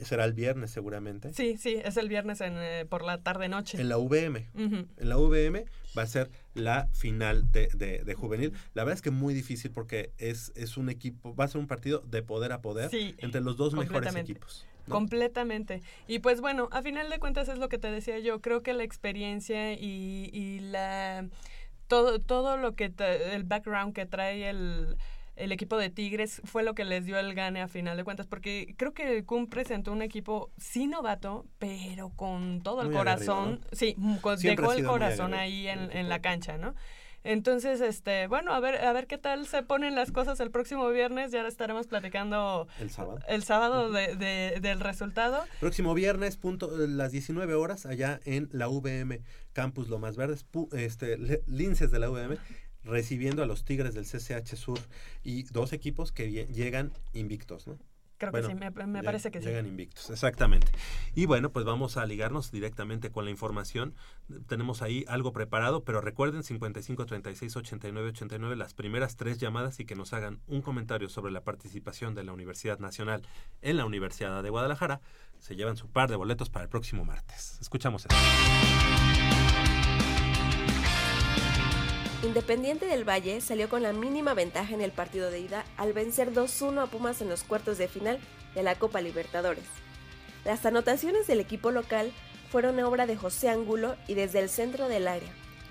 Eh, 0.00 0.04
será 0.04 0.24
el 0.24 0.32
viernes 0.32 0.70
seguramente. 0.70 1.32
Sí, 1.32 1.56
sí, 1.56 1.80
es 1.84 1.96
el 1.96 2.08
viernes 2.08 2.40
en, 2.40 2.54
eh, 2.56 2.86
por 2.88 3.04
la 3.04 3.18
tarde-noche. 3.22 3.80
En 3.80 3.88
la 3.88 3.96
VM. 3.98 4.48
En 4.56 4.88
la 5.08 5.16
VM 5.16 5.64
va 5.96 6.02
a 6.02 6.06
ser 6.06 6.30
la 6.54 6.88
final 6.92 7.50
de, 7.52 7.68
de- 7.74 8.04
de 8.04 8.14
juvenil. 8.14 8.52
La 8.74 8.84
verdad 8.84 8.94
es 8.96 9.02
que 9.02 9.10
muy 9.10 9.34
difícil 9.34 9.70
porque 9.70 10.12
es, 10.18 10.52
es 10.56 10.76
un 10.76 10.88
equipo, 10.90 11.34
va 11.34 11.44
a 11.44 11.48
ser 11.48 11.60
un 11.60 11.66
partido 11.66 12.00
de 12.00 12.22
poder 12.22 12.52
a 12.52 12.60
poder 12.60 12.90
Sí, 12.90 13.14
entre 13.18 13.40
los 13.40 13.56
dos 13.56 13.74
mejores 13.74 14.14
equipos. 14.14 14.66
¿no? 14.86 14.94
Completamente. 14.94 15.82
Y 16.06 16.20
pues 16.20 16.40
bueno, 16.40 16.68
a 16.70 16.80
final 16.82 17.10
de 17.10 17.18
cuentas 17.18 17.48
es 17.48 17.58
lo 17.58 17.68
que 17.68 17.78
te 17.78 17.90
decía 17.90 18.18
yo. 18.20 18.40
Creo 18.40 18.62
que 18.62 18.72
la 18.72 18.84
experiencia 18.84 19.72
y, 19.72 20.30
y 20.32 20.60
la 20.60 21.28
todo, 21.88 22.20
todo 22.20 22.56
lo 22.56 22.74
que 22.74 22.92
el 23.32 23.44
background 23.44 23.94
que 23.94 24.06
trae 24.06 24.48
el, 24.50 24.96
el 25.36 25.52
equipo 25.52 25.76
de 25.76 25.90
Tigres 25.90 26.40
fue 26.44 26.62
lo 26.62 26.74
que 26.74 26.84
les 26.84 27.04
dio 27.04 27.18
el 27.18 27.34
gane 27.34 27.60
a 27.62 27.68
final 27.68 27.96
de 27.96 28.04
cuentas. 28.04 28.26
Porque 28.26 28.74
creo 28.76 28.92
que 28.94 29.24
CUM 29.24 29.46
presentó 29.48 29.92
un 29.92 30.02
equipo 30.02 30.50
sí 30.58 30.86
novato, 30.86 31.46
pero 31.58 32.10
con 32.16 32.62
todo 32.62 32.82
el 32.82 32.88
Muy 32.88 32.96
corazón. 32.96 33.60
Sí, 33.72 33.94
mm, 33.98 34.16
con- 34.16 34.38
dejó 34.38 34.72
el 34.72 34.84
corazón 34.84 35.34
ahí 35.34 35.68
en, 35.68 35.90
en 35.96 36.08
la 36.08 36.20
cancha, 36.20 36.56
¿no? 36.58 36.74
Entonces, 37.24 37.80
este, 37.80 38.28
bueno, 38.28 38.52
a 38.54 38.60
ver, 38.60 38.76
a 38.84 38.92
ver 38.92 39.08
qué 39.08 39.18
tal 39.18 39.48
se 39.48 39.64
ponen 39.64 39.96
las 39.96 40.12
cosas 40.12 40.38
el 40.38 40.52
próximo 40.52 40.88
viernes. 40.90 41.32
Ya 41.32 41.44
estaremos 41.48 41.88
platicando 41.88 42.68
El 42.78 42.88
sábado. 42.90 43.18
el 43.26 43.42
sábado 43.42 43.90
de, 43.90 44.14
de- 44.14 44.60
del 44.60 44.78
resultado. 44.78 45.42
Próximo 45.58 45.92
viernes, 45.94 46.36
punto, 46.36 46.84
eh, 46.84 46.86
las 46.86 47.10
19 47.10 47.54
horas, 47.54 47.84
allá 47.84 48.20
en 48.26 48.48
la 48.52 48.68
VM 48.68 49.22
Campus 49.52 49.88
Lomas 49.88 50.16
Verdes, 50.16 50.46
pu- 50.48 50.72
este, 50.72 51.18
le- 51.18 51.42
linces 51.48 51.90
de 51.90 51.98
la 51.98 52.10
VM, 52.10 52.36
recibiendo 52.86 53.42
a 53.42 53.46
los 53.46 53.64
Tigres 53.64 53.94
del 53.94 54.04
CCH 54.06 54.56
Sur 54.56 54.78
y 55.22 55.42
dos 55.44 55.72
equipos 55.72 56.12
que 56.12 56.30
lle- 56.30 56.48
llegan 56.48 56.92
invictos, 57.12 57.66
¿no? 57.66 57.78
Creo 58.18 58.32
que 58.32 58.42
sí, 58.44 58.54
me, 58.54 58.72
parece 59.02 59.30
que 59.30 59.40
sí. 59.40 59.46
Llegan 59.46 59.66
invictos, 59.66 60.08
exactamente. 60.08 60.68
Y 61.14 61.26
bueno, 61.26 61.50
pues 61.52 61.66
vamos 61.66 61.98
a 61.98 62.06
ligarnos 62.06 62.50
directamente 62.50 63.10
con 63.10 63.26
la 63.26 63.30
información. 63.30 63.94
Tenemos 64.46 64.80
ahí 64.80 65.04
algo 65.06 65.34
preparado, 65.34 65.84
pero 65.84 66.00
recuerden 66.00 66.42
55 66.42 67.04
36 67.04 67.54
89 67.56 68.08
89 68.08 68.56
las 68.56 68.72
primeras 68.72 69.16
tres 69.16 69.36
llamadas 69.36 69.80
y 69.80 69.84
que 69.84 69.96
nos 69.96 70.14
hagan 70.14 70.40
un 70.46 70.62
comentario 70.62 71.10
sobre 71.10 71.30
la 71.30 71.44
participación 71.44 72.14
de 72.14 72.24
la 72.24 72.32
Universidad 72.32 72.78
Nacional 72.78 73.20
en 73.60 73.76
la 73.76 73.84
Universidad 73.84 74.42
de 74.42 74.48
Guadalajara. 74.48 75.02
Se 75.38 75.54
llevan 75.54 75.76
su 75.76 75.90
par 75.90 76.08
de 76.08 76.16
boletos 76.16 76.48
para 76.48 76.62
el 76.62 76.70
próximo 76.70 77.04
martes. 77.04 77.58
Escuchamos 77.60 78.06
esto. 78.06 78.16
Independiente 82.22 82.86
del 82.86 83.06
Valle 83.06 83.42
salió 83.42 83.68
con 83.68 83.82
la 83.82 83.92
mínima 83.92 84.32
ventaja 84.32 84.72
en 84.72 84.80
el 84.80 84.90
partido 84.90 85.30
de 85.30 85.40
ida 85.40 85.66
al 85.76 85.92
vencer 85.92 86.32
2-1 86.32 86.82
a 86.82 86.86
Pumas 86.86 87.20
en 87.20 87.28
los 87.28 87.44
cuartos 87.44 87.76
de 87.76 87.88
final 87.88 88.18
de 88.54 88.62
la 88.62 88.74
Copa 88.74 89.02
Libertadores. 89.02 89.64
Las 90.44 90.64
anotaciones 90.64 91.26
del 91.26 91.40
equipo 91.40 91.70
local 91.70 92.10
fueron 92.50 92.80
obra 92.80 93.06
de 93.06 93.16
José 93.16 93.50
Angulo 93.50 93.96
y 94.08 94.14
desde 94.14 94.38
el 94.38 94.48
centro 94.48 94.88
del 94.88 95.08
área. 95.08 95.28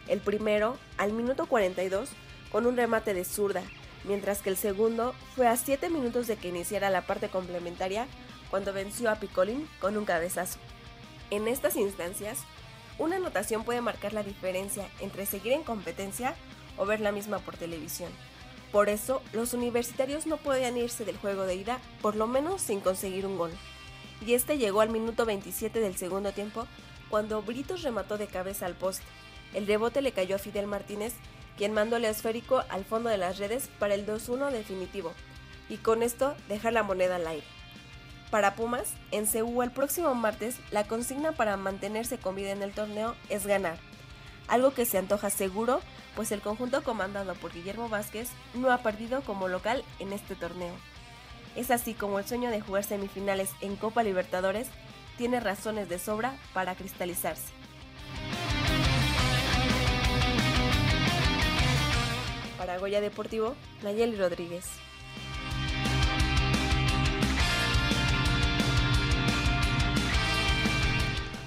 El 0.08 0.20
primero, 0.20 0.78
al 0.98 1.14
minuto 1.14 1.48
42, 1.48 2.10
con 2.52 2.68
un 2.68 2.78
remate 2.78 3.16
de 3.16 3.26
zurda, 3.26 3.64
mientras 4.04 4.44
que 4.44 4.52
el 4.52 4.58
segundo 4.58 5.16
fue 5.36 5.48
a 5.48 5.58
7 5.58 5.90
minutos 5.90 6.28
de 6.28 6.36
que 6.38 6.50
iniciara 6.50 6.92
la 6.92 7.08
parte 7.08 7.28
complementaria 7.30 8.06
cuando 8.52 8.72
venció 8.72 9.10
a 9.10 9.16
Picolín 9.16 9.68
con 9.80 9.98
un 9.98 10.06
cabezazo. 10.06 10.60
En 11.32 11.48
estas 11.48 11.76
instancias, 11.76 12.44
una 12.98 13.18
anotación 13.18 13.64
puede 13.64 13.82
marcar 13.82 14.14
la 14.14 14.24
diferencia 14.24 14.88
entre 15.00 15.26
seguir 15.26 15.54
en 15.54 15.64
competencia 15.64 16.36
o 16.78 16.86
ver 16.86 17.00
la 17.00 17.12
misma 17.12 17.40
por 17.40 17.58
televisión. 17.58 18.12
Por 18.72 18.90
eso, 18.90 19.22
los 19.32 19.54
universitarios 19.54 20.26
no 20.26 20.38
podían 20.38 20.78
irse 20.78 21.06
del 21.06 21.18
juego 21.18 21.44
de 21.44 21.56
ida, 21.56 21.80
por 22.02 22.16
lo 22.16 22.28
menos 22.28 22.62
sin 22.62 22.82
conseguir 22.82 23.26
un 23.26 23.38
gol. 23.38 23.52
Y 24.26 24.34
este 24.34 24.58
llegó 24.58 24.82
al 24.82 24.90
minuto 24.90 25.26
27 25.26 25.80
del 25.80 25.96
segundo 25.96 26.32
tiempo, 26.32 26.68
cuando 27.10 27.42
Britos 27.42 27.84
remató 27.84 28.18
de 28.18 28.28
cabeza 28.28 28.66
al 28.66 28.76
poste. 28.76 29.06
El 29.54 29.68
rebote 29.68 30.02
le 30.02 30.12
cayó 30.12 30.36
a 30.36 30.40
Fidel 30.40 30.68
Martínez, 30.68 31.14
quien 31.58 31.74
mandó 31.74 31.98
el 31.98 32.06
esférico 32.06 32.64
al 32.70 32.84
fondo 32.84 33.10
de 33.10 33.18
las 33.18 33.38
redes 33.38 33.70
para 33.80 33.94
el 33.94 34.06
2-1 34.06 34.52
definitivo, 34.52 35.14
y 35.70 35.78
con 35.78 36.04
esto 36.04 36.36
dejar 36.50 36.74
la 36.74 36.84
moneda 36.84 37.16
al 37.16 37.28
aire. 37.28 37.55
Para 38.32 38.56
Pumas, 38.56 38.94
en 39.12 39.28
Ceú 39.28 39.62
el 39.62 39.72
próximo 39.72 40.14
martes, 40.16 40.58
la 40.72 40.86
consigna 40.86 41.32
para 41.32 41.58
mantenerse 41.58 42.18
con 42.18 42.36
vida 42.36 42.52
en 42.52 42.62
el 42.62 42.74
torneo 42.74 43.16
es 43.30 43.46
ganar. 43.46 43.78
Algo 44.48 44.74
que 44.74 44.86
se 44.86 44.98
antoja 44.98 45.30
seguro, 45.30 45.82
pues 46.16 46.32
el 46.32 46.42
conjunto 46.42 46.84
comandado 46.84 47.34
por 47.36 47.54
Guillermo 47.54 47.90
Vázquez 47.90 48.30
no 48.54 48.72
ha 48.72 48.80
perdido 48.80 49.22
como 49.22 49.48
local 49.48 49.84
en 50.00 50.14
este 50.14 50.36
torneo. 50.36 50.74
Es 51.56 51.72
así 51.72 51.94
como 51.94 52.20
el 52.20 52.26
sueño 52.26 52.50
de 52.50 52.62
jugar 52.62 52.84
semifinales 52.84 53.52
en 53.62 53.76
Copa 53.76 54.04
Libertadores 54.04 54.68
tiene 55.18 55.40
razones 55.40 55.88
de 55.88 56.00
sobra 56.00 56.38
para 56.54 56.76
cristalizarse. 56.76 57.54
Para 62.58 62.78
Goya 62.78 63.00
Deportivo, 63.00 63.56
Nayeli 63.84 64.18
Rodríguez. 64.18 64.66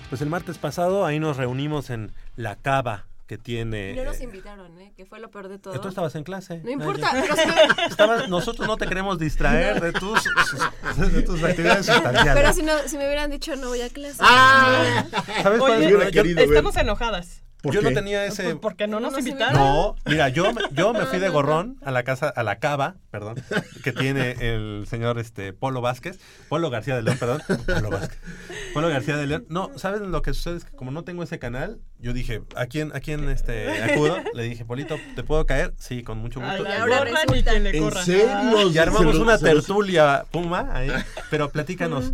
Pues 0.09 0.22
el 0.22 0.28
martes 0.30 0.59
pasado 0.59 1.05
ahí 1.05 1.20
nos 1.20 1.36
reunimos 1.36 1.90
en 1.90 2.12
la 2.36 2.56
cava 2.56 3.05
que 3.26 3.36
tiene... 3.36 3.93
No 3.94 4.05
nos 4.05 4.18
eh, 4.20 4.24
invitaron, 4.24 4.80
¿eh? 4.80 4.93
Que 4.97 5.05
fue 5.05 5.20
lo 5.20 5.30
peor 5.30 5.48
de 5.48 5.59
todo. 5.59 5.74
que 5.74 5.80
tú 5.80 5.89
estabas 5.89 6.14
en 6.14 6.24
clase. 6.24 6.62
No 6.64 6.70
importa, 6.70 7.12
Naya. 7.12 7.26
pero 7.36 7.36
si 7.36 7.90
Estabas- 7.90 8.28
nosotros 8.30 8.66
no 8.66 8.78
te 8.78 8.86
queremos 8.86 9.18
distraer 9.18 9.82
de 9.82 9.93
tus, 9.93 10.24
de 11.12 11.22
tus 11.22 11.43
actividades 11.44 11.85
sustanciales. 11.85 12.35
Pero 12.35 12.52
si, 12.55 12.62
no, 12.62 12.72
si 12.86 12.97
me 12.97 13.05
hubieran 13.06 13.30
dicho 13.30 13.55
no 13.56 13.68
voy 13.68 13.82
a 13.82 13.90
clase. 13.90 14.16
Ah. 14.20 15.05
¿Sabes 15.43 15.59
cuál 15.60 15.82
es 15.82 15.90
problema? 15.90 16.10
Yo- 16.10 16.22
estamos 16.22 16.76
enojadas. 16.78 17.43
¿Por 17.62 17.74
Yo 17.74 17.82
no 17.82 17.90
tenía 17.93 18.24
ese- 18.24 18.44
Pues 18.44 18.56
porque 18.56 18.86
no 18.86 19.01
nos 19.01 19.18
invitaron. 19.18 19.55
No, 19.60 19.97
mira, 20.06 20.28
yo, 20.28 20.52
me- 20.52 20.62
yo 20.70 20.93
me 20.93 21.06
fui 21.06 21.18
de 21.18 21.28
gorrón 21.28 21.76
a 21.82 21.90
la 21.90 22.05
casa, 22.05 22.28
a 22.28 22.43
la 22.44 22.60
cava, 22.60 22.94
perdón, 23.10 23.35
que 23.82 23.93
tiene 23.93 24.36
el 24.39 24.86
señor 24.89 25.18
este 25.18 25.52
Polo 25.52 25.80
Vázquez, 25.80 26.20
Polo 26.48 26.70
García 26.70 26.94
de 26.94 27.02
León, 27.02 27.18
perdón, 27.18 27.43
Polo 27.66 27.90
Vázquez, 27.90 28.16
Polo 28.74 28.89
García 28.89 29.16
de 29.16 29.26
León. 29.26 29.44
No, 29.48 29.70
¿sabes 29.76 30.01
lo 30.02 30.22
que 30.22 30.35
sucede? 30.35 30.59
Es 30.59 30.64
que 30.66 30.76
como 30.76 30.93
no 30.93 31.02
tengo 31.02 31.24
ese 31.24 31.40
canal, 31.40 31.80
yo 31.98 32.12
dije, 32.12 32.43
¿a 32.55 32.66
quién, 32.66 32.94
a 32.94 33.01
quién 33.01 33.28
este, 33.28 33.82
acudo? 33.82 34.18
Le 34.35 34.44
dije, 34.44 34.64
Polito, 34.64 34.97
¿te 35.16 35.24
puedo 35.24 35.44
caer? 35.44 35.74
Sí, 35.78 36.05
con 36.05 36.18
mucho 36.18 36.39
gusto. 36.39 36.64
Ay, 36.64 36.72
ahora. 36.80 37.05
Ni 37.32 37.43
quien 37.43 37.64
le 37.64 37.76
¿En 37.76 37.90
serio? 37.93 38.70
Y 38.70 38.78
armamos 38.78 39.16
una 39.16 39.36
tertulia 39.36 40.26
Puma 40.30 40.68
ahí, 40.72 40.93
pero 41.28 41.51
platícanos, 41.51 42.12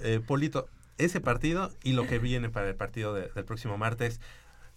eh, 0.00 0.20
Polito, 0.24 0.68
ese 0.98 1.20
partido 1.20 1.72
y 1.82 1.92
lo 1.92 2.06
que 2.06 2.20
viene 2.20 2.50
para 2.50 2.68
el 2.68 2.76
partido 2.76 3.12
de- 3.14 3.28
del 3.34 3.44
próximo 3.44 3.76
martes. 3.78 4.20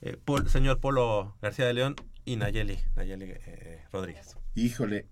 Eh, 0.01 0.17
Pol- 0.23 0.47
señor 0.49 0.79
Polo 0.79 1.35
García 1.41 1.65
de 1.65 1.73
León 1.73 1.95
y 2.25 2.35
Nayeli, 2.37 2.77
Nayeli 2.95 3.25
eh, 3.25 3.81
Rodríguez. 3.91 4.37
Híjole, 4.55 5.07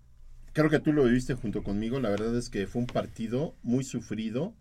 creo 0.53 0.69
que 0.69 0.80
tú 0.80 0.93
lo 0.93 1.03
viviste 1.03 1.34
junto 1.35 1.64
conmigo. 1.64 1.99
La 1.99 2.09
verdad 2.09 2.35
es 2.38 2.49
que 2.49 2.68
fue 2.68 2.81
un 2.81 2.88
partido 2.88 3.55
muy 3.64 3.84
sufrido 3.84 4.53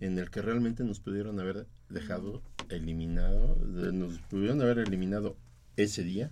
en 0.00 0.18
el 0.18 0.30
que 0.30 0.42
realmente 0.42 0.84
nos 0.84 1.00
pudieron 1.00 1.40
haber 1.40 1.66
dejado 1.88 2.42
eliminado, 2.68 3.56
nos 3.64 4.18
pudieron 4.20 4.60
haber 4.60 4.78
eliminado 4.78 5.36
ese 5.76 6.02
día. 6.04 6.30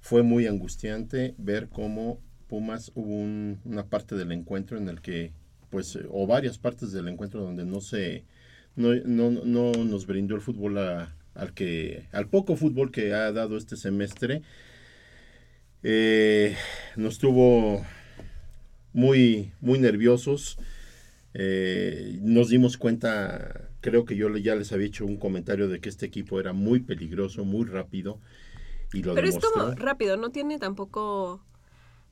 Fue 0.00 0.22
muy 0.22 0.46
angustiante 0.46 1.34
ver 1.38 1.68
cómo 1.68 2.20
Pumas 2.48 2.92
hubo 2.94 3.14
un- 3.14 3.60
una 3.64 3.84
parte 3.86 4.14
del 4.14 4.32
encuentro 4.32 4.78
en 4.78 4.88
el 4.88 5.02
que, 5.02 5.32
pues, 5.70 5.98
o 6.10 6.26
varias 6.26 6.56
partes 6.56 6.92
del 6.92 7.08
encuentro 7.08 7.42
donde 7.42 7.66
no 7.66 7.80
se, 7.82 8.24
no, 8.74 8.94
no, 9.04 9.30
no 9.30 9.72
nos 9.84 10.06
brindó 10.06 10.34
el 10.34 10.40
fútbol 10.40 10.78
a- 10.78 11.14
al 11.34 11.54
que, 11.54 12.06
al 12.12 12.28
poco 12.28 12.56
fútbol 12.56 12.90
que 12.90 13.12
ha 13.14 13.32
dado 13.32 13.56
este 13.56 13.76
semestre. 13.76 14.42
Eh, 15.82 16.56
nos 16.96 17.18
tuvo 17.18 17.84
muy, 18.92 19.52
muy 19.60 19.78
nerviosos. 19.78 20.58
Eh, 21.34 22.18
nos 22.22 22.48
dimos 22.48 22.76
cuenta, 22.78 23.68
creo 23.80 24.04
que 24.04 24.16
yo 24.16 24.34
ya 24.36 24.54
les 24.56 24.72
había 24.72 24.86
hecho 24.88 25.06
un 25.06 25.18
comentario 25.18 25.68
de 25.68 25.80
que 25.80 25.88
este 25.88 26.06
equipo 26.06 26.40
era 26.40 26.52
muy 26.52 26.80
peligroso, 26.80 27.44
muy 27.44 27.64
rápido. 27.66 28.20
Y 28.92 29.02
lo 29.02 29.14
Pero 29.14 29.26
demostró. 29.28 29.50
es 29.50 29.54
como 29.54 29.74
rápido, 29.74 30.16
no 30.16 30.30
tiene 30.30 30.58
tampoco 30.58 31.44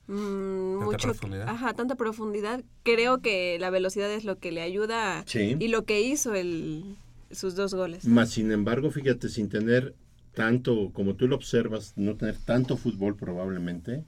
mm, 0.07 0.83
mucho 0.85 1.09
profundidad. 1.09 1.49
Ajá, 1.49 1.73
tanta 1.73 1.95
profundidad. 1.95 2.63
Creo 2.83 3.21
que 3.21 3.57
la 3.59 3.69
velocidad 3.71 4.11
es 4.13 4.23
lo 4.23 4.37
que 4.37 4.51
le 4.51 4.61
ayuda 4.61 5.23
Sí. 5.25 5.57
y 5.59 5.67
lo 5.69 5.83
que 5.85 6.01
hizo 6.01 6.35
el 6.35 6.95
sus 7.31 7.55
dos 7.55 7.73
goles. 7.73 8.05
Más 8.05 8.29
sin 8.29 8.51
embargo, 8.51 8.91
fíjate, 8.91 9.29
sin 9.29 9.49
tener 9.49 9.93
tanto, 10.33 10.91
como 10.93 11.15
tú 11.15 11.27
lo 11.27 11.35
observas, 11.35 11.93
no 11.95 12.15
tener 12.15 12.35
tanto 12.37 12.77
fútbol 12.77 13.15
probablemente, 13.15 14.03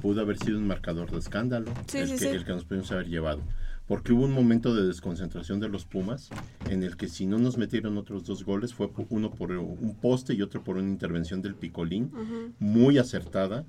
pudo 0.00 0.20
haber 0.20 0.38
sido 0.38 0.58
un 0.58 0.66
marcador 0.66 1.10
de 1.10 1.18
escándalo 1.18 1.72
Sí, 1.86 1.98
el, 1.98 2.06
sí, 2.08 2.12
que, 2.14 2.18
sí. 2.18 2.26
el 2.26 2.44
que 2.44 2.52
nos 2.52 2.64
pudimos 2.64 2.92
haber 2.92 3.08
llevado. 3.08 3.40
Porque 3.86 4.12
hubo 4.12 4.24
un 4.24 4.32
momento 4.32 4.74
de 4.74 4.86
desconcentración 4.86 5.60
de 5.60 5.68
los 5.70 5.86
Pumas 5.86 6.28
en 6.68 6.82
el 6.82 6.98
que 6.98 7.08
si 7.08 7.24
no 7.24 7.38
nos 7.38 7.56
metieron 7.56 7.96
otros 7.96 8.24
dos 8.24 8.44
goles, 8.44 8.74
fue 8.74 8.90
uno 9.08 9.30
por 9.30 9.50
un 9.50 9.96
poste 9.98 10.34
y 10.34 10.42
otro 10.42 10.62
por 10.62 10.76
una 10.76 10.88
intervención 10.90 11.40
del 11.40 11.54
Picolín, 11.54 12.10
muy 12.58 12.98
acertada. 12.98 13.64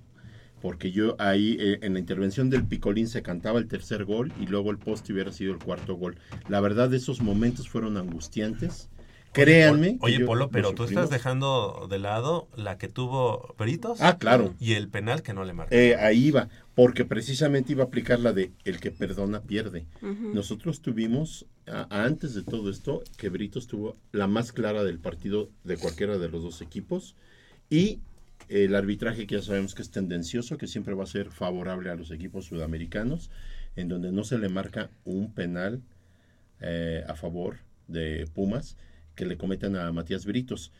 Porque 0.61 0.91
yo 0.91 1.15
ahí 1.19 1.56
eh, 1.60 1.80
en 1.81 1.94
la 1.94 1.99
intervención 1.99 2.49
del 2.49 2.65
Picolín 2.65 3.07
se 3.07 3.22
cantaba 3.22 3.60
el 3.60 3.68
tercer 3.68 4.03
gol 4.06 4.34
y 4.40 4.45
luego 4.48 4.72
el 4.72 4.77
poste 4.77 5.14
hubiera 5.14 5.31
sido 5.31 5.53
el 5.53 5.60
cuarto 5.60 5.95
gol. 5.95 6.18
La 6.49 6.60
verdad, 6.60 6.94
esos 6.94 7.22
momentos 7.22 7.69
fueron 7.69 7.95
angustiantes. 7.98 8.90
Créanme. 9.31 9.98
Oye, 10.02 10.18
yo 10.19 10.26
Polo, 10.26 10.45
lo 10.45 10.49
pero 10.52 10.73
tú 10.73 10.86
estás 10.86 11.11
dejando 11.11 11.88
de 11.90 11.99
lado 11.99 12.48
la 12.56 12.77
que 12.80 12.88
tuvo 12.88 13.53
Peritos. 13.57 14.02
Ah, 14.02 14.18
claro. 14.18 14.56
Y 14.60 14.73
el 14.73 14.90
penal 14.90 15.22
que 15.22 15.34
no 15.34 15.45
le 15.45 15.53
marcó. 15.53 15.73
Eh, 15.73 15.95
ahí 15.98 16.26
iba, 16.27 16.49
porque 16.73 17.06
precisamente 17.06 17.72
iba 17.73 17.84
a 17.84 17.88
aplicar 17.88 18.19
la 18.19 18.34
de 18.34 18.52
el 18.65 18.80
que 18.80 18.90
perdona 18.90 19.41
pierde. 19.41 19.86
Ujú. 20.02 20.31
Nosotros 20.34 20.81
tuvimos, 20.81 21.45
a- 21.68 21.86
antes 22.03 22.34
de 22.34 22.41
todo 22.41 22.72
esto, 22.72 23.03
que 23.18 23.30
Britos 23.30 23.68
tuvo 23.68 23.98
la 24.11 24.26
más 24.26 24.52
clara 24.52 24.84
del 24.84 24.98
partido 24.98 25.49
de 25.64 25.77
cualquiera 25.77 26.18
de 26.18 26.27
los 26.30 26.41
dos 26.41 26.61
equipos 26.64 27.15
y 27.69 27.99
el 28.49 28.76
arbitraje 28.76 29.27
que 29.27 29.35
ya 29.35 29.41
sabemos 29.41 29.76
que 29.76 29.81
es 29.81 29.91
tendencioso, 29.91 30.57
que 30.57 30.67
siempre 30.67 30.95
va 30.95 31.03
a 31.03 31.07
ser 31.07 31.30
favorable 31.30 31.89
a 31.89 31.95
los 31.95 32.11
equipos 32.11 32.45
sudamericanos, 32.45 33.30
en 33.76 33.88
donde 33.88 34.11
no 34.11 34.23
se 34.23 34.38
le 34.38 34.49
marca 34.49 34.89
un 35.05 35.34
penal 35.34 35.81
eh, 36.59 37.03
a 37.07 37.15
favor 37.15 37.59
de 37.88 38.27
Pumas 38.34 38.76
que 39.15 39.26
le 39.26 39.38
cometen 39.38 39.76
a 39.76 39.91
Matías 39.91 40.26
Britos. 40.26 40.71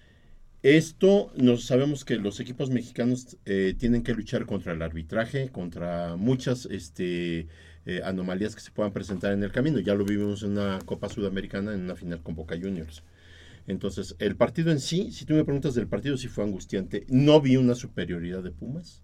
Esto 0.62 1.32
nos 1.38 1.66
sabemos 1.66 2.04
que 2.04 2.18
los 2.18 2.40
equipos 2.40 2.70
mexicanos 2.70 3.38
eh, 3.46 3.76
tienen 3.78 4.04
que 4.04 4.14
luchar 4.14 4.46
contra 4.46 4.74
el 4.74 4.82
arbitraje, 4.82 5.50
contra 5.50 6.18
muchas 6.18 6.66
este, 6.66 7.48
eh, 7.86 8.02
anomalías 8.04 8.56
que 8.56 8.62
se 8.62 8.72
puedan 8.72 8.92
presentar 8.92 9.32
en 9.32 9.44
el 9.44 9.52
camino. 9.52 9.80
Ya 9.80 9.94
lo 9.94 10.04
vimos 10.04 10.44
en 10.44 10.52
una 10.52 10.80
Copa 10.86 11.08
Sudamericana, 11.08 11.74
en 11.74 11.82
una 11.82 11.96
final 11.96 12.22
con 12.22 12.36
Boca 12.36 12.58
Juniors. 12.62 13.04
Entonces, 13.70 14.16
el 14.20 14.36
partido 14.36 14.72
en 14.72 14.80
sí, 14.82 15.12
si 15.14 15.26
tú 15.26 15.34
me 15.36 15.46
preguntas 15.46 15.76
del 15.76 15.88
partido, 15.88 16.18
sí 16.18 16.28
fue 16.28 16.44
angustiante. 16.44 17.06
No 17.08 17.40
vi 17.40 17.56
una 17.56 17.76
superioridad 17.76 18.44
de 18.44 18.52
Pumas. 18.52 19.04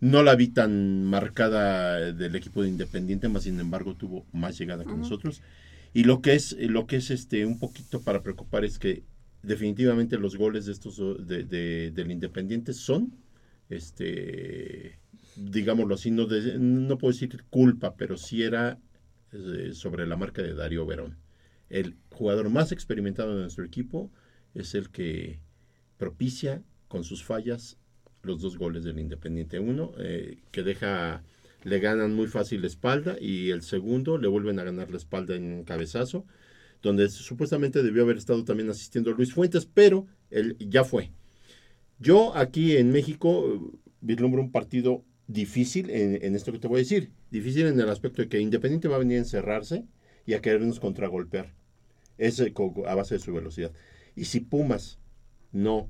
No 0.00 0.22
la 0.22 0.34
vi 0.34 0.48
tan 0.48 1.04
marcada 1.04 2.12
del 2.12 2.36
equipo 2.36 2.62
de 2.62 2.68
Independiente, 2.68 3.28
más 3.28 3.44
sin 3.44 3.58
embargo 3.60 3.94
tuvo 3.96 4.26
más 4.32 4.58
llegada 4.58 4.84
que 4.84 4.94
nosotros. 4.94 5.40
Y 5.94 6.04
lo 6.04 6.20
que 6.20 6.34
es, 6.34 6.54
lo 6.58 6.86
que 6.86 6.96
es 6.96 7.10
este 7.10 7.46
un 7.46 7.58
poquito 7.58 8.02
para 8.02 8.22
preocupar 8.22 8.64
es 8.64 8.78
que 8.78 9.04
definitivamente 9.42 10.18
los 10.18 10.36
goles 10.36 10.66
de 10.66 10.72
estos 10.72 10.98
de- 11.26 11.44
del 11.92 12.10
Independiente 12.10 12.74
son, 12.74 13.14
este, 13.70 14.98
digámoslo 15.36 15.94
así, 15.94 16.10
no, 16.10 16.26
de- 16.26 16.58
no 16.58 16.98
puedo 16.98 17.12
decir 17.12 17.44
culpa, 17.48 17.94
pero 17.96 18.16
sí 18.18 18.42
era 18.42 18.78
eh, 19.32 19.70
sobre 19.72 20.06
la 20.06 20.16
marca 20.16 20.42
de 20.42 20.54
Darío 20.54 20.84
Verón. 20.84 21.16
El 21.68 21.96
jugador 22.10 22.48
más 22.50 22.72
experimentado 22.72 23.34
de 23.34 23.42
nuestro 23.42 23.64
equipo 23.64 24.10
es 24.54 24.74
el 24.74 24.90
que 24.90 25.40
propicia 25.98 26.62
con 26.88 27.04
sus 27.04 27.24
fallas 27.24 27.78
los 28.22 28.40
dos 28.40 28.56
goles 28.58 28.84
del 28.84 28.98
Independiente. 28.98 29.58
Uno 29.58 29.92
eh, 29.98 30.38
que 30.50 30.62
deja, 30.62 31.22
le 31.62 31.78
ganan 31.80 32.14
muy 32.14 32.26
fácil 32.26 32.60
la 32.60 32.66
espalda 32.66 33.16
y 33.20 33.50
el 33.50 33.62
segundo 33.62 34.18
le 34.18 34.28
vuelven 34.28 34.58
a 34.58 34.64
ganar 34.64 34.90
la 34.90 34.96
espalda 34.96 35.34
en 35.34 35.44
un 35.44 35.64
cabezazo, 35.64 36.26
donde 36.82 37.08
supuestamente 37.08 37.82
debió 37.82 38.02
haber 38.02 38.18
estado 38.18 38.44
también 38.44 38.68
asistiendo 38.68 39.12
Luis 39.12 39.32
Fuentes, 39.32 39.66
pero 39.66 40.06
él 40.30 40.56
ya 40.58 40.84
fue. 40.84 41.12
Yo 41.98 42.36
aquí 42.36 42.76
en 42.76 42.90
México 42.90 43.54
eh, 43.54 43.78
vislumbro 44.00 44.42
un 44.42 44.52
partido 44.52 45.04
difícil 45.26 45.90
en, 45.90 46.22
en 46.22 46.36
esto 46.36 46.52
que 46.52 46.58
te 46.58 46.68
voy 46.68 46.76
a 46.76 46.78
decir. 46.80 47.10
Difícil 47.30 47.66
en 47.66 47.80
el 47.80 47.88
aspecto 47.88 48.22
de 48.22 48.28
que 48.28 48.40
Independiente 48.40 48.88
va 48.88 48.96
a 48.96 49.00
venir 49.00 49.16
a 49.16 49.20
encerrarse 49.20 49.84
y 50.26 50.34
a 50.34 50.42
querernos 50.42 50.80
contragolpear. 50.80 51.54
Es 52.18 52.40
a 52.40 52.94
base 52.94 53.14
de 53.14 53.20
su 53.20 53.32
velocidad. 53.32 53.72
Y 54.14 54.24
si 54.24 54.40
Pumas 54.40 54.98
no 55.52 55.88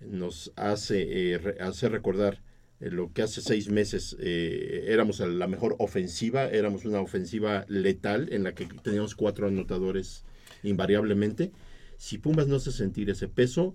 nos 0.00 0.52
hace, 0.56 1.34
eh, 1.34 1.56
hace 1.60 1.88
recordar 1.88 2.42
eh, 2.80 2.90
lo 2.90 3.12
que 3.12 3.22
hace 3.22 3.40
seis 3.40 3.70
meses 3.70 4.16
eh, 4.20 4.86
éramos 4.88 5.20
la 5.20 5.46
mejor 5.46 5.76
ofensiva, 5.78 6.46
éramos 6.46 6.84
una 6.84 7.00
ofensiva 7.00 7.64
letal 7.68 8.32
en 8.32 8.44
la 8.44 8.54
que 8.54 8.66
teníamos 8.82 9.14
cuatro 9.14 9.48
anotadores 9.48 10.24
invariablemente. 10.62 11.52
Si 11.98 12.18
Pumas 12.18 12.46
no 12.46 12.56
hace 12.56 12.72
sentir 12.72 13.10
ese 13.10 13.28
peso, 13.28 13.74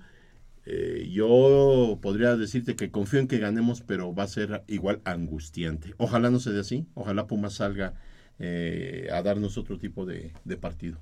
yo 1.10 1.98
podría 2.04 2.38
decirte 2.38 2.76
que 2.76 2.92
confío 2.92 3.20
en 3.20 3.28
que 3.28 3.40
ganemos, 3.40 3.82
pero 3.82 4.14
va 4.14 4.24
a 4.24 4.28
ser 4.28 4.64
igual 4.68 5.02
angustiante. 5.06 5.96
Ojalá 5.98 6.30
no 6.30 6.40
se 6.40 6.52
dé 6.52 6.60
así, 6.60 6.86
ojalá 6.94 7.26
Pumas 7.26 7.54
salga 7.54 7.96
eh, 8.40 9.08
a 9.12 9.22
darnos 9.22 9.58
otro 9.58 9.78
tipo 9.78 10.06
de, 10.06 10.32
partido. 10.60 10.98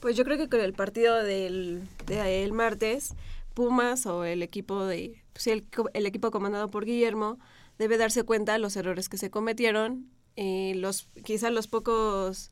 Pues 0.00 0.16
yo 0.16 0.24
creo 0.24 0.38
que 0.38 0.48
con 0.48 0.60
el 0.60 0.72
partido 0.72 1.22
del, 1.22 1.82
de 2.06 2.44
el 2.44 2.52
martes, 2.52 3.14
Pumas 3.54 4.06
o 4.06 4.24
el 4.24 4.42
equipo 4.42 4.86
de 4.86 5.22
pues, 5.32 5.46
el 5.46 6.06
equipo 6.06 6.30
comandado 6.30 6.70
por 6.70 6.84
Guillermo 6.84 7.38
debe 7.78 7.98
darse 7.98 8.24
cuenta 8.24 8.54
de 8.54 8.58
los 8.58 8.76
errores 8.76 9.08
que 9.08 9.18
se 9.18 9.30
cometieron, 9.30 10.06
eh, 10.36 10.72
los 10.76 11.08
quizás 11.24 11.52
los 11.52 11.66
pocos 11.68 12.50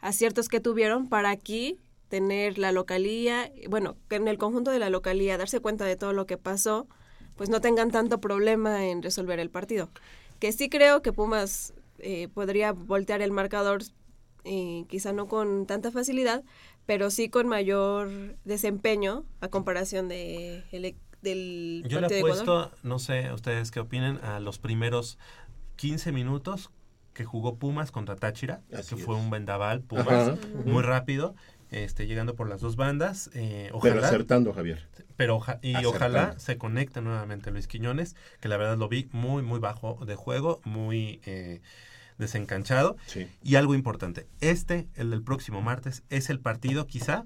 aciertos 0.00 0.48
que 0.48 0.60
tuvieron 0.60 1.08
para 1.08 1.30
aquí 1.30 1.78
tener 2.08 2.58
la 2.58 2.72
localía, 2.72 3.50
bueno, 3.70 3.96
que 4.08 4.16
en 4.16 4.28
el 4.28 4.36
conjunto 4.36 4.70
de 4.70 4.78
la 4.78 4.90
localía 4.90 5.38
darse 5.38 5.60
cuenta 5.60 5.86
de 5.86 5.96
todo 5.96 6.12
lo 6.12 6.26
que 6.26 6.36
pasó, 6.36 6.86
pues 7.36 7.48
no 7.48 7.60
tengan 7.60 7.90
tanto 7.90 8.20
problema 8.20 8.86
en 8.86 9.02
resolver 9.02 9.38
el 9.40 9.48
partido. 9.48 9.88
Que 10.38 10.52
sí 10.52 10.68
creo 10.68 11.00
que 11.00 11.12
Pumas 11.12 11.72
eh, 12.02 12.28
podría 12.28 12.72
voltear 12.72 13.22
el 13.22 13.30
marcador 13.32 13.82
eh, 14.44 14.84
quizá 14.88 15.12
no 15.12 15.28
con 15.28 15.66
tanta 15.66 15.90
facilidad, 15.90 16.42
pero 16.84 17.10
sí 17.10 17.28
con 17.30 17.46
mayor 17.48 18.10
desempeño 18.44 19.24
a 19.40 19.48
comparación 19.48 20.08
de 20.08 20.64
el 20.72 20.84
e- 20.84 20.96
del 21.22 21.84
Yo 21.88 22.00
le 22.00 22.08
partido 22.08 22.08
de 22.08 22.32
Ecuador. 22.32 22.48
apuesto, 22.66 22.78
no 22.82 22.98
sé 22.98 23.32
ustedes 23.32 23.70
qué 23.70 23.78
opinen, 23.80 24.18
a 24.24 24.40
los 24.40 24.58
primeros 24.58 25.18
15 25.76 26.10
minutos 26.12 26.70
que 27.14 27.24
jugó 27.24 27.56
Pumas 27.56 27.92
contra 27.92 28.16
Táchira, 28.16 28.62
Así 28.74 28.96
que 28.96 29.02
fue 29.02 29.14
un 29.14 29.30
vendaval, 29.30 29.82
Pumas, 29.82 30.08
Ajá. 30.08 30.38
muy 30.64 30.82
rápido, 30.82 31.36
este, 31.70 32.06
llegando 32.08 32.34
por 32.34 32.48
las 32.48 32.60
dos 32.60 32.74
bandas. 32.74 33.30
eh, 33.34 33.66
Pero 33.66 33.76
ojalá, 33.94 34.06
acertando, 34.08 34.52
Javier. 34.52 34.88
pero 35.16 35.36
oja- 35.36 35.60
y 35.62 35.74
Acertando. 35.76 35.90
ojalá 35.96 36.38
se 36.40 36.58
conecte 36.58 37.00
nuevamente 37.00 37.50
Luis 37.52 37.68
Quiñones, 37.68 38.16
que 38.40 38.48
la 38.48 38.56
verdad 38.56 38.76
lo 38.76 38.88
vi 38.88 39.08
muy, 39.12 39.42
muy 39.42 39.60
bajo 39.60 40.04
de 40.04 40.16
juego, 40.16 40.60
muy 40.64 41.20
eh, 41.26 41.60
desencanchado. 42.18 42.96
Sí. 43.06 43.28
Y 43.42 43.56
algo 43.56 43.74
importante, 43.74 44.26
este, 44.40 44.88
el 44.94 45.10
del 45.10 45.22
próximo 45.22 45.62
martes, 45.62 46.02
es 46.10 46.30
el 46.30 46.40
partido 46.40 46.86
quizá 46.86 47.24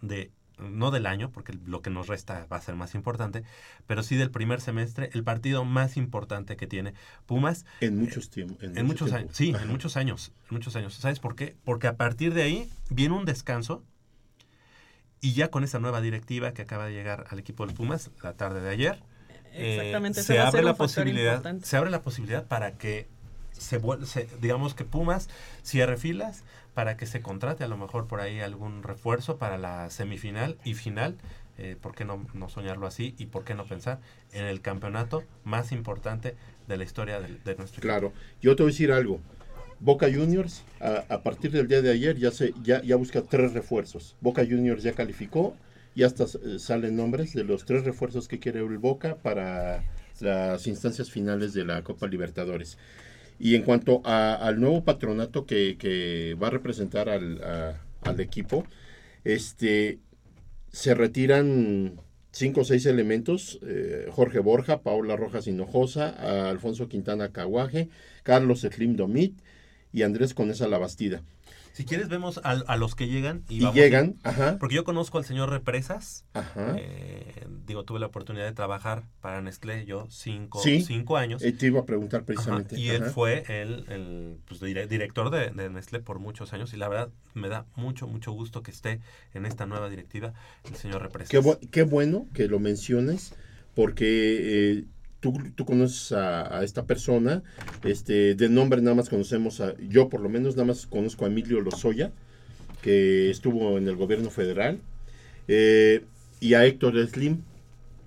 de 0.00 0.30
no 0.58 0.90
del 0.90 1.06
año, 1.06 1.30
porque 1.30 1.56
lo 1.66 1.82
que 1.82 1.90
nos 1.90 2.08
resta 2.08 2.46
va 2.50 2.56
a 2.56 2.60
ser 2.60 2.74
más 2.74 2.94
importante, 2.94 3.44
pero 3.86 4.02
sí 4.02 4.16
del 4.16 4.30
primer 4.30 4.60
semestre, 4.60 5.10
el 5.12 5.24
partido 5.24 5.64
más 5.64 5.96
importante 5.96 6.56
que 6.56 6.66
tiene 6.66 6.94
Pumas. 7.26 7.64
En 7.80 7.98
muchos 7.98 8.30
tiempos. 8.30 8.58
En, 8.62 8.86
muchos 8.86 9.12
años, 9.12 9.30
sí, 9.34 9.54
en 9.58 9.68
muchos 9.68 9.96
años, 9.96 10.32
en 10.50 10.56
muchos 10.56 10.76
años. 10.76 10.94
¿Sabes 10.94 11.20
por 11.20 11.36
qué? 11.36 11.56
Porque 11.64 11.86
a 11.86 11.96
partir 11.96 12.34
de 12.34 12.42
ahí 12.42 12.70
viene 12.90 13.14
un 13.14 13.24
descanso 13.24 13.84
y 15.20 15.32
ya 15.34 15.48
con 15.48 15.64
esa 15.64 15.78
nueva 15.78 16.00
directiva 16.00 16.52
que 16.52 16.62
acaba 16.62 16.86
de 16.86 16.92
llegar 16.92 17.26
al 17.30 17.38
equipo 17.38 17.66
del 17.66 17.74
Pumas 17.74 18.10
la 18.22 18.34
tarde 18.34 18.60
de 18.60 18.70
ayer, 18.70 19.02
eh, 19.52 19.76
Exactamente, 19.76 20.22
se 20.22 20.38
abre 20.38 20.62
la 20.62 20.74
posibilidad, 20.74 21.36
importante. 21.36 21.66
se 21.66 21.76
abre 21.76 21.90
la 21.90 22.02
posibilidad 22.02 22.46
para 22.46 22.72
que 22.72 23.08
se, 23.58 23.80
se- 24.06 24.28
digamos 24.40 24.74
que 24.74 24.84
Pumas 24.84 25.28
cierre 25.62 25.96
filas 25.96 26.44
para 26.74 26.96
que 26.96 27.06
se 27.06 27.20
contrate 27.20 27.64
a 27.64 27.68
lo 27.68 27.76
mejor 27.76 28.06
por 28.06 28.20
ahí 28.20 28.40
algún 28.40 28.82
refuerzo 28.82 29.36
para 29.38 29.58
la 29.58 29.90
semifinal 29.90 30.58
y 30.64 30.74
final. 30.74 31.16
Eh, 31.60 31.76
¿Por 31.80 31.94
qué 31.94 32.04
no, 32.04 32.24
no 32.34 32.48
soñarlo 32.48 32.86
así? 32.86 33.16
¿Y 33.18 33.26
por 33.26 33.44
qué 33.44 33.54
no 33.54 33.64
pensar 33.64 33.98
en 34.32 34.44
el 34.44 34.60
campeonato 34.60 35.24
más 35.44 35.72
importante 35.72 36.36
de 36.68 36.76
la 36.76 36.84
historia 36.84 37.20
del- 37.20 37.42
de, 37.42 37.56
nuestro? 37.56 37.80
Claro. 37.80 38.12
Yo 38.40 38.54
te 38.54 38.62
voy 38.62 38.70
a 38.70 38.72
decir 38.72 38.92
algo. 38.92 39.18
Boca 39.80 40.06
Juniors, 40.12 40.62
a, 40.80 41.04
a 41.08 41.22
partir 41.22 41.50
del 41.50 41.66
día 41.68 41.82
de 41.82 41.90
ayer, 41.90 42.16
ya, 42.16 42.30
se, 42.30 42.52
ya, 42.62 42.82
ya 42.82 42.96
busca 42.96 43.22
tres 43.22 43.52
refuerzos. 43.52 44.16
Boca 44.20 44.44
Juniors 44.44 44.82
ya 44.84 44.92
calificó, 44.92 45.56
ya 45.96 46.06
hasta 46.06 46.24
eh, 46.24 46.58
salen 46.60 46.96
nombres 46.96 47.32
de 47.32 47.44
los 47.44 47.64
tres 47.64 47.84
refuerzos 47.84 48.28
que 48.28 48.38
quiere 48.38 48.60
el 48.60 48.78
Boca 48.78 49.16
para 49.16 49.82
las 50.20 50.66
instancias 50.66 51.10
finales 51.10 51.54
de 51.54 51.64
la 51.64 51.82
Copa 51.82 52.06
Libertadores. 52.08 52.76
Y 53.38 53.54
en 53.54 53.62
cuanto 53.62 54.02
a- 54.04 54.34
al 54.34 54.60
nuevo 54.60 54.84
patronato 54.84 55.46
que, 55.46 56.36
va 56.42 56.48
a 56.48 56.50
representar 56.50 57.08
al, 57.08 57.40
equipo, 58.20 58.64
este 59.24 59.98
se 60.72 60.94
retiran 60.94 62.00
cinco 62.32 62.60
o 62.62 62.64
seis 62.64 62.86
elementos, 62.86 63.58
eh, 63.66 64.06
Jorge 64.10 64.38
Borja, 64.40 64.82
Paola 64.82 65.16
Rojas 65.16 65.46
Hinojosa, 65.46 66.48
Alfonso 66.50 66.88
Quintana 66.88 67.32
Caguaje, 67.32 67.88
Carlos 68.22 68.60
Slim 68.60 68.96
Domit 68.96 69.34
y 69.92 70.02
Andrés 70.02 70.34
Conesa 70.34 70.68
Labastida. 70.68 71.22
Si 71.78 71.84
quieres, 71.84 72.08
vemos 72.08 72.38
a, 72.42 72.50
a 72.50 72.76
los 72.76 72.96
que 72.96 73.06
llegan. 73.06 73.44
Y, 73.48 73.58
Y 73.58 73.60
vamos- 73.60 73.76
llegan, 73.76 74.16
ajá. 74.24 74.56
Porque 74.58 74.74
yo 74.74 74.82
conozco 74.82 75.16
al 75.18 75.24
señor 75.24 75.48
Represas. 75.48 76.24
Ajá. 76.34 76.74
Eh, 76.76 77.46
digo, 77.66 77.84
tuve 77.84 78.00
la 78.00 78.06
oportunidad 78.06 78.46
de 78.46 78.52
trabajar 78.52 79.04
para 79.20 79.40
Nestlé 79.42 79.86
yo 79.86 80.08
cinco, 80.10 80.60
Sí, 80.60 80.80
cinco 80.82 81.16
años. 81.16 81.40
eh, 81.44 81.52
te 81.52 81.66
iba 81.66 81.78
a 81.78 81.84
preguntar 81.86 82.20
Ajá, 82.22 82.26
precisamente. 82.26 82.76
Y 82.80 82.88
él 82.88 83.04
fue 83.04 83.44
el, 83.46 83.84
el, 83.90 84.38
pues, 84.48 84.60
dire- 84.60 84.88
director 84.88 85.30
de, 85.30 85.50
de 85.50 85.70
Nestlé 85.70 86.00
por 86.00 86.18
muchos 86.18 86.52
años. 86.52 86.74
Y 86.74 86.78
la 86.78 86.88
verdad, 86.88 87.10
me 87.34 87.48
da 87.48 87.64
mucho, 87.76 88.08
mucho 88.08 88.32
gusto 88.32 88.64
que 88.64 88.72
esté 88.72 89.00
en 89.32 89.46
esta 89.46 89.64
nueva 89.66 89.88
directiva 89.88 90.32
el 90.68 90.74
señor 90.74 91.00
Represas. 91.02 91.30
Qué, 91.30 91.38
bu- 91.40 91.60
qué 91.70 91.84
bueno 91.84 92.26
que 92.34 92.48
lo 92.48 92.58
menciones, 92.58 93.34
porque 93.76 94.78
eh, 94.80 94.84
tú, 95.20 95.32
tú 95.54 95.64
conoces 95.64 96.12
a, 96.12 96.58
a 96.58 96.64
esta 96.64 96.84
persona, 96.86 97.42
este, 97.84 98.34
de 98.34 98.48
nombre 98.48 98.80
nada 98.80 98.94
más 98.96 99.08
conocemos 99.08 99.60
a, 99.60 99.74
yo 99.78 100.08
por 100.08 100.20
lo 100.20 100.28
menos 100.28 100.54
nada 100.56 100.66
más 100.66 100.86
conozco 100.86 101.24
a 101.24 101.28
Emilio 101.28 101.60
Lozoya, 101.60 102.12
que 102.82 103.30
estuvo 103.30 103.76
en 103.78 103.88
el 103.88 103.96
gobierno 103.96 104.30
federal, 104.30 104.78
eh, 105.48 106.04
y 106.40 106.54
a 106.54 106.64
Héctor 106.64 106.94
Slim, 107.08 107.42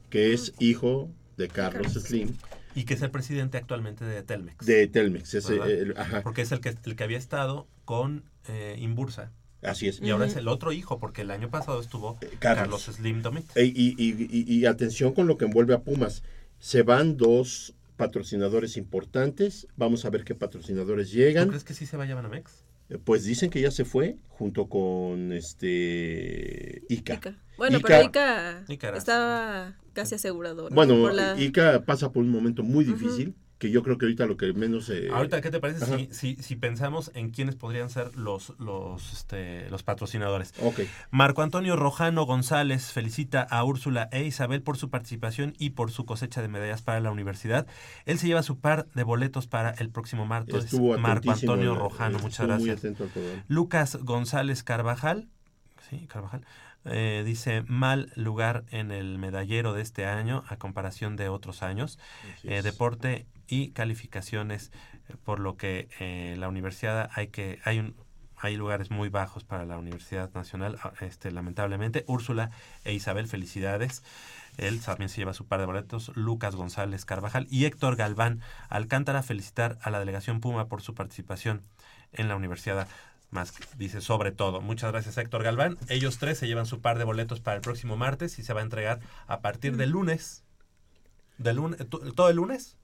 que 0.09 0.33
es 0.33 0.53
hijo 0.59 1.09
de 1.37 1.47
Carlos 1.47 1.93
Slim, 1.93 2.33
Y 2.75 2.85
que 2.85 2.93
es 2.93 3.01
el 3.01 3.11
presidente 3.11 3.57
actualmente 3.57 4.05
de 4.05 4.23
Telmex. 4.23 4.65
de 4.65 4.87
Telmex. 4.87 5.33
ese, 5.33 5.53
¿verdad? 5.53 5.71
el- 5.71 5.93
ajá. 5.97 6.21
Porque 6.21 6.41
es 6.41 6.51
el 6.53 6.61
que, 6.61 6.73
el 6.85 6.95
que 6.95 7.03
había 7.03 7.17
estado 7.17 7.67
con 7.83 8.23
eh, 8.47 8.77
Inbursa. 8.79 9.31
Así 9.61 9.87
es. 9.87 10.01
Y 10.01 10.09
ahora 10.09 10.25
es 10.25 10.35
el 10.37 10.47
otro 10.47 10.71
hijo, 10.71 10.97
porque 10.97 11.21
el 11.21 11.29
año 11.31 11.49
pasado 11.49 11.79
estuvo 11.81 12.17
Carlos. 12.39 12.39
Carlos, 12.39 12.81
Slim 12.83 13.21
Domit. 13.21 13.45
E- 13.55 13.65
Y, 13.65 13.93
y- 13.97 14.27
y- 14.29 14.55
y 14.55 14.65
atención 14.65 15.13
con 15.13 15.27
lo 15.27 15.37
que 15.37 15.45
envuelve 15.45 15.73
a 15.75 15.79
Pumas. 15.81 16.23
Se 16.61 16.83
van 16.83 17.17
dos 17.17 17.73
patrocinadores 17.97 18.77
importantes. 18.77 19.67
Vamos 19.75 20.05
a 20.05 20.11
ver 20.11 20.23
qué 20.23 20.35
patrocinadores 20.35 21.09
¿Tú 21.09 21.17
llegan. 21.17 21.47
crees 21.49 21.63
que 21.63 21.73
sí 21.73 21.87
se 21.87 21.97
va 21.97 22.03
a 22.05 22.13
Banamex? 22.15 22.63
Eh, 22.89 22.99
Pues 23.03 23.23
dicen 23.23 23.49
que 23.49 23.61
ya 23.61 23.71
se 23.71 23.83
fue 23.83 24.17
junto 24.29 24.67
con 24.69 25.31
este 25.31 26.83
Ica. 26.87 27.19
Bueno, 27.57 27.79
Ica- 27.79 27.87
pero 27.87 28.63
Ica 28.69 28.95
estaba 28.95 29.75
casi 29.93 30.15
asegurado. 30.15 30.69
¿no? 30.69 30.75
Bueno, 30.75 30.95
Por 31.01 31.13
la- 31.15 31.39
Ica 31.41 31.83
pasa 31.83 32.11
por 32.11 32.23
un 32.23 32.29
momento 32.29 32.61
muy 32.63 32.85
difícil, 32.85 33.33
que 33.61 33.69
yo 33.69 33.83
creo 33.83 33.99
que 33.99 34.05
ahorita 34.05 34.25
lo 34.25 34.37
que 34.37 34.53
menos... 34.53 34.89
eh, 34.89 35.09
Ahorita, 35.13 35.39
¿qué 35.39 35.51
te 35.51 35.59
parece 35.59 35.85
si, 35.85 36.07
si, 36.11 36.35
si 36.41 36.55
pensamos 36.55 37.11
en 37.13 37.29
quiénes 37.29 37.55
podrían 37.55 37.91
ser 37.91 38.15
los, 38.15 38.55
los, 38.57 39.13
este, 39.13 39.69
los 39.69 39.83
patrocinadores? 39.83 40.55
Ok. 40.63 40.79
Marco 41.11 41.43
Antonio 41.43 41.75
Rojano 41.75 42.25
González 42.25 42.91
felicita 42.91 43.43
a 43.43 43.63
Úrsula 43.63 44.09
e 44.11 44.23
Isabel 44.23 44.63
por 44.63 44.77
su 44.77 44.89
participación 44.89 45.53
y 45.59 45.69
por 45.69 45.91
su 45.91 46.07
cosecha 46.07 46.41
de 46.41 46.47
medallas 46.47 46.81
para 46.81 47.01
la 47.01 47.11
universidad. 47.11 47.67
Él 48.05 48.17
se 48.17 48.25
lleva 48.25 48.41
su 48.41 48.57
par 48.57 48.87
de 48.95 49.03
boletos 49.03 49.45
para 49.45 49.69
el 49.69 49.91
próximo 49.91 50.25
martes. 50.25 50.65
Estuvo 50.65 50.97
Marco 50.97 51.29
Antonio 51.29 51.75
Rojano, 51.75 52.17
estuvo 52.17 52.29
muchas 52.29 52.47
gracias. 52.47 52.81
Lucas 53.47 53.95
González 54.01 54.63
Carvajal, 54.63 55.27
sí, 55.87 56.07
Carvajal, 56.07 56.43
eh, 56.85 57.21
dice 57.23 57.63
mal 57.67 58.11
lugar 58.15 58.63
en 58.71 58.89
el 58.89 59.19
medallero 59.19 59.73
de 59.73 59.83
este 59.83 60.07
año 60.07 60.43
a 60.47 60.55
comparación 60.55 61.15
de 61.15 61.29
otros 61.29 61.61
años. 61.61 61.99
Eh, 62.43 62.63
deporte 62.63 63.27
y 63.51 63.69
calificaciones, 63.71 64.71
eh, 65.09 65.15
por 65.23 65.39
lo 65.39 65.55
que 65.57 65.87
eh, 65.99 66.35
la 66.39 66.47
universidad 66.49 67.11
hay 67.13 67.27
que 67.27 67.59
hay 67.63 67.77
un 67.79 67.93
hay 68.43 68.55
lugares 68.57 68.89
muy 68.89 69.09
bajos 69.09 69.43
para 69.43 69.65
la 69.67 69.77
Universidad 69.77 70.33
Nacional, 70.33 70.79
ah, 70.81 70.93
este 71.01 71.29
lamentablemente. 71.29 72.03
Úrsula 72.07 72.49
e 72.83 72.91
Isabel, 72.91 73.27
felicidades. 73.27 74.01
Él 74.57 74.81
también 74.81 75.09
se 75.09 75.17
lleva 75.17 75.35
su 75.35 75.45
par 75.45 75.59
de 75.59 75.67
boletos. 75.67 76.11
Lucas 76.15 76.55
González 76.55 77.05
Carvajal 77.05 77.45
y 77.51 77.65
Héctor 77.65 77.97
Galván 77.97 78.41
Alcántara 78.67 79.21
felicitar 79.21 79.77
a 79.83 79.91
la 79.91 79.99
delegación 79.99 80.39
Puma 80.41 80.67
por 80.67 80.81
su 80.81 80.95
participación 80.95 81.61
en 82.13 82.29
la 82.29 82.35
universidad. 82.35 82.87
Más 83.29 83.53
dice 83.77 84.01
sobre 84.01 84.31
todo. 84.31 84.59
Muchas 84.59 84.91
gracias 84.91 85.17
Héctor 85.19 85.43
Galván. 85.43 85.77
Ellos 85.87 86.17
tres 86.17 86.39
se 86.39 86.47
llevan 86.47 86.65
su 86.65 86.81
par 86.81 86.97
de 86.97 87.03
boletos 87.03 87.41
para 87.41 87.57
el 87.57 87.61
próximo 87.61 87.95
martes 87.95 88.39
y 88.39 88.43
se 88.43 88.53
va 88.53 88.61
a 88.61 88.63
entregar 88.63 89.01
a 89.27 89.41
partir 89.41 89.77
del 89.77 89.91
lunes. 89.91 90.43
Del 91.37 91.57
lunes 91.57 91.87
to- 91.89 91.99
todo 92.13 92.29
el 92.29 92.37
lunes 92.37 92.75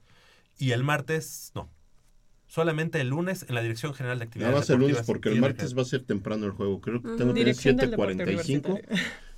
y 0.58 0.72
el 0.72 0.84
martes 0.84 1.52
no. 1.56 1.70
Solamente 2.50 3.02
el 3.02 3.10
lunes 3.10 3.46
en 3.50 3.56
la 3.56 3.62
Dirección 3.62 3.94
General 3.94 4.20
de 4.20 4.26
Actividades 4.26 4.52
Nada 4.54 4.62
más 4.62 4.70
el 4.70 4.78
lunes, 4.80 4.96
Deportivas 4.98 5.06
porque 5.06 5.30
el 5.30 5.36
de 5.36 5.42
martes 5.42 5.78
va 5.78 5.82
a 5.82 5.86
ser 5.86 6.04
temprano 6.04 6.46
el 6.46 6.52
juego. 6.54 6.80
Creo 6.80 7.02
que 7.02 7.10
tengo 7.10 7.18
que 7.18 7.24
tener 7.26 7.36
Dirección 7.36 7.76
del 7.76 7.92
deporte 7.92 8.14
7.45. 8.16 8.24
universitario. 8.24 8.82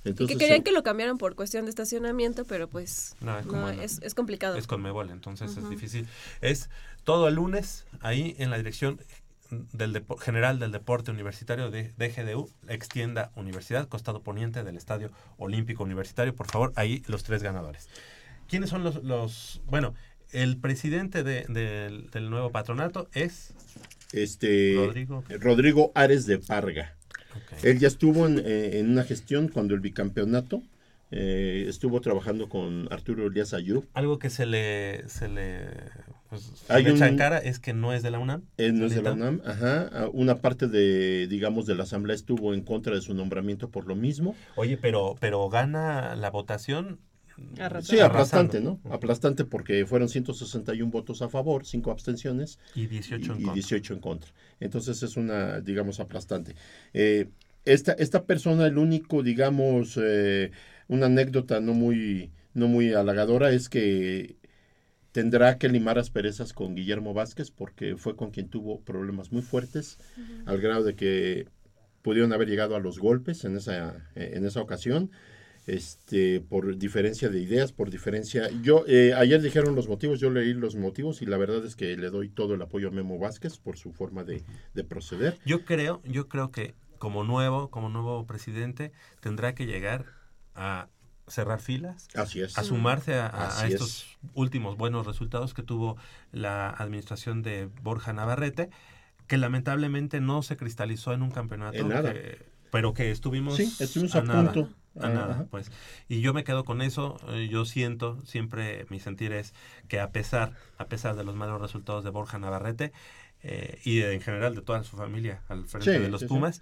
Y 0.04 0.08
Entonces, 0.08 0.36
que 0.36 0.38
querían 0.40 0.60
eh, 0.60 0.64
que 0.64 0.72
lo 0.72 0.82
cambiaran 0.84 1.18
por 1.18 1.34
cuestión 1.34 1.64
de 1.64 1.70
estacionamiento, 1.70 2.44
pero 2.44 2.68
pues 2.68 3.16
No, 3.20 3.38
es, 3.38 3.46
como 3.46 3.62
no, 3.62 3.72
la- 3.72 3.82
es, 3.84 3.98
es 4.02 4.14
complicado. 4.14 4.56
Es 4.56 4.66
con 4.66 4.80
Mebol, 4.80 5.10
entonces 5.10 5.56
es 5.56 5.68
difícil. 5.68 6.06
Es 6.40 6.70
todo 7.04 7.26
el 7.28 7.34
lunes 7.34 7.84
ahí 8.00 8.34
en 8.38 8.50
la 8.50 8.56
dirección 8.56 9.00
del 9.72 9.92
Depo- 9.92 10.16
general 10.18 10.60
del 10.60 10.70
deporte 10.70 11.10
universitario 11.10 11.70
de 11.72 11.92
DGDU, 11.98 12.48
extienda 12.68 13.32
Universidad, 13.34 13.88
costado 13.88 14.22
poniente 14.22 14.62
del 14.62 14.76
Estadio 14.76 15.10
Olímpico 15.36 15.82
Universitario. 15.82 16.34
Por 16.36 16.46
favor, 16.46 16.72
ahí 16.76 17.02
los 17.08 17.24
tres 17.24 17.42
ganadores. 17.42 17.88
¿Quiénes 18.48 18.70
son 18.70 18.84
los, 18.84 19.02
los 19.04 19.60
bueno, 19.66 19.94
el 20.32 20.56
presidente 20.56 21.22
de- 21.22 21.44
del- 21.48 22.10
del 22.10 22.30
nuevo 22.30 22.50
patronato 22.50 23.08
es 23.14 23.52
este 24.12 24.74
Rodrigo. 24.76 25.24
Rodrigo 25.40 25.92
Ares 25.94 26.26
de 26.26 26.38
Parga. 26.38 26.96
Él 27.62 27.78
ya 27.78 27.88
estuvo 27.88 28.26
en, 28.26 28.38
eh, 28.44 28.78
en 28.78 28.90
una 28.90 29.04
gestión 29.04 29.48
cuando 29.48 29.74
el 29.74 29.80
bicampeonato 29.80 30.62
eh, 31.12 31.66
estuvo 31.68 32.00
trabajando 32.00 32.48
con 32.48 32.86
Arturo 32.92 33.26
Elías 33.26 33.52
Ayub. 33.52 33.84
algo 33.94 34.20
que 34.20 34.30
se 34.30 34.46
le 34.46 35.08
se 35.08 35.28
le, 35.28 35.66
pues, 36.28 36.42
se 36.64 36.72
Hay 36.72 36.84
le 36.84 36.90
echa 36.90 37.06
un- 37.06 37.10
en 37.10 37.16
cara 37.18 37.38
es 37.38 37.58
que 37.58 37.72
no 37.72 37.92
es 37.92 38.04
de 38.04 38.12
la 38.12 38.20
UNAM. 38.20 38.42
Él 38.58 38.78
no 38.78 38.86
es 38.86 38.94
de 38.94 39.02
la. 39.02 39.12
UNAM, 39.14 39.40
ajá. 39.44 39.90
Ah, 39.92 40.08
Una 40.12 40.36
parte 40.36 40.68
de, 40.68 41.26
digamos, 41.26 41.66
de 41.66 41.74
la 41.74 41.82
asamblea 41.82 42.14
estuvo 42.14 42.54
en 42.54 42.62
contra 42.62 42.94
de 42.94 43.00
su 43.00 43.12
nombramiento 43.14 43.70
por 43.70 43.86
lo 43.88 43.96
mismo. 43.96 44.36
Oye, 44.54 44.76
pero 44.76 45.16
pero 45.18 45.48
gana 45.48 46.14
la 46.14 46.30
votación. 46.30 47.00
Sí, 47.82 48.00
aplastante. 48.00 48.60
¿no? 48.60 48.80
Aplastante 48.90 49.44
porque 49.44 49.86
fueron 49.86 50.08
161 50.08 50.90
votos 50.90 51.22
a 51.22 51.28
favor, 51.28 51.66
5 51.66 51.90
abstenciones 51.90 52.58
Y 52.74 52.86
18 52.86 53.32
en 53.32 53.40
y 53.40 53.44
contra. 53.44 53.54
18 53.54 53.94
en 53.94 54.00
contra. 54.00 54.30
Entonces 54.60 55.02
es 55.02 55.16
una, 55.16 55.60
digamos, 55.60 56.00
aplastante. 56.00 56.54
Eh, 56.92 57.28
esta, 57.64 57.92
esta 57.92 58.24
persona, 58.24 58.66
el 58.66 58.78
único, 58.78 59.22
digamos, 59.22 59.98
eh, 60.02 60.50
una 60.88 61.06
anécdota 61.06 61.60
no 61.60 61.74
muy, 61.74 62.30
no 62.54 62.68
muy 62.68 62.94
halagadora 62.94 63.52
es 63.52 63.68
que 63.68 64.36
tendrá 65.12 65.58
que 65.58 65.68
limar 65.68 65.98
asperezas 65.98 66.52
con 66.52 66.74
Guillermo 66.74 67.14
Vázquez 67.14 67.50
porque 67.50 67.96
fue 67.96 68.16
con 68.16 68.30
quien 68.30 68.48
tuvo 68.48 68.80
problemas 68.80 69.32
muy 69.32 69.42
fuertes 69.42 69.98
al 70.46 70.60
grado 70.60 70.84
de 70.84 70.94
que 70.94 71.48
pudieron 72.02 72.32
haber 72.32 72.48
llegado 72.48 72.76
a 72.76 72.80
los 72.80 72.98
golpes 72.98 73.44
en 73.44 73.56
esa, 73.56 74.08
eh, 74.14 74.32
en 74.34 74.46
esa 74.46 74.60
ocasión. 74.60 75.10
Este, 75.74 76.40
por 76.40 76.76
diferencia 76.76 77.28
de 77.28 77.40
ideas, 77.40 77.70
por 77.72 77.90
diferencia. 77.90 78.50
Yo, 78.62 78.84
eh, 78.88 79.14
ayer 79.16 79.40
dijeron 79.40 79.76
los 79.76 79.86
motivos, 79.88 80.18
yo 80.18 80.28
leí 80.30 80.52
los 80.52 80.74
motivos 80.74 81.22
y 81.22 81.26
la 81.26 81.36
verdad 81.36 81.64
es 81.64 81.76
que 81.76 81.96
le 81.96 82.10
doy 82.10 82.28
todo 82.28 82.54
el 82.54 82.62
apoyo 82.62 82.88
a 82.88 82.90
Memo 82.90 83.18
Vázquez 83.20 83.56
por 83.58 83.76
su 83.76 83.92
forma 83.92 84.24
de, 84.24 84.42
de 84.74 84.82
proceder. 84.84 85.38
Yo 85.46 85.64
creo, 85.64 86.02
yo 86.04 86.28
creo 86.28 86.50
que 86.50 86.74
como 86.98 87.22
nuevo, 87.22 87.70
como 87.70 87.88
nuevo 87.88 88.26
presidente, 88.26 88.90
tendrá 89.20 89.54
que 89.54 89.66
llegar 89.66 90.06
a 90.56 90.88
cerrar 91.28 91.60
filas, 91.60 92.08
Así 92.14 92.40
es. 92.40 92.58
a 92.58 92.64
sumarse 92.64 93.14
a, 93.14 93.26
a- 93.26 93.44
a 93.44 93.46
Así 93.46 93.66
es. 93.68 93.74
estos 93.74 94.18
últimos 94.34 94.76
buenos 94.76 95.06
resultados 95.06 95.54
que 95.54 95.62
tuvo 95.62 95.96
la 96.32 96.68
administración 96.70 97.42
de 97.42 97.68
Borja 97.82 98.12
Navarrete, 98.12 98.70
que 99.28 99.36
lamentablemente 99.38 100.20
no 100.20 100.42
se 100.42 100.56
cristalizó 100.56 101.12
en 101.12 101.22
un 101.22 101.30
campeonato, 101.30 101.78
En 101.78 101.88
nada. 101.88 102.12
que- 102.12 102.50
pero 102.72 102.92
que 102.94 103.10
estuvimos, 103.12 103.56
Sí, 103.56 103.72
estuvimos 103.78 104.14
a 104.16 104.22
punto. 104.24 104.68
A 104.98 105.06
Ah, 105.06 105.08
nada, 105.10 105.34
ajá. 105.34 105.46
pues. 105.50 105.70
Y 106.08 106.20
yo 106.20 106.32
me 106.34 106.44
quedo 106.44 106.64
con 106.64 106.82
eso. 106.82 107.18
eh, 107.28 107.48
Yo 107.48 107.64
siento, 107.64 108.18
siempre 108.24 108.86
mi 108.90 108.98
sentir 109.00 109.32
es 109.32 109.54
que 109.88 110.00
a 110.00 110.10
pesar, 110.10 110.52
a 110.78 110.86
pesar 110.86 111.14
de 111.16 111.24
los 111.24 111.36
malos 111.36 111.60
resultados 111.60 112.02
de 112.04 112.10
Borja 112.10 112.38
Navarrete 112.38 112.92
eh, 113.42 113.78
y 113.84 113.96
de- 113.98 114.12
en 114.14 114.20
general 114.20 114.54
de 114.54 114.62
toda 114.62 114.82
su 114.84 114.96
familia 114.96 115.42
al 115.48 115.64
frente 115.66 115.92
Sí, 115.96 115.98
de 116.02 116.08
los 116.10 116.20
sí, 116.20 116.26
sí. 116.26 116.28
Pumas, 116.28 116.60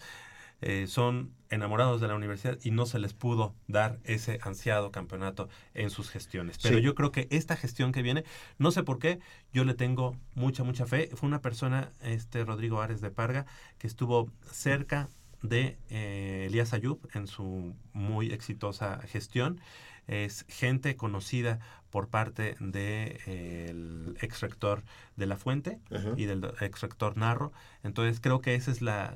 eh, 0.60 0.86
son 0.88 1.32
enamorados 1.50 2.00
de 2.00 2.08
la 2.08 2.14
universidad 2.16 2.58
y 2.64 2.72
no 2.72 2.84
se 2.84 2.98
les 2.98 3.14
pudo 3.14 3.54
dar 3.68 3.98
ese 4.04 4.38
ansiado 4.42 4.90
campeonato 4.90 5.48
en 5.74 5.88
sus 5.90 6.10
gestiones. 6.10 6.58
Pero 6.62 6.78
Sí. 6.78 6.82
yo 6.84 6.94
creo 6.96 7.12
que 7.12 7.28
esta 7.30 7.56
gestión 7.56 7.92
que 7.92 8.02
viene, 8.02 8.24
no 8.58 8.70
sé 8.72 8.82
por 8.82 8.98
qué, 8.98 9.20
yo 9.52 9.64
le 9.64 9.74
tengo 9.74 10.16
mucha, 10.34 10.64
mucha 10.64 10.84
fe. 10.86 11.10
Fue 11.14 11.28
una 11.28 11.40
persona, 11.40 11.90
este 12.02 12.44
Rodrigo 12.44 12.80
Ares 12.82 13.00
de 13.00 13.10
Parga, 13.10 13.46
que 13.78 13.86
estuvo 13.86 14.30
cerca 14.50 15.08
de 15.42 15.78
eh, 15.90 16.44
Elías 16.48 16.72
Ayub 16.72 17.00
en 17.14 17.26
su 17.26 17.74
muy 17.92 18.32
exitosa 18.32 19.00
gestión. 19.06 19.60
Es 20.06 20.46
gente 20.48 20.96
conocida 20.96 21.60
por 21.90 22.08
parte 22.08 22.56
del 22.60 24.16
ex 24.20 24.40
rector 24.40 24.82
de 25.16 25.26
La 25.26 25.36
Fuente 25.36 25.78
y 26.16 26.24
del 26.24 26.44
ex 26.60 26.80
rector 26.80 27.16
Narro. 27.16 27.52
Entonces 27.82 28.20
creo 28.20 28.40
que 28.40 28.54
ese 28.54 28.70
es 28.70 28.80
la, 28.82 29.14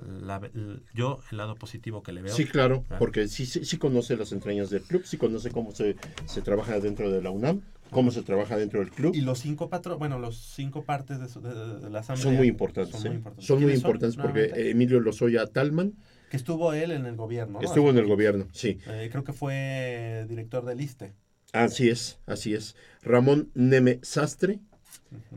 yo 0.94 1.20
el 1.31 1.36
lado 1.39 1.55
positivo 1.55 2.03
que 2.03 2.12
le 2.12 2.23
veo. 2.23 2.35
Sí, 2.35 2.44
claro, 2.47 2.85
Ah. 2.90 2.97
porque 2.99 3.28
sí, 3.28 3.47
sí, 3.47 3.65
sí 3.65 3.78
conoce 3.78 4.16
las 4.16 4.32
entrañas 4.32 4.70
del 4.70 4.82
club, 4.82 5.03
sí 5.05 5.16
conoce 5.16 5.51
cómo 5.51 5.73
se, 5.73 5.97
se 6.27 6.43
trabaja 6.43 6.78
dentro 6.81 7.11
de 7.11 7.23
la 7.23 7.31
UNAM, 7.31 7.62
cómo 7.93 8.10
se 8.10 8.23
trabaja 8.23 8.56
dentro 8.56 8.81
del 8.81 8.90
club. 8.90 9.14
Y 9.14 9.20
los 9.20 9.39
cinco 9.39 9.69
patro, 9.69 9.98
bueno, 9.98 10.19
los 10.19 10.36
cinco 10.56 10.85
partes 10.85 11.20
de, 11.20 11.28
su- 11.28 11.40
de- 11.40 11.55
de- 11.55 11.78
de 11.81 11.90
la 11.90 12.01
asamblea 12.01 12.24
Son 12.24 12.35
muy 12.36 12.48
importantes, 12.48 12.93
Son 12.94 13.02
muy 13.02 13.10
¿eh? 13.12 13.14
importantes. 13.14 13.47
Son 13.47 13.56
muy 13.59 13.64
¿Quiénes 13.66 13.78
importantes 13.81 14.16
porque 14.16 14.32
nuevamente? 14.40 14.70
Emilio 14.70 15.01
Lozoya 15.01 15.47
Talman 15.47 15.93
que 16.31 16.36
estuvo 16.39 16.73
él 16.73 16.90
en 16.93 17.05
el 17.06 17.14
gobierno. 17.14 17.60
¿no? 17.60 17.64
estuvo 17.66 17.90
en 17.90 17.98
el 17.98 18.06
gobierno, 18.06 18.48
sí. 18.52 18.78
Eh, 18.89 19.09
creo 19.12 19.23
que 19.23 19.32
fue 19.35 20.24
director 20.28 20.64
del 20.64 20.81
ISTE. 20.81 21.12
Así 21.52 21.90
es, 21.90 22.19
así 22.27 22.55
es. 22.55 22.74
Ramón 23.02 23.51
Neme 23.55 23.98
Sastre, 24.02 24.59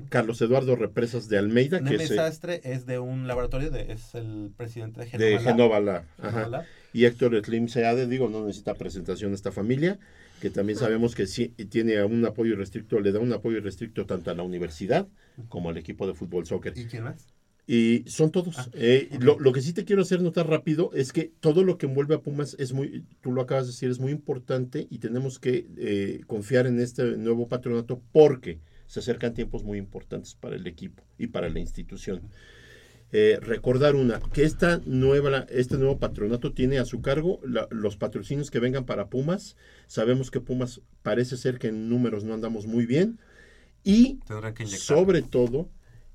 Carlos 0.09 0.41
Eduardo 0.41 0.77
Represas 0.77 1.27
de 1.27 1.37
Almeida, 1.37 1.79
que 1.79 1.83
Neme 1.91 2.03
es 2.05 2.11
eh, 2.11 2.15
Sastre 2.15 2.61
es 2.63 2.85
de 2.85 2.99
un 2.99 3.27
laboratorio, 3.27 3.71
de, 3.71 3.91
es 3.91 4.15
el 4.15 4.51
presidente 4.55 5.01
de 5.01 5.17
de 5.17 5.37
Genova. 5.39 5.41
Genova 5.51 5.79
Lab, 5.81 6.03
Genova. 6.21 6.47
Lab. 6.47 6.65
Y 6.93 7.03
Héctor 7.03 7.41
Slim 7.43 7.67
Seade, 7.67 8.07
digo, 8.07 8.29
no 8.29 8.45
necesita 8.45 8.73
presentación 8.75 9.33
esta 9.33 9.51
familia, 9.51 9.99
que 10.45 10.51
también 10.51 10.77
sabemos 10.77 11.15
que 11.15 11.25
sí 11.25 11.47
tiene 11.71 12.03
un 12.03 12.23
apoyo 12.23 12.53
irrestricto, 12.53 12.99
le 12.99 13.11
da 13.11 13.19
un 13.19 13.33
apoyo 13.33 13.57
irrestricto 13.57 14.05
tanto 14.05 14.29
a 14.29 14.35
la 14.35 14.43
universidad 14.43 15.07
como 15.49 15.69
al 15.71 15.77
equipo 15.77 16.05
de 16.05 16.13
fútbol 16.13 16.45
soccer. 16.45 16.77
¿Y 16.77 16.85
quién 16.85 17.05
más? 17.05 17.33
Y 17.65 18.03
son 18.05 18.29
todos. 18.29 18.59
Ah, 18.59 18.67
Eh, 18.73 19.09
lo, 19.19 19.39
lo 19.39 19.51
que 19.53 19.61
sí 19.61 19.73
te 19.73 19.85
quiero 19.85 20.03
hacer 20.03 20.21
notar 20.21 20.47
rápido 20.47 20.91
es 20.93 21.13
que 21.13 21.31
todo 21.39 21.63
lo 21.63 21.79
que 21.79 21.87
envuelve 21.87 22.13
a 22.13 22.21
Pumas 22.21 22.55
es 22.59 22.73
muy, 22.73 23.07
tú 23.21 23.31
lo 23.31 23.41
acabas 23.41 23.65
de 23.65 23.71
decir, 23.71 23.89
es 23.89 23.97
muy 23.99 24.11
importante 24.11 24.85
y 24.87 24.99
tenemos 24.99 25.39
que 25.39 25.65
eh, 25.77 26.21
confiar 26.27 26.67
en 26.67 26.79
este 26.79 27.17
nuevo 27.17 27.47
patronato 27.47 28.03
porque 28.11 28.59
se 28.85 28.99
acercan 28.99 29.33
tiempos 29.33 29.63
muy 29.63 29.79
importantes 29.79 30.35
para 30.35 30.57
el 30.57 30.67
equipo 30.67 31.01
y 31.17 31.25
para 31.25 31.49
la 31.49 31.59
institución. 31.59 32.21
Eh, 33.11 33.39
recordar 33.41 33.95
una, 33.95 34.19
que 34.33 34.43
esta 34.43 34.81
nueva, 34.85 35.45
este 35.49 35.77
nuevo 35.77 35.99
patronato 35.99 36.51
tiene 36.51 36.79
a 36.79 36.85
su 36.85 37.01
cargo 37.01 37.39
la- 37.45 37.67
los 37.71 37.95
patrocinios 37.97 38.51
que 38.51 38.59
vengan 38.59 38.85
para 38.85 39.07
Pumas. 39.09 39.55
Sabemos 39.87 40.31
que 40.31 40.41
Pumas 40.41 40.81
parece 41.01 41.37
ser 41.37 41.57
que 41.59 41.67
en 41.67 41.87
números 41.87 42.23
no 42.25 42.33
andamos 42.33 42.65
muy 42.67 42.85
bien. 42.85 43.19
Y 43.83 44.19
sobre 44.77 45.21
todo, 45.21 45.69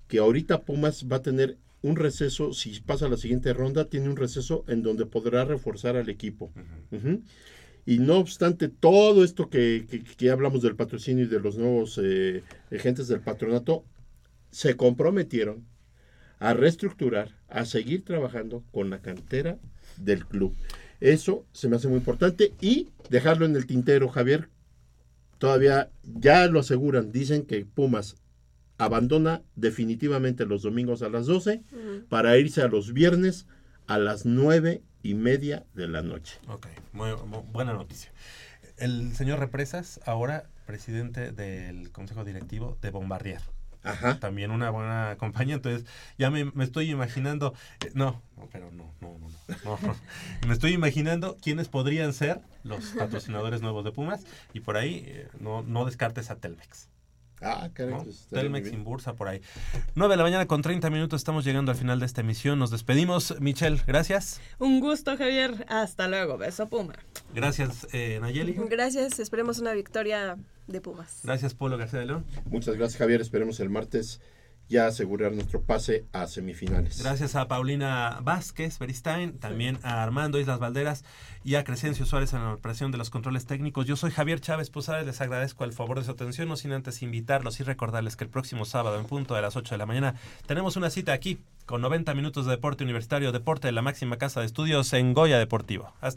que 0.09 0.19
ahorita 0.19 0.63
Pumas 0.63 1.07
va 1.11 1.17
a 1.17 1.23
tener 1.23 1.57
un 1.83 1.97
receso, 1.97 2.53
si 2.53 2.79
pasa 2.81 3.09
la 3.09 3.17
siguiente 3.17 3.55
ronda, 3.55 3.87
tiene 3.87 4.09
un 4.11 4.17
receso 4.17 4.65
en 4.69 4.83
donde 4.83 5.07
podrá 5.07 5.45
reforzar 5.47 5.97
al 5.97 6.11
equipo. 6.11 6.53
Y 7.87 7.99
no 7.99 8.19
obstante 8.19 8.69
todo 8.69 9.25
esto 9.25 9.49
que, 9.49 9.87
que- 10.19 10.31
hablamos 10.31 10.61
del 10.61 10.77
patrocinio 10.77 11.25
y 11.25 11.29
de 11.29 11.41
los 11.41 11.57
nuevos 11.57 11.99
eh, 12.03 12.43
agentes 12.71 13.09
del 13.09 13.21
patronato, 13.21 13.85
se 14.51 14.77
comprometieron 14.77 15.65
a 16.41 16.55
reestructurar, 16.55 17.37
a 17.49 17.65
seguir 17.65 18.05
trabajando 18.05 18.65
con 18.73 18.91
la 18.91 19.01
cantera 19.01 19.59
del 19.97 20.27
club. 20.27 20.57
Eso 20.99 21.47
se 21.53 21.69
me 21.69 21.77
hace 21.77 21.89
muy 21.89 21.99
importante 21.99 22.53
y 22.61 22.89
dejarlo 23.09 23.47
en 23.47 23.55
el 23.55 23.67
tintero, 23.67 24.09
Javier. 24.09 24.49
Todavía 25.39 25.91
ya 26.03 26.47
lo 26.47 26.61
aseguran, 26.61 27.13
dicen 27.13 27.47
que 27.47 27.65
Pumas 27.65 28.17
abandona 28.79 29.43
definitivamente 29.57 30.47
los 30.47 30.63
domingos 30.63 31.03
a 31.03 31.09
las 31.09 31.27
12 31.27 31.63
para 32.09 32.37
irse 32.39 32.63
a 32.63 32.69
los 32.69 32.93
viernes 32.93 33.47
a 33.87 33.99
las 33.99 34.25
nueve 34.25 34.83
y 35.03 35.15
media 35.15 35.67
de 35.75 35.89
la 35.89 36.03
noche. 36.03 36.39
Ok, 36.49 36.67
muy, 36.93 37.15
muy 37.27 37.41
buena 37.53 37.73
noticia. 37.73 38.13
El 38.77 39.15
señor 39.15 39.39
Represas, 39.41 40.01
ahora 40.07 40.45
presidente 40.65 41.33
del 41.33 41.91
Consejo 41.91 42.25
Directivo 42.25 42.79
de 42.81 42.91
Bombardier. 42.91 43.41
También 44.21 44.51
una 44.51 44.71
buena 44.71 45.17
compañía, 45.19 45.55
entonces 45.57 45.87
ya 46.19 46.31
me, 46.31 46.45
me 46.45 46.65
estoy 46.65 46.91
imaginando, 46.91 47.55
eh, 47.85 47.91
no, 47.95 48.23
no, 48.37 48.49
pero 48.53 48.71
no, 48.71 48.93
no, 49.01 49.19
no, 49.19 49.29
no, 49.65 49.79
no. 49.83 49.97
me 50.47 50.53
estoy 50.53 50.73
imaginando 50.73 51.37
quiénes 51.43 51.69
podrían 51.69 52.13
ser 52.13 52.41
los 52.63 52.85
patrocinadores 52.91 53.63
nuevos 53.63 53.85
de 53.85 53.93
Pumas 53.93 54.25
y 54.53 54.61
por 54.61 54.77
ahí 54.77 55.05
eh, 55.07 55.29
no, 55.41 55.63
no 55.63 55.85
descartes 55.85 56.31
a 56.31 56.37
Telmex. 56.37 56.89
Ah, 57.43 57.71
caray, 57.73 57.95
pues, 58.05 58.27
Telmex 58.31 58.65
bien. 58.65 58.81
Inbursa 58.81 59.15
por 59.15 59.29
ahí. 59.29 59.41
9 59.95 60.13
de 60.13 60.17
la 60.17 60.23
mañana 60.23 60.47
con 60.47 60.63
30 60.63 60.91
minutos, 60.91 61.21
estamos 61.21 61.45
llegando 61.45 61.73
al 61.73 61.79
final 61.79 61.99
de 62.01 62.07
esta 62.07 62.21
emisión. 62.21 62.59
Nos 62.59 62.71
despedimos. 62.71 63.35
Michelle, 63.41 63.81
gracias. 63.87 64.41
Un 64.59 64.81
gusto, 64.81 65.17
Javier. 65.17 65.65
Hasta 65.69 66.09
luego. 66.09 66.37
Beso, 66.39 66.67
Puma. 66.69 66.95
Gracias, 67.35 67.87
eh, 67.93 68.19
Nayeli. 68.21 68.57
Gracias, 68.69 69.19
esperemos 69.19 69.59
una 69.59 69.73
victoria 69.73 70.37
de 70.67 70.81
Pumas. 70.81 71.21
Gracias, 71.25 71.55
Polo 71.55 71.79
García 71.79 72.01
de 72.01 72.07
León. 72.07 72.25
Muchas 72.47 72.77
gracias, 72.77 72.99
Javier. 72.99 73.21
Esperemos 73.21 73.61
el 73.61 73.71
martes 73.71 74.21
ya 74.71 74.87
asegurar 74.87 75.33
nuestro 75.33 75.61
pase 75.61 76.07
a 76.13 76.29
semifinales. 76.29 77.03
Gracias 77.03 77.35
a 77.35 77.49
Paulina 77.49 78.21
Vázquez, 78.23 78.79
Beristain, 78.79 79.37
también 79.39 79.79
a 79.83 80.03
Armando 80.03 80.39
Islas 80.39 80.61
Valderas 80.61 81.05
y 81.43 81.57
a 81.57 81.65
Crescencio 81.65 82.07
Suárez 82.07 82.33
en 82.33 82.45
la 82.45 82.55
operación 82.55 82.93
de 82.93 82.99
los 82.99 83.11
controles 83.11 83.47
técnicos. 83.47 83.87
Yo 83.87 83.97
soy 83.97 84.13
Javier 84.13 84.41
Chávez 84.41 84.71
Posades, 84.71 85.07
les 85.07 85.21
agradezco 85.21 85.65
el 85.65 85.73
favor 85.73 85.99
de 85.99 86.05
su 86.05 86.13
atención, 86.13 86.49
no 86.49 86.57
sin 86.57 86.73
antes 86.73 87.03
invitarlos 87.03 87.59
y 87.59 87.65
recordarles 87.65 88.15
que 88.15 88.25
el 88.25 88.31
próximo 88.31 88.65
sábado 88.65 88.99
en 88.99 89.07
punto 89.07 89.35
de 89.35 89.43
las 89.43 89.57
8 89.57 89.75
de 89.75 89.79
la 89.79 89.87
mañana 89.87 90.15
tenemos 90.47 90.77
una 90.77 90.89
cita 90.91 91.13
aquí 91.13 91.41
con 91.67 91.81
90 91.83 92.15
minutos 92.15 92.47
de 92.47 92.53
deporte 92.53 92.85
universitario, 92.85 93.33
deporte 93.33 93.69
de 93.69 93.73
la 93.73 93.83
máxima 93.83 94.19
casa 94.19 94.41
de 94.41 94.47
estudios 94.47 94.93
en 94.93 95.15
Goya 95.15 95.39
Deportivo. 95.39 95.93
Hasta 96.01 96.09